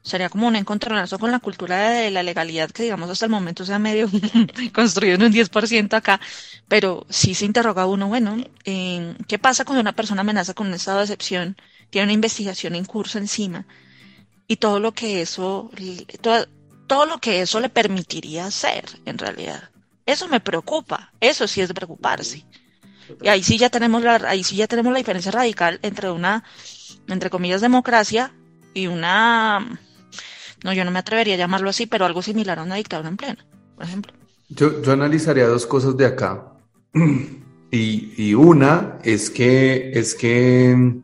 sería 0.07 0.29
como 0.29 0.47
un 0.47 0.55
encontronazo 0.55 1.19
con 1.19 1.31
la 1.31 1.39
cultura 1.39 1.89
de 1.89 2.11
la 2.11 2.23
legalidad 2.23 2.71
que 2.71 2.83
digamos 2.83 3.09
hasta 3.09 3.25
el 3.25 3.31
momento 3.31 3.65
se 3.65 3.73
ha 3.73 3.79
medio 3.79 4.09
construido 4.73 5.15
en 5.15 5.23
un 5.23 5.33
10% 5.33 5.93
acá, 5.93 6.19
pero 6.67 7.05
sí 7.09 7.33
se 7.33 7.45
interroga 7.45 7.85
uno, 7.85 8.07
bueno, 8.07 8.37
¿qué 8.63 9.39
pasa 9.39 9.65
cuando 9.65 9.81
una 9.81 9.93
persona 9.93 10.21
amenaza 10.21 10.53
con 10.53 10.67
un 10.67 10.73
estado 10.73 10.99
de 10.99 11.03
excepción, 11.05 11.57
tiene 11.89 12.05
una 12.05 12.13
investigación 12.13 12.75
en 12.75 12.85
curso 12.85 13.17
encima 13.17 13.65
y 14.47 14.57
todo 14.57 14.79
lo 14.79 14.93
que 14.93 15.21
eso, 15.21 15.69
todo, 16.21 16.47
todo 16.87 17.05
lo 17.05 17.19
que 17.19 17.41
eso 17.41 17.59
le 17.59 17.69
permitiría 17.69 18.45
hacer 18.45 18.85
en 19.05 19.17
realidad? 19.17 19.69
Eso 20.05 20.29
me 20.29 20.39
preocupa, 20.39 21.11
eso 21.19 21.47
sí 21.49 21.59
es 21.59 21.67
de 21.67 21.73
preocuparse. 21.73 22.45
Y 23.21 23.27
ahí 23.27 23.43
sí 23.43 23.57
ya 23.57 23.69
tenemos 23.69 24.03
la, 24.03 24.15
ahí 24.27 24.43
sí 24.43 24.55
ya 24.55 24.67
tenemos 24.67 24.91
la 24.91 24.99
diferencia 24.99 25.31
radical 25.31 25.79
entre 25.81 26.11
una, 26.11 26.43
entre 27.07 27.29
comillas, 27.29 27.61
democracia 27.61 28.33
y 28.73 28.87
una 28.87 29.79
no, 30.63 30.73
yo 30.73 30.83
no 30.85 30.91
me 30.91 30.99
atrevería 30.99 31.35
a 31.35 31.37
llamarlo 31.37 31.69
así, 31.69 31.85
pero 31.85 32.05
algo 32.05 32.21
similar 32.21 32.59
a 32.59 32.63
una 32.63 32.75
dictadura 32.75 33.09
en 33.09 33.17
plena, 33.17 33.45
por 33.75 33.85
ejemplo. 33.85 34.13
Yo, 34.49 34.81
yo 34.81 34.91
analizaría 34.91 35.47
dos 35.47 35.65
cosas 35.65 35.95
de 35.97 36.05
acá. 36.05 36.53
Y, 37.69 38.13
y, 38.15 38.33
una 38.33 38.97
es 39.03 39.29
que, 39.29 39.91
es 39.93 40.15
que 40.15 41.01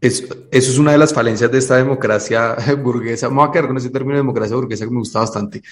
es, 0.00 0.26
eso 0.50 0.70
es 0.70 0.78
una 0.78 0.92
de 0.92 0.98
las 0.98 1.12
falencias 1.12 1.50
de 1.50 1.58
esta 1.58 1.76
democracia 1.76 2.56
burguesa. 2.82 3.28
Me 3.28 3.36
voy 3.36 3.48
a 3.48 3.52
quedar 3.52 3.66
con 3.66 3.76
ese 3.76 3.90
término 3.90 4.14
de 4.14 4.20
democracia 4.20 4.56
burguesa 4.56 4.84
que 4.84 4.90
me 4.90 4.98
gusta 4.98 5.20
bastante. 5.20 5.62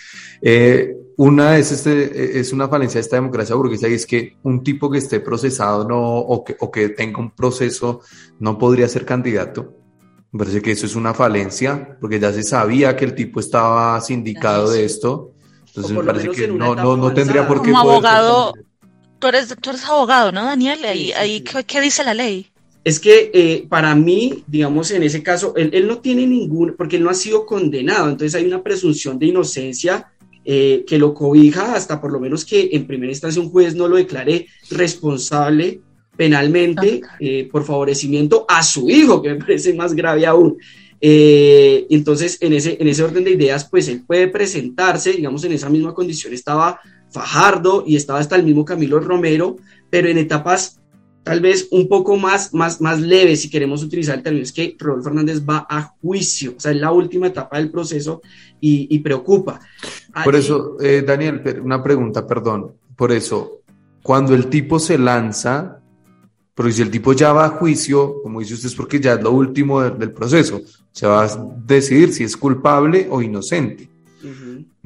Eh, 0.43 0.95
una 1.17 1.57
es, 1.59 1.73
este, 1.73 2.39
es 2.39 2.53
una 2.53 2.69
falencia 2.69 2.99
de 2.99 3.03
esta 3.03 3.17
democracia 3.17 3.57
burguesa 3.57 3.89
y 3.89 3.95
es 3.95 4.07
que 4.07 4.37
un 4.43 4.63
tipo 4.63 4.91
que 4.91 4.99
esté 4.99 5.21
procesado 5.21 5.89
no, 5.89 5.99
o, 5.99 6.45
que, 6.45 6.57
o 6.61 6.71
que 6.71 6.91
tenga 6.91 7.19
un 7.19 7.31
proceso 7.31 8.01
no 8.39 8.59
podría 8.59 8.89
ser 8.89 9.05
candidato. 9.05 9.75
Me 10.31 10.41
parece 10.41 10.61
que 10.61 10.73
eso 10.73 10.85
es 10.85 10.95
una 10.95 11.15
falencia, 11.15 11.97
porque 12.01 12.21
ya 12.21 12.33
se 12.33 12.43
sabía 12.43 12.95
que 12.95 13.07
el 13.07 13.15
tipo 13.15 13.41
estaba 13.41 13.99
sindicado 14.03 14.71
de 14.71 14.85
esto. 14.85 15.33
Entonces 15.69 15.97
me 15.97 16.05
parece 16.05 16.29
que 16.31 16.49
no, 16.49 16.75
no, 16.75 16.97
no, 16.99 17.15
tendría 17.15 17.49
por 17.49 17.63
qué. 17.63 17.71
Como 17.71 17.91
abogado, 17.91 18.53
tú 19.19 19.29
eres, 19.29 19.57
tú 19.61 19.71
eres 19.71 19.85
abogado, 19.87 20.31
¿no, 20.31 20.45
Daniel? 20.45 20.85
Ahí, 20.85 21.13
ahí 21.13 21.41
¿qué, 21.41 21.81
dice 21.81 22.05
la 22.05 22.13
ley? 22.13 22.51
Es 22.89 23.01
que 23.01 23.31
eh, 23.35 23.67
para 23.69 23.95
mí, 23.95 24.45
digamos, 24.47 24.91
en 24.93 25.03
ese 25.03 25.23
caso, 25.23 25.53
él, 25.57 25.69
él, 25.75 25.87
no 25.87 25.99
tiene 25.99 26.27
ningún, 26.27 26.75
porque 26.75 26.97
él 26.97 27.03
no 27.03 27.11
ha 27.11 27.15
sido 27.15 27.45
condenado, 27.45 28.09
entonces 28.09 28.35
hay 28.35 28.47
una 28.47 28.63
presunción 28.63 29.19
de 29.19 29.27
inocencia 29.27 30.11
eh, 30.43 30.87
que 30.87 30.97
lo 30.97 31.13
cobija 31.13 31.75
hasta 31.75 32.01
por 32.01 32.11
lo 32.11 32.19
menos 32.19 32.47
que 32.47 32.71
en 32.73 32.87
primera 32.87 33.13
instancia 33.13 33.43
un 33.43 33.51
juez 33.51 33.75
no 33.75 33.89
lo 33.89 33.97
declare 33.97 34.47
responsable 34.71 35.83
penalmente 36.17 37.03
eh, 37.21 37.47
por 37.53 37.67
favorecimiento 37.67 38.47
a 38.49 38.63
su 38.63 38.89
hijo, 38.89 39.21
que 39.21 39.35
me 39.35 39.37
parece 39.37 39.75
más 39.75 39.93
grave 39.93 40.25
aún. 40.25 40.57
Eh, 40.99 41.87
entonces, 41.91 42.39
en 42.41 42.55
ese, 42.55 42.79
en 42.81 42.89
ese 42.89 43.03
orden 43.03 43.25
de 43.25 43.33
ideas, 43.33 43.69
pues 43.69 43.89
él 43.89 44.03
puede 44.07 44.29
presentarse, 44.29 45.13
digamos, 45.13 45.45
en 45.45 45.53
esa 45.53 45.69
misma 45.69 45.93
condición 45.93 46.33
estaba 46.33 46.81
Fajardo 47.11 47.85
y 47.87 47.97
estaba 47.97 48.19
hasta 48.19 48.37
el 48.37 48.45
mismo 48.45 48.65
Camilo 48.65 48.99
Romero, 49.01 49.57
pero 49.91 50.09
en 50.09 50.17
etapas 50.17 50.81
tal 51.23 51.41
vez 51.41 51.69
un 51.71 51.89
poco 51.89 52.17
más, 52.17 52.55
más, 52.55 52.81
más 52.81 53.01
leves, 53.01 53.43
si 53.43 53.51
queremos 53.51 53.83
utilizar 53.83 54.17
el 54.17 54.23
término, 54.23 54.43
es 54.43 54.53
que 54.53 54.77
Rodolfo 54.79 55.05
Fernández 55.05 55.43
va 55.47 55.67
a 55.69 55.95
juicio, 56.01 56.55
o 56.57 56.61
sea, 56.61 56.73
es 56.73 56.79
la 56.79 56.93
última 56.93 57.27
etapa 57.27 57.59
del 57.59 57.71
proceso 57.71 58.23
y, 58.61 58.99
preocupa. 59.01 59.61
Por 60.25 60.35
eso, 60.35 60.77
eh, 60.81 61.03
Daniel, 61.07 61.43
una 61.63 61.83
pregunta, 61.83 62.27
perdón, 62.27 62.73
por 62.97 63.13
eso, 63.13 63.63
cuando 64.03 64.35
el 64.35 64.47
tipo 64.47 64.79
se 64.79 64.99
lanza, 64.99 65.81
pero 66.55 66.73
si 66.73 66.83
el 66.83 66.91
tipo 66.91 67.13
ya 67.13 67.33
va 67.33 67.45
a 67.45 67.51
juicio, 67.51 68.21
como 68.23 68.41
dice 68.41 68.55
usted, 68.55 68.69
es 68.69 68.75
porque 68.75 68.99
ya 68.99 69.15
es 69.15 69.23
lo 69.23 69.31
último 69.31 69.81
del, 69.81 70.11
proceso. 70.11 70.61
Se 70.91 71.07
va 71.07 71.25
a 71.25 71.47
decidir 71.65 72.13
si 72.13 72.25
es 72.25 72.37
culpable 72.37 73.07
o 73.11 73.23
inocente. 73.23 73.89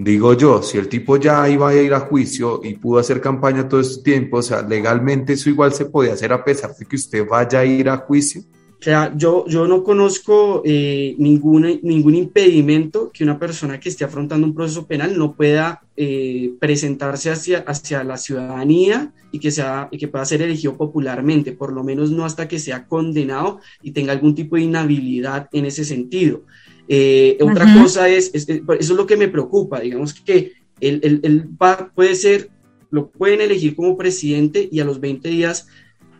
Digo 0.05 0.35
yo, 0.35 0.61
si 0.65 0.79
el 0.79 0.89
tipo 0.89 1.16
ya 1.16 1.49
iba 1.49 1.69
a 1.69 1.74
ir 1.77 1.95
a 1.95 2.01
juicio 2.01 2.61
y 2.65 2.74
pudo 2.74 2.99
hacer 2.99 3.20
campaña 3.20 3.69
todo 3.69 3.81
este 3.81 4.03
tiempo, 4.03 4.39
o 4.39 4.43
sea, 4.43 4.61
legalmente 4.61 5.35
eso 5.35 5.49
igual 5.49 5.73
se 5.73 5.85
puede 5.85 6.11
hacer 6.11 6.33
a 6.33 6.43
pesar 6.43 6.74
de 6.74 6.85
que 6.85 6.97
usted 6.97 7.24
vaya 7.24 7.61
a 7.61 7.65
ir 7.65 7.89
a 7.89 7.99
juicio. 7.99 8.43
O 8.81 8.83
sea, 8.85 9.12
yo, 9.16 9.47
yo 9.47 9.69
no 9.69 9.85
conozco 9.85 10.61
eh, 10.65 11.15
ningún, 11.19 11.79
ningún 11.85 12.16
impedimento 12.16 13.12
que 13.12 13.23
una 13.23 13.39
persona 13.39 13.79
que 13.79 13.91
esté 13.91 14.05
afrontando 14.05 14.45
un 14.45 14.57
proceso 14.57 14.89
penal 14.89 15.16
no 15.16 15.35
pueda 15.35 15.83
eh, 15.97 16.55
presentarse 16.59 17.31
hacia, 17.31 17.59
hacia 17.61 18.03
la 18.03 18.16
ciudadanía 18.16 19.12
y 19.31 19.39
que, 19.39 19.53
sea, 19.53 19.89
y 19.93 19.99
que 19.99 20.09
pueda 20.09 20.24
ser 20.24 20.43
elegido 20.43 20.77
popularmente, 20.77 21.53
por 21.53 21.73
lo 21.73 21.85
menos 21.85 22.11
no 22.11 22.24
hasta 22.24 22.49
que 22.49 22.59
sea 22.59 22.89
condenado 22.89 23.61
y 23.85 23.93
tenga 23.93 24.11
algún 24.11 24.35
tipo 24.35 24.57
de 24.57 24.62
inhabilidad 24.62 25.49
en 25.53 25.66
ese 25.66 25.85
sentido. 25.85 26.43
Eh, 26.89 27.39
otra 27.41 27.67
cosa 27.81 28.09
es, 28.09 28.31
eso 28.35 28.73
es 28.79 28.91
lo 28.91 29.07
que 29.07 29.17
me 29.17 29.29
preocupa, 29.29 29.81
digamos 29.81 30.15
que 30.15 30.53
él, 30.81 31.01
él, 31.03 31.21
él 31.23 31.49
va, 31.61 31.91
puede 31.95 32.15
ser, 32.15 32.51
lo 32.91 33.09
pueden 33.09 33.41
elegir 33.41 33.77
como 33.77 33.97
presidente 33.97 34.69
y 34.71 34.81
a 34.81 34.85
los 34.85 35.01
20 35.01 35.29
días 35.29 35.69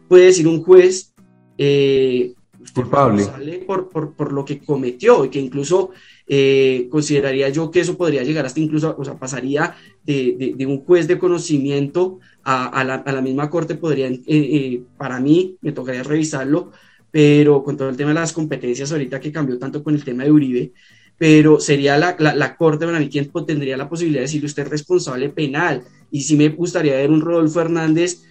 puede 0.09 0.27
decir 0.27 0.47
un 0.47 0.63
juez, 0.63 1.13
eh, 1.59 2.35
culpable. 2.75 3.25
por, 3.67 3.89
por, 3.89 4.13
por, 4.15 4.33
lo 4.33 4.45
que 4.45 4.61
cometió 4.61 5.25
y 5.25 5.31
que 5.31 5.41
incluso 5.41 5.91
eh, 6.27 6.89
consideraría 6.91 7.49
yo 7.49 7.71
que 7.71 7.81
eso 7.81 7.97
podría 7.97 8.23
llegar 8.23 8.47
hasta 8.47 8.61
incluso, 8.61 8.95
o 8.97 9.05
sea, 9.05 9.19
pasaría 9.19 9.75
de, 10.05 10.55
de, 10.57 10.67
un 10.67 10.85
juez 10.85 11.09
de 11.09 11.19
conocimiento 11.19 12.21
a, 12.45 12.67
a, 12.67 12.85
la, 12.85 12.95
a 12.95 13.13
la, 13.13 13.21
misma 13.21 13.51
corte, 13.51 13.75
podrían, 13.75 14.15
eh, 14.15 14.23
eh, 14.27 14.83
para 14.97 15.21
mí, 15.21 15.57
me 15.61 15.73
tocaría 15.73 16.03
revisarlo, 16.03 16.71
pero 17.13 17.63
con 17.63 17.77
todo 17.77 17.91
el 17.91 17.97
tema 17.97 18.11
de 18.11 18.15
las 18.15 18.33
competencias 18.33 18.91
ahorita 18.91 19.21
que 19.21 19.31
cambió 19.31 19.57
tanto 19.59 19.85
con 19.85 19.95
el 19.95 20.03
tema 20.03 20.25
de 20.25 20.33
Uribe, 20.33 20.73
pero 21.17 21.61
sería 21.61 21.97
la, 21.97 22.17
la, 22.19 22.35
la 22.35 22.57
corte 22.57 22.87
para 22.87 22.99
mí 22.99 23.09
quien 23.09 23.31
tendría 23.47 23.77
la 23.77 23.89
posibilidad 23.89 24.23
de 24.23 24.27
decirle 24.27 24.47
usted 24.47 24.65
es 24.65 24.71
responsable 24.71 25.29
penal, 25.29 25.85
y 26.11 26.23
sí 26.23 26.37
me 26.37 26.49
gustaría 26.49 26.97
ver 26.97 27.11
un 27.11 27.21
Rodolfo 27.21 27.61
Hernández 27.61 28.23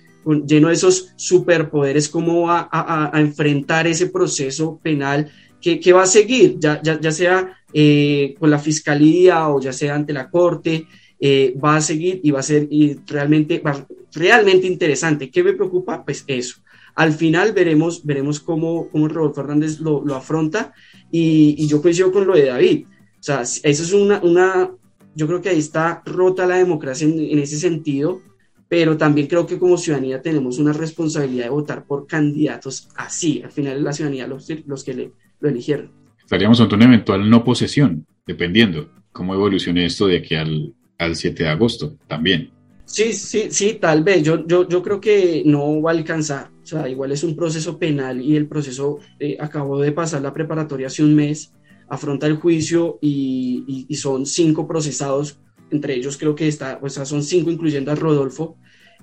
lleno 0.45 0.67
de 0.67 0.73
esos 0.73 1.13
superpoderes, 1.15 2.09
cómo 2.09 2.47
va 2.47 2.67
a, 2.71 2.81
a, 2.81 3.15
a 3.15 3.21
enfrentar 3.21 3.87
ese 3.87 4.07
proceso 4.07 4.79
penal 4.83 5.31
que, 5.61 5.79
que 5.79 5.93
va 5.93 6.03
a 6.03 6.07
seguir, 6.07 6.57
ya, 6.59 6.81
ya, 6.81 6.99
ya 6.99 7.11
sea 7.11 7.57
eh, 7.73 8.35
con 8.39 8.49
la 8.49 8.59
fiscalía 8.59 9.47
o 9.49 9.61
ya 9.61 9.71
sea 9.71 9.95
ante 9.95 10.11
la 10.11 10.29
corte, 10.29 10.85
eh, 11.19 11.55
va 11.63 11.75
a 11.75 11.81
seguir 11.81 12.19
y 12.23 12.31
va 12.31 12.39
a 12.39 12.43
ser 12.43 12.67
y 12.69 12.97
realmente, 13.05 13.59
va, 13.59 13.87
realmente 14.13 14.67
interesante. 14.67 15.29
¿Qué 15.29 15.43
me 15.43 15.53
preocupa? 15.53 16.03
Pues 16.03 16.23
eso. 16.27 16.61
Al 16.95 17.13
final 17.13 17.53
veremos, 17.53 18.05
veremos 18.05 18.39
cómo, 18.39 18.89
cómo 18.89 19.07
Rodolfo 19.07 19.35
Fernández 19.41 19.79
lo, 19.79 20.03
lo 20.03 20.15
afronta 20.15 20.73
y, 21.11 21.67
yo 21.67 21.81
coincido 21.81 22.11
con 22.11 22.27
lo 22.27 22.33
de 22.33 22.45
David. 22.45 22.85
O 23.19 23.23
sea, 23.23 23.41
eso 23.41 23.61
es 23.63 23.93
una, 23.93 24.19
una 24.21 24.71
yo 25.15 25.27
creo 25.27 25.41
que 25.41 25.49
ahí 25.49 25.59
está 25.59 26.01
rota 26.05 26.45
la 26.45 26.57
democracia 26.57 27.07
en, 27.07 27.19
en 27.19 27.39
ese 27.39 27.57
sentido, 27.57 28.21
pero 28.67 28.97
también 28.97 29.27
creo 29.27 29.45
que 29.45 29.59
como 29.59 29.77
ciudadanía 29.77 30.21
tenemos 30.21 30.57
una 30.57 30.73
responsabilidad 30.73 31.45
de 31.45 31.49
votar 31.49 31.85
por 31.85 32.07
candidatos 32.07 32.89
así. 32.95 33.41
Al 33.43 33.51
final 33.51 33.77
es 33.77 33.83
la 33.83 33.93
ciudadanía 33.93 34.27
los, 34.27 34.47
los 34.65 34.83
que 34.83 35.11
lo 35.39 35.49
eligieron. 35.49 35.91
Estaríamos 36.23 36.61
ante 36.61 36.75
una 36.75 36.85
eventual 36.85 37.29
no 37.29 37.43
posesión, 37.43 38.05
dependiendo 38.25 38.89
cómo 39.11 39.33
evolucione 39.33 39.85
esto 39.85 40.07
de 40.07 40.17
aquí 40.17 40.35
al, 40.35 40.73
al 40.97 41.15
7 41.15 41.43
de 41.43 41.49
agosto 41.49 41.97
también. 42.07 42.51
Sí, 42.91 43.13
sí, 43.13 43.47
sí, 43.51 43.77
tal 43.79 44.03
vez. 44.03 44.21
Yo, 44.21 44.45
yo, 44.45 44.67
yo 44.67 44.83
creo 44.83 44.99
que 44.99 45.43
no 45.45 45.81
va 45.81 45.91
a 45.91 45.93
alcanzar. 45.93 46.51
O 46.61 46.65
sea, 46.65 46.89
igual 46.89 47.13
es 47.13 47.23
un 47.23 47.37
proceso 47.37 47.79
penal 47.79 48.21
y 48.21 48.35
el 48.35 48.47
proceso 48.47 48.99
eh, 49.17 49.37
acabó 49.39 49.79
de 49.79 49.93
pasar 49.93 50.21
la 50.21 50.33
preparatoria 50.33 50.87
hace 50.87 51.01
un 51.01 51.15
mes, 51.15 51.53
afronta 51.87 52.27
el 52.27 52.35
juicio 52.35 52.99
y, 53.01 53.87
son 53.95 54.25
cinco 54.25 54.67
procesados, 54.67 55.39
entre 55.69 55.95
ellos 55.95 56.17
creo 56.17 56.35
que 56.35 56.47
está, 56.47 56.79
o 56.81 56.89
sea, 56.89 57.05
son 57.05 57.23
cinco 57.23 57.49
incluyendo 57.49 57.91
a 57.91 57.95
Rodolfo. 57.95 58.57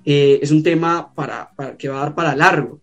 Eh, 0.05 0.39
es 0.43 0.51
un 0.51 0.63
tema 0.63 1.15
para, 1.15 1.51
que 1.79 1.89
va 1.89 1.97
a 1.97 2.01
dar 2.01 2.15
para 2.15 2.37
largo 2.37 2.81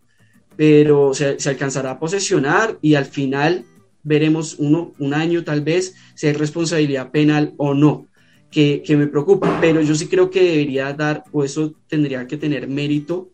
pero 0.57 1.13
se, 1.13 1.37
se, 1.37 1.49
alcanzará 1.49 1.91
a 1.91 1.99
posesionar 1.99 2.77
y 2.81 2.95
al 2.95 3.05
final 3.05 3.65
veremos 4.03 4.55
uno, 4.57 4.93
un 4.99 5.13
año 5.13 5.43
tal 5.43 5.61
vez 5.61 5.95
si 6.13 6.27
hay 6.27 6.33
responsabilidad 6.33 7.11
penal 7.11 7.53
o 7.57 7.73
no, 7.73 8.07
que, 8.51 8.81
que, 8.85 8.95
me 8.95 9.07
preocupa, 9.07 9.57
pero 9.59 9.81
yo 9.81 9.95
sí 9.95 10.07
creo 10.07 10.29
que 10.29 10.43
debería 10.43 10.93
dar, 10.93 11.23
o 11.31 11.43
eso 11.43 11.73
tendría 11.87 12.25
que 12.27 12.37
tener 12.37 12.67
mérito 12.67 13.29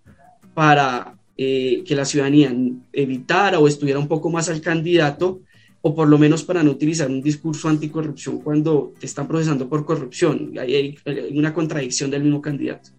para 0.53 1.15
eh, 1.37 1.83
que 1.87 1.95
la 1.95 2.05
ciudadanía 2.05 2.53
evitara 2.93 3.59
o 3.59 3.67
estuviera 3.67 3.97
un 3.97 4.07
poco 4.07 4.29
más 4.29 4.49
al 4.49 4.61
candidato, 4.61 5.41
o 5.81 5.95
por 5.95 6.07
lo 6.07 6.19
menos 6.19 6.43
para 6.43 6.61
no 6.61 6.69
utilizar 6.69 7.09
un 7.09 7.21
discurso 7.21 7.67
anticorrupción 7.67 8.41
cuando 8.41 8.93
te 8.99 9.07
están 9.07 9.27
procesando 9.27 9.67
por 9.67 9.83
corrupción. 9.83 10.53
Hay, 10.59 10.99
una 11.33 11.53
contradicción 11.53 12.11
del 12.11 12.23
mismo 12.23 12.41
candidato. 12.41 12.91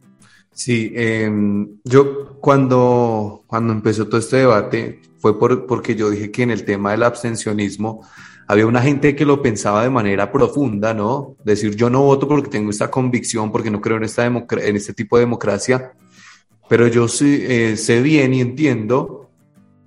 Sí, 0.53 0.93
eh, 0.95 1.31
yo 1.85 2.37
cuando, 2.41 3.45
cuando 3.47 3.73
empezó 3.73 4.09
todo 4.09 4.19
este 4.19 4.39
debate 4.39 5.01
fue 5.19 5.39
por, 5.39 5.67
porque 5.67 5.95
yo 5.95 6.11
dije 6.11 6.33
que 6.33 6.43
en 6.43 6.51
el 6.51 6.65
tema 6.65 6.91
del 6.91 7.05
abstencionismo 7.05 8.05
había 8.47 8.67
una 8.67 8.83
gente 8.83 9.15
que 9.15 9.25
lo 9.25 9.41
pensaba 9.43 9.83
de 9.83 9.91
manera 9.91 10.31
profunda, 10.31 10.95
¿no? 10.95 11.37
Decir, 11.45 11.75
yo 11.77 11.89
no 11.89 12.03
voto 12.03 12.29
porque 12.29 12.51
tengo 12.51 12.71
esta 12.71 12.91
convicción, 12.91 13.51
porque 13.53 13.71
no 13.71 13.81
creo 13.81 13.97
en, 13.97 14.05
esta 14.05 14.27
en 14.27 14.77
este 14.77 14.93
tipo 14.93 15.17
de 15.17 15.25
democracia, 15.25 15.93
pero 16.69 16.87
yo 16.87 17.07
eh, 17.21 17.77
sé 17.77 18.03
bien 18.03 18.35
y 18.35 18.41
entiendo 18.41 19.31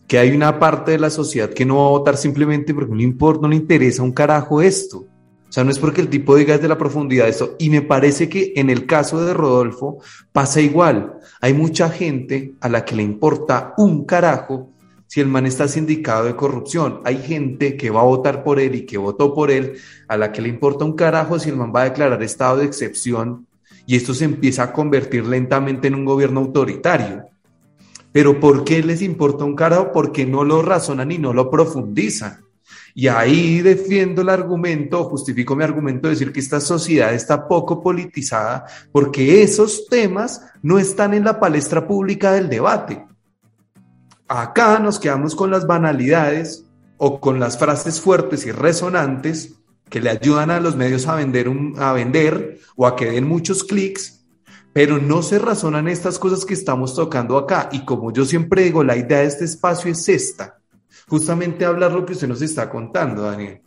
que 0.08 0.20
hay 0.20 0.32
una 0.32 0.60
parte 0.60 0.92
de 0.92 1.00
la 1.00 1.10
sociedad 1.10 1.50
que 1.50 1.66
no 1.66 1.78
va 1.78 1.88
a 1.88 1.90
votar 1.90 2.18
simplemente 2.18 2.74
porque 2.74 2.92
no 2.92 2.98
le, 2.98 3.04
importa, 3.04 3.42
no 3.42 3.48
le 3.48 3.56
interesa 3.56 4.04
un 4.04 4.12
carajo 4.12 4.62
esto. 4.62 5.06
O 5.48 5.52
sea, 5.56 5.64
no 5.64 5.72
es 5.72 5.80
porque 5.80 6.02
el 6.02 6.10
tipo 6.10 6.36
diga 6.36 6.56
desde 6.56 6.68
la 6.68 6.78
profundidad 6.78 7.28
esto. 7.28 7.56
Y 7.60 7.70
me 7.70 7.82
parece 7.82 8.28
que 8.28 8.54
en 8.56 8.70
el 8.70 8.86
caso 8.86 9.26
de 9.26 9.34
Rodolfo 9.34 10.00
pasa 10.32 10.60
igual. 10.60 11.18
Hay 11.40 11.54
mucha 11.54 11.90
gente 11.90 12.56
a 12.62 12.70
la 12.70 12.84
que 12.84 12.96
le 12.96 13.04
importa 13.04 13.74
un 13.78 14.06
carajo 14.06 14.72
si 15.08 15.22
el 15.22 15.28
man 15.28 15.46
está 15.46 15.68
sindicado 15.68 16.26
de 16.26 16.36
corrupción. 16.36 17.02
Hay 17.06 17.18
gente 17.18 17.78
que 17.78 17.90
va 17.90 18.02
a 18.02 18.06
votar 18.06 18.44
por 18.44 18.60
él 18.60 18.76
y 18.76 18.86
que 18.86 18.98
votó 18.98 19.34
por 19.34 19.52
él, 19.52 19.78
a 20.08 20.18
la 20.18 20.32
que 20.32 20.42
le 20.42 20.50
importa 20.50 20.86
un 20.86 20.94
carajo 20.94 21.40
si 21.40 21.50
el 21.50 21.58
man 21.58 21.72
va 21.76 21.82
a 21.82 21.90
declarar 21.90 22.22
estado 22.24 22.58
de 22.58 22.66
excepción 22.66 23.48
y 23.88 23.96
esto 23.96 24.14
se 24.14 24.26
empieza 24.26 24.64
a 24.64 24.74
convertir 24.74 25.26
lentamente 25.26 25.88
en 25.88 25.96
un 25.96 26.06
gobierno 26.06 26.40
autoritario. 26.42 27.26
Pero 28.12 28.40
¿por 28.40 28.64
qué 28.64 28.82
les 28.82 29.02
importa 29.02 29.44
un 29.44 29.56
carajo? 29.56 29.92
Porque 29.92 30.26
no 30.26 30.44
lo 30.44 30.62
razonan 30.62 31.12
y 31.12 31.18
no 31.18 31.34
lo 31.34 31.52
profundizan. 31.52 32.46
Y 32.96 33.10
ahí 33.10 33.62
defiendo 33.62 34.22
el 34.22 34.30
argumento, 34.30 35.04
justifico 35.04 35.56
mi 35.56 35.66
argumento 35.66 36.08
de 36.08 36.14
decir 36.14 36.32
que 36.32 36.40
esta 36.40 36.62
sociedad 36.62 37.14
está 37.14 37.46
poco 37.48 37.84
politizada 37.84 38.66
porque 38.92 39.44
esos 39.44 39.88
temas 39.88 40.42
no 40.62 40.80
están 40.80 41.14
en 41.14 41.26
la 41.26 41.40
palestra 41.40 41.86
pública 41.86 42.32
del 42.32 42.48
debate. 42.48 43.05
Acá 44.28 44.80
nos 44.80 45.00
quedamos 45.00 45.36
con 45.36 45.52
las 45.52 45.68
banalidades 45.68 46.66
o 46.98 47.20
con 47.20 47.40
las 47.40 47.58
frases 47.58 48.02
fuertes 48.02 48.46
y 48.46 48.52
resonantes 48.52 49.56
que 49.90 50.02
le 50.02 50.10
ayudan 50.10 50.50
a 50.50 50.60
los 50.60 50.76
medios 50.76 51.08
a 51.08 51.16
vender, 51.16 51.52
a 51.78 51.94
vender 51.94 52.60
o 52.76 52.88
a 52.88 52.96
que 52.96 53.12
den 53.12 53.28
muchos 53.28 53.64
clics, 53.64 54.26
pero 54.74 54.98
no 54.98 55.22
se 55.22 55.40
razonan 55.40 55.88
estas 55.88 56.18
cosas 56.18 56.44
que 56.44 56.54
estamos 56.54 56.96
tocando 56.96 57.38
acá. 57.38 57.70
Y 57.72 57.86
como 57.86 58.12
yo 58.12 58.26
siempre 58.26 58.64
digo, 58.64 58.84
la 58.84 58.98
idea 58.98 59.20
de 59.20 59.26
este 59.26 59.46
espacio 59.46 59.92
es 59.92 60.10
esta 60.10 60.60
justamente 61.08 61.66
hablar 61.66 61.92
lo 61.92 62.06
que 62.06 62.14
usted 62.14 62.28
nos 62.28 62.42
está 62.42 62.70
contando, 62.70 63.24
Daniel. 63.24 63.62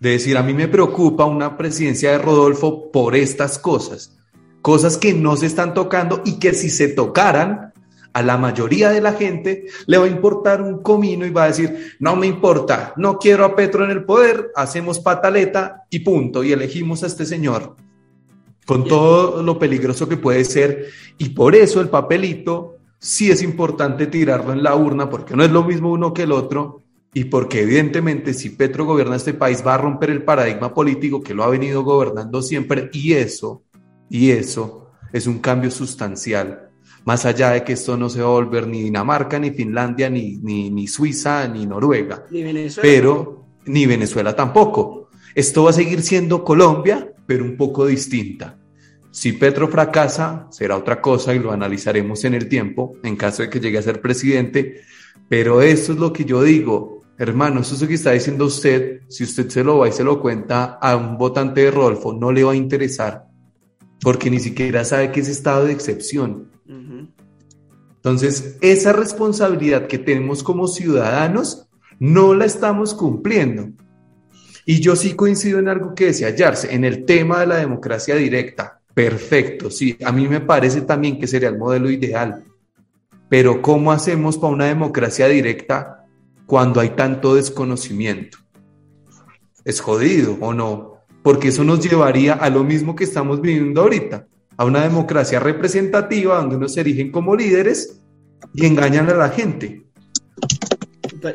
De 0.00 0.10
decir, 0.10 0.36
a 0.36 0.42
mí 0.42 0.52
me 0.52 0.68
preocupa 0.68 1.24
una 1.24 1.56
presidencia 1.56 2.10
de 2.10 2.18
Rodolfo 2.18 2.90
por 2.90 3.14
estas 3.14 3.58
cosas, 3.58 4.16
cosas 4.60 4.98
que 4.98 5.14
no 5.14 5.36
se 5.36 5.46
están 5.46 5.72
tocando 5.74 6.22
y 6.24 6.38
que 6.38 6.52
si 6.52 6.68
se 6.68 6.88
tocaran, 6.88 7.72
a 8.14 8.22
la 8.22 8.38
mayoría 8.38 8.90
de 8.90 9.00
la 9.00 9.12
gente 9.12 9.66
le 9.86 9.98
va 9.98 10.04
a 10.04 10.08
importar 10.08 10.62
un 10.62 10.82
comino 10.82 11.26
y 11.26 11.30
va 11.30 11.44
a 11.44 11.48
decir, 11.48 11.94
no 11.98 12.14
me 12.14 12.28
importa, 12.28 12.94
no 12.96 13.18
quiero 13.18 13.44
a 13.44 13.56
Petro 13.56 13.84
en 13.84 13.90
el 13.90 14.04
poder, 14.04 14.52
hacemos 14.54 15.00
pataleta 15.00 15.84
y 15.90 15.98
punto, 15.98 16.44
y 16.44 16.52
elegimos 16.52 17.02
a 17.02 17.08
este 17.08 17.26
señor, 17.26 17.74
con 18.64 18.84
todo 18.84 19.42
lo 19.42 19.58
peligroso 19.58 20.08
que 20.08 20.16
puede 20.16 20.44
ser, 20.44 20.86
y 21.18 21.30
por 21.30 21.56
eso 21.56 21.80
el 21.80 21.88
papelito 21.88 22.76
sí 22.98 23.32
es 23.32 23.42
importante 23.42 24.06
tirarlo 24.06 24.52
en 24.52 24.62
la 24.62 24.76
urna 24.76 25.10
porque 25.10 25.34
no 25.36 25.44
es 25.44 25.50
lo 25.50 25.64
mismo 25.64 25.90
uno 25.90 26.14
que 26.14 26.22
el 26.22 26.32
otro 26.32 26.82
y 27.12 27.24
porque 27.24 27.62
evidentemente 27.62 28.32
si 28.32 28.50
Petro 28.50 28.84
gobierna 28.84 29.16
este 29.16 29.34
país 29.34 29.62
va 29.66 29.74
a 29.74 29.78
romper 29.78 30.10
el 30.10 30.24
paradigma 30.24 30.72
político 30.72 31.20
que 31.20 31.34
lo 31.34 31.44
ha 31.44 31.48
venido 31.48 31.82
gobernando 31.82 32.42
siempre 32.42 32.90
y 32.92 33.12
eso, 33.12 33.64
y 34.08 34.30
eso 34.30 34.90
es 35.12 35.26
un 35.26 35.38
cambio 35.40 35.70
sustancial. 35.70 36.63
Más 37.04 37.26
allá 37.26 37.50
de 37.50 37.64
que 37.64 37.74
esto 37.74 37.96
no 37.96 38.08
se 38.08 38.20
va 38.20 38.28
a 38.28 38.30
volver 38.30 38.66
ni 38.66 38.82
Dinamarca, 38.82 39.38
ni 39.38 39.50
Finlandia, 39.50 40.08
ni, 40.08 40.36
ni, 40.36 40.70
ni 40.70 40.88
Suiza, 40.88 41.46
ni 41.48 41.66
Noruega. 41.66 42.24
Ni 42.30 42.42
Venezuela. 42.42 42.88
Pero, 42.88 43.46
ni 43.66 43.86
Venezuela 43.86 44.34
tampoco. 44.34 45.08
Esto 45.34 45.64
va 45.64 45.70
a 45.70 45.74
seguir 45.74 46.02
siendo 46.02 46.44
Colombia, 46.44 47.12
pero 47.26 47.44
un 47.44 47.56
poco 47.56 47.86
distinta. 47.86 48.58
Si 49.10 49.32
Petro 49.32 49.68
fracasa, 49.68 50.48
será 50.50 50.76
otra 50.76 51.00
cosa 51.00 51.34
y 51.34 51.38
lo 51.38 51.52
analizaremos 51.52 52.24
en 52.24 52.34
el 52.34 52.48
tiempo, 52.48 52.96
en 53.02 53.16
caso 53.16 53.42
de 53.42 53.50
que 53.50 53.60
llegue 53.60 53.78
a 53.78 53.82
ser 53.82 54.00
presidente. 54.00 54.80
Pero 55.28 55.62
eso 55.62 55.92
es 55.92 55.98
lo 55.98 56.12
que 56.12 56.24
yo 56.24 56.42
digo, 56.42 57.02
hermano, 57.18 57.60
eso 57.60 57.74
es 57.74 57.82
lo 57.82 57.88
que 57.88 57.94
está 57.94 58.12
diciendo 58.12 58.46
usted. 58.46 59.02
Si 59.08 59.24
usted 59.24 59.48
se 59.48 59.62
lo 59.62 59.78
va 59.78 59.88
y 59.88 59.92
se 59.92 60.04
lo 60.04 60.20
cuenta 60.20 60.78
a 60.80 60.96
un 60.96 61.16
votante 61.16 61.62
de 61.62 61.70
Rodolfo, 61.70 62.12
no 62.12 62.32
le 62.32 62.44
va 62.44 62.52
a 62.52 62.56
interesar, 62.56 63.26
porque 64.00 64.30
ni 64.30 64.40
siquiera 64.40 64.84
sabe 64.84 65.12
que 65.12 65.20
es 65.20 65.28
estado 65.28 65.66
de 65.66 65.72
excepción. 65.72 66.50
Entonces, 66.66 68.58
esa 68.60 68.92
responsabilidad 68.92 69.86
que 69.86 69.98
tenemos 69.98 70.42
como 70.42 70.68
ciudadanos, 70.68 71.66
no 71.98 72.34
la 72.34 72.44
estamos 72.44 72.94
cumpliendo. 72.94 73.70
Y 74.66 74.80
yo 74.80 74.96
sí 74.96 75.14
coincido 75.14 75.58
en 75.58 75.68
algo 75.68 75.94
que 75.94 76.06
decía 76.06 76.30
Yarse, 76.30 76.74
en 76.74 76.84
el 76.84 77.04
tema 77.04 77.40
de 77.40 77.46
la 77.46 77.56
democracia 77.56 78.16
directa. 78.16 78.80
Perfecto, 78.94 79.70
sí, 79.70 79.96
a 80.04 80.12
mí 80.12 80.28
me 80.28 80.40
parece 80.40 80.82
también 80.82 81.18
que 81.18 81.26
sería 81.26 81.48
el 81.48 81.58
modelo 81.58 81.90
ideal. 81.90 82.44
Pero 83.28 83.60
¿cómo 83.60 83.90
hacemos 83.90 84.38
para 84.38 84.52
una 84.52 84.66
democracia 84.66 85.26
directa 85.26 86.06
cuando 86.46 86.80
hay 86.80 86.90
tanto 86.90 87.34
desconocimiento? 87.34 88.38
Es 89.64 89.80
jodido 89.80 90.36
o 90.40 90.54
no, 90.54 90.98
porque 91.22 91.48
eso 91.48 91.64
nos 91.64 91.80
llevaría 91.80 92.34
a 92.34 92.48
lo 92.50 92.64
mismo 92.64 92.94
que 92.94 93.04
estamos 93.04 93.40
viviendo 93.40 93.80
ahorita, 93.80 94.26
a 94.56 94.64
una 94.64 94.82
democracia 94.82 95.40
representativa 95.40 96.38
donde 96.38 96.56
unos 96.56 96.74
se 96.74 96.80
erigen 96.80 97.10
como 97.10 97.36
líderes 97.36 98.00
y 98.54 98.66
engañan 98.66 99.08
a 99.08 99.14
la 99.14 99.28
gente. 99.30 99.84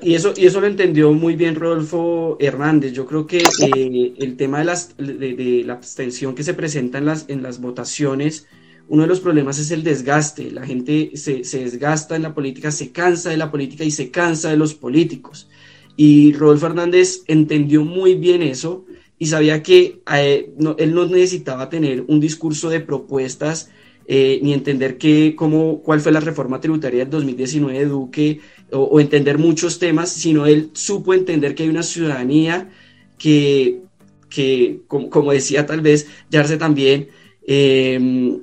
Y 0.03 0.13
eso, 0.13 0.33
y 0.37 0.45
eso 0.45 0.61
lo 0.61 0.67
entendió 0.67 1.11
muy 1.13 1.35
bien 1.35 1.55
Rodolfo 1.55 2.37
Hernández. 2.39 2.93
Yo 2.93 3.05
creo 3.05 3.25
que 3.25 3.39
eh, 3.39 4.13
el 4.17 4.37
tema 4.37 4.59
de, 4.59 4.65
las, 4.65 4.95
de, 4.97 5.63
la 5.65 5.73
abstención 5.73 6.35
que 6.35 6.43
se 6.43 6.53
presenta 6.53 6.99
en 6.99 7.05
las, 7.05 7.25
en 7.27 7.41
las 7.41 7.59
votaciones, 7.59 8.45
uno 8.87 9.03
de 9.03 9.07
los 9.07 9.19
problemas 9.19 9.57
es 9.57 9.71
el 9.71 9.83
desgaste. 9.83 10.51
La 10.51 10.65
gente 10.65 11.11
se, 11.15 11.43
se, 11.43 11.59
desgasta 11.59 12.15
en 12.15 12.21
la 12.23 12.35
política, 12.35 12.71
se 12.71 12.91
cansa 12.91 13.31
de 13.31 13.37
la 13.37 13.49
política 13.49 13.83
y 13.83 13.91
se 13.91 14.11
cansa 14.11 14.49
de 14.51 14.57
los 14.57 14.75
políticos. 14.75 15.49
Y 15.95 16.33
Rodolfo 16.33 16.67
Hernández 16.67 17.23
entendió 17.27 17.83
muy 17.83 18.13
bien 18.13 18.43
eso 18.43 18.85
y 19.19 19.27
sabía 19.27 19.61
que 19.61 20.01
eh, 20.11 20.53
él 20.77 20.93
no 20.95 21.05
necesitaba 21.05 21.69
tener 21.69 22.05
un 22.07 22.21
discurso 22.21 22.69
de 22.69 22.79
propuestas 22.79 23.69
eh, 24.07 24.39
ni 24.41 24.53
entender 24.53 24.97
que, 24.97 25.35
cómo, 25.35 25.81
cuál 25.83 25.99
fue 25.99 26.11
la 26.11 26.21
reforma 26.21 26.59
tributaria 26.59 27.01
del 27.01 27.11
2019 27.11 27.77
de 27.77 27.85
Duque 27.85 28.39
o, 28.71 28.99
entender 28.99 29.37
muchos 29.37 29.77
temas, 29.77 30.09
sino 30.09 30.47
él 30.47 30.71
supo 30.73 31.13
entender 31.13 31.53
que 31.53 31.63
hay 31.63 31.69
una 31.69 31.83
ciudadanía 31.83 32.71
que, 33.19 33.81
que 34.29 34.79
como, 34.87 35.31
decía 35.31 35.67
tal 35.67 35.81
vez 35.81 36.07
Yarse 36.31 36.57
también, 36.57 37.09
em, 37.45 38.39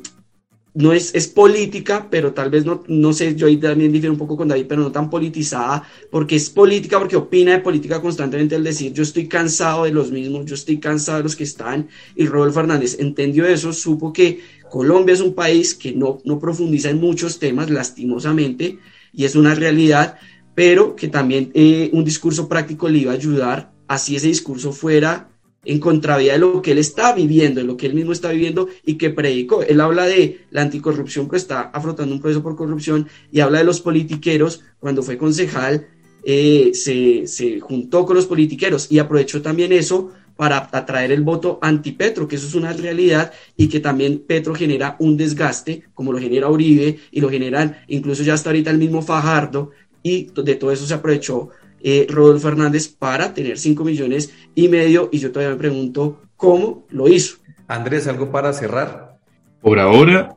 no 0.77 0.93
es, 0.93 1.15
es, 1.15 1.27
política, 1.27 2.07
pero 2.11 2.35
tal 2.35 2.51
vez 2.51 2.67
no, 2.67 2.85
no 2.87 3.15
sé, 3.15 3.35
yo 3.35 3.47
ahí 3.47 3.57
también 3.57 3.93
difiero 3.93 4.13
un 4.13 4.19
poco 4.19 4.37
con 4.37 4.47
David, 4.47 4.67
pero 4.69 4.83
no 4.83 4.93
tan 4.93 5.09
politizada, 5.09 5.83
porque 6.11 6.37
es 6.37 6.51
política, 6.51 6.99
porque 6.99 7.17
opina 7.17 7.53
de 7.53 7.61
política 7.61 8.03
constantemente 8.03 8.57
al 8.57 8.63
decir, 8.63 8.93
yo 8.93 9.03
estoy 9.03 9.27
cansado 9.27 9.85
de 9.85 9.93
los 9.93 10.11
mismos, 10.11 10.45
yo 10.45 10.55
estoy 10.55 10.79
cansado 10.79 11.19
de 11.19 11.25
los 11.25 11.35
que 11.35 11.45
están, 11.45 11.89
y 12.15 12.27
Rodolfo 12.27 12.61
Fernández 12.61 12.99
entendió 13.01 13.47
eso, 13.47 13.73
supo 13.73 14.13
que 14.13 14.41
Colombia 14.71 15.15
es 15.15 15.23
un 15.23 15.35
país 15.35 15.75
que 15.75 15.93
no, 15.93 16.19
no 16.27 16.39
profundiza 16.39 16.91
en 16.91 17.01
muchos 17.01 17.39
temas, 17.39 17.71
lastimosamente, 17.71 18.79
y 19.15 19.25
es 19.25 19.35
una 19.35 19.55
realidad, 19.55 20.19
pero 20.55 20.95
que 20.95 21.09
también 21.09 21.53
eh, 21.55 21.89
un 21.95 22.05
discurso 22.05 22.51
práctico 22.51 22.91
le 22.91 22.99
iba 22.99 23.13
a 23.13 23.15
ayudar, 23.15 23.73
así 23.89 24.15
ese 24.17 24.29
discurso 24.29 24.73
fuera 24.73 25.31
en 25.67 25.81
contravía 25.81 26.35
de 26.35 26.39
lo 26.39 26.63
que 26.63 26.73
él 26.73 26.79
está 26.79 27.13
viviendo, 27.13 27.61
de 27.61 27.67
lo 27.67 27.77
que 27.77 27.87
él 27.87 27.95
mismo 27.95 28.13
está 28.13 28.31
viviendo 28.31 28.69
y 28.85 28.95
que 28.95 29.11
predicó. 29.11 29.63
Él 29.63 29.81
habla 29.81 30.07
de 30.07 30.41
la 30.51 30.63
anticorrupción, 30.63 31.29
pues 31.29 31.43
está 31.43 31.63
afrontando 31.63 32.15
un 32.15 32.21
proceso 32.21 32.43
por 32.43 32.57
corrupción 32.57 33.09
y 33.31 33.41
habla 33.41 33.59
de 33.59 33.65
los 33.65 33.81
politiqueros. 33.81 34.63
Cuando 34.79 35.03
fue 35.03 35.19
concejal, 35.19 35.89
eh, 36.25 36.71
se, 36.73 37.27
se 37.27 37.61
juntó 37.61 38.07
con 38.07 38.17
los 38.17 38.27
politiqueros 38.27 38.91
y 38.91 38.99
aprovechó 38.99 39.43
también 39.43 39.73
eso 39.73 40.13
para 40.37 40.69
atraer 40.71 41.13
el 41.13 41.23
voto 41.23 41.59
anti-Petro, 41.63 42.29
que 42.29 42.37
eso 42.37 42.47
es 42.47 42.55
una 42.55 42.73
realidad 42.73 43.33
y 43.57 43.69
que 43.69 43.81
también 43.81 44.23
Petro 44.27 44.55
genera 44.55 44.97
un 44.99 45.17
desgaste, 45.17 45.85
como 45.95 46.13
lo 46.13 46.19
genera 46.19 46.51
Uribe 46.51 46.99
y 47.11 47.21
lo 47.21 47.31
generan 47.31 47.79
incluso 47.89 48.23
ya 48.23 48.35
hasta 48.35 48.51
ahorita 48.51 48.71
el 48.71 48.79
mismo 48.79 49.03
Fajardo, 49.03 49.71
y 50.03 50.29
de 50.35 50.55
todo 50.55 50.71
eso 50.71 50.87
se 50.87 50.95
aprovechó 50.95 51.51
eh, 51.89 52.05
Rodolfo 52.11 52.49
Fernández 52.49 52.89
para 52.89 53.33
tener 53.33 53.59
5 53.59 53.85
millones 53.85 54.35
y 54.57 54.69
medio, 54.69 55.09
y 55.13 55.21
yo 55.21 55.31
todavía 55.31 55.55
me 55.55 55.61
pregunto 55.61 56.21
cómo 56.37 56.85
lo 56.91 57.07
hizo. 57.07 57.37
Andrés, 57.69 58.09
¿algo 58.09 58.33
para 58.33 58.53
cerrar? 58.53 59.19
Por 59.61 59.79
ahora 59.79 60.37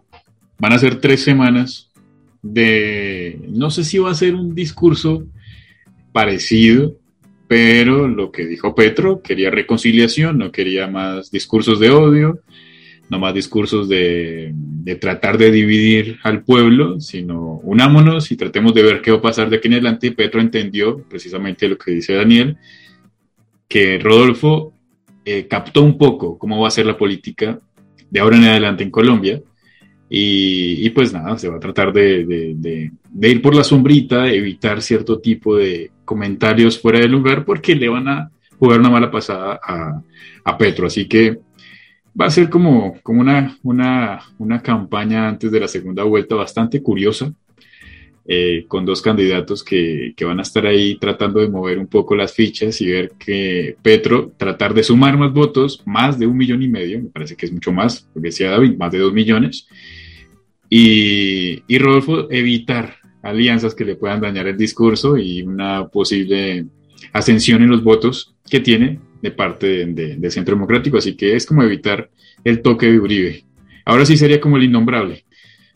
van 0.59 0.73
a 0.73 0.79
ser 0.79 1.01
tres 1.01 1.23
semanas 1.23 1.89
de, 2.43 3.41
no 3.49 3.71
sé 3.71 3.83
si 3.83 3.97
va 3.97 4.11
a 4.11 4.13
ser 4.15 4.35
un 4.35 4.53
discurso 4.53 5.25
parecido 6.11 6.95
pero 7.49 8.07
lo 8.07 8.31
que 8.31 8.45
dijo 8.45 8.75
Petro, 8.75 9.23
quería 9.23 9.49
reconciliación, 9.49 10.37
no 10.37 10.51
quería 10.51 10.85
más 10.85 11.31
discursos 11.31 11.79
de 11.79 11.89
odio, 11.89 12.41
no 13.09 13.19
más 13.19 13.33
discursos 13.33 13.89
de, 13.89 14.53
tratar 15.01 15.37
de 15.37 15.51
dividir 15.51 16.19
al 16.23 16.43
pueblo, 16.43 16.99
sino 16.99 17.59
unámonos 17.63 18.31
y 18.31 18.35
tratemos 18.35 18.73
de 18.73 18.83
ver 18.83 19.01
qué 19.01 19.11
va 19.11 19.17
a 19.17 19.21
pasar 19.21 19.49
de 19.49 19.57
aquí 19.57 19.67
en 19.67 19.75
adelante. 19.75 20.11
Petro 20.11 20.41
entendió 20.41 20.97
precisamente 21.09 21.67
lo 21.67 21.77
que 21.77 21.91
dice 21.91 22.13
Daniel, 22.13 22.57
que 23.67 23.99
Rodolfo 23.99 24.73
eh, 25.25 25.47
captó 25.47 25.83
un 25.83 25.97
poco 25.97 26.37
cómo 26.37 26.59
va 26.61 26.67
a 26.67 26.71
ser 26.71 26.85
la 26.85 26.97
política 26.97 27.59
de 28.09 28.19
ahora 28.19 28.37
en 28.37 28.45
adelante 28.45 28.83
en 28.83 28.91
Colombia. 28.91 29.41
Y, 30.11 30.89
pues 30.89 31.13
nada, 31.13 31.37
se 31.37 31.49
va 31.49 31.57
a 31.57 31.59
tratar 31.59 31.93
de, 31.93 32.91
ir 33.21 33.41
por 33.43 33.53
la 33.53 33.63
sombrita, 33.63 34.27
evitar 34.27 34.81
cierto 34.81 35.19
tipo 35.19 35.55
de, 35.55 35.91
comentarios 36.03 36.79
fuera 36.79 36.97
de 36.97 37.07
lugar 37.07 37.45
porque 37.45 37.75
le 37.75 37.87
van 37.87 38.07
a 38.07 38.31
jugar 38.57 38.79
una 38.79 38.89
mala 38.89 39.11
pasada 39.11 39.59
a 40.43 40.57
Petro. 40.57 40.87
Así 40.87 41.07
que 41.07 41.37
va 42.19 42.25
a 42.25 42.31
ser 42.31 42.49
como, 42.49 42.95
como 43.01 43.21
una, 43.21 43.57
una, 43.63 44.19
una, 44.37 44.61
campaña 44.61 45.27
antes 45.27 45.51
de 45.51 45.59
la 45.59 45.67
segunda 45.67 46.03
vuelta 46.03 46.35
bastante 46.35 46.81
curiosa, 46.81 47.33
eh, 48.25 48.65
con 48.67 48.85
dos 48.85 49.01
candidatos 49.01 49.63
que, 49.63 50.13
que, 50.15 50.25
van 50.25 50.39
a 50.39 50.43
estar 50.43 50.65
ahí 50.67 50.97
tratando 50.99 51.39
de 51.39 51.49
mover 51.49 51.79
un 51.79 51.87
poco 51.87 52.15
las 52.15 52.33
fichas 52.33 52.79
y 52.81 52.91
ver 52.91 53.13
que 53.17 53.75
Petro 53.81 54.31
tratar 54.37 54.73
de 54.73 54.83
sumar 54.83 55.17
más 55.17 55.33
votos, 55.33 55.81
más 55.85 56.19
de 56.19 56.27
un 56.27 56.37
millón 56.37 56.61
y 56.61 56.67
medio, 56.67 57.01
me 57.01 57.09
parece 57.09 57.35
que 57.35 57.47
es 57.47 57.51
mucho 57.51 57.71
más, 57.71 58.07
porque 58.13 58.29
decía 58.29 58.51
David, 58.51 58.77
más 58.77 58.91
de 58.91 58.99
dos 58.99 59.13
millones, 59.13 59.67
y, 60.69 61.63
y 61.67 61.77
Rodolfo 61.79 62.29
evitar 62.31 62.95
alianzas 63.23 63.73
que 63.73 63.85
le 63.85 63.95
puedan 63.95 64.21
dañar 64.21 64.47
el 64.47 64.57
discurso 64.57 65.17
y 65.17 65.41
una 65.41 65.87
posible 65.87 66.65
ascensión 67.13 67.63
en 67.63 67.69
los 67.69 67.83
votos 67.83 68.35
que 68.49 68.59
tiene 68.59 68.99
de 69.21 69.31
parte 69.31 69.85
de, 69.85 70.31
Centro 70.31 70.55
Democrático. 70.55 70.97
Así 70.97 71.15
que 71.15 71.35
es 71.35 71.45
como 71.45 71.63
evitar 71.63 72.09
el 72.43 72.61
toque 72.61 72.91
de 72.91 72.99
Uribe. 72.99 73.43
Ahora 73.85 74.05
sí 74.05 74.17
sería 74.17 74.39
como 74.39 74.57
el 74.57 74.63
innombrable. 74.63 75.25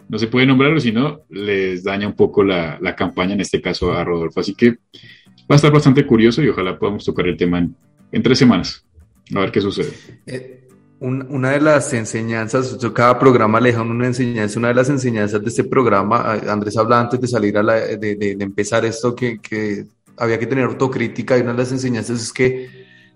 No 0.09 0.19
se 0.19 0.27
puede 0.27 0.45
nombrarlo, 0.45 0.79
sino 0.79 1.21
les 1.29 1.83
daña 1.83 2.07
un 2.07 2.15
poco 2.15 2.43
la, 2.43 2.95
campaña, 2.95 3.33
en 3.33 3.41
este 3.41 3.61
caso 3.61 3.93
a 3.93 4.03
Rodolfo. 4.03 4.39
Así 4.39 4.53
que 4.53 4.71
va 4.71 5.49
a 5.49 5.55
estar 5.55 5.71
bastante 5.71 6.05
curioso 6.05 6.41
y 6.43 6.49
ojalá 6.49 6.77
podamos 6.77 7.05
tocar 7.05 7.27
el 7.27 7.37
tema 7.37 7.67
en, 8.11 8.23
tres 8.23 8.37
semanas. 8.37 8.85
A 9.33 9.39
ver 9.39 9.51
qué 9.51 9.61
sucede. 9.61 9.91
Eh, 10.27 10.59
una 10.99 11.51
de 11.51 11.59
las 11.59 11.93
enseñanzas, 11.93 12.77
yo 12.77 12.93
cada 12.93 13.19
programa 13.19 13.59
le 13.59 13.69
deja 13.69 13.81
una 13.81 14.07
enseñanza, 14.07 14.57
una 14.57 14.69
de 14.69 14.75
las 14.75 14.89
enseñanzas 14.89 15.41
de 15.41 15.49
este 15.49 15.65
programa, 15.65 16.33
Andrés 16.47 16.77
hablaba 16.77 17.01
antes 17.01 17.19
de 17.19 17.27
salir 17.27 17.57
a 17.57 17.63
la, 17.63 17.73
de, 17.73 18.15
de, 18.15 18.37
empezar 18.39 18.85
esto, 18.85 19.13
que, 19.13 19.37
que, 19.39 19.85
había 20.17 20.39
que 20.39 20.47
tener 20.47 20.65
autocrítica 20.65 21.37
y 21.37 21.41
una 21.41 21.51
de 21.51 21.57
las 21.57 21.71
enseñanzas 21.71 22.21
es 22.21 22.31
que 22.31 22.69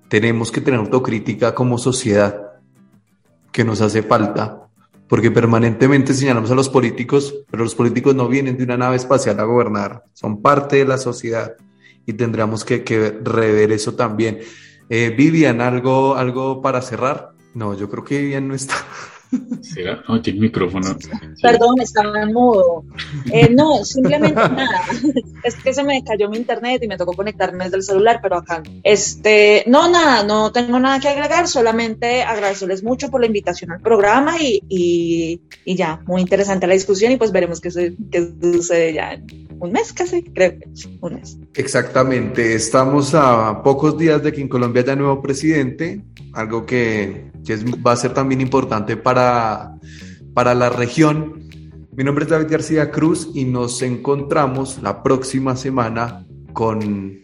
tenemos 0.08 0.52
que 0.52 0.62
tener 0.62 0.80
autocrítica 0.80 1.54
como 1.54 1.78
sociedad, 1.78 2.44
que 3.52 3.64
nos 3.64 3.82
hace 3.82 4.04
falta, 4.04 4.68
porque 5.08 5.32
permanentemente 5.32 6.14
señalamos 6.14 6.52
a 6.52 6.56
los 6.56 6.70
políticos, 6.70 7.34
pero 7.50 7.64
los 7.64 7.76
políticos 7.76 8.16
no 8.16 8.28
vienen 8.28 8.58
de 8.58 8.64
una 8.64 8.78
nave 8.78 8.98
espacial 8.98 9.40
a 9.40 9.44
gobernar, 9.44 10.04
son 10.14 10.42
parte 10.42 10.78
de 10.78 10.86
la 10.86 10.98
sociedad 10.98 11.56
y 12.06 12.14
tendríamos 12.14 12.64
que, 12.64 12.84
que 12.84 13.20
rever 13.24 13.72
eso 13.72 13.96
también. 13.96 14.40
Eh, 14.90 15.14
Vivian, 15.16 15.60
¿algo, 15.62 16.16
¿algo 16.16 16.62
para 16.62 16.82
cerrar? 16.82 17.32
No, 17.54 17.74
yo 17.74 17.90
creo 17.90 18.04
que 18.04 18.30
ya 18.30 18.40
no 18.42 18.54
está. 18.54 18.76
¿Será? 19.62 20.04
No, 20.08 20.22
tiene 20.22 20.40
micrófono. 20.40 20.98
Perdón, 21.42 21.82
estaba 21.82 22.22
en 22.22 22.34
modo. 22.34 22.86
Eh, 23.32 23.50
no, 23.50 23.84
simplemente 23.84 24.36
nada. 24.36 24.82
Es 25.44 25.56
que 25.56 25.74
se 25.74 25.84
me 25.84 26.04
cayó 26.04 26.30
mi 26.30 26.38
internet 26.38 26.82
y 26.84 26.88
me 26.88 26.98
tocó 26.98 27.14
conectarme 27.14 27.66
desde 27.66 27.78
el 27.78 27.84
celular, 27.84 28.20
pero 28.22 28.38
acá. 28.38 28.64
Este, 28.84 29.64
no, 29.68 29.90
nada, 29.90 30.24
no 30.24 30.52
tengo 30.52 30.80
nada 30.80 31.00
que 31.00 31.10
agregar, 31.10 31.48
solamente 31.48 32.24
agradecerles 32.24 32.84
mucho 32.84 33.10
por 33.10 33.22
la 33.22 33.28
invitación 33.28 33.72
al 33.72 33.82
programa 33.82 34.42
y, 34.42 34.62
y, 35.66 35.76
ya, 35.76 36.02
muy 36.06 36.22
interesante 36.22 36.68
la 36.68 36.74
discusión 36.74 37.12
y 37.12 37.18
pues 37.18 37.32
veremos 37.32 37.62
qué, 37.62 37.96
qué 38.12 38.34
sucede 38.42 38.94
ya 38.94 39.14
en 39.14 39.48
un 39.60 39.72
mes 39.72 39.94
casi, 39.94 40.24
creo 40.24 40.60
que 40.60 40.70
un 41.02 41.16
mes. 41.16 41.38
Exactamente, 41.56 42.54
estamos 42.56 43.14
a 43.14 43.62
pocos 43.64 43.98
días 43.98 44.22
de 44.24 44.32
que 44.32 44.42
en 44.42 44.48
Colombia 44.48 44.84
haya 44.84 44.96
nuevo 44.96 45.22
presidente, 45.22 46.02
algo 46.34 46.66
que 46.66 47.28
que 47.48 47.56
va 47.56 47.94
a 47.94 47.96
ser 47.96 48.14
también 48.14 48.42
importante 48.42 48.98
para, 48.98 49.76
para 50.34 50.54
la 50.54 50.70
región. 50.70 51.48
Mi 51.94 52.04
nombre 52.04 52.26
es 52.26 52.30
David 52.30 52.48
García 52.50 52.92
Cruz 52.92 53.30
y 53.34 53.46
nos 53.46 53.82
encontramos 53.82 54.80
la 54.84 55.02
próxima 55.02 55.56
semana 55.56 56.28
con 56.54 57.22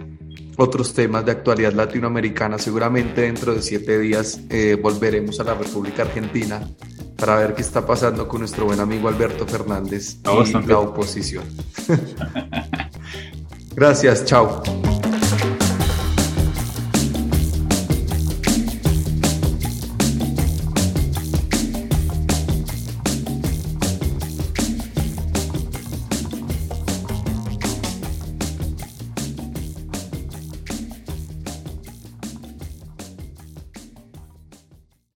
otros 0.57 0.93
temas 0.93 1.25
de 1.25 1.31
actualidad 1.31 1.73
latinoamericana. 1.73 2.57
Seguramente 2.57 3.21
dentro 3.21 3.53
de 3.53 3.61
siete 3.61 3.99
días 3.99 4.39
eh, 4.49 4.77
volveremos 4.81 5.39
a 5.39 5.43
la 5.43 5.53
República 5.55 6.03
Argentina 6.03 6.61
para 7.17 7.35
ver 7.35 7.53
qué 7.53 7.61
está 7.61 7.85
pasando 7.85 8.27
con 8.27 8.39
nuestro 8.39 8.65
buen 8.65 8.79
amigo 8.79 9.09
Alberto 9.09 9.45
Fernández 9.45 10.17
y 10.23 10.67
la 10.67 10.79
oposición. 10.79 11.43
Gracias, 13.75 14.25
chao. 14.25 14.63